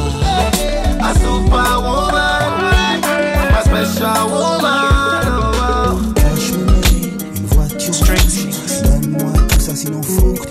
a 1.02 1.10
superwoman, 1.18 2.50
my 3.50 3.60
special 3.64 4.24
woman. 4.30 5.21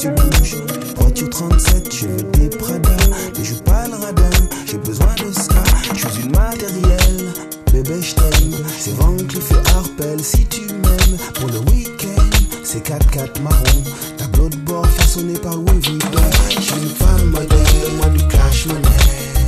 Tu 0.01 0.09
bouges. 0.09 0.55
Voiture 0.97 1.29
37, 1.29 1.95
je 1.95 2.07
veux 2.07 2.23
des 2.31 2.49
Prada. 2.49 2.89
Mais 3.37 3.43
je 3.43 3.53
pas 3.55 3.87
le 3.87 3.95
radin, 4.03 4.29
j'ai 4.65 4.77
besoin 4.79 5.13
de 5.15 5.31
ça. 5.31 5.63
Je 5.93 6.07
suis 6.07 6.23
une 6.23 6.31
matérielle, 6.31 7.33
bébé, 7.71 8.01
je 8.01 8.15
t'aime. 8.15 8.53
C'est 8.79 8.95
Van 8.95 9.15
Cleef 9.15 9.51
et 9.51 9.69
Arpel 9.77 10.23
si 10.23 10.45
tu 10.45 10.61
m'aimes. 10.61 11.17
Pour 11.35 11.49
le 11.49 11.59
week-end, 11.71 12.29
c'est 12.63 12.83
4x4 12.83 13.41
marron. 13.43 13.83
Tableau 14.17 14.49
de 14.49 14.55
bord 14.57 14.87
façonné 14.87 15.37
par 15.37 15.55
Louis 15.55 15.79
Vuitton. 15.83 16.21
Je 16.49 16.61
suis 16.61 16.81
une 16.81 16.89
femme 16.89 17.29
modèle, 17.29 17.93
moi 17.97 18.07
du 18.07 18.27
cash 18.27 18.65
money. 18.65 18.81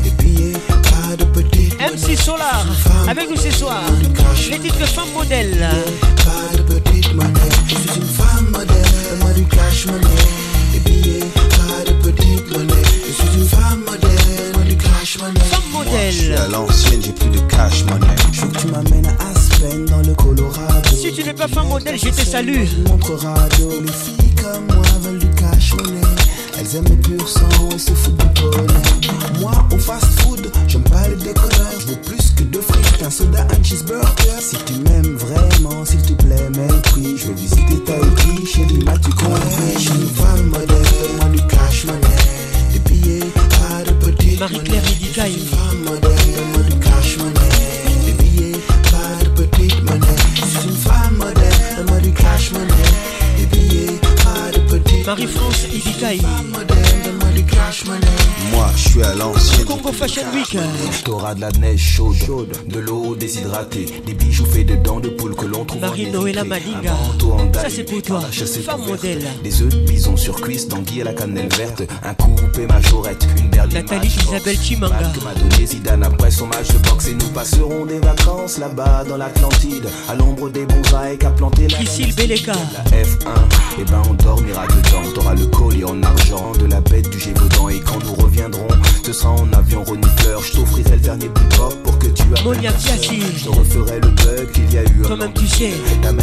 Des 0.03 0.23
billets, 0.23 0.57
pas 0.67 1.15
de 1.17 1.25
petites 1.31 1.80
MC 1.80 2.15
Solar. 2.15 2.65
Avec 3.09 3.27
nous 3.30 3.38
ce 3.38 3.51
soir. 3.51 3.81
Les 4.51 4.59
titres 4.59 4.88
femme 4.88 5.11
modèle. 5.15 5.67
Suis 16.34 16.41
à 16.41 16.47
l'ancienne, 16.47 17.01
j'ai 17.03 17.11
plus 17.11 17.30
de 17.30 17.39
cash 17.47 17.84
money. 17.85 18.07
Je 18.31 18.41
veux 18.41 18.47
que 18.47 18.57
tu 18.57 18.68
m'amènes 18.68 19.05
à 19.05 19.30
Aspen 19.30 19.85
dans 19.85 20.01
le 20.01 20.14
Colorado. 20.15 20.89
Si 20.89 21.11
tu 21.14 21.23
n'es 21.23 21.34
pas 21.34 21.47
femme 21.47 21.68
modèle, 21.68 21.97
je 21.97 22.10
te 22.10 22.26
salue. 22.26 22.65
Montre 22.88 23.14
radio, 23.14 23.69
les 23.81 23.91
filles 23.91 24.34
comme 24.41 24.76
moi 24.76 24.85
veulent 25.01 25.19
du 25.19 25.30
cash 25.31 25.73
money. 25.76 26.01
Elles 26.60 26.76
aiment 26.76 26.89
le 26.89 26.95
pur 26.95 27.27
sang 27.27 27.69
et 27.73 27.77
se 27.77 27.91
foutent 27.91 28.18
du 28.34 28.41
bonnet. 28.41 29.39
Moi, 29.39 29.51
au 29.73 29.77
fast 29.77 30.22
food, 30.22 30.51
j'aime 30.68 30.84
pas 30.84 31.07
les 31.07 31.15
déconneurs. 31.15 31.80
Je 31.80 31.88
veux 31.88 32.01
plus 32.01 32.31
que 32.35 32.43
deux 32.43 32.61
frites, 32.61 33.03
un 33.03 33.10
soda, 33.10 33.45
un 33.49 33.64
cheeseburger. 33.64 34.39
Si 34.39 34.57
tu 34.65 34.73
Week. 60.34 60.58
T'auras 61.04 61.36
de 61.36 61.41
la 61.41 61.52
neige 61.52 61.82
chaude, 61.82 62.50
de 62.68 62.80
l'eau 62.80 63.16
déshydratée, 63.16 63.86
des 64.06 64.14
bijoux 64.14 64.45
faits 64.45 64.66
de 64.66 64.76
dents 64.76 65.00
de 65.00 65.10
poule 65.10 65.36
que 65.36 65.45
l'on 65.45 65.66
trouve 65.66 65.82
Marie-Noëlla 65.82 66.44
Madinga. 66.44 66.94
Ça 67.54 67.70
c'est 67.70 67.84
pour 67.84 68.02
toi. 68.02 68.22
Femme 68.66 68.82
modèle. 68.86 69.24
Des 69.44 69.62
œufs 69.62 69.70
de 69.70 69.80
bison 69.80 70.16
sur 70.18 70.36
cuisse, 70.40 70.68
d'anguille 70.68 71.02
à 71.02 71.06
la 71.06 71.14
cannelle 71.14 71.50
verte, 71.58 71.84
un 72.04 72.14
coupé 72.14 72.66
majorette, 72.68 73.28
une 73.38 73.50
berline 73.50 73.74
Nathalie 73.74 74.08
Isabelle 74.08 74.60
Chimanga. 74.60 75.12
que 75.14 75.24
m'a 75.24 75.34
donné 75.34 75.66
Zidane 75.66 76.04
après 76.04 76.32
son 76.32 76.48
match 76.48 76.68
de 76.70 76.78
boxe 76.90 77.08
et 77.08 77.14
nous 77.14 77.30
passerons 77.30 77.86
des 77.86 78.00
vacances 78.00 78.58
là-bas 78.58 79.04
dans 79.08 79.18
l'Atlantide, 79.18 79.88
à 80.10 80.16
l'ombre 80.16 80.50
des 80.50 80.66
bonsaïs 80.66 81.18
qu'a 81.18 81.32
planté 81.32 81.68
la 81.68 81.78
Priscille 81.78 82.14
Beleka. 82.16 82.54
la 82.54 82.84
F1, 83.04 83.82
et 83.82 83.84
ben 83.86 84.02
on 84.10 84.14
dormira 84.14 84.68
dedans. 84.68 85.12
T'auras 85.14 85.36
le 85.36 85.45
collier 85.48 85.86
en 85.86 86.02
argent 86.04 86.52
de 86.60 86.66
la 86.66 86.82
bête 86.82 87.10
du 87.10 87.20
Gévaudan. 87.20 87.70
Et 87.70 87.80
quand 87.80 88.00
nous 88.04 88.14
reviendrons, 88.16 88.68
ce 89.06 89.14
sera 89.14 89.32
en 89.32 89.52
avion 89.54 89.84
renifleur. 90.14 90.41
Je 90.44 90.52
t'offrirai 90.53 90.91
le 90.91 90.98
dernier 90.98 91.30
plus 91.30 91.45
pop 91.57 91.76
pour 91.84 91.99
que 91.99 92.07
tu 92.07 92.23
apprennes 92.23 92.44
Monia. 92.44 92.72
Piassi. 92.72 93.22
Je 93.38 93.49
referai 93.49 93.99
le 93.99 94.10
bug 94.10 94.52
qu'il 94.52 94.73
y 94.73 94.77
a 94.77 94.84
eu. 94.84 95.02
Toi-même 95.03 95.34
tu 95.34 95.48
sais. 95.48 95.73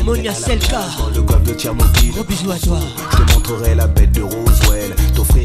Monia 0.04 0.34
Selka. 0.34 0.80
Dans 0.98 1.08
le 1.14 1.22
golfe 1.22 1.42
de 1.44 1.54
Tchernobyl. 1.54 2.12
Gros 2.12 2.24
bisous 2.24 2.50
à 2.50 2.58
toi. 2.58 2.78
Je 3.12 3.16
te 3.16 3.32
montrerai 3.34 3.74
la 3.74 3.86
bête 3.86 4.12
de 4.12 4.22
Roswell. 4.22 4.94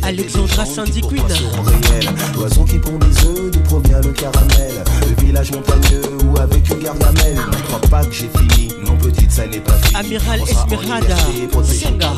Alexandra 0.02 0.66
Sandy 0.66 1.02
Queen. 1.02 1.24
réel. 1.24 2.10
L'oiseau 2.36 2.64
qui 2.64 2.78
pond 2.80 2.98
des 2.98 3.28
œufs, 3.28 3.52
d'où 3.52 3.60
provient 3.62 4.02
le 4.02 4.12
caramel. 4.12 4.84
Le 5.02 5.26
village 5.26 5.52
montagneux 5.52 6.02
ou 6.26 6.40
avec 6.40 6.70
une 6.70 6.80
gargamelle. 6.80 7.36
Ne 7.36 7.68
crois 7.68 7.82
pas 7.90 8.06
que 8.06 8.14
j'ai 8.14 8.30
fini. 8.38 8.70
Non, 8.86 8.96
petite, 8.98 9.32
ça 9.32 9.48
n'est 9.48 9.60
pas 9.60 9.74
fini. 9.74 9.96
Amiral 9.96 10.42
Esmeralda. 10.42 11.16
Senga. 11.64 12.14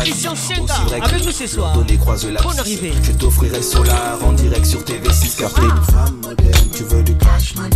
Christian 0.00 0.34
Senga. 0.36 0.74
Avec 1.02 1.24
nous 1.24 1.32
ce 1.32 1.46
soir. 1.46 1.76
Bonne 1.76 2.58
arrivée. 2.58 2.92
Je 3.02 3.12
t'offrirai 3.12 3.62
Solar 3.62 4.18
en 4.24 4.32
direct 4.32 4.66
sur 4.66 4.80
TV6 4.80 5.36
Café. 5.38 5.62
Femme 5.90 6.20
modèle, 6.22 6.70
tu 6.74 6.84
veux 6.84 7.02
du 7.02 7.16
cash 7.16 7.54
money. 7.56 7.70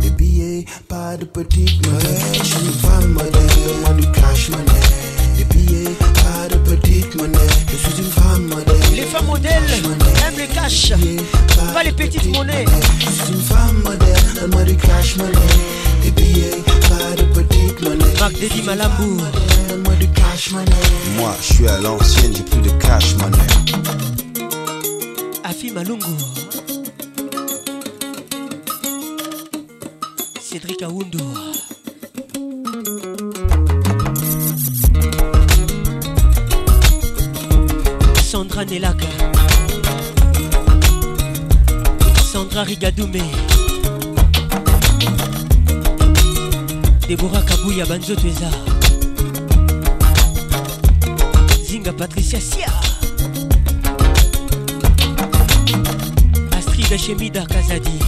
Des 0.00 0.10
billets, 0.10 0.64
pas 0.88 1.16
de 1.16 1.24
petite 1.24 1.86
monnaie. 1.86 2.20
Je 2.32 2.44
suis 2.44 2.64
une 2.64 2.72
femme 2.72 3.12
modèle, 3.12 3.76
moi 3.84 3.94
du 3.94 4.10
cash 4.12 4.50
money. 4.50 4.64
Des 5.36 5.44
billets, 5.44 5.90
pas 5.98 6.48
de 6.48 6.53
petite 6.76 7.14
monnaie. 7.16 7.38
Je 7.70 7.76
suis 7.76 7.98
une 7.98 8.10
femme 8.10 8.44
modèle. 8.48 8.76
Les 8.94 9.02
femmes 9.02 9.26
modèles 9.26 9.62
aiment 10.26 10.38
les 10.38 10.46
cash, 10.46 10.92
pas 11.72 11.82
les 11.82 11.92
petites 11.92 12.26
monnaies. 12.26 12.64
Je 12.98 13.04
suis 13.04 13.32
une 13.32 13.40
femme 13.40 13.82
modèle, 13.84 14.16
donne-moi 14.40 14.64
du 14.64 14.76
cash 14.76 15.16
money. 15.16 15.32
Des 16.02 16.10
billets, 16.10 16.62
pas 16.88 17.14
de 17.16 17.24
petite 17.32 17.80
monnaie. 17.82 18.14
Marc 18.20 18.34
Dedi 18.34 18.62
Malambou. 18.62 19.20
Donne-moi 19.68 19.94
du 19.94 20.08
cash 20.08 20.50
money. 20.52 20.70
Moi, 21.16 21.34
je 21.40 21.54
suis 21.54 21.68
à 21.68 21.78
l'ancienne, 21.80 22.34
j'ai 22.36 22.42
plus 22.42 22.60
de 22.60 22.70
cash 22.80 23.14
money. 23.16 23.38
Afi 25.44 25.70
Malungu. 25.70 26.04
Cédric 30.40 30.82
Aoundou. 30.82 31.53
Sandra. 38.54 39.08
Sandra 42.32 42.62
Rigadoumé. 42.62 43.20
Deborah 47.08 47.42
Kabouya 47.42 47.84
Banzoto 47.84 48.28
eza. 48.28 48.48
Zinga 51.64 51.92
Patricia 51.92 52.40
Sia. 52.40 52.70
Astrid 56.56 56.96
Chemida 56.96 57.44
Kazadi. 57.46 57.98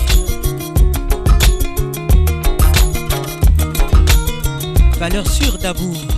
Valeur 5.01 5.29
sûre 5.29 5.59
d'Abou. 5.59 6.16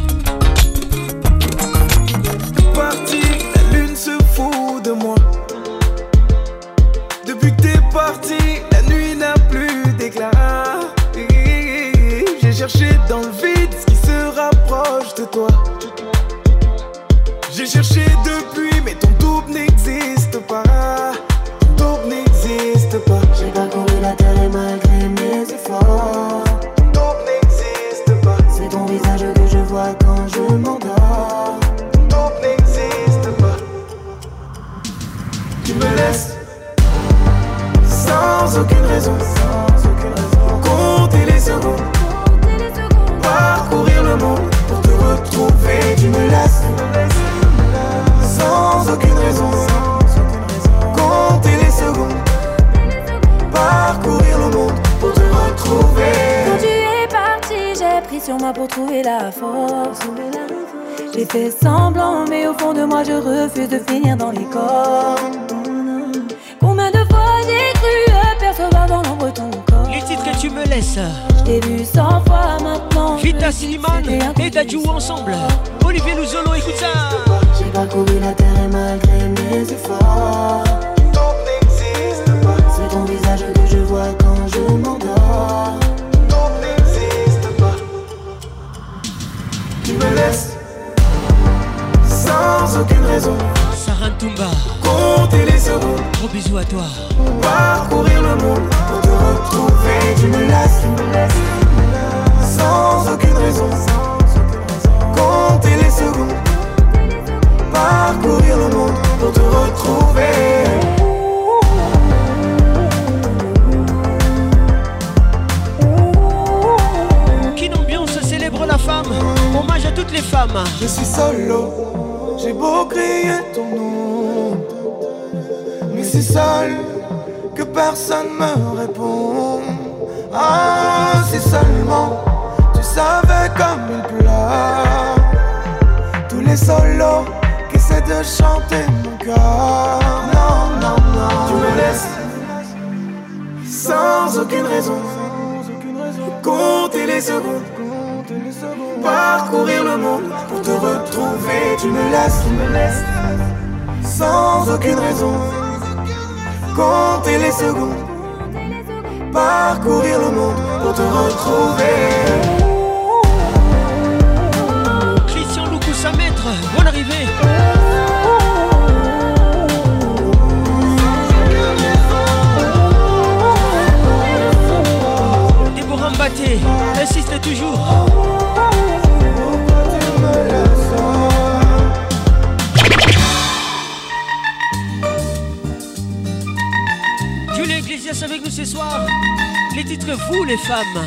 Vous 190.26 190.44
les 190.44 190.56
femmes. 190.56 191.04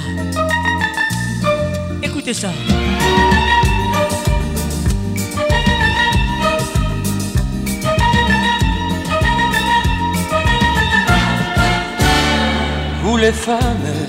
Écoutez 2.01 2.33
ça. 2.33 2.49
Vous 13.03 13.17
les 13.17 13.31
femmes, 13.31 13.59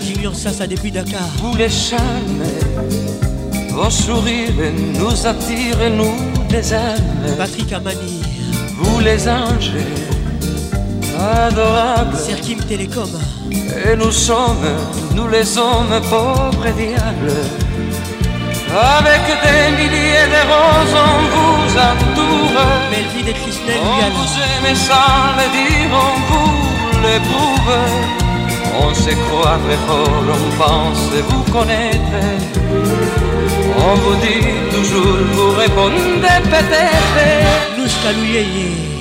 Junior 0.01 0.35
Sassa 0.35 0.67
depuis 0.67 0.93
Dakar. 0.93 1.21
vous 1.39 1.57
les 1.57 1.69
charmes, 1.69 2.45
vos 3.71 3.91
sourires 3.91 4.73
nous 4.99 5.27
attirent, 5.27 5.91
nous 5.91 6.15
les 6.51 6.73
âmes. 6.73 7.37
Patrick 7.37 7.73
Amani. 7.73 8.23
Vous 8.77 9.01
les 9.01 9.29
anges, 9.29 9.73
adorables. 11.19 12.17
Serkim 12.17 12.59
Télécom. 12.59 13.11
Et 13.53 13.97
nous 13.97 14.11
sommes, 14.13 14.67
nous 15.15 15.29
les 15.29 15.59
hommes 15.59 16.01
pauvres 16.11 16.67
et 16.67 16.73
diables. 16.73 17.37
Avec 18.99 19.23
des 19.45 19.77
milliers 19.77 20.27
de 20.35 20.43
roses, 20.51 20.97
on 21.09 21.19
vous 21.33 21.79
entoure. 21.79 22.63
Et 23.29 23.33
Christelle 23.35 23.81
On 23.83 24.11
vous 24.19 24.33
aime 24.69 24.75
sans 24.75 25.37
le 25.39 25.47
dire, 25.57 25.91
on 25.93 26.15
vous 26.29 26.53
l'éprouve. 27.03 27.75
On 28.81 28.95
se 28.95 29.11
croit 29.11 29.59
très 29.67 29.77
fort, 29.87 30.25
on 30.29 30.57
pense 30.63 31.23
vous 31.29 31.53
connaître. 31.53 32.19
On 33.79 33.95
vous 33.95 34.15
dit 34.17 34.47
toujours, 34.75 35.19
vous 35.35 35.51
répondez 35.59 36.41
peut-être. 36.45 37.79
Nous. 37.79 37.83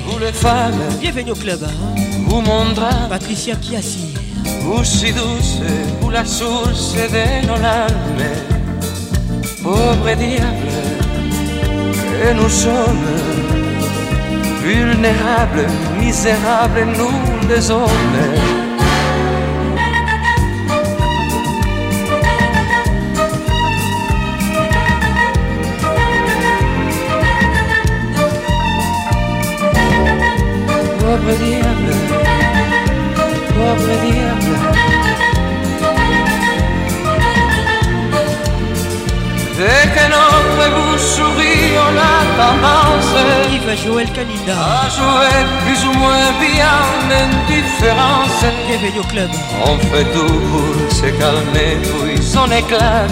Vous 0.07 0.19
les 0.19 0.34
femmes, 0.34 0.73
Bienvenue 0.99 1.32
au 1.32 1.36
club. 1.36 1.64
hein. 1.64 1.95
vous 2.28 2.41
mon 2.41 2.65
drame, 2.73 3.07
Patricia 3.10 3.56
Kiassi. 3.56 4.20
Vous 4.64 4.84
si 4.84 5.12
douce, 5.12 5.62
vous 6.00 6.10
la 6.10 6.26
source 6.26 6.94
de 6.94 7.48
nos 7.48 7.60
larmes. 7.62 8.32
Pauvre 9.64 10.16
diable, 10.18 10.72
et 12.24 12.34
nous 12.34 12.50
sommes 12.50 13.08
vulnérables, 14.64 15.68
misérables, 16.00 16.86
nous 16.98 17.48
les 17.50 17.70
hommes. 17.72 17.90
Pauvre 31.00 31.34
diable, 31.44 31.61
bouche 40.70 41.02
sourit, 41.02 41.74
on 41.78 41.98
a 41.98 42.16
tendance 42.38 43.12
Yves 43.54 43.84
Joël 43.86 44.12
Kaninda. 44.12 44.54
à 44.54 44.90
jouer 44.90 45.40
plus 45.66 45.86
ou 45.88 45.94
moins 45.94 46.32
bien 46.40 46.76
l'indifférence. 47.10 48.44
Bienvenue 48.68 49.00
au 49.00 49.04
club. 49.04 49.30
On 49.66 49.78
fait 49.78 50.06
tout 50.14 50.40
pour 50.52 50.92
se 50.96 51.08
calmer, 51.20 51.78
puis 51.82 52.38
on 52.38 52.52
éclate. 52.52 53.12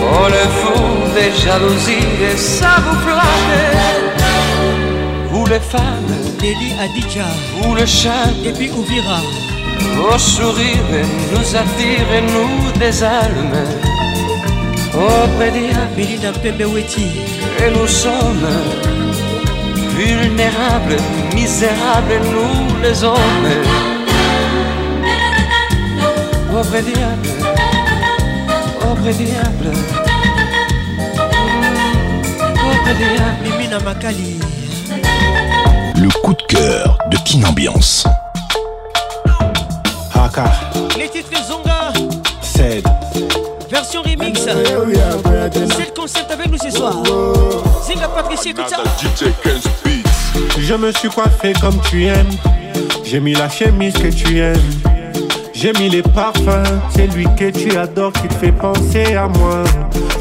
On 0.00 0.26
le 0.28 0.44
fou 0.58 0.80
des 1.14 1.32
jalousies 1.44 2.08
et 2.32 2.36
ça 2.36 2.76
vous 2.84 2.98
flatte. 3.00 4.22
Vous 5.30 5.44
les 5.46 5.60
femmes, 5.60 6.12
Nelly 6.40 6.72
Adidja. 6.80 7.26
vous 7.60 7.74
le 7.74 7.84
chant, 7.86 8.32
Depuis 8.44 8.70
Ouvira. 8.70 9.20
vos 9.96 10.18
sourires 10.18 11.04
nous 11.32 11.56
attirent 11.56 12.12
et 12.14 12.22
nous 12.22 12.72
désalment. 12.78 13.87
Diable, 14.98 15.78
Belinda 15.96 16.32
Pembeweti. 16.32 17.06
et 17.64 17.70
nous 17.70 17.86
sommes 17.86 18.48
vulnérables, 19.96 20.96
misérables, 21.34 22.20
nous 22.32 22.82
les 22.82 23.04
hommes. 23.04 23.48
Pauvre 26.50 26.80
diable, 26.80 27.28
pauvre 28.80 29.10
diable, 29.12 29.70
pauvre 32.54 32.94
diable. 32.96 33.38
Mimina 33.44 33.78
Makali. 33.80 34.40
Le 35.94 36.08
coup 36.22 36.34
de 36.34 36.42
cœur 36.48 36.98
de 37.10 37.16
Kin 37.18 37.44
Ambiance. 37.44 38.04
Haka, 40.14 40.50
Les 40.98 41.08
titres 41.08 41.40
Zonga. 41.46 41.92
Ced, 42.40 42.84
Version 43.88 44.02
remix. 44.02 44.40
C'est 44.42 44.52
le 44.52 45.94
concept 45.96 46.30
avec 46.30 46.50
nous 46.50 46.58
ce 46.58 46.70
soir. 46.70 46.92
Zinga 47.86 48.08
Patricia, 48.08 48.52
ça. 48.68 48.76
Je 50.58 50.74
me 50.74 50.92
suis 50.92 51.08
coiffé 51.08 51.54
comme 51.58 51.80
tu 51.88 52.04
aimes. 52.04 52.28
J'ai 53.02 53.18
mis 53.18 53.32
la 53.32 53.48
chemise 53.48 53.94
que 53.94 54.08
tu 54.08 54.40
aimes. 54.40 54.60
J'ai 55.54 55.72
mis 55.72 55.88
les 55.88 56.02
parfums, 56.02 56.68
c'est 56.94 57.06
lui 57.06 57.26
que 57.36 57.50
tu 57.50 57.76
adores 57.78 58.12
qui 58.12 58.28
te 58.28 58.34
fait 58.34 58.52
penser 58.52 59.14
à 59.14 59.26
moi. 59.26 59.64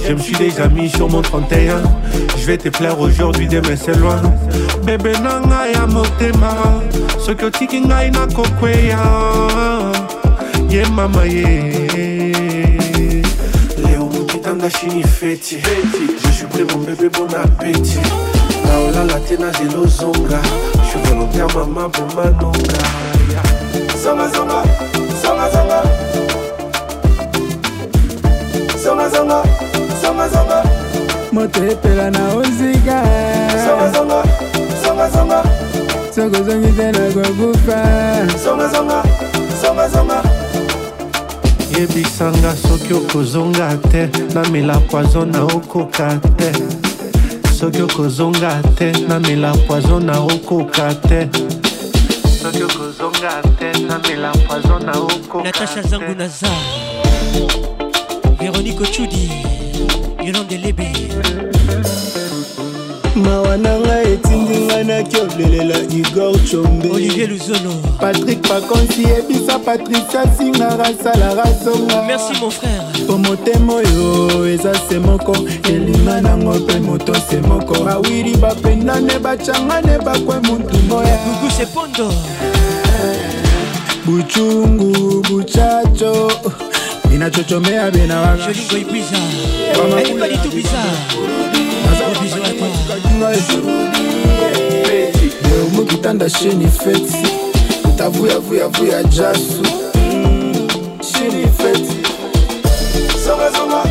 Je 0.07 0.13
me 0.13 0.19
suis 0.19 0.35
déjà 0.35 0.67
mis 0.67 0.89
sur 0.89 1.09
mon 1.09 1.21
31. 1.21 1.81
Je 2.37 2.45
vais 2.45 2.57
te 2.57 2.69
plaire 2.69 2.97
aujourd'hui, 2.99 3.47
demain 3.47 3.75
c'est 3.75 3.97
loin. 3.97 4.21
Bébé 4.83 5.11
nanga 5.21 5.67
ya 5.73 5.85
motema. 5.85 6.55
Soki 7.19 7.45
otiki 7.45 7.81
ngai 7.81 8.11
na 8.11 8.27
kokweya. 8.27 9.03
Ye 10.69 10.83
mama 10.95 11.25
ye. 11.25 11.86
Banda 14.57 14.69
chini 14.71 15.03
feti. 15.03 15.59
Je 16.25 16.31
suis 16.31 16.45
prêt 16.45 16.65
mon 16.73 16.79
bébé 16.79 17.09
bon 17.09 17.27
appétit. 17.27 17.99
Naolala 18.65 19.19
te 19.19 19.35
nazela 19.35 19.77
ozonga 19.83 20.41
je 20.81 20.97
volontaire 21.07 21.47
mama 21.53 21.87
bomanonga 21.89 22.83
zongazonga 24.03 24.63
zongazonga 25.21 25.83
zongazonga 28.83 29.43
zongazonga 30.01 30.63
moto 31.31 31.63
epela 31.63 32.09
na 32.09 32.19
oziga 32.35 33.03
zongazonga 33.65 34.23
zongazonga 34.83 35.43
sokozongi 36.15 36.71
te 36.73 36.91
nakokufa 36.91 37.79
zongazonga 38.43 39.03
zongazonga 39.61 40.26
yebisanga 41.79 42.55
soki 42.55 42.93
okozonga 42.93 43.77
te 43.91 44.09
namela 44.33 44.79
poison 44.89 45.31
na 45.31 45.43
okoka 45.43 46.19
te 46.37 46.51
soki 47.53 47.81
okozonga 47.81 48.61
te 48.75 48.91
namela 49.07 49.51
poison 49.67 50.05
na 50.05 50.19
okoka 50.19 50.93
te 51.07 51.29
soki 52.41 52.63
okozonga 52.63 53.41
te 53.59 53.71
namela 53.79 54.31
poison 54.47 54.83
na 54.85 54.91
okoka 54.91 55.43
Natacha 55.43 55.81
Zangu 55.83 56.15
Naza. 56.15 56.47
Véronique 58.39 58.81
Ochudi. 58.81 59.29
Yolande 60.23 60.57
Lebe. 60.57 60.87
mawa 63.15 63.57
na 63.57 63.79
ngai 63.79 64.13
etindi 64.13 64.46
ngai 64.67 64.83
nakiolelela 64.83 65.77
igor 65.95 66.35
chombe 66.45 66.89
Olivier 66.91 67.29
Luzolo. 67.29 67.71
patrik 67.99 68.41
pakonsi 68.47 69.03
yebisa 69.03 69.59
patricia 69.59 70.23
singara 70.37 70.85
asalaka 70.85 71.47
songa 71.63 72.01
Merci 72.07 72.33
mon 72.41 72.51
frère. 72.51 73.07
po 73.07 73.17
motema 73.17 73.73
oyo 73.73 74.47
eza 74.47 74.73
se 74.89 74.99
moko. 74.99 75.35
Elinga 75.69 76.21
nango 76.21 76.53
mpe 76.53 76.79
moto 76.79 77.13
se 77.29 77.37
moko. 77.41 77.83
Bawiri 77.83 78.35
bapendane 78.37 79.19
bacangane 79.19 79.97
bakwe 80.03 80.39
mutu 80.39 80.77
moya. 80.89 81.17
Buchungu 84.05 85.21
buchacho. 85.29 86.31
Inachochomea 87.13 87.91
bena 87.91 88.37
kitanda 95.87 96.29
sheni 96.29 96.67
feti. 96.67 97.27
Utavuyavuyavuya 97.85 99.03
jasu. 99.03 99.63
Mm, 99.95 100.67
sheni 101.13 101.47
feti 101.57 101.97
songazonga 103.25 103.83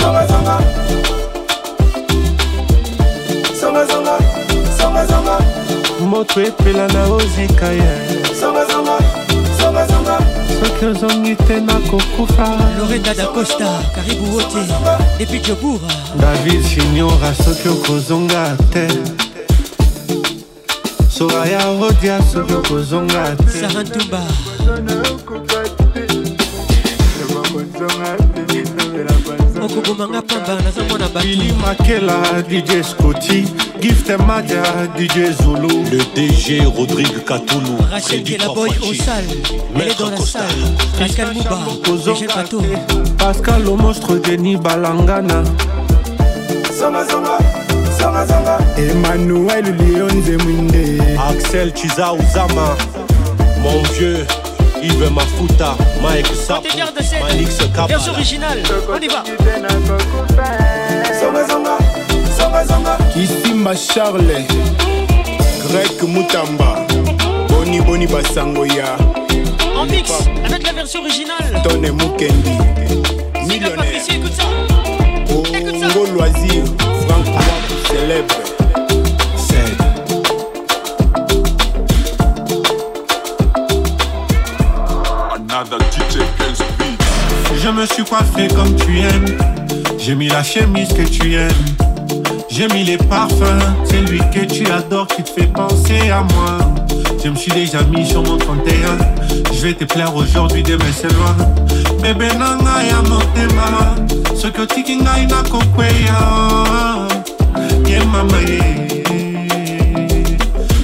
songazonga 0.00 0.58
songazonga 3.60 4.18
songazonga 4.78 5.38
moto 6.10 6.40
epela 6.40 6.88
na 6.88 7.04
ozika 7.04 7.66
ye 7.66 7.92
songazonga 8.40 8.98
songazonga 9.60 10.18
soki 10.60 10.84
ozongi 10.86 11.36
te 11.36 11.60
nakokufa 11.60 12.58
loreda 12.78 13.14
da 13.14 13.26
costa 13.26 13.82
karibu 13.94 14.36
wote 14.36 14.58
depuis 15.18 15.42
jobura 15.42 15.88
david 16.20 16.62
siniora 16.64 17.34
soki 17.34 17.68
okozonga 17.68 18.56
te. 18.72 18.88
Soraya 21.22 21.58
rodia 21.80 22.18
soki 22.32 22.54
okozonga 22.54 23.36
te. 23.36 23.60
Sarantumba 23.60 24.20
okobomanga 29.62 30.22
pamba 30.22 30.54
naza 30.64 30.82
mwana 30.88 31.08
bili 31.08 31.52
makela 31.52 32.42
dj 32.48 32.82
scoti 32.82 33.46
gift 33.80 34.08
maja 34.26 34.62
dj 34.96 35.42
zulu. 35.42 35.68
Le 35.90 36.02
dg 36.14 36.76
rodrigue 36.76 37.20
katulu 37.24 37.76
rachel 37.92 38.24
kelaboy 38.24 38.70
au 38.82 38.94
salle 38.94 39.24
elle 39.76 39.88
est 39.88 39.98
dans 39.98 40.10
la 40.10 40.16
salle. 40.16 40.62
Pascal 40.98 41.34
mouba 41.34 41.58
Eugène 41.88 42.26
Pato. 42.34 42.62
pascal 43.18 43.62
le 43.62 43.76
monstre 43.76 44.16
denis 44.16 44.56
balangana 44.56 45.44
emmanuel 48.76 49.64
lionze 49.78 50.36
mwinde. 50.36 51.02
Axel 51.28 51.72
chiza 51.72 52.12
uzama. 52.12 52.76
Mon 53.62 53.82
vieux 53.94 54.26
Yves 54.82 55.10
Mafuta, 55.10 55.76
Mike 56.02 56.34
Sapo, 56.34 56.68
Manix 57.20 57.58
Kappa. 57.74 57.86
Version 57.86 58.14
originale, 58.14 58.62
on 58.88 59.00
y 59.00 59.08
va. 59.08 59.22
kisimba 63.12 63.74
charle 63.76 64.44
grek 65.68 66.02
mutamba. 66.02 66.86
Boni 67.48 67.80
boni 67.80 68.06
basango 68.06 68.66
ya. 68.66 68.96
En 69.76 69.86
mix 69.86 70.10
avec 70.44 70.66
la 70.66 70.72
version 70.72 71.00
originale. 71.00 71.62
tone 71.62 71.90
mukendi. 71.92 72.58
Millionnaire. 73.46 73.76
Patricia, 73.76 74.14
écoute 74.14 74.32
ça. 74.34 74.44
Congo 75.28 76.06
loisir 76.12 76.81
Je 87.62 87.68
me 87.68 87.86
suis 87.86 88.04
coiffé 88.04 88.48
comme 88.48 88.74
tu 88.76 88.98
aimes. 89.00 89.36
J'ai 89.98 90.14
mis 90.14 90.28
la 90.28 90.42
chemise 90.42 90.88
que 90.88 91.02
tu 91.02 91.34
aimes. 91.34 91.50
J'ai 92.50 92.68
mis 92.68 92.84
les 92.84 92.98
parfums, 92.98 93.62
c'est 93.84 94.00
lui 94.00 94.20
que 94.34 94.40
tu 94.40 94.66
adores 94.70 95.06
qui 95.06 95.22
te 95.22 95.30
fait 95.30 95.46
penser 95.46 96.10
à 96.10 96.22
moi. 96.34 96.58
Je 97.24 97.30
me 97.30 97.36
suis 97.36 97.52
déjà 97.52 97.82
mis 97.84 98.06
sur 98.06 98.22
mon 98.22 98.36
31. 98.36 98.98
Je 99.54 99.66
vais 99.66 99.74
te 99.74 99.84
plaire 99.84 100.14
aujourd'hui, 100.14 100.62
demain 100.62 100.84
c'est 100.94 101.12
loin. 101.12 101.36
Bébé 102.02 102.28
nanga 102.34 102.82
ya 102.82 103.00
motema. 103.08 103.94
Nakokweya. 105.28 107.01
ye 107.92 108.04
mama 108.04 108.38
ye. 108.38 108.60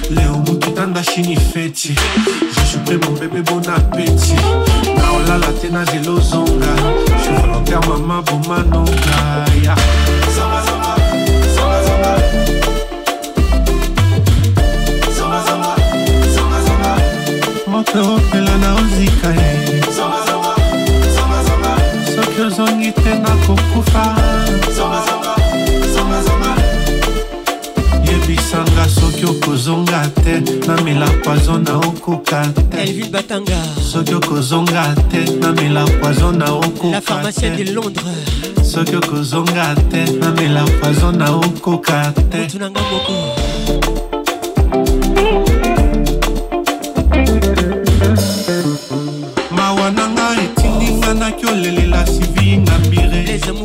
Leo 0.09 0.33
mokitanda 0.45 1.03
shini 1.03 1.35
feti. 1.35 1.95
Jesupe 2.55 2.97
mon 3.03 3.13
bebe 3.19 3.41
bon 3.41 3.61
apeti 3.75 4.35
na 4.97 5.05
olala 5.17 5.51
te 5.59 5.69
na 5.69 5.83
zela 5.85 6.11
ozonga 6.11 6.73
je 7.23 7.31
volontaire 7.41 7.87
mama 7.87 8.21
bomanonga 8.21 9.45
ya. 9.63 9.75
Moto 17.67 18.15
opela 18.15 18.57
na 18.57 18.75
ozika 18.75 19.29
ye. 19.39 19.81
Soki 22.15 22.41
ozongi 22.41 22.91
te 22.91 23.13
na 23.19 23.31
kokufa. 23.45 25.08
Soki 28.89 29.25
okozonga 29.25 30.01
te 30.23 30.39
namela 30.67 31.05
poison 31.23 31.63
na 31.63 31.77
okoka 31.77 32.41
te. 32.71 32.77
Elvin 32.81 33.11
Batanga, 33.11 33.59
soki 33.81 34.13
okozonga 34.13 34.95
te 35.11 35.25
namela 35.39 35.85
poison 36.01 36.37
na 36.37 36.45
la 36.45 36.53
okoka 36.53 37.01
pharmacienne 37.01 37.57
te. 37.57 37.63
de 37.63 37.71
Londres. 37.71 38.03
soki 38.63 38.95
okozonga 38.95 39.75
te 39.91 40.05
namela 40.19 40.65
poison 40.81 41.17
na 41.17 41.31
okoka 41.31 42.13
te 42.31 42.47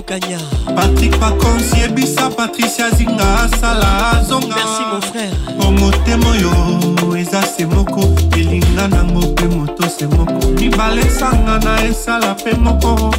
Amoukanya. 0.04 0.38
patrik 0.76 1.18
pakonsi 1.18 1.80
yebisa 1.80 2.30
patricia 2.30 2.90
zinga 2.90 3.40
asala 3.40 4.10
azonga. 4.12 4.54
Merci 4.54 4.84
mon 4.92 5.00
frère. 5.00 5.32
po 5.58 5.70
motema 5.70 6.28
oyo 6.30 7.16
eza 7.16 7.42
se 7.42 7.64
moko. 7.66 8.02
Elinga 8.36 8.88
nango 8.88 9.20
mpe 9.20 9.44
moto 9.48 9.88
se 9.88 10.06
moko. 10.06 10.48
Mibalesanga 10.60 11.58
na 11.64 11.84
esala 11.84 12.34
mpe 12.34 12.52
moko. 12.56 13.14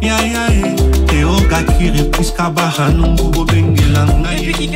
Yayae 0.00 0.76
eogaki 1.12 1.90
repriska 1.90 2.50
bahanungu 2.50 3.24
bobengela 3.30 4.06
ngai 4.06 4.70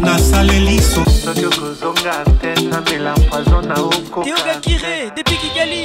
nasaleli 0.00 0.80
so. 0.82 1.04
Soki 1.04 1.46
okozonga 1.46 2.24
te 2.40 2.60
namela 2.68 3.14
poison 3.30 3.62
na 3.62 3.74
Kiré, 4.60 5.10
depuis 5.16 5.36
Kigali. 5.36 5.84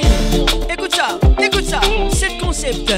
Écoute 0.70 0.94
ça, 0.94 1.18
écoute 1.42 1.64
ça, 1.64 1.80
c'est 2.12 2.28
le 2.36 2.44
concept. 2.44 2.92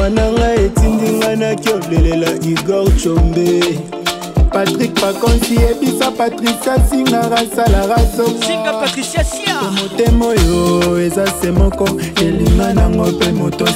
mawa 0.00 0.10
na 0.10 0.32
ngai 0.32 0.64
etindi 0.64 1.12
ngai 1.12 1.36
naki 1.36 1.68
olelela 1.68 2.30
igor 2.48 2.96
chombe. 2.96 3.60
Patrik 4.52 5.00
pakonsi 5.00 5.54
yebisa 5.54 6.10
patricia 6.10 6.78
singara 6.90 7.36
asalaka 7.36 8.00
sokomotema 8.16 10.26
oyo 10.26 11.00
eza 11.00 11.26
se 11.26 11.50
moko 11.50 11.88
elinga 12.16 12.74
nango 12.74 13.06
mpe 13.06 13.32
motoenane 13.32 13.70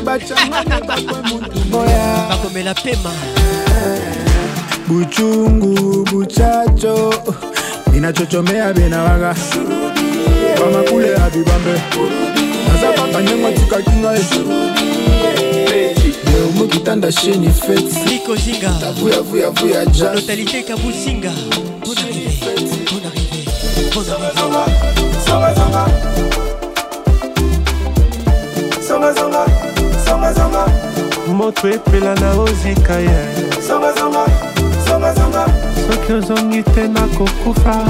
bacangaakomela 0.00 2.74
pema. 2.74 3.12
Buchungu 4.88 6.04
buchacho 6.04 7.14
ninachochomea 7.92 8.72
bina 8.72 9.02
waga 9.02 9.34
kwa 10.58 10.70
makule 10.70 11.12
ya 11.12 11.30
vibambe 11.30 11.80
aza 12.74 12.88
kaka 12.96 13.18
nyango 13.22 13.46
atikaki 13.48 13.90
ngai 13.90 14.24
mokitanda 16.58 17.12
sheni 17.12 17.50
fetikozingavuyavuyavuya 17.50 19.86
janotalité 19.86 20.62
kabusinga 20.62 21.32
bon 21.84 21.96
arrivé 22.04 22.32
bon 22.90 23.04
arrivé 23.08 23.40
bon 23.94 24.06
arrivé 24.10 24.40
moto 31.32 31.68
epela 31.68 32.14
na 32.14 32.40
ozika 32.40 32.98
ye. 32.98 33.26
Soki 35.86 36.12
ozongi 36.12 36.62
te 36.62 36.88
nakokufa 36.88 37.84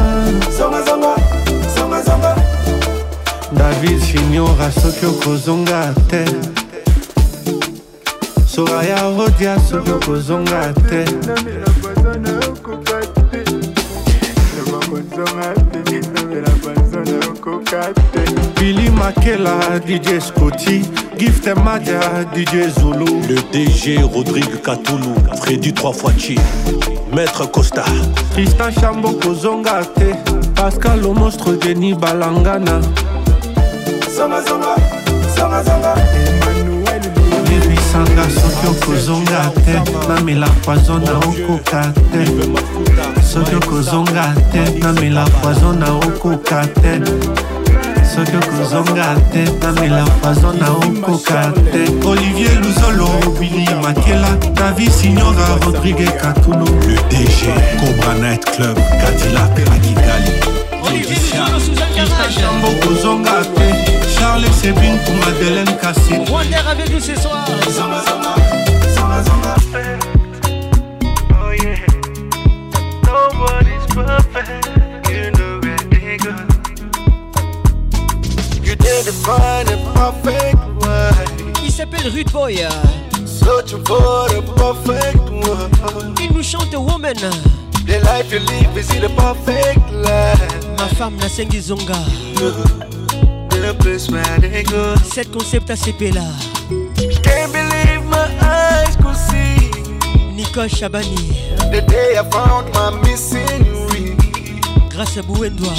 david 3.53 4.01
signora 4.01 4.71
soki 4.71 5.07
okozonga 5.07 5.95
te. 6.09 6.25
Soraya 8.47 8.97
rodia 9.17 9.57
soki 9.59 9.91
okozonga 9.91 10.73
te. 10.89 11.05
Bili 18.59 18.91
makela 18.91 19.79
dj 19.87 20.21
scoti 20.21 20.83
gift 21.19 21.47
maja 21.65 22.25
dj 22.35 22.69
zulu. 22.81 23.07
Le 23.29 23.37
DG 23.53 23.99
Rodrigue 24.15 24.61
Katulu, 24.63 25.15
Freddy 25.43 25.73
3 25.73 25.93
fois 25.93 26.13
Chi, 26.19 26.37
Maître 27.13 27.51
Costa, 27.51 27.85
tristan 28.33 28.73
chambo 28.73 29.13
kozonga 29.13 29.83
te. 29.95 30.15
Pascal 30.55 31.01
le 31.01 31.09
monstre 31.09 31.57
denis 31.57 31.95
balangana 31.95 32.81
yebisanga 37.51 38.25
soki 38.29 38.67
okozonga 38.71 39.51
te 39.65 39.81
namela 40.09 40.47
poison 40.65 41.01
na 41.05 41.17
okoka 41.19 41.83
te. 42.13 42.25
Soki 43.23 43.55
okozonga 43.55 44.35
te 44.53 44.79
namela 44.81 45.25
poison 45.43 45.79
na 45.79 45.93
okoka 45.95 46.67
te. 46.67 47.01
Soki 48.05 48.37
okozonga 48.37 49.15
te 49.33 49.45
namela 49.63 50.05
poison 50.23 50.59
na 50.59 50.71
okoka 50.71 51.53
te. 51.73 51.87
Olivier 52.07 52.61
luzolo 52.61 53.09
bili 53.39 53.67
makela 53.83 54.37
david 54.55 54.91
signora 54.91 55.57
rodrigue 55.65 56.11
katulu 56.21 56.67
le 56.87 56.97
DG 57.09 57.49
Cobra 57.81 58.15
Night 58.21 58.45
Club, 58.45 58.77
Cadillac 59.01 59.59
à 59.61 59.79
Kigali. 59.79 60.61
chambo 62.31 62.69
kozonga 62.81 63.43
te 63.55 63.90
Pour 64.21 65.15
Madeleine 65.15 65.67
Wonder 66.31 66.57
avec 66.69 66.93
nous 66.93 67.01
ce 67.01 67.15
soir. 67.15 67.47
Perfect. 79.95 80.57
Il 81.65 81.73
s'appelle 81.73 82.09
Rude 82.13 82.31
Boy. 82.31 82.67
The 83.25 83.75
perfect. 84.57 85.19
Il 86.21 86.33
nous 86.35 86.43
chante 86.43 86.75
Woman. 86.75 87.15
The 87.87 88.01
life 88.05 88.33
live 88.33 88.77
is 88.77 88.89
the 88.89 89.09
perfect 89.17 89.91
life. 89.93 90.67
Ma 90.79 90.87
femme, 90.89 91.19
la 91.21 91.29
Sengizonga. 91.29 91.97
Yeah. 92.39 92.90
Cette 95.13 95.31
concept 95.31 95.71
ACP 95.71 96.13
là. 96.15 96.23
Can't 97.23 97.53
believe 97.53 98.05
my 98.05 98.29
eyes 98.43 98.97
could 98.97 99.17
see. 99.17 99.71
Nicole 100.35 100.69
Chabani. 100.69 101.33
The 101.71 101.81
day 101.87 102.19
I 102.19 102.25
found 102.31 102.73
my 102.75 102.91
missing 103.03 103.65
ring. 103.91 104.17
Grâce 104.91 105.17
à 105.17 105.23
Bouendoua. 105.23 105.73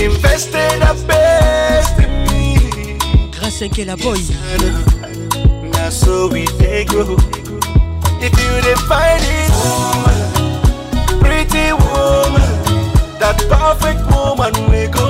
Invested 0.00 0.82
her 0.82 0.94
best 1.06 1.98
in 1.98 2.24
me. 2.26 2.98
Grâce 3.32 3.62
à 3.62 3.66
Nkela 3.66 3.96
Boy. 3.96 4.20
Now 5.72 5.90
so 5.90 6.28
we 6.28 6.46
they. 6.58 6.84
If 8.20 8.32
you 8.32 8.60
define 8.62 9.22
it, 9.22 9.50
woman, 9.62 11.20
pretty 11.20 11.72
woman, 11.72 12.42
that 13.18 13.36
perfect 13.48 14.00
woman 14.10 14.52
we 14.70 14.88
go. 14.88 15.05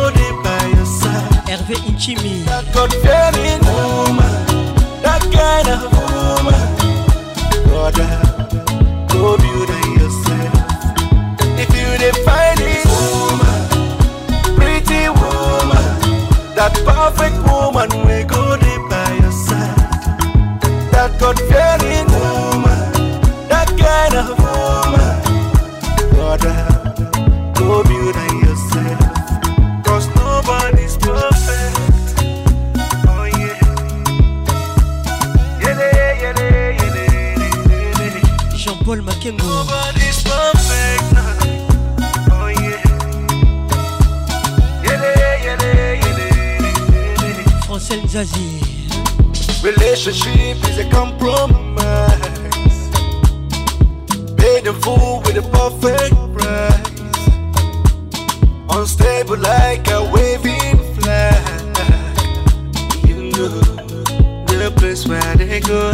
Ave 1.67 1.75
Inchimi. 1.89 2.45
That 2.45 2.65
God 2.73 2.93
fearing 3.03 3.61
woman, 3.75 5.03
that 5.03 5.21
kind 5.33 5.69
of 5.69 5.96
Jazzy. 48.17 49.63
Relationship 49.63 50.57
is 50.71 50.79
a 50.79 50.89
compromise. 50.89 51.39
Pay 54.39 54.63
the 54.63 54.73
fool 54.81 55.21
with 55.27 55.37
a 55.37 55.43
perfect 55.53 56.17
price. 56.33 56.93
Unstable 58.71 59.37
like 59.37 59.87
a 59.89 60.11
waving 60.11 60.79
flag. 60.95 61.77
You 63.07 63.33
know 63.33 63.61
the 64.47 64.73
place 64.77 65.07
where 65.07 65.37
they 65.37 65.61
go. 65.61 65.93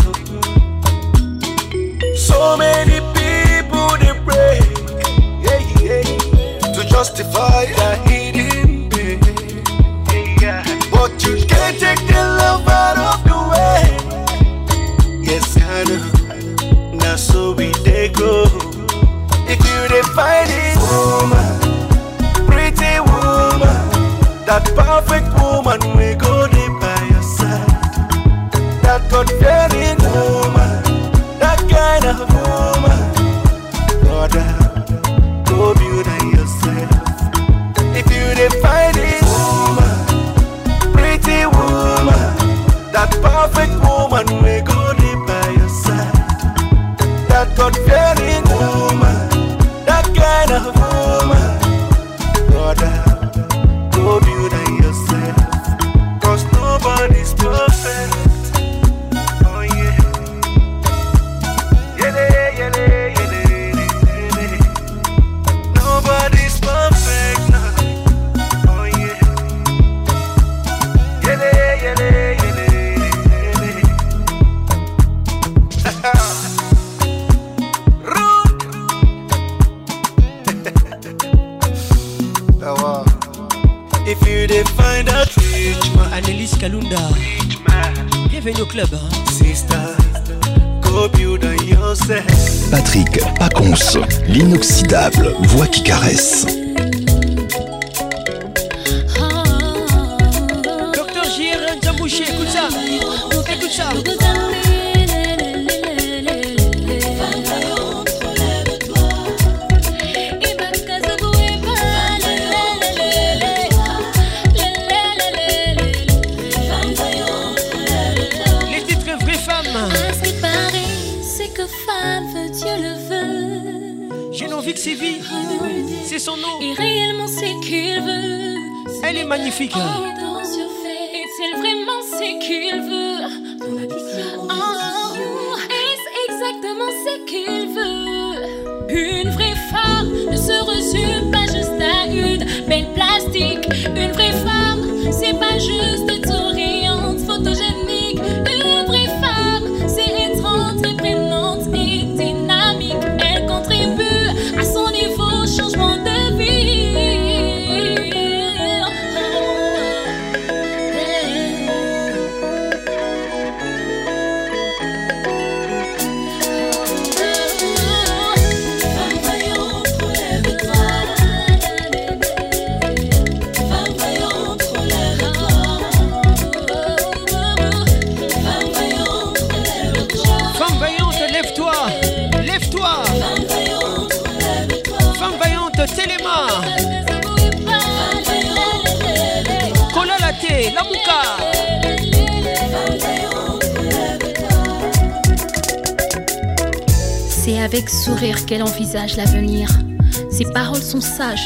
So 2.15 2.57
many 2.57 3.01
people 3.19 3.99
they 3.99 4.13
break 4.23 4.63
yeah, 5.43 5.59
yeah, 5.83 6.73
to 6.73 6.87
justify 6.89 7.65
that. 7.75 8.22
go. 18.23 18.45
If 19.53 19.61
you 19.71 19.81
define 19.89 20.51
it, 20.65 20.79
woman, 20.91 21.49
pretty 22.47 22.95
woman, 23.11 23.79
that 24.47 24.65
perfect 24.79 25.29
woman, 25.41 25.81
we 25.99 26.15
go 26.15 26.47
deep 26.55 26.75
by 26.81 27.01
your 27.11 27.25
side. 27.37 27.73
That 28.83 29.01
God-fearing 29.11 30.01
woman. 30.15 30.52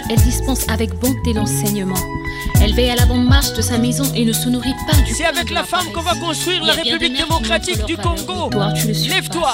Elle 0.09 0.21
dispense 0.21 0.69
avec 0.69 0.95
bonté 0.99 1.33
l'enseignement. 1.35 1.99
Elle 2.63 2.75
veille 2.75 2.91
à 2.91 2.97
la 2.97 3.07
bonne 3.07 3.25
marche 3.25 3.53
de 3.53 3.61
sa 3.61 3.79
maison 3.79 4.05
et 4.15 4.25
ne 4.25 4.33
se 4.33 4.49
nourrit 4.49 4.75
pas 4.91 4.97
du 5.03 5.13
C'est 5.13 5.27
avec 5.27 5.51
la 5.51 5.65
femme 5.65 5.87
qu'on 5.93 6.03
va 6.03 6.15
construire 6.15 6.65
la 6.65 6.73
République 6.73 7.17
démocratique 7.17 7.85
du 7.85 7.97
Congo. 7.97 8.51
Lève-toi. 9.09 9.53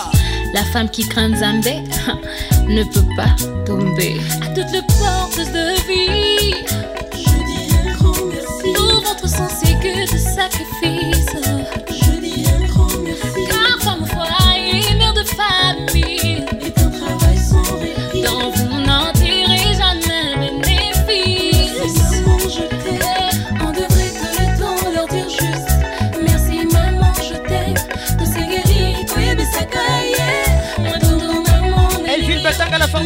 La 0.54 0.62
femme 0.64 0.88
qui 0.90 1.08
craint 1.08 1.34
Zambé 1.34 1.82
ne 2.68 2.84
peut 2.84 3.06
pas 3.16 3.34
tomber. 3.64 4.20
À 4.42 4.46
toutes 4.48 4.70
les 4.72 4.82
portes 4.82 5.38
de 5.38 5.74
vie, 5.88 6.54
je 7.14 7.30
dis 7.46 7.74
un 7.74 7.92
grand 7.94 8.24
merci. 8.26 8.72
Pour 8.74 9.02
votre 9.02 9.28
sens 9.28 9.60
que 9.60 10.12
de 10.12 10.18
sacrifice. 10.18 10.81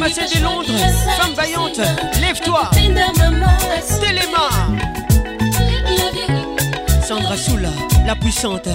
Pharmacienne 0.07 0.41
de 0.41 0.45
Londres. 0.45 0.73
Femme 1.19 1.35
vaillante, 1.35 1.81
lève-toi. 2.21 2.71
Téléma. 4.01 4.51
Sandra 7.03 7.37
Soula, 7.37 7.71
la 8.07 8.15
puissante. 8.15 8.69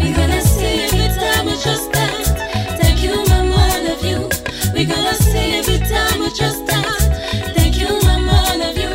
We're 0.00 0.12
gonna 0.12 0.40
see 0.40 0.86
every 0.86 1.08
time 1.14 1.46
we 1.46 1.52
just 1.52 1.92
dance. 1.92 2.32
Thank 2.80 3.00
you, 3.02 3.14
mama, 3.28 3.54
I 3.54 3.88
love 3.88 4.04
you. 4.04 4.28
We're 4.74 4.86
gonna 4.86 5.14
see 5.14 5.58
every 5.58 5.78
time 5.78 6.20
we 6.20 6.30
just 6.30 6.66
dance. 6.66 7.10
Thank 7.54 7.78
you, 7.78 8.00
mama, 8.04 8.32
I 8.52 8.56
love 8.56 8.76
you. 8.76 8.90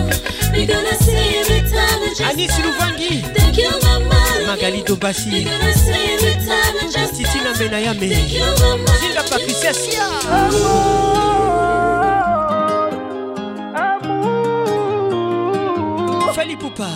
We're 0.52 0.68
gonna 0.68 0.98
see 1.00 1.40
every 1.40 1.62
time 1.70 2.02
we 2.02 2.10
just 2.10 2.22
Anis 2.22 2.52
Louvangi. 2.60 3.41
Magali 4.52 4.84
just 6.92 7.16
Titi 7.16 7.40
Nambenayame. 7.40 8.10
Thank 8.12 8.34
you, 8.34 8.44
mama. 8.60 8.92
Zinga 9.00 9.24
Patricia 9.30 9.74
Sia. 9.74 10.08
Fali 16.36 16.58
Poupa. 16.58 16.90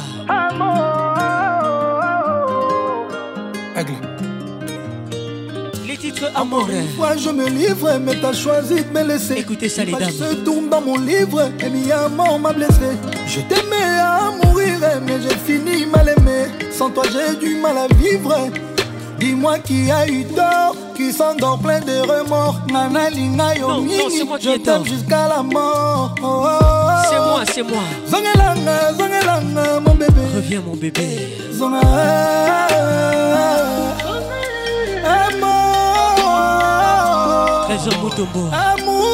Les 5.87 5.95
titres 5.95 6.29
amoureux. 6.35 6.67
Moi 6.97 7.15
je 7.15 7.29
me 7.29 7.47
livre, 7.47 7.97
mais 8.03 8.19
t'as 8.19 8.33
choisi 8.33 8.83
de 8.83 8.89
me 8.91 9.07
laisser. 9.07 9.35
Écoutez 9.37 9.69
ça, 9.69 9.85
les 9.85 9.93
dames. 9.93 10.11
se 10.11 10.33
tourne 10.43 10.67
dans 10.67 10.81
mon 10.81 10.97
livre, 10.97 11.49
et 11.63 11.69
mi 11.69 11.89
amour 11.89 12.37
m'a 12.37 12.51
blessé. 12.51 12.99
Je 13.25 13.39
t'aimais 13.39 13.99
à 14.01 14.31
mourir, 14.43 14.73
mais 15.07 15.21
j'ai 15.21 15.37
fini. 15.37 15.54
Sans 16.77 16.89
toi, 16.89 17.03
j'ai 17.09 17.35
du 17.37 17.55
mal 17.55 17.77
à 17.77 17.87
vivre. 17.95 18.35
Dis-moi 19.17 19.59
qui 19.59 19.89
a 19.89 20.05
eu 20.07 20.25
tort, 20.25 20.75
qui 20.93 21.13
s'endort 21.13 21.57
plein 21.59 21.79
de 21.79 22.01
remords. 22.01 22.59
Nana 22.69 23.09
Lina 23.09 23.55
yo 23.55 23.67
Non, 23.69 23.75
non, 23.77 23.81
mingi, 23.83 24.17
c'est 24.17 24.25
moi 24.25 24.37
qui 24.37 24.51
je 24.51 24.57
t'aime 24.57 24.83
jusqu'à 24.85 25.29
la 25.29 25.41
mort. 25.41 26.13
Oh, 26.21 26.25
oh, 26.25 26.45
oh. 26.45 26.57
C'est 27.09 27.19
moi, 27.19 27.43
c'est 27.53 27.63
moi. 27.63 27.83
Zongelanga, 28.09 28.91
zongelanga, 28.91 29.79
mon 29.79 29.95
bébé. 29.95 30.21
Reviens, 30.35 30.61
mon 30.67 30.75
bébé. 30.75 31.37
Zonga. 31.53 31.79
Amour. 36.25 37.67
Trésor 37.67 37.93
Mutombo. 38.03 38.49
Amour. 38.51 39.05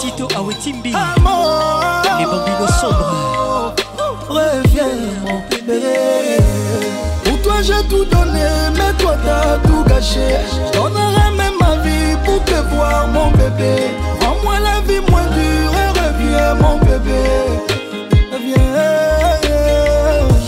Tito 0.00 0.28
Awetimbi. 0.36 0.92
Amour. 0.94 1.15
Bébé 13.56 13.74
Rends-moi 14.20 14.54
la 14.60 14.80
vie 14.80 15.00
moins 15.10 15.26
dure 15.26 15.72
et 15.82 15.90
reviens 15.98 16.54
mon 16.54 16.78
bébé 16.78 17.22
Reviens 18.32 18.56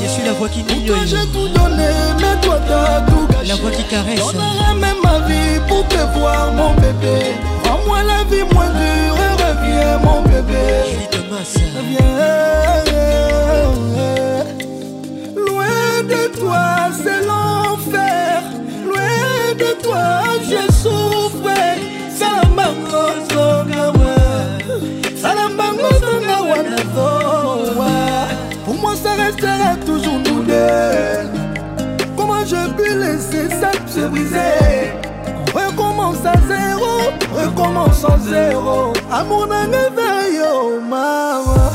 Je 0.02 0.08
suis 0.08 0.22
la 0.24 0.32
voix 0.32 0.48
qui 0.48 0.62
Pour 0.62 0.76
n'ignore. 0.76 0.96
toi 0.96 1.06
j'ai 1.06 1.26
tout 1.32 1.48
donné 1.48 1.88
mais 2.20 2.40
toi 2.42 2.58
t'as 2.66 3.00
tout 3.02 3.26
gâché 3.30 3.48
La 3.48 3.56
voix 3.56 3.70
qui 3.70 3.84
caresse. 3.84 4.18
Je 4.18 4.32
donnerai 4.32 4.74
même 4.80 5.00
ma 5.02 5.18
vie 5.26 5.60
pour 5.68 5.86
te 5.88 6.18
voir 6.18 6.52
mon 6.52 6.74
bébé 6.74 7.34
Rends-moi 7.64 8.02
la 8.02 8.24
vie 8.24 8.44
moins 8.54 8.70
dure 8.70 9.16
et 9.26 9.34
reviens 9.42 9.98
mon 9.98 10.22
bébé 10.22 10.64
Julie 10.90 11.08
Thomas. 11.10 11.54
Viens, 11.90 12.84
loin 15.36 16.02
de 16.02 16.38
toi 16.38 16.66
c'est 17.02 17.22
l'enfer, 17.26 18.42
loin 18.84 19.54
de 19.56 19.82
toi 19.82 20.04
je 20.42 20.72
souffre. 20.72 21.27
Pour 28.64 28.74
moi 28.74 28.94
ça 28.94 29.12
restera 29.14 29.76
toujours 29.86 30.18
nous 30.18 30.42
deux. 30.42 31.30
Comment 32.16 32.44
je 32.44 32.68
peux 32.76 32.94
laisser 32.98 33.48
ça 33.48 33.70
se 33.86 34.00
briser? 34.00 34.92
Recommence 35.54 36.24
à 36.24 36.34
zéro, 36.46 37.10
recommence 37.34 38.04
à 38.04 38.18
zéro. 38.18 38.92
Amour 39.10 39.46
d'un 39.46 39.68
éveil, 39.68 40.40
oh 40.44 40.78
maman. 40.80 41.70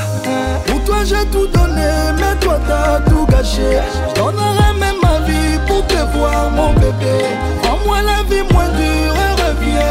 Pour 0.68 0.84
toi 0.84 1.04
j'ai 1.04 1.26
tout 1.32 1.48
donné, 1.48 1.92
mais 2.18 2.36
toi 2.40 2.60
t'as 2.68 3.00
tout 3.10 3.26
gâché. 3.26 3.80
Je 4.10 4.22
donnerai 4.22 4.74
même 4.80 4.98
ma 5.02 5.20
vie 5.26 5.58
pour 5.68 5.86
te 5.88 6.02
voir, 6.16 6.52
mon 6.52 6.74
bébé. 6.74 7.26
Rends-moi 7.64 8.02
la 8.02 8.24
vie 8.30 8.44
moins 8.54 8.70
dure 8.70 9.33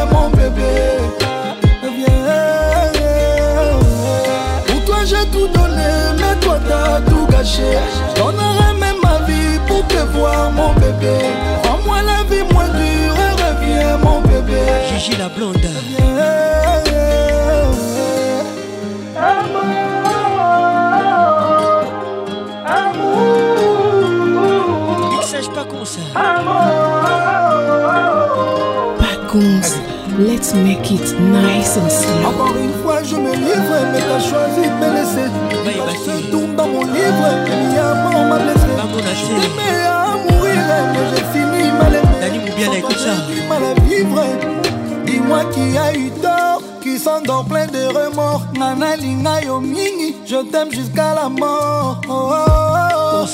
mon 0.06 0.28
bébé. 0.30 0.72
Reviens. 1.82 2.92
Pour 4.66 4.84
toi 4.84 5.04
j'ai 5.04 5.26
tout 5.30 5.48
donné, 5.48 5.90
mais 6.18 6.34
toi 6.40 6.58
t'as 6.68 7.00
tout 7.00 7.26
gâché. 7.30 7.78
Je 8.08 8.20
donnerai 8.20 8.74
même 8.78 8.96
ma 9.02 9.18
vie 9.26 9.58
pour 9.66 9.86
te 9.86 9.98
voir, 10.14 10.50
mon 10.50 10.72
bébé. 10.74 11.18
Rends-moi 11.64 11.98
la 12.02 12.22
vie 12.30 12.44
moins 12.52 12.68
dure 12.68 13.16
et 13.26 13.32
reviens, 13.42 13.96
mon 13.98 14.20
bébé. 14.20 14.60
Gigi 14.88 15.16
la 15.16 15.28
blonde. 15.28 15.58
Mixage 25.10 25.48
pas 25.50 25.64
con 25.64 25.84
ça. 25.84 26.00
Pacons, 26.14 27.01
let's 30.26 30.54
make 30.54 30.90
it 30.90 31.18
nice 31.20 31.76
and 31.76 31.90
slow. 31.90 32.28
Encore 32.30 32.56
une 32.56 32.72
fois, 32.82 33.02
je 33.02 33.16
me 33.16 33.32
livre, 33.34 33.76
mais 33.92 34.00
t'as 34.00 34.20
choisi 34.20 34.62
de 34.68 34.76
me 34.80 34.88
laisser. 34.96 35.28
Se 36.04 36.30
tourne 36.30 36.54
dans 36.56 36.66
mon 36.66 36.84
livre, 36.84 37.26
et 37.46 37.66
mi 37.66 37.78
amour 37.78 38.24
m'a 38.28 38.38
blessé. 38.38 38.66
Je 38.66 39.26
t'aimais 39.26 39.84
à 39.86 40.16
mourir, 40.16 40.62
mais 40.92 41.04
j'ai 41.10 41.24
fini 41.32 41.70
mal 41.78 41.94
aimé. 41.94 42.40
Moubiala, 42.46 42.78
écoute 42.78 42.98
ça. 42.98 43.10
J'ai 43.28 43.40
du 43.40 43.48
mal 43.48 43.62
à 43.64 43.80
vivre. 43.80 44.24
Dis-moi 45.06 45.44
qui 45.52 45.78
a 45.78 45.92
eu 45.94 46.10
tort, 46.22 46.62
qui 46.82 46.98
s'endort 46.98 47.44
plein 47.44 47.66
de 47.66 47.86
remords. 47.86 48.42
Nana 48.58 48.96
Lina 48.96 49.42
yo 49.42 49.60
mingi, 49.60 50.16
je 50.26 50.36
t'aime 50.50 50.70
jusqu'à 50.72 51.14
la 51.14 51.28
mort. 51.28 52.00
Oh, 52.08 52.12
oh, 52.12 53.22
oh. 53.22 53.26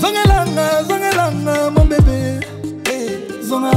Zongelanga, 0.00 0.82
zongelanga, 0.88 1.70
mon 1.76 1.84
bébé. 1.84 2.40
Eh, 2.90 3.44
Zonga. 3.44 3.70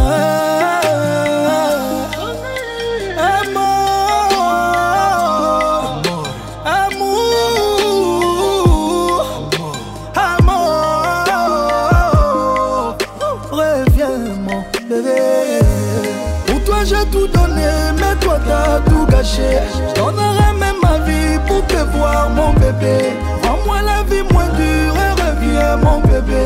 Pour 21.60 21.68
te 21.68 21.98
voir 21.98 22.30
mon 22.30 22.54
bébé. 22.54 23.12
Rends-moi 23.44 23.82
la 23.82 24.04
vie 24.04 24.24
moins 24.32 24.48
dure 24.56 24.96
et 24.96 25.12
reviens 25.22 25.76
mon 25.76 26.00
bébé. 26.00 26.46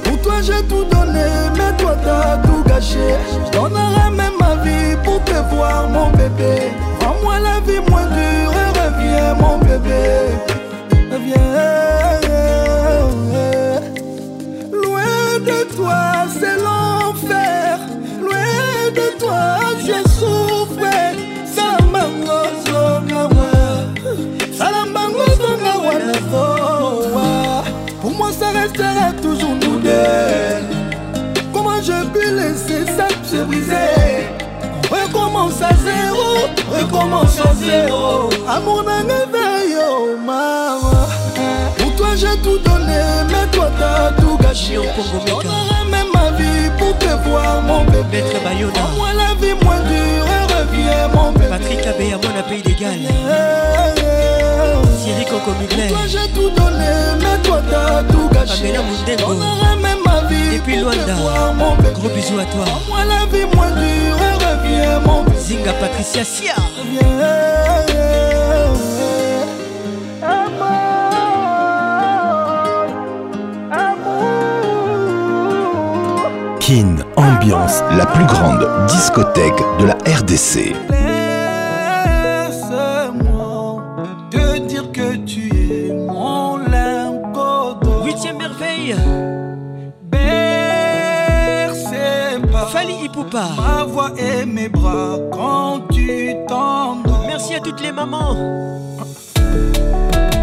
Pour 0.04 0.22
toi 0.22 0.36
j'ai 0.44 0.62
tout 0.68 0.84
donné 0.84 1.26
mais 1.58 1.76
toi 1.80 1.96
t'as 2.04 2.38
tout 2.46 2.64
gâché. 2.68 3.16
Je 3.44 3.58
donnerai 3.58 4.12
même 4.12 4.38
ma 4.40 4.54
vie 4.64 4.96
pour 5.04 5.20
te 5.24 5.34
voir 5.52 5.90
mon 5.90 6.12
bébé. 6.12 6.72
Rends-moi 7.02 7.40
la 7.40 7.60
vie 7.62 7.82
moins 7.90 8.06
dure 8.06 8.54
et 8.64 8.70
reviens 8.80 9.34
mon 9.34 9.58
bébé. 9.58 10.30
Reviens. 11.12 11.95
Comment 31.54 31.82
je 31.82 32.06
peux 32.14 32.32
laisser 32.36 32.86
ça 32.98 33.08
se 33.24 33.44
briser? 33.44 34.28
Recommence 34.92 35.62
à 35.62 35.74
zéro 35.84 36.48
recommence 36.72 37.40
à 37.40 37.54
zéro. 37.56 38.30
Amour 38.48 38.84
nanga 38.84 39.26
veyo 39.34 40.16
mama 40.24 41.08
pour 41.78 41.96
toi 41.96 42.16
j'ai 42.16 42.38
tout 42.44 42.60
donné 42.60 43.02
mais 43.30 43.48
toi 43.52 43.70
t'as 43.80 44.12
tout 44.22 44.38
gâché. 44.38 44.76
J'honorerai 44.76 45.90
même 45.90 46.12
ma 46.14 46.32
vie 46.38 46.70
pour 46.78 46.98
te 46.98 47.12
voir 47.28 47.62
mon 47.64 47.84
bébé. 47.86 48.24
Moi 48.96 49.14
la 49.14 49.34
vie 49.42 49.56
moins 49.64 49.82
dure 49.90 50.28
reviens 50.56 51.08
mon 51.14 51.32
bébé. 51.32 51.50
Patrick 51.50 51.88
Abbé 51.88 52.14
à 52.14 52.18
mon 52.18 52.50
pays 52.50 52.62
d'égal 52.62 53.00
Thierry 55.16 55.26
Coco 55.26 55.52
Mugler 55.60 55.88
Toi 55.88 55.98
j'ai 56.08 56.28
tout 56.34 56.50
donné 56.50 56.92
mais 57.20 57.38
toi 57.44 57.62
t'as 57.70 58.04
tout 58.04 58.30
gâché. 58.34 58.74
J'honorerai 59.18 59.76
même 59.82 60.00
ma 60.06 60.28
vie 60.28 60.58
Depuis 60.58 60.78
Luanda. 60.78 61.16
mon 61.58 61.76
bébé. 61.78 61.90
Gros 61.94 62.10
bisous 62.10 62.40
à 62.40 62.46
toi. 62.46 62.66
Moi 62.90 63.00
la 63.06 63.26
vie 63.32 63.46
moins 63.56 63.72
dure 63.72 64.18
reviens 64.18 65.00
mon 65.00 65.24
bébé. 65.24 65.38
Zinga 65.38 65.74
Patricia 65.74 66.24
Sia. 66.24 66.56
Kin 76.60 76.96
Ambiance, 77.16 77.84
la 77.96 78.08
plus 78.08 78.26
grande 78.26 78.68
discothèque 78.88 79.62
de 79.80 79.86
la 79.86 79.94
RDC. 80.18 80.74
Ma 93.24 93.84
voix 93.86 94.12
et 94.18 94.46
mes 94.46 94.68
bras 94.70 95.18
quand 95.32 95.82
tu 95.92 96.36
t'endors. 96.48 97.24
Merci 97.28 97.56
à 97.56 97.60
toutes 97.60 97.82
les 97.82 97.92
mamans. 97.92 98.36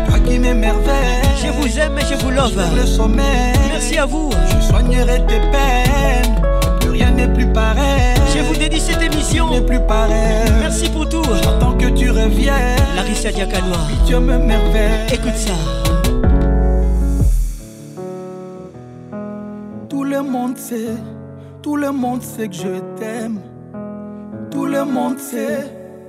Toi 0.06 0.18
qui 0.24 0.38
m'émerveilles. 0.38 1.22
Je 1.42 1.48
vous 1.48 1.78
aime 1.78 1.98
et 1.98 2.02
je 2.02 2.14
vous 2.22 2.30
love. 2.30 2.56
Le 2.76 2.86
sommeil. 2.86 3.52
Merci 3.70 3.98
à 3.98 4.06
vous. 4.06 4.30
Je 4.54 4.66
soignerai 4.66 5.18
tes 5.26 5.40
peines. 5.52 6.40
Plus 6.80 6.90
rien 6.90 7.10
n'est 7.10 7.28
plus 7.28 7.46
pareil. 7.52 8.14
Je 8.34 8.40
vous 8.40 8.54
dédie 8.54 8.80
cette 8.80 9.02
émission. 9.02 9.50
N'est 9.50 9.60
plus 9.60 9.80
pareil. 9.80 10.50
Merci 10.60 10.88
pour 10.88 11.08
tout. 11.08 11.22
J'attends 11.42 11.72
que 11.72 11.86
tu 11.86 12.10
reviennes. 12.10 12.78
Larissa 12.96 13.30
Diakanoa 13.32 13.78
Tu 14.06 14.14
me 14.14 14.38
merveille. 14.38 15.06
Écoute 15.12 15.36
ça. 15.36 15.52
Tout 19.88 20.04
le 20.04 20.22
monde 20.22 20.56
sait, 20.56 20.96
tout 21.62 21.76
le 21.76 21.92
monde 21.92 22.22
sait 22.22 22.48
que 22.48 22.54
je 22.54 22.80
t'aime. 22.98 23.40
Tout 24.50 24.66
le 24.66 24.84
monde 24.84 25.18
sait, 25.18 25.64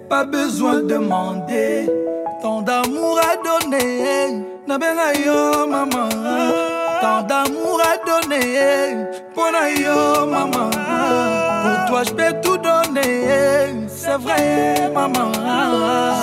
pas 0.09 0.25
besoin 0.25 0.81
de 0.81 0.87
demander. 0.87 1.89
Tant 2.41 2.61
d'amour 2.61 3.19
à 3.19 3.35
donner, 3.37 4.43
nabenga 4.67 5.13
yo 5.25 5.67
maman. 5.67 6.09
Tant 7.01 7.21
d'amour 7.23 7.79
à 7.81 7.95
donner, 8.05 9.05
pona 9.35 9.69
yo 9.69 10.25
maman. 10.25 10.69
Pour 11.63 11.85
toi 11.87 12.03
je 12.03 12.13
peux 12.13 12.33
tout 12.41 12.57
donner, 12.57 13.87
c'est 13.87 14.17
vrai 14.17 14.89
maman. 14.93 15.31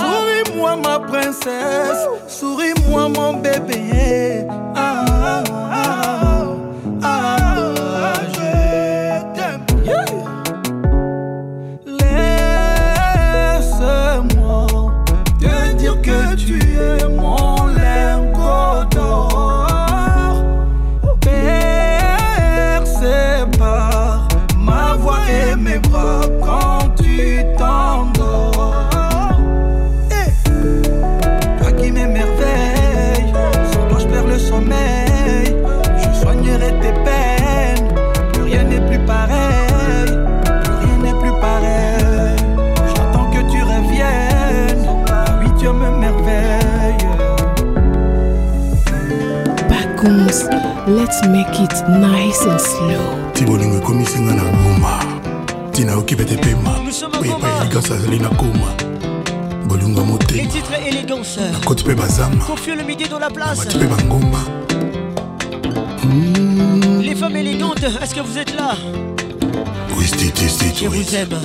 Souris-moi 0.00 0.76
ma 0.76 0.98
princesse, 0.98 2.06
souris-moi 2.26 3.08
mon 3.08 3.34
bébé. 3.34 4.46
Ah, 4.74 5.04
ah, 5.72 6.46
ah, 7.02 7.59
it 51.60 51.88
nice 51.88 52.42
and 52.46 52.60
slow. 52.60 53.32
ti 53.32 53.44
bolingo 53.44 53.76
ekomisi 53.76 54.18
nga 54.20 54.34
na 54.34 54.42
goma 54.42 55.20
ntina 55.68 55.96
oki 55.96 56.16
pete 56.16 56.36
pema. 56.36 56.70
Oyo 57.20 57.36
epai 57.36 57.50
elikasi 57.60 57.92
azali 57.92 58.18
na 58.18 58.28
koma. 58.28 58.74
Bolingo 59.66 60.04
motema. 60.04 60.50
Nakoti 61.52 61.84
mpe 61.84 61.94
bazama. 61.94 62.44
Confie 62.44 62.74
le 62.76 62.82
midi 62.82 63.08
dans 63.08 63.18
la 63.18 63.30
place. 63.30 63.58
Mati 63.58 63.76
mpe 63.78 63.86
bangomba. 63.86 64.38
Les 67.00 67.14
femmes 67.14 67.36
élégantes, 67.36 67.82
est-ce 67.82 68.14
que 68.14 68.20
vous 68.20 68.38
êtes 68.38 68.54
là? 68.54 68.74
Je 69.88 70.86
vous 70.86 71.16
aime. 71.16 71.38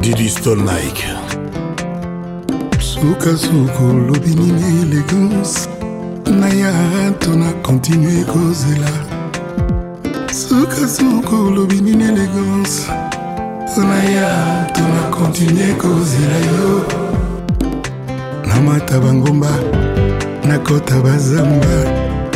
Didi 0.00 0.28
stol 0.28 0.58
nike? 0.58 1.06
Sukasuku 2.78 3.84
lobi 4.08 4.34
nini 4.34 4.82
élégance 4.82 5.68
naya 6.30 6.72
to 7.20 7.36
na 7.36 7.52
continue 7.62 8.24
kozela. 8.24 8.90
Sukasuku 10.32 11.50
lobi 11.54 11.80
nini 11.80 12.04
élégance 12.04 12.88
naya 13.76 14.66
to 14.74 14.82
na 14.82 15.10
continue 15.10 15.74
kozela 15.74 16.38
yo. 16.48 16.84
Namata 18.46 19.00
bangomba 19.00 19.50
nakota 20.46 21.00
bazamba 21.00 21.76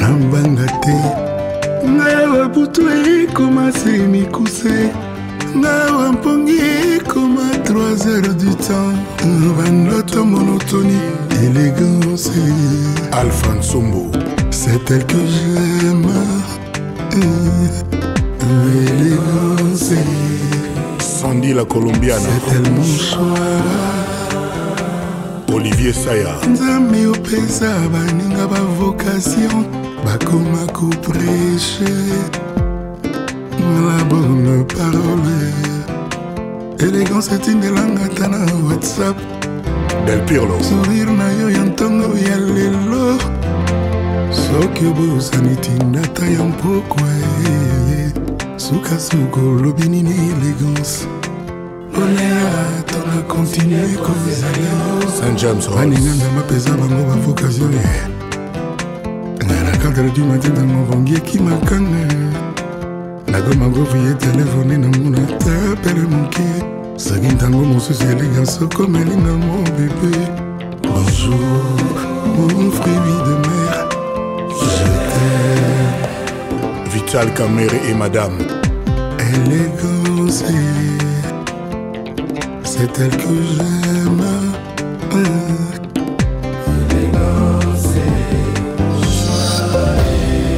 nambanga 0.01 0.67
te. 0.83 0.97
Ngai 1.89 2.15
awa 2.15 2.49
butu 2.49 2.83
ekoma 2.89 3.73
se 3.73 3.99
mikuse. 3.99 4.93
Ngawa 5.57 6.13
mpongi 6.13 6.59
ekoma 6.97 7.43
3 7.65 8.05
heures 8.05 8.37
du 8.37 8.55
temps. 8.55 8.97
Bandoto 9.57 10.25
monotoni 10.25 10.99
élégance 11.43 12.31
alpha 13.13 13.55
nsombo 13.55 14.11
c'est 14.51 14.91
elle 14.91 15.05
que 15.05 15.17
j'aime. 15.17 16.07
Élégance 18.73 19.93
sandi 21.01 21.53
la 21.53 21.65
colombiana. 21.65 22.21
C'est 22.23 22.55
elle 22.55 22.71
mon 22.73 22.85
choix. 22.85 23.19
Olivier 25.53 25.93
saya. 25.93 26.37
Nzambe 26.49 27.07
opesa 27.09 27.73
baninga 27.93 28.47
bavocation 28.47 29.67
bakoma 30.05 30.67
kopreche 30.73 31.81
la 33.59 34.05
bonne 34.05 34.65
parole. 34.67 35.53
Élégance 36.79 37.33
etindelanga 37.33 38.05
ata 38.05 38.29
na 38.29 38.39
whatsapp 38.69 39.17
del 40.07 40.21
pirlo 40.23 40.63
sourire 40.63 41.13
na 41.13 41.33
yo 41.33 41.51
ya 41.51 41.65
ntongo 41.65 42.17
ya 42.19 42.37
lelo 42.37 43.19
soki 44.31 44.87
obosani 44.87 45.57
tindata 45.57 46.27
ya 46.27 46.45
mpokwa 46.45 47.09
sukasuka 48.57 49.41
olobi 49.41 49.89
nini 49.89 50.15
kontinue 53.29 53.97
bango 56.77 57.05
ye 57.73 58.15
nga 59.45 59.63
na 59.65 59.73
4 59.73 60.13
du 60.15 60.25
matin 60.25 60.53
ntango 60.53 60.85
vongi 60.85 61.15
ekimakanga 61.15 62.05
nakoma 63.27 63.69
koviye 63.71 64.15
telefone 64.15 64.79
moke 66.09 66.74
soki 66.97 67.27
ntango 67.27 67.65
mosusu 67.65 68.05
élégance 68.05 68.65
okomeli 68.65 69.17
na 69.17 69.33
mo 69.33 69.63
bebe. 69.77 70.13
Bonjour 70.83 71.35
mon 72.37 72.71
fruit 72.71 73.01
de 73.27 73.35
mer. 73.47 73.89
Je 74.61 74.87
vital 76.95 77.33
camere 77.35 77.75
et 77.89 77.95
madame. 77.95 78.39
Élégance 79.19 80.45
c'est 82.65 83.01
elle 83.01 83.17
que 83.17 83.35
j'aime. 83.57 84.25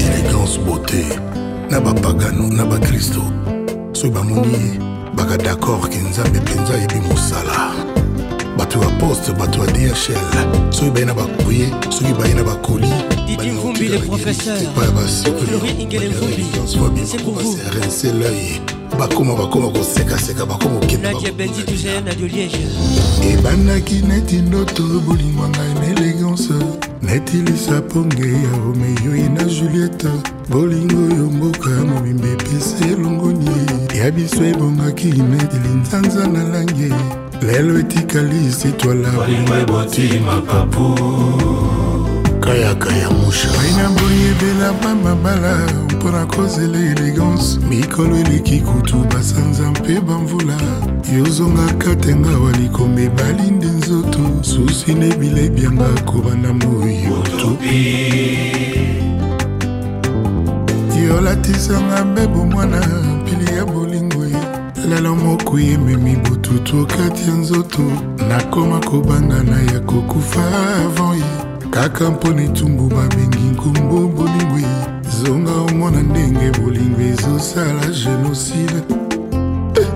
élégance 0.00 0.58
beauté. 0.58 1.05
Na 1.70 1.81
bapagano 1.81 2.48
na 2.48 2.65
bakristo 2.65 3.23
soki 3.92 4.10
bamoni 4.15 4.85
kaka 5.26 5.42
d'accord 5.42 5.88
ke 5.88 5.98
nzambe 5.98 6.40
mpenza 6.40 6.74
ayebi 6.74 7.00
mosala. 7.08 7.72
Bato 8.58 8.82
ya 8.82 8.88
poste 8.88 9.32
bato 9.32 9.64
ya 9.64 9.72
dhl 9.72 9.94
soki 10.70 10.90
baye 10.90 11.06
na 11.06 11.14
bakoye 11.14 11.70
soki 11.90 12.12
baye 12.18 12.34
na 12.34 12.44
bakoli 12.44 12.88
baserc 14.94 15.34
l'œil. 18.14 18.60
Bakoma 18.98 19.34
bakoma 19.34 19.70
kosekaseka 19.70 20.46
bakoma 20.46 20.80
okeebanaki 23.20 23.94
neti 23.94 24.36
ndoto 24.36 24.82
bolingwa 24.82 25.48
ngai 25.48 25.74
na 25.74 25.86
élégance 25.86 26.52
neti 27.16 27.36
lisaponge 27.36 28.28
ya 28.32 28.58
romeo 28.64 29.16
ye 29.16 29.28
na 29.28 29.44
juliette 29.44 30.08
bolingo 30.48 30.96
oyo 31.14 31.30
mboka 31.30 31.70
mobimba 31.70 32.28
epesa 32.28 32.86
elongoni. 32.86 33.50
Ya 33.98 34.10
biso 34.10 34.44
ebongaki 34.44 35.06
neti 35.06 35.56
linzanza 35.64 36.26
na 36.26 36.42
langi 36.44 36.92
lelo 37.42 37.78
etikali 37.78 38.52
sitwala 38.52 39.10
bolingo 39.10 39.54
eboti 39.54 40.20
mapapu. 40.26 40.88
Kayaka 42.40 42.96
ya 42.96 43.10
musha 43.10 43.48
aina 43.60 43.88
boyi 43.88 44.24
ebela 44.30 44.72
bamabala 44.72 45.85
mpona 46.07 46.26
kozela 46.26 46.78
élégance 46.78 47.59
mikolo 47.68 48.17
eleki 48.17 48.60
kutu 48.60 48.97
basanza 48.97 49.70
mpe 49.70 50.01
bamvula. 50.01 50.57
Yozongaka 51.17 51.97
te 51.97 52.15
ngawa 52.15 52.52
likomba 52.52 53.01
ebali 53.01 53.51
nde 53.51 53.67
nzoto 53.67 54.20
susi 54.43 54.94
na 54.94 55.07
ebila 55.07 55.41
ebyanga 55.41 55.89
kobanda 56.05 56.52
moyo 56.52 57.23
tupi 57.41 57.97
yolatisanga 61.09 62.05
mbebo 62.05 62.44
mwana 62.44 62.81
mpili 63.23 63.57
ya 63.57 63.65
bolingo 63.65 64.25
ye 64.25 64.43
lelo 64.89 65.17
moko 65.17 65.59
ememi 65.59 66.17
bututu 66.17 66.86
kati 66.86 67.28
ya 67.28 67.35
nzoto 67.35 67.83
nakoma 68.28 68.81
kobangana 68.81 69.62
ya 69.73 69.81
kokufa 69.81 70.43
avant 70.85 71.18
ye 71.18 71.70
kaka 71.70 72.10
mpona 72.10 72.43
etumbu 72.43 72.89
babengi 72.89 73.39
nkombo 73.39 74.09
bolingo 74.09 74.85
ye 75.26 75.32
zonga 75.32 75.52
omona 75.52 76.02
ndenge 76.02 76.58
bolingo 76.58 77.00
ezosala 77.00 77.86
génocide. 77.92 78.82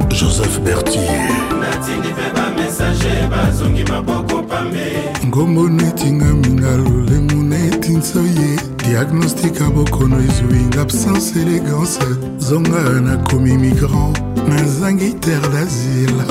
Joseph 0.09 0.60
bertier 0.60 1.28
natindi 1.60 2.09
mpe 2.09 2.26
bamessage 2.34 3.28
bazongi 3.31 3.84
maboko 3.84 4.42
pambe 4.42 4.92
ngombo 5.26 5.68
netinga 5.68 6.25
minga 6.25 6.76
lolemo 6.76 7.42
neti 7.42 7.92
nsoye 7.92 8.59
diagnostika 8.76 9.70
bokono 9.70 10.17
ezwinga 10.20 10.81
absence 10.81 11.34
élégance 11.41 12.00
zonga 12.39 13.00
nakomi 13.00 13.57
migrant 13.57 14.18
nazangi 14.49 15.15
terre 15.15 15.49
d'asile. 15.52 16.25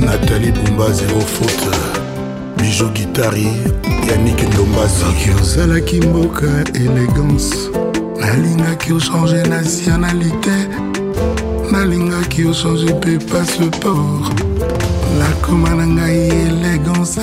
Nathalie 0.00 0.52
bumba 0.52 0.92
zero 0.92 1.20
faute. 1.20 1.76
Bijo 2.56 2.88
gitari 2.88 3.48
yanik 4.08 4.42
ndomba 4.48 4.88
soki 4.88 5.30
ozalaki 5.40 6.00
mboka 6.00 6.46
élégance 6.74 7.77
nalingaki 8.20 8.92
ochange 8.92 9.42
nationalité. 9.48 10.68
Nalingaki 11.72 12.44
ochange 12.44 12.92
mpe 12.92 13.18
passeport. 13.30 14.32
Nakoma 15.18 15.74
na 15.74 15.86
ngai 15.86 16.28
élégance. 16.46 17.20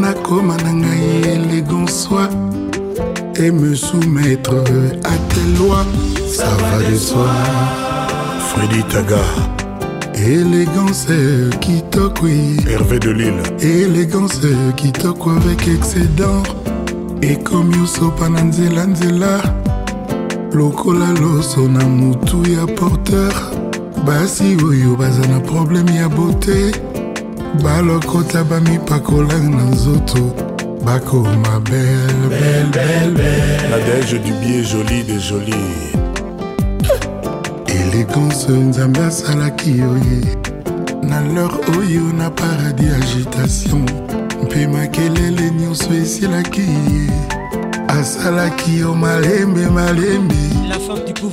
Nakoma 0.00 0.56
na 0.64 0.72
ngai 0.72 1.34
éléganceoi 1.34 2.28
et 3.36 3.50
me 3.50 3.74
soumettre 3.74 4.54
à 5.04 5.16
tes 5.30 5.58
lois. 5.58 5.84
Ça 6.30 6.48
va 6.60 6.90
de 6.90 6.96
soi. 6.96 7.30
Freddy 8.48 8.82
Taga. 8.84 9.22
Élégance 10.14 11.06
kitoko 11.60 12.26
Hervé 12.68 12.98
de 12.98 13.10
Lille. 13.10 13.42
Élégance 13.60 14.40
kitoko 14.76 15.30
avec 15.30 15.68
excédent. 15.68 16.42
Ekomi 17.20 17.76
osopa 17.82 18.28
na 18.28 18.42
nzela 18.42 18.86
nzela 18.86 19.40
lokola 20.52 21.12
loso 21.20 21.68
na 21.68 21.84
mutu 21.88 22.50
ya 22.50 22.66
porteur 22.66 23.32
basi 24.06 24.56
oyo 24.64 24.96
baza 24.96 25.28
na 25.28 25.40
probleme 25.40 25.94
ya 25.94 26.08
bote 26.08 26.72
balokota 27.62 28.44
bamipakola 28.44 29.38
na 29.38 29.64
nzoto 29.64 30.34
bakoma 30.84 31.60
bel 31.60 32.28
bel 32.28 32.66
bel 32.72 33.14
bel. 33.14 33.70
Nadege 33.70 34.18
du 34.24 34.32
biais 34.40 34.62
joli 34.64 35.02
de 35.04 35.18
joli 35.18 35.64
élégance 37.66 38.48
nzambe 38.48 38.98
asalaki 38.98 39.78
yo 39.78 39.96
ye. 39.96 40.36
Na 41.02 41.20
lor 41.20 41.52
oyo 41.78 42.02
na 42.18 42.30
paradis 42.30 42.92
agitation 42.92 43.84
mpe 44.42 44.66
makelele 44.66 45.50
nyonso 45.50 45.94
esilaki 45.94 46.60
ye 46.60 47.37
asalaki 48.08 48.78
yo 48.78 48.94
malembe 48.94 49.66
malembe. 49.66 50.34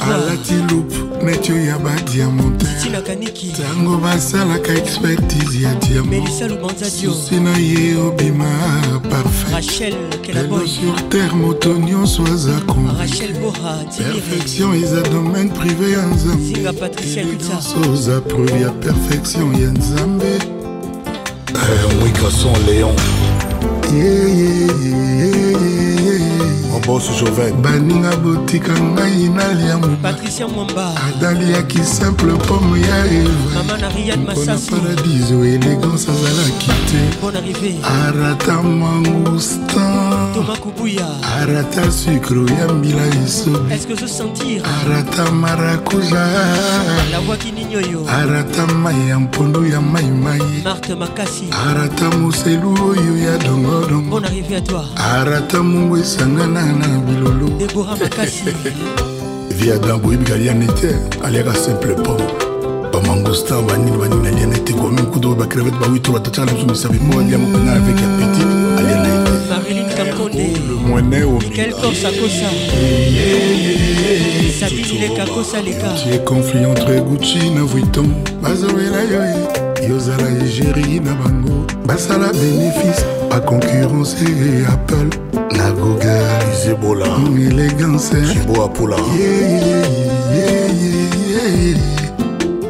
Alati 0.01 0.53
loupe 0.69 0.95
neti 1.25 1.51
oyo 1.51 1.65
ya 1.65 1.79
badiamontantango 1.79 3.97
basalaka 3.97 4.73
expertise 4.73 5.61
ya 5.63 5.75
diamosusi 5.75 7.35
na 7.39 7.57
ye 7.57 7.95
obima 7.97 8.45
parfaitelo 9.09 10.67
sur 10.67 11.09
terre 11.09 11.33
moto 11.35 11.73
nyonso 11.77 12.23
aza 12.23 12.59
conperfection 12.67 14.73
eza 14.83 15.01
domaine 15.01 15.49
privé 15.49 15.91
ya 15.91 16.05
nzambeso 16.05 17.91
oza 17.93 18.21
preuve 18.21 18.61
ya 18.61 18.69
perfection 18.71 19.55
ya 19.61 19.69
nzambe. 19.71 20.25
Eh, 21.55 22.03
Wikason 22.03 22.53
léon. 22.67 22.95
Yeah, 23.93 24.27
yeah, 24.27 24.69
yeah, 24.83 25.61
yeah. 25.61 25.94
obos 26.75 27.09
joven 27.19 27.53
baninga 27.61 28.15
botika 28.17 28.73
ngai 28.73 29.29
naliamopatricia 29.29 30.47
mwamba. 30.47 30.91
Adaliaki 31.07 31.79
simple 31.83 32.33
pome 32.33 32.81
ya 32.81 33.05
evaparadiso 33.05 35.45
elegance 35.45 36.11
azalaki 36.11 36.71
te. 36.89 36.99
Arata 37.83 38.63
mangustan 38.63 40.33
arata 41.41 41.91
sucre 41.91 42.45
ya 42.59 42.67
mbila 42.73 43.01
esoarata 43.25 45.31
marakuja. 45.31 46.25
Arata 48.07 48.65
mai 48.67 49.09
ya 49.09 49.19
mpondo 49.19 49.65
ya 49.67 49.81
maimai 49.81 50.41
arata 51.67 52.09
moselu 52.17 52.73
oyo 52.89 53.17
ya 53.17 53.37
dongodongo 53.37 54.21
arata 54.95 55.63
mongo 55.63 55.97
esanga 55.97 56.34
ngana 56.35 56.65
na 56.65 56.87
bilolo. 56.99 57.47
Viadin 59.57 59.97
boyebi 60.01 60.25
kaliani 60.25 60.67
te 60.67 60.89
aliaka 61.23 61.55
simple 61.55 61.95
pom 62.03 62.19
bamangostin 62.91 63.61
banini 63.67 63.97
banini 63.97 64.23
naliana 64.23 64.57
ete 64.57 64.73
komi 64.73 65.01
kudo 65.13 65.29
oyo 65.29 65.37
bacrevete 65.37 65.77
bawitro 65.79 66.13
batatiaka 66.13 66.51
liso 66.51 66.65
misapi 66.67 66.97
po 66.97 67.19
alia 67.19 67.37
mopena 67.37 67.71
avec 67.71 67.99
apetit 68.05 68.47
aliana 68.77 69.09
ete 76.05 76.19
conflit 76.25 76.65
entre 76.65 77.01
gucci 77.01 77.49
na 77.55 77.63
vuitton 77.63 78.07
bazowela 78.41 79.01
yo 79.03 79.21
yozala 79.89 80.29
egérie 80.43 80.99
na 80.99 81.13
bango 81.13 81.65
basala 81.85 82.31
bénéfice 82.33 83.05
baconcurrence 83.29 84.15
e 84.21 84.65
apple. 84.65 85.24
la 85.65 85.71
google 85.71 86.09
izebola 86.53 87.05
mon 87.17 87.37
élégance. 87.37 88.11
Jibo 88.33 88.61
apula 88.63 88.97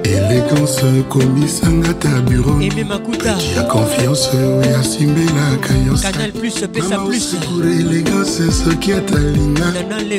élégance 0.03 0.85
komisanga 1.09 1.93
ta 1.93 2.21
bureau 2.21 2.59
ya 3.55 3.63
confiance 3.63 4.29
oyo 4.33 4.77
asimbelaka 4.79 5.73
yosekure 5.87 7.71
élégance 7.79 8.51
soki 8.51 8.93
atalinga 8.93 9.65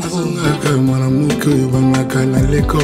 azongaka 0.06 0.76
mwanamoki 0.86 1.48
oyo 1.48 1.68
bangaka 1.68 2.26
na 2.26 2.40
leko 2.42 2.82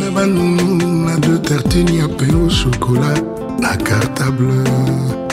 na 0.00 0.10
banunu 0.10 1.04
na 1.06 1.16
de 1.18 1.38
tartine 1.38 1.96
ya 1.98 2.08
pe 2.08 2.26
au 2.32 2.48
chokolat 2.50 3.22
na 3.60 3.76
cartable 3.76 4.64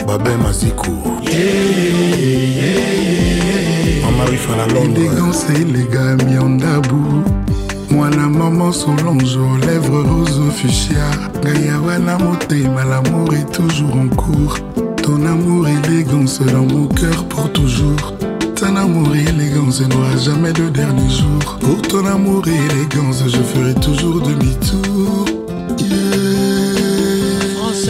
babe 0.06 0.36
maziku 0.42 0.90
yeah, 1.22 1.40
yeah, 1.40 2.20
yeah, 2.20 2.56
yeah. 2.56 3.33
Élégance 4.28 5.44
elegami 5.60 6.38
ondabu 6.38 7.24
mwana 7.90 8.28
mama 8.28 8.72
solange 8.72 9.36
aux 9.36 9.56
lèvres 9.66 10.02
rose 10.02 10.40
fuchsia. 10.56 11.10
Ngai 11.42 11.68
awa 11.70 11.98
na 11.98 12.18
motema 12.18 12.84
l'amour 12.84 13.34
est 13.34 13.52
toujours 13.52 13.96
en 13.96 14.08
cours. 14.08 14.58
Ton 15.02 15.26
amour 15.26 15.68
élégance 15.68 16.40
dans 16.40 16.64
mon 16.64 16.86
cœur 16.86 17.24
pour 17.28 17.52
toujours. 17.52 18.14
Ton 18.56 18.76
amour 18.76 19.14
et 19.14 19.28
élégance 19.28 19.80
n'aura 19.82 20.16
jamais 20.16 20.52
de 20.52 20.68
dernier 20.70 21.10
jour. 21.10 21.58
Pour 21.60 21.82
ton 21.82 22.06
amour 22.06 22.42
et 22.48 22.74
élégance 22.74 23.22
je 23.26 23.42
ferai 23.42 23.74
toujours 23.74 24.20
demi-tour. 24.20 25.24
France 27.56 27.88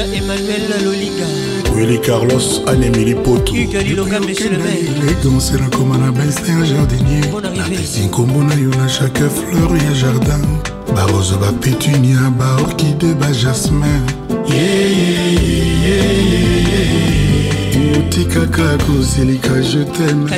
Eli 1.76 1.98
Carlos, 1.98 2.62
Annemili 2.66 3.14
Poto. 3.14 3.52
Elegancer 3.54 5.70
comme 5.70 5.98
na 5.98 6.12
bese 6.12 6.48
ya 6.48 6.64
jardinier. 6.64 7.24
Napesi 7.56 8.00
nkombo 8.00 8.42
na 8.42 8.54
yo 8.54 8.70
na 8.70 8.88
chaque 8.88 9.28
fleur 9.28 9.76
ya 9.76 9.92
jardin. 9.92 10.58
barose 10.94 11.34
bapetunia 11.40 12.30
baorkide 12.38 13.14
bajasmin 13.14 14.02
otikaka 17.98 18.78
kozelika 18.86 19.60
je 19.62 19.84
teme 19.84 20.30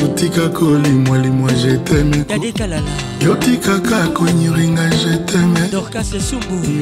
yotika 0.00 0.48
kolimwa 0.48 1.18
limwa 1.18 1.52
je 1.52 1.78
teme 1.78 2.24
yotikaka 3.26 4.06
konyiringa 4.06 4.90
je 4.90 5.18
teme 5.26 5.60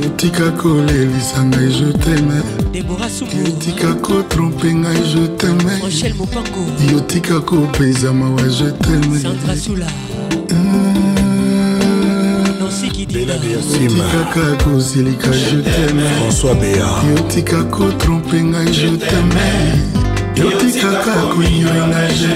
yotika 0.02 0.50
kolelisa 0.50 1.44
ngai 1.44 1.68
je 1.68 1.92
teme 1.92 2.42
yotika 3.44 3.94
kotrompe 3.94 4.74
ngai 4.74 4.96
je 4.96 5.28
teme 5.28 5.80
yotika 6.92 7.40
kopesa 7.40 8.12
mawa 8.12 8.42
je 8.42 8.72
teme 8.72 9.20
yotikaka 13.52 14.64
kosilika 14.64 15.30
je 15.30 15.62
teme 15.62 16.02
François 16.18 16.54
Béa. 16.54 17.02
Yotika 17.16 17.62
kotrompe 17.64 18.42
ngai 18.42 18.66
je 18.72 18.96
teme 18.96 19.46
yotikaka 20.36 21.12
konyiringa 21.34 21.86
ngai 21.86 22.33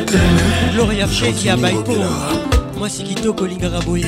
gloria 0.74 1.56
baipo 1.56 1.94
mwasi 2.78 3.02
kitoko 3.02 3.44
olingaka 3.44 3.80
boye 3.80 4.06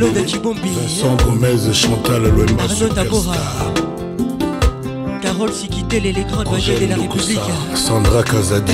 loda 0.00 0.24
cibombi 0.24 0.68
Vincent 0.68 1.22
Gomez, 1.24 1.72
Chantal 1.72 2.22
Lwemba, 2.22 2.64
arno 2.64 2.88
tabora. 2.88 3.36
Carole 5.22 5.52
sikitele 5.52 6.12
les 6.12 6.24
grandes 6.24 6.66
de 6.80 6.86
la 6.86 6.96
république. 6.96 7.40
Sandra 7.74 8.22
Kazadi, 8.22 8.72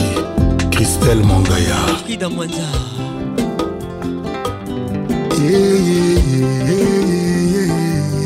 Christelle 0.70 1.23
Mangaya. 1.25 1.77
frida 2.05 2.28
mwanza. 2.28 2.62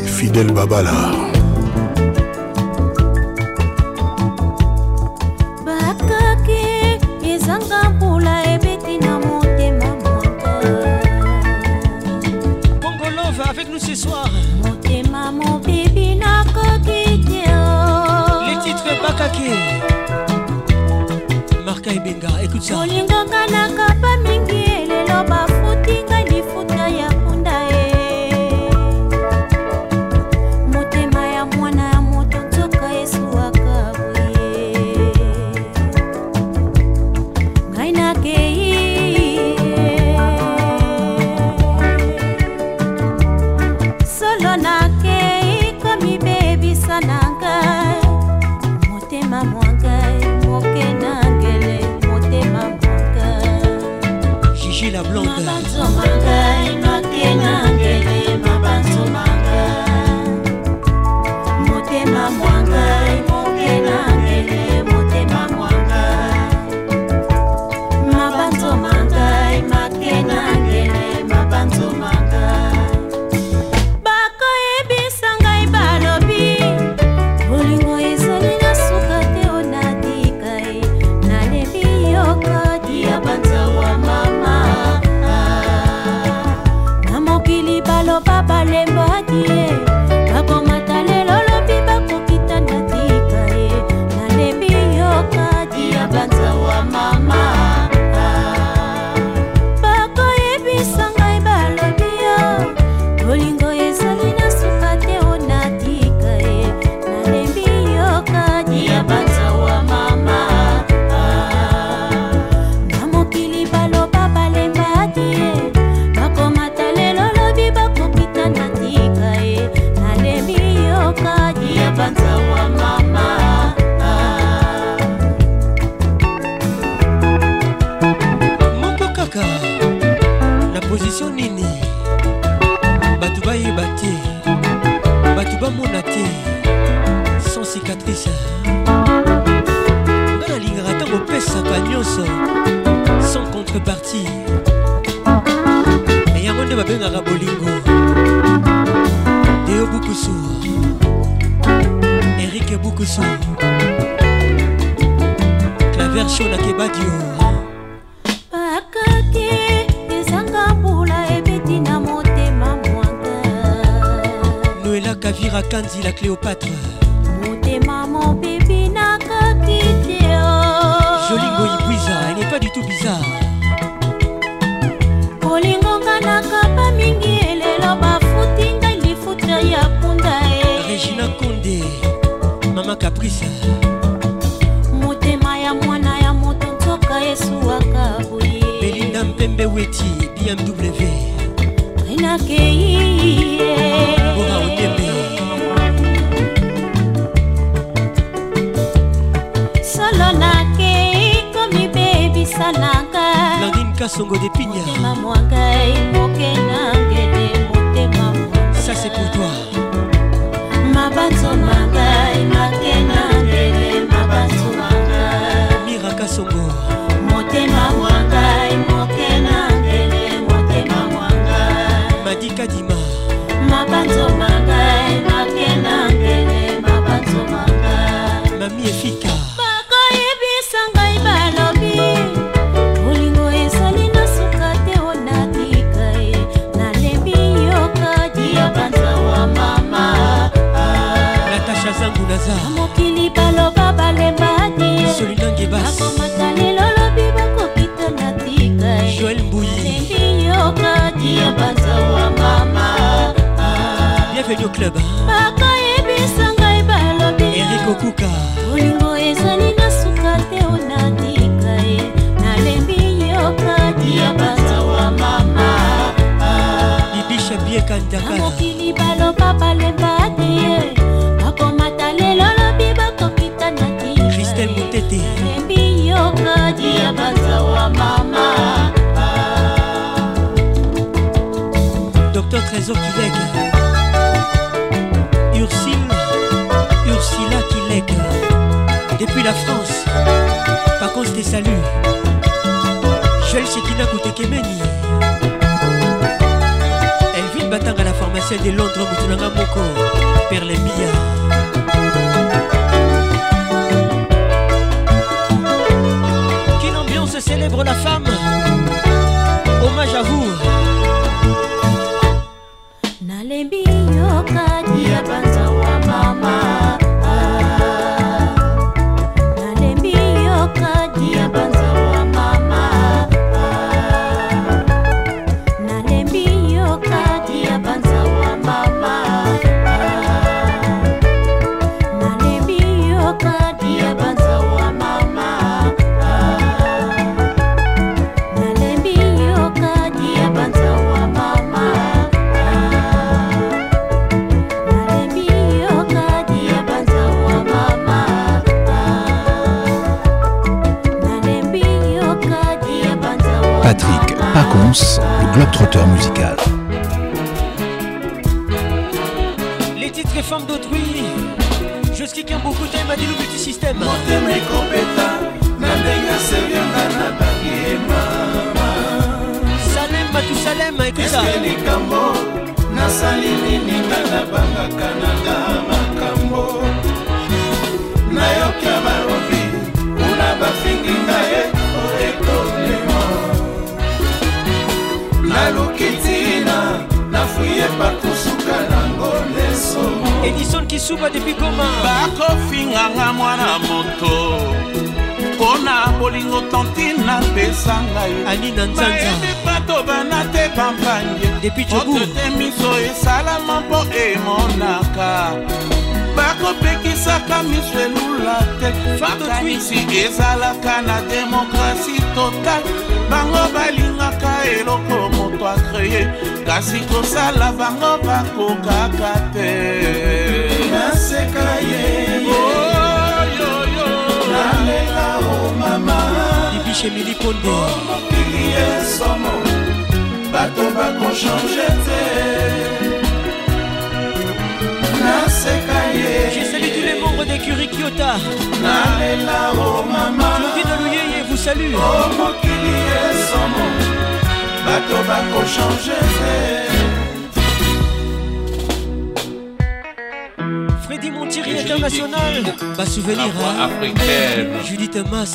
Fidèle 0.05 0.51
Babala. 0.51 1.32
Bakake 19.23 19.49
marka 21.65 21.91
ebenga 21.91 22.29
écoute 22.43 22.63
ça. 22.63 22.75
Olinganga 22.81 23.41
na 23.51 23.63
kapa 23.77 24.11
mingi 24.23 24.62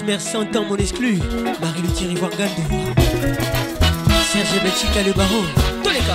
100 0.07 0.57
ans 0.57 0.65
mon 0.69 0.77
exclu. 0.77 1.19
Marie-Lou 1.61 1.89
Thierry 1.89 2.17
Wargando 2.21 2.63
Serge 4.31 4.63
Belchica 4.63 5.03
le 5.05 5.13
baron. 5.13 5.45
Tous 5.83 5.91
les 5.91 5.99
gars. 5.99 6.15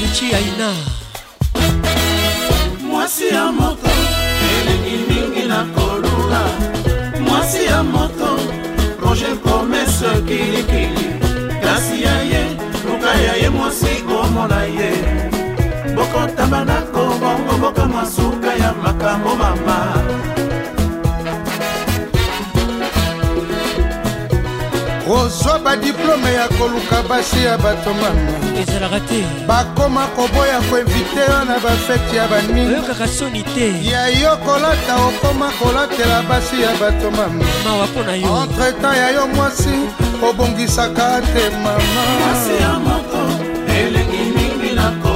Richie 0.00 0.34
Aina 0.34 0.70
mwasi 2.90 3.28
ya 3.28 3.52
moto 3.52 3.90
elengi 4.60 4.96
mingi 5.12 5.48
na 5.48 5.64
kolula 5.64 6.42
mwasi 7.20 7.64
ya 7.64 7.82
moto 7.82 8.38
roger 9.02 9.36
promese 9.36 10.06
kilikili 10.26 11.08
kasi 11.62 12.02
ya 12.02 12.22
ye 12.22 12.44
luka 12.86 13.14
ya 13.14 13.36
ye 13.36 13.48
mwasi 13.50 13.86
omona 14.22 14.62
ye. 14.64 14.92
Bokotamba 15.94 16.64
na 16.64 16.74
kobongo 16.82 17.58
bokama 17.60 18.06
suka 18.06 18.54
ya 18.54 18.72
makambo 18.82 19.36
mama 19.36 19.94
kozwa 25.08 25.58
badiplome 25.58 26.32
ya 26.34 26.48
koluka 26.48 27.02
basi 27.08 27.44
ya 27.44 27.58
bato 27.58 27.94
mama. 27.94 28.60
Ezalaka 28.60 29.00
te. 29.00 29.24
Bakoma 29.46 30.06
koboya 30.06 30.60
koinvite 30.70 31.20
yo 31.30 31.44
na 31.44 31.58
bafeti 31.58 32.16
ya 32.16 32.28
baninga 32.28 32.76
oyokaka 32.76 33.08
soni 33.08 33.42
te. 33.42 33.66
Ya 33.90 34.08
yo 34.08 34.36
kolata 34.36 34.96
okoma 34.96 35.50
kolatela 35.58 36.22
basi 36.28 36.60
ya 36.62 36.72
bato 36.80 37.10
mama. 37.10 37.44
Mawa 37.64 37.86
mpo 37.86 38.02
na 38.02 38.14
yo. 38.14 38.42
Entretemps 38.42 38.96
ya 38.96 39.10
yo 39.10 39.26
mwasi 39.26 39.74
obongisaka 40.28 41.22
te 41.32 41.50
mama. 41.62 42.04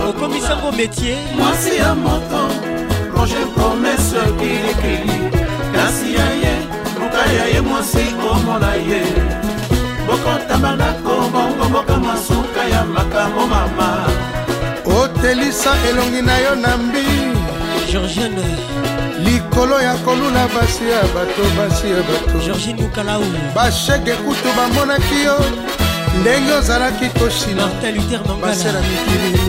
Okomisango 0.09 0.73
métier. 0.73 1.17
Mwasi 1.37 1.77
ya 1.77 1.95
moto 1.95 2.49
roger 3.17 3.47
promese 3.55 4.21
kilikili. 4.39 5.31
Kasi 5.75 6.15
ya 6.15 6.27
ye 6.43 6.55
luka 7.01 7.33
ya 7.33 7.47
ye 7.47 7.61
mwasi 7.61 8.15
omona 8.31 8.75
ye 8.75 9.03
bokotamba 10.07 10.77
na 10.77 10.93
kobongo 10.93 11.65
bokama 11.73 12.17
suka 12.17 12.65
ya 12.65 12.85
makambo 12.85 13.47
mama. 13.47 14.07
Otelisa 14.85 15.71
elongi 15.89 16.23
na 16.23 16.39
yo 16.39 16.55
na 16.55 16.77
mbi. 16.77 17.05
Georgiane 17.91 18.45
likolo 19.25 19.81
ya 19.83 19.95
kolula 19.95 20.49
basi 20.55 20.85
ya 20.91 21.03
bato 21.15 21.43
basi 21.57 21.91
ya 21.91 21.97
bato. 22.03 22.39
Georgine 22.45 22.83
mukalau 22.83 23.23
bashege 23.55 24.13
kutu 24.13 24.49
bamonaki 24.57 25.25
yo. 25.25 25.39
Ndenge 26.21 26.53
ozalaki 26.53 27.09
koshina 27.09 27.67
martin 27.67 27.95
luther 27.95 28.21
mangala. 28.29 28.47
Basela 28.47 28.81
mikili. 28.81 29.41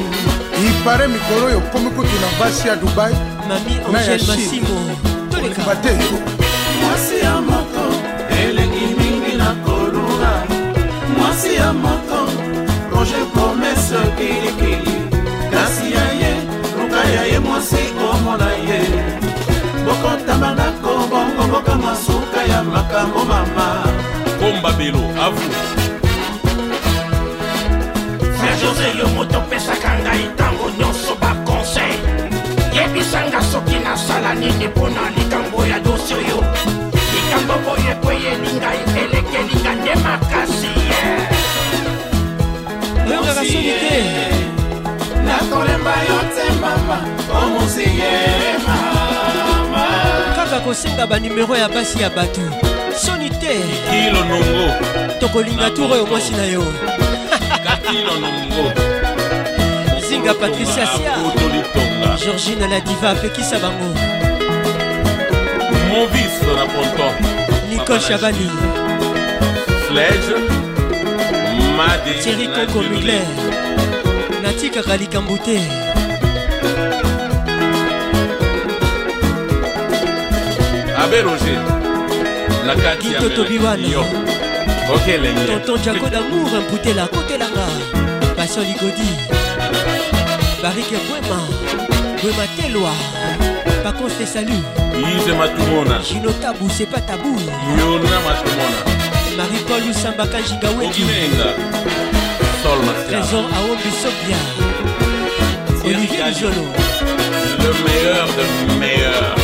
Ipare 0.70 1.08
mikolo 1.08 1.46
oyo 1.46 1.58
okomi 1.58 1.90
kutu 1.90 2.16
na 2.22 2.28
basi 2.46 2.68
ya 2.68 2.76
dubai. 2.76 3.14
Mami 3.48 3.98
angel 4.00 4.28
masimo. 4.28 4.98
Toleka 5.32 5.76
te 5.76 5.92
mwasi 6.82 7.20
ya 7.24 7.42
moto 7.42 7.63
mwasi 11.34 11.56
ya 11.56 11.74
moto 11.74 12.30
roge 12.92 13.26
promese 13.34 13.98
kilikili. 14.18 14.98
Kasi 15.52 15.94
ya 15.94 16.06
ye 16.22 16.36
luka 16.78 17.10
ya 17.10 17.24
ye 17.26 17.40
mwasi 17.40 17.78
omona 18.12 18.52
ye 18.52 18.82
bokotama 19.86 20.54
ndako 20.54 21.08
bongo 21.10 21.44
bokama 21.52 21.96
suka 21.96 22.44
ya 22.44 22.64
makambo 22.64 23.26
mama. 23.26 23.84
Komba 24.40 24.72
belo 24.78 25.00
avu 25.26 25.42
frère 28.38 28.58
josé 28.62 28.98
yo 29.00 29.08
moto 29.16 29.38
opesaka 29.40 30.00
ngai 30.00 30.26
ntango 30.34 30.70
nyonso 30.80 31.16
bakonsey 31.22 31.94
yebisanga 32.76 33.42
soki 33.42 33.76
nasala 33.84 34.34
nini 34.34 34.68
mpo 34.68 34.90
na 34.90 35.10
likambo 35.18 35.66
ya 35.66 35.80
dosi 35.80 36.14
oyo. 36.14 36.44
Likambo 37.14 37.54
boye 37.66 37.96
po 38.02 38.12
eyeli 38.12 38.54
ngai 38.54 38.80
elekeli 39.02 39.56
nga 39.62 39.76
nde 39.76 39.96
makasi 39.96 40.83
oyokaka 43.14 43.46
soni 43.46 43.74
te 43.82 43.96
nakolemba 45.26 45.94
yo 46.10 46.18
te 46.36 46.46
mama. 46.62 46.98
Omosi 47.34 47.82
ye 47.82 48.58
mama. 48.68 49.86
Kaka 50.36 50.60
kosenga 50.60 51.08
banimero 51.08 51.56
ya 51.56 51.70
basi 51.70 52.02
ya 52.02 52.10
bato. 52.10 52.42
Soni 52.98 53.30
te. 53.30 53.62
Kilo 53.90 54.26
nongo. 54.26 54.68
Tokolinga 55.20 55.70
tour 55.70 55.92
oyo 55.92 56.06
mwasi 56.06 56.32
na 56.34 56.46
yo. 56.46 56.64
Kakilo 57.64 58.20
nongo. 58.20 58.72
Zinga 60.10 60.34
patricia 60.34 60.88
sia. 60.88 61.14
Georgine 62.18 62.68
la 62.68 62.80
diva 62.80 63.10
apekisa 63.10 63.60
bango 63.60 63.94
moviso 65.90 66.56
na 66.56 66.66
ponton 66.66 67.14
nicole 67.70 68.00
chabani. 68.00 68.50
Flege 69.88 70.53
thierry 72.22 72.48
koko 72.48 72.82
mugler 72.84 73.26
natikaka 74.42 74.98
likambo 74.98 75.38
te 75.38 75.58
abe 80.98 81.22
roger 81.22 81.62
na 82.66 82.76
kati 82.76 83.14
ya 83.14 83.20
yo 83.92 84.06
okelenge 84.96 85.48
tonton 85.48 85.82
jako 85.82 86.10
damour 86.10 86.62
mputelaka 86.62 87.18
kotelanga 87.18 87.68
passion 88.36 88.66
ligodi. 88.66 89.10
Barike 90.64 90.98
bwema 91.10 91.48
bwema 92.22 92.48
telwa 92.48 92.94
pacons 93.84 94.18
te 94.18 94.26
salut. 94.26 94.64
Ize 94.98 95.34
matumona 95.34 96.00
gino 96.00 96.32
tabu 96.32 96.70
c'est 96.70 96.86
pas 96.86 97.02
tabou. 97.02 97.38
Yona 97.80 98.20
matumona 98.26 98.80
marie-paul 99.38 99.90
usambaka 99.92 100.40
njinga 100.40 100.70
weki 100.70 101.04
okinenga 101.04 101.46
master 102.82 103.22
trésor 103.22 103.46
aombi 103.58 103.92
sobia 104.02 104.42
olivier 105.86 106.26
lijolo 106.28 106.66
le 107.64 107.72
meilleur 107.86 108.28
de 108.38 108.80
meilleur 108.80 109.44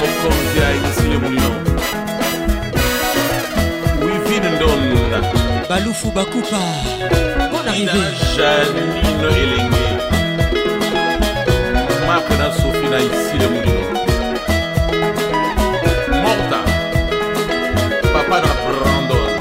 mokonzi 0.00 0.58
ayisile 0.68 1.18
molino 1.18 1.50
wivine 4.04 4.50
ndonda 4.56 5.20
balufu 5.68 6.10
bakupa 6.10 6.60
bon 7.52 7.68
arrivé 7.68 8.02
janino 8.36 9.28
elenge 9.42 9.85
na 12.96 13.02
sophie 13.02 13.02
na 13.02 13.02
isile 13.02 13.46
molino 13.48 13.82
morta. 16.22 16.60
Papa 18.12 18.40
na 18.40 18.52
brandon. 18.64 19.32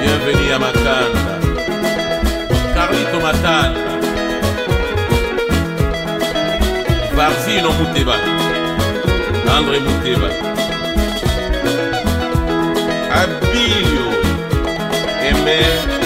Bienveni 0.00 0.48
ya 0.50 0.58
makanda. 0.58 1.34
Carlito 2.74 3.20
matanda 3.20 3.90
varzino 7.16 7.70
muteba 7.72 8.14
andre 9.56 9.78
muteba 9.78 10.28
abilio. 13.22 14.06
Emer 15.28 15.99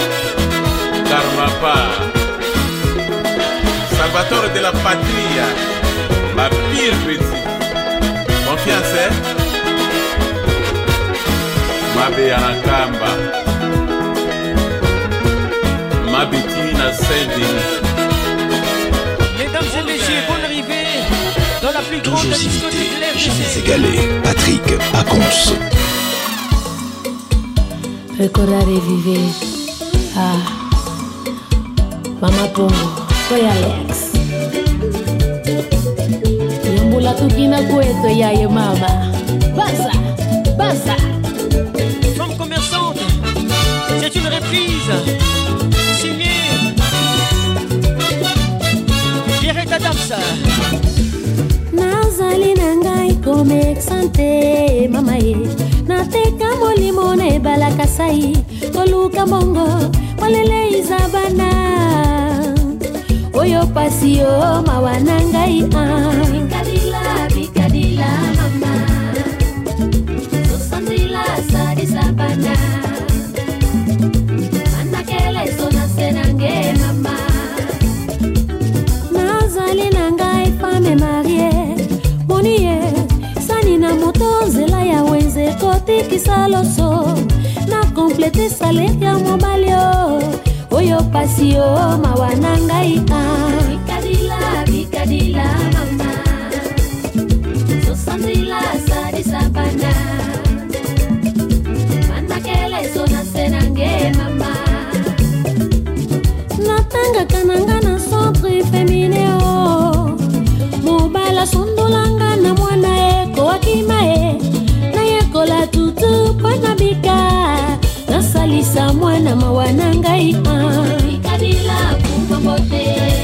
salvatore 4.15 4.49
de 4.53 4.61
la 4.61 4.71
patria 4.71 5.45
ma 6.35 6.47
pire 6.49 6.95
petit 7.05 7.43
confiance 8.47 8.95
eh? 9.05 9.11
mabeya 11.95 12.37
na 12.39 12.51
nkamba 12.55 13.11
mabeti 16.11 16.65
na 16.77 16.93
saint-denis 16.93 17.83
Mesdames 19.37 19.71
et 19.79 19.83
messieurs, 19.83 20.23
bonne 20.29 20.45
arrivée 20.45 20.87
dans 21.61 21.71
la 21.73 21.81
plus 21.81 22.01
grande 22.01 22.21
Toujours 22.21 22.41
imité, 22.41 22.83
jamais 23.17 23.59
égalé. 23.59 23.93
Patrick 24.23 24.65
Pacons. 24.93 25.55
Recordar 28.17 28.61
e 28.61 28.79
viver. 28.87 29.27
Ah. 30.17 30.65
Mama 32.21 32.47
Pongo, 32.53 33.05
foi 33.27 33.41
Alex. 33.45 34.04
Tukina 37.25 37.57
kwetu 37.63 38.07
yaye 38.19 38.47
mama. 38.47 38.89
Basa, 39.57 39.91
basa. 40.57 40.95
Femme 42.15 42.37
commerçante, 42.37 42.99
c'est 43.99 44.15
une 44.15 44.27
reprise. 44.27 44.93
Signée 45.99 46.45
Pierrette 49.41 49.71
Adams. 49.71 50.13
nazali 51.73 52.53
na 52.53 52.75
ngai 52.75 53.15
komexante 53.23 54.87
mama 54.89 55.17
ye 55.17 55.35
nateka 55.87 56.45
molimo 56.59 57.15
na 57.15 57.27
ebalaka 57.27 57.87
sai 57.87 58.37
koluka 58.73 59.25
mbongo 59.25 59.67
molelei 60.19 60.83
bana 61.13 61.49
oyo 63.33 63.65
pasi 63.73 64.17
yo 64.19 64.63
mawa 64.67 64.99
na 64.99 65.19
ngai 65.21 65.63
bikadila 65.63 66.44
kotikisa 86.15 86.47
loso 86.47 87.17
na 87.67 87.83
komplete 87.93 88.49
salere 88.49 89.05
ya 89.05 89.17
mobali 89.19 89.67
o 89.73 90.19
oyo 90.71 91.03
pasi 91.11 91.57
o 91.57 91.97
mawa 91.97 92.35
na 92.35 92.57
ngai 92.57 93.01
a 93.11 93.21
bikadila 93.67 94.65
bikadila 94.65 95.74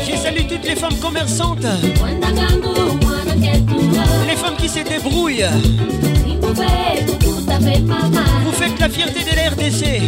Je 0.07 0.15
salue 0.15 0.45
toutes 0.47 0.65
les 0.65 0.75
femmes 0.75 0.97
commerçantes. 1.01 1.65
Les 4.27 4.35
femmes 4.35 4.55
qui 4.57 4.69
se 4.69 4.79
débrouillent. 4.87 5.47
Vous 8.45 8.51
faites 8.51 8.79
la 8.79 8.89
fierté 8.89 9.21
de 9.23 9.35
la 9.35 9.49
RDC. 9.49 10.01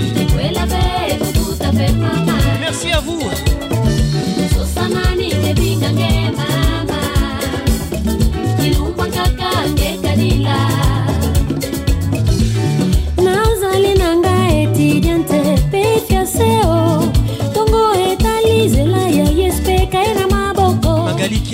Merci 2.61 2.91
à 2.91 2.99
vous. 2.99 3.72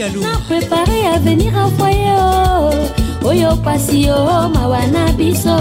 Na 0.08 0.38
préparé 0.48 1.08
à 1.14 1.20
venir 1.20 1.52
en 1.58 1.70
foyer 1.72 2.16
oh. 2.18 3.28
oyo 3.28 3.58
pasi 3.58 4.06
yo 4.08 4.16
mawa 4.54 4.88
na 4.88 5.12
biso. 5.12 5.58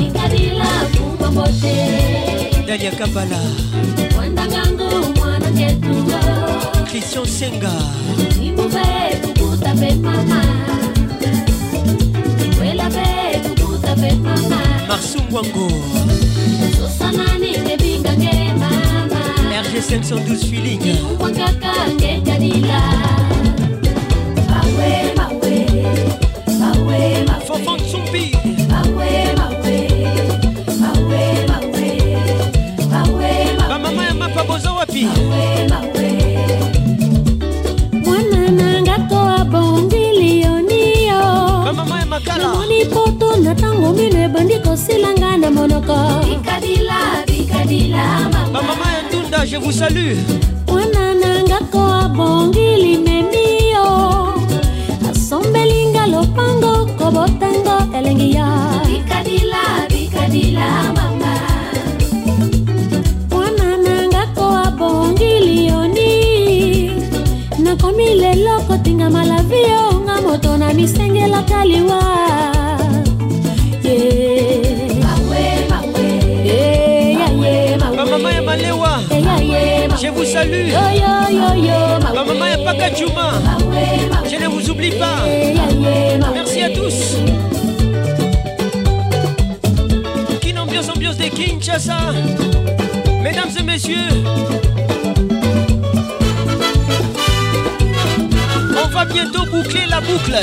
Ikadila 0.00 0.64
kumbango 0.96 1.44
te 1.60 2.64
dalia 2.66 2.90
kabala. 2.92 3.36
Wandangangu 4.16 5.12
mwana 5.16 5.50
ketuwa 5.50 6.20
christian 6.88 7.26
senga. 7.26 7.72
Imuve 8.42 8.80
kukuta 9.22 9.74
pe 9.74 9.94
mama. 9.94 10.40
Ikwela 12.46 12.88
pe 12.88 13.38
kukuta 13.44 13.94
pe 13.94 14.14
mama. 14.14 14.60
Marsungwango 14.88 15.68
sosanani 16.80 17.58
ngebingange 17.60 18.54
mama. 18.58 19.20
Rg 19.52 19.76
512 19.84 20.48
feeling. 20.48 20.80
Ngekadila 21.96 22.80
mawe 22.80 23.65
namoni 42.38 42.84
poto 42.86 43.36
na 43.36 43.54
ntango 43.54 43.92
mino 43.92 44.18
ebandi 44.24 44.58
kosilanga 44.64 45.36
na 45.36 45.50
monoko. 45.50 45.96
Bikadila 46.24 46.98
bikadila 47.26 48.04
bamama 48.52 48.86
ya 48.92 49.02
ndunda 49.08 49.46
je 49.46 49.56
vous 49.56 49.72
salue. 49.72 50.16
Mwana 50.68 51.14
nanga 51.14 51.58
ko 51.72 51.78
abongili 51.78 52.98
memiyo 52.98 53.35
na 56.06 56.18
lopango 56.18 56.86
kobotango 56.98 57.96
elengi 57.98 58.34
ya. 58.34 58.46
Bikadila 58.86 59.62
bikadila 59.88 60.68
mama. 60.96 61.34
Mwana 63.30 63.76
nanga 63.76 64.26
ko 64.34 64.44
abongi 64.66 65.40
lioni. 65.46 66.10
Nakomi 67.58 68.14
lelo 68.14 68.60
kotinga 68.68 69.10
malavi 69.10 69.62
yo 69.70 70.00
nga 70.04 70.20
moto 70.22 70.56
na 70.56 70.72
misengelaka 70.74 71.64
liwa 71.64 72.00
Maman 78.06 78.30
et 78.30 78.40
Maléwa, 78.40 78.98
je 80.00 80.08
vous 80.08 80.24
salue. 80.24 80.68
Yo, 80.68 80.84
yo, 80.94 81.12
yo, 81.36 81.48
yo. 81.66 82.05
Je 84.28 84.36
ne 84.42 84.48
vous 84.48 84.70
oublie 84.70 84.90
pas. 84.90 85.18
Merci 86.34 86.62
à 86.62 86.70
tous. 86.70 87.16
Kin 90.40 90.56
ambiance 90.56 91.16
des 91.16 91.30
Kinshasa. 91.30 91.96
Mesdames 93.22 93.50
et 93.58 93.62
messieurs. 93.62 94.08
On 98.84 98.88
va 98.88 99.04
bientôt 99.04 99.44
boucler 99.50 99.86
la 99.88 100.00
boucle. 100.00 100.36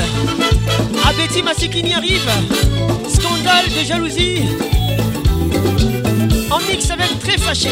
Abeti 1.06 1.42
Massikini 1.42 1.94
arrive. 1.94 2.28
Scandale 3.08 3.66
de 3.68 3.84
jalousie. 3.84 4.42
En 6.50 6.58
mix 6.60 6.90
avec 6.90 7.18
très 7.18 7.38
fâché 7.38 7.70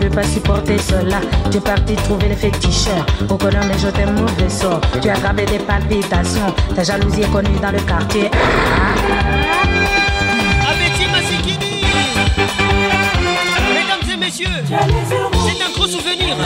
peux 0.00 0.08
pas 0.08 0.22
supporter 0.22 0.78
cela. 0.78 1.20
Tu 1.50 1.58
es 1.58 1.60
parti 1.60 1.94
trouver 1.94 2.28
les 2.28 2.34
féticheurs. 2.34 3.04
Pour 3.28 3.38
que 3.38 3.44
l'homme 3.44 3.70
je 3.78 3.88
t'aime 3.88 4.14
mauvais 4.14 4.48
sort. 4.48 4.80
Tu 5.02 5.08
as 5.08 5.18
gravé 5.18 5.44
des 5.44 5.58
palpitations. 5.58 6.54
Ta 6.74 6.82
jalousie 6.82 7.22
est 7.22 7.32
connue 7.32 7.58
dans 7.60 7.70
le 7.70 7.80
quartier. 7.80 8.30
Mesdames 13.74 14.10
et 14.12 14.16
messieurs 14.16 14.46
C'est 14.66 15.62
un 15.62 15.70
gros 15.74 15.86
souvenir 15.86 16.36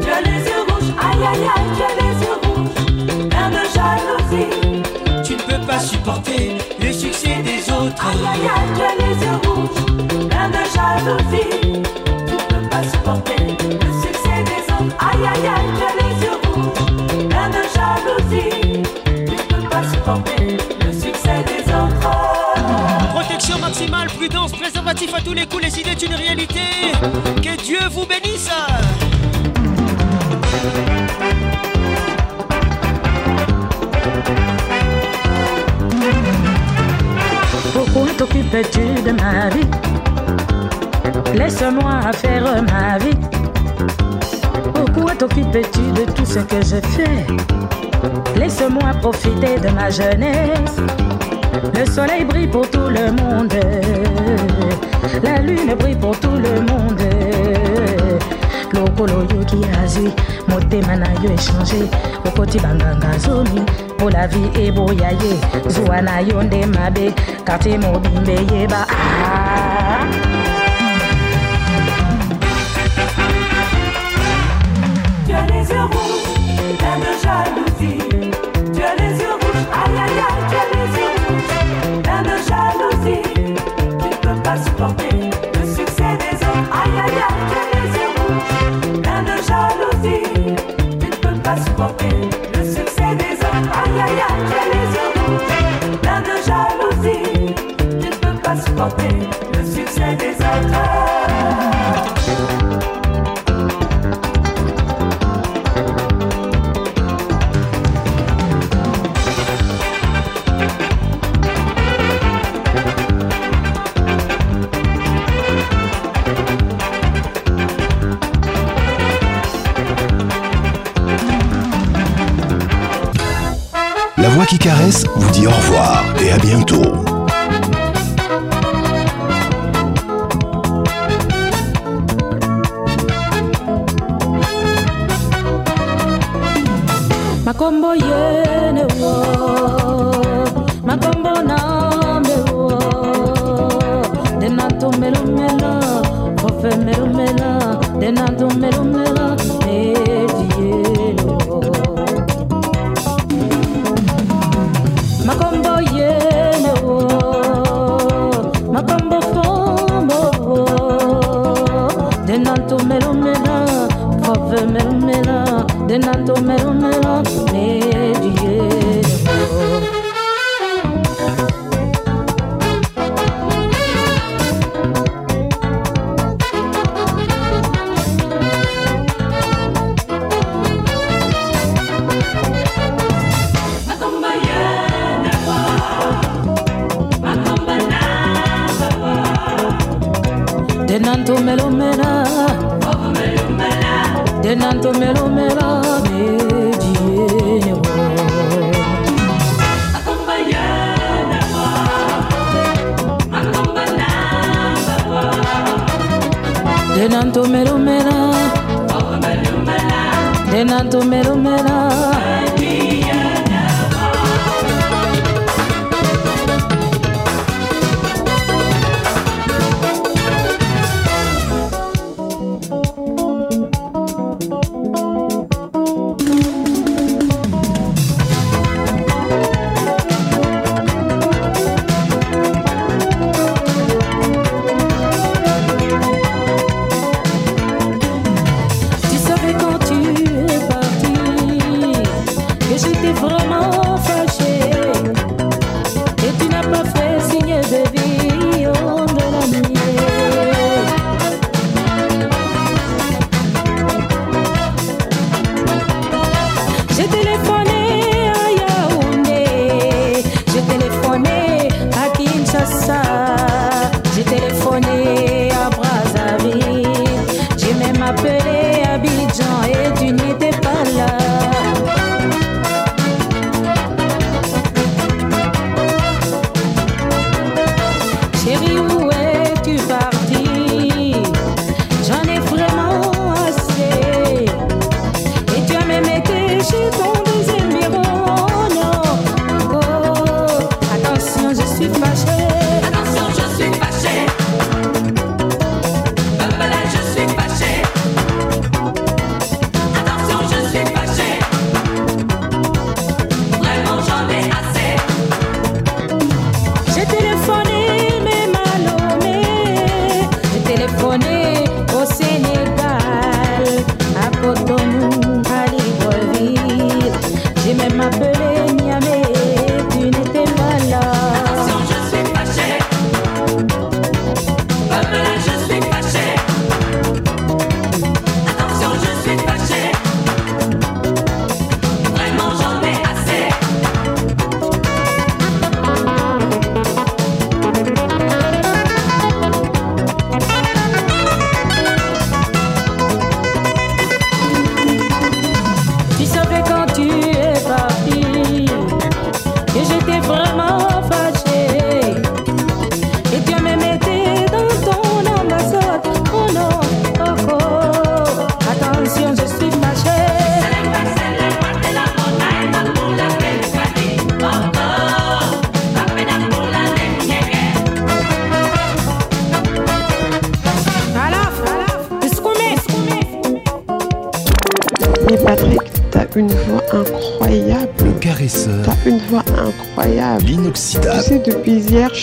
Tu 0.00 0.10
as 0.10 0.20
les 0.22 0.40
yeux 0.44 0.62
rouges, 0.68 0.92
aïe 1.00 1.22
aïe 1.32 1.46
aïe, 1.54 1.70
tu 1.76 1.82
as 1.82 1.94
les 2.02 2.14
yeux 2.24 2.38
rouges, 2.42 3.28
plein 3.28 3.50
de 3.50 3.62
jalousie. 3.74 4.82
Tu 5.24 5.32
ne 5.34 5.42
peux 5.42 5.66
pas 5.66 5.78
supporter 5.78 6.58
le 6.80 6.92
succès 6.92 7.42
des 7.44 7.65
autres 7.86 8.06
Aïe 8.06 8.18
aïe 8.18 8.48
aïe, 8.48 8.70
tu 8.74 8.82
as 8.82 8.94
les 9.04 9.14
yeux 9.24 9.38
rouges, 9.46 10.28
plein 10.28 10.48
de 10.48 10.62
jalousie. 10.74 11.82
Tu 12.26 12.32
ne 12.32 12.60
peux 12.60 12.68
pas 12.68 12.82
supporter 12.82 13.36
le 13.36 13.90
succès 14.02 14.44
des 14.44 14.72
autres. 14.72 14.96
Aïe 14.98 15.26
aïe 15.34 15.46
aïe, 15.46 15.70
tu 15.76 15.82
as 15.84 15.94
les 16.02 16.14
yeux 16.24 16.38
rouges, 16.52 17.28
plein 17.28 17.48
de 17.48 17.62
jalousie. 17.74 18.82
Tu 19.04 19.32
ne 19.32 19.62
peux 19.62 19.68
pas 19.68 19.84
supporter 19.90 20.56
le 20.84 20.92
succès 20.92 21.44
des 21.46 21.72
autres. 21.72 22.10
Protection 23.10 23.58
maximale, 23.58 24.08
prudence, 24.08 24.52
préservatif 24.52 25.14
à 25.14 25.20
tous 25.20 25.34
les 25.34 25.46
coups, 25.46 25.64
les 25.64 25.80
idées 25.80 25.90
est 25.90 26.02
une 26.02 26.14
réalité. 26.14 26.60
Que 27.42 27.62
Dieu 27.62 27.78
vous 27.90 28.06
bénisse. 28.06 28.50
T'occupes-tu 38.26 39.02
de 39.02 39.12
ma 39.12 39.48
vie 39.50 39.68
Laisse-moi 41.34 42.12
faire 42.14 42.62
ma 42.62 42.98
vie. 42.98 43.18
Pourquoi 44.74 45.14
t'occupes-tu 45.14 45.92
de 45.92 46.10
tout 46.12 46.24
ce 46.24 46.40
que 46.40 46.56
je 46.62 46.76
fais? 46.94 47.26
Laisse-moi 48.36 48.94
profiter 49.00 49.58
de 49.58 49.68
ma 49.70 49.90
jeunesse. 49.90 50.76
Le 51.74 51.86
soleil 51.86 52.24
brille 52.24 52.48
pour 52.48 52.68
tout 52.70 52.88
le 52.88 53.12
monde. 53.12 53.52
La 55.22 55.40
lune 55.40 55.74
brille 55.78 55.96
pour 55.96 56.18
tout 56.18 56.36
le 56.36 56.60
monde. 56.60 57.02
lokolo 58.72 59.22
yoki 59.22 59.56
azwi 59.82 60.10
motema 60.48 60.96
na 60.96 61.06
yo 61.22 61.30
echange 61.32 61.88
okoti 62.26 62.58
banganga 62.58 63.18
zomi 63.18 63.62
Mon 63.98 64.14
avi 64.14 64.42
e 64.62 64.70
boyaye 64.70 65.32
Zwana 65.68 66.20
yon 66.20 66.48
de 66.50 66.66
mabe 66.66 67.14
Kate 67.44 67.78
mobimbe 67.78 68.36
ye 68.52 68.66
ba 68.66 68.86
ah 68.88 69.05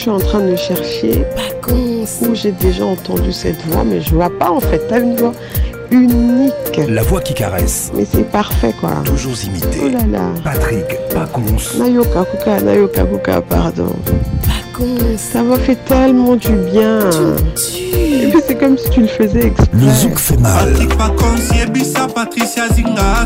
suis 0.03 0.11
en 0.11 0.19
train 0.19 0.41
de 0.41 0.57
chercher 0.57 1.23
où 1.69 2.35
j'ai 2.35 2.51
déjà 2.51 2.83
entendu 2.85 3.31
cette 3.31 3.61
voix, 3.67 3.85
mais 3.85 4.01
je 4.01 4.13
vois 4.13 4.29
pas 4.37 4.51
en 4.51 4.59
fait. 4.59 4.81
T'as 4.89 4.99
une 4.99 5.15
voix 5.15 5.31
unique. 5.91 6.81
La 6.89 7.03
voix 7.03 7.21
qui 7.21 7.33
caresse. 7.33 7.89
Mais 7.95 8.03
c'est 8.03 8.29
parfait 8.29 8.73
quoi. 8.81 8.95
Toujours 9.05 9.41
imité. 9.45 9.79
Oh 9.81 9.87
là 9.87 10.05
là. 10.11 10.25
Patrick 10.43 10.83
Pacons. 11.13 11.79
Nayoka 11.79 12.25
Kuka, 12.25 12.59
Nayoka 12.59 13.05
Kuka, 13.05 13.41
pardon. 13.43 13.95
Pacons. 14.41 15.17
Ça 15.17 15.41
m'a 15.41 15.57
fait 15.57 15.77
tellement 15.85 16.35
du 16.35 16.51
bien. 16.51 16.99
C'est 18.45 18.55
comme 18.55 18.77
si 18.77 18.89
tu 18.89 19.01
le 19.01 19.07
faisais 19.07 19.45
exprès. 19.45 19.69
Le 19.73 19.89
zouk 19.89 20.19
fait 20.19 20.35
mal. 20.35 20.73
Patricia 22.13 22.67
Zinga, 22.67 23.25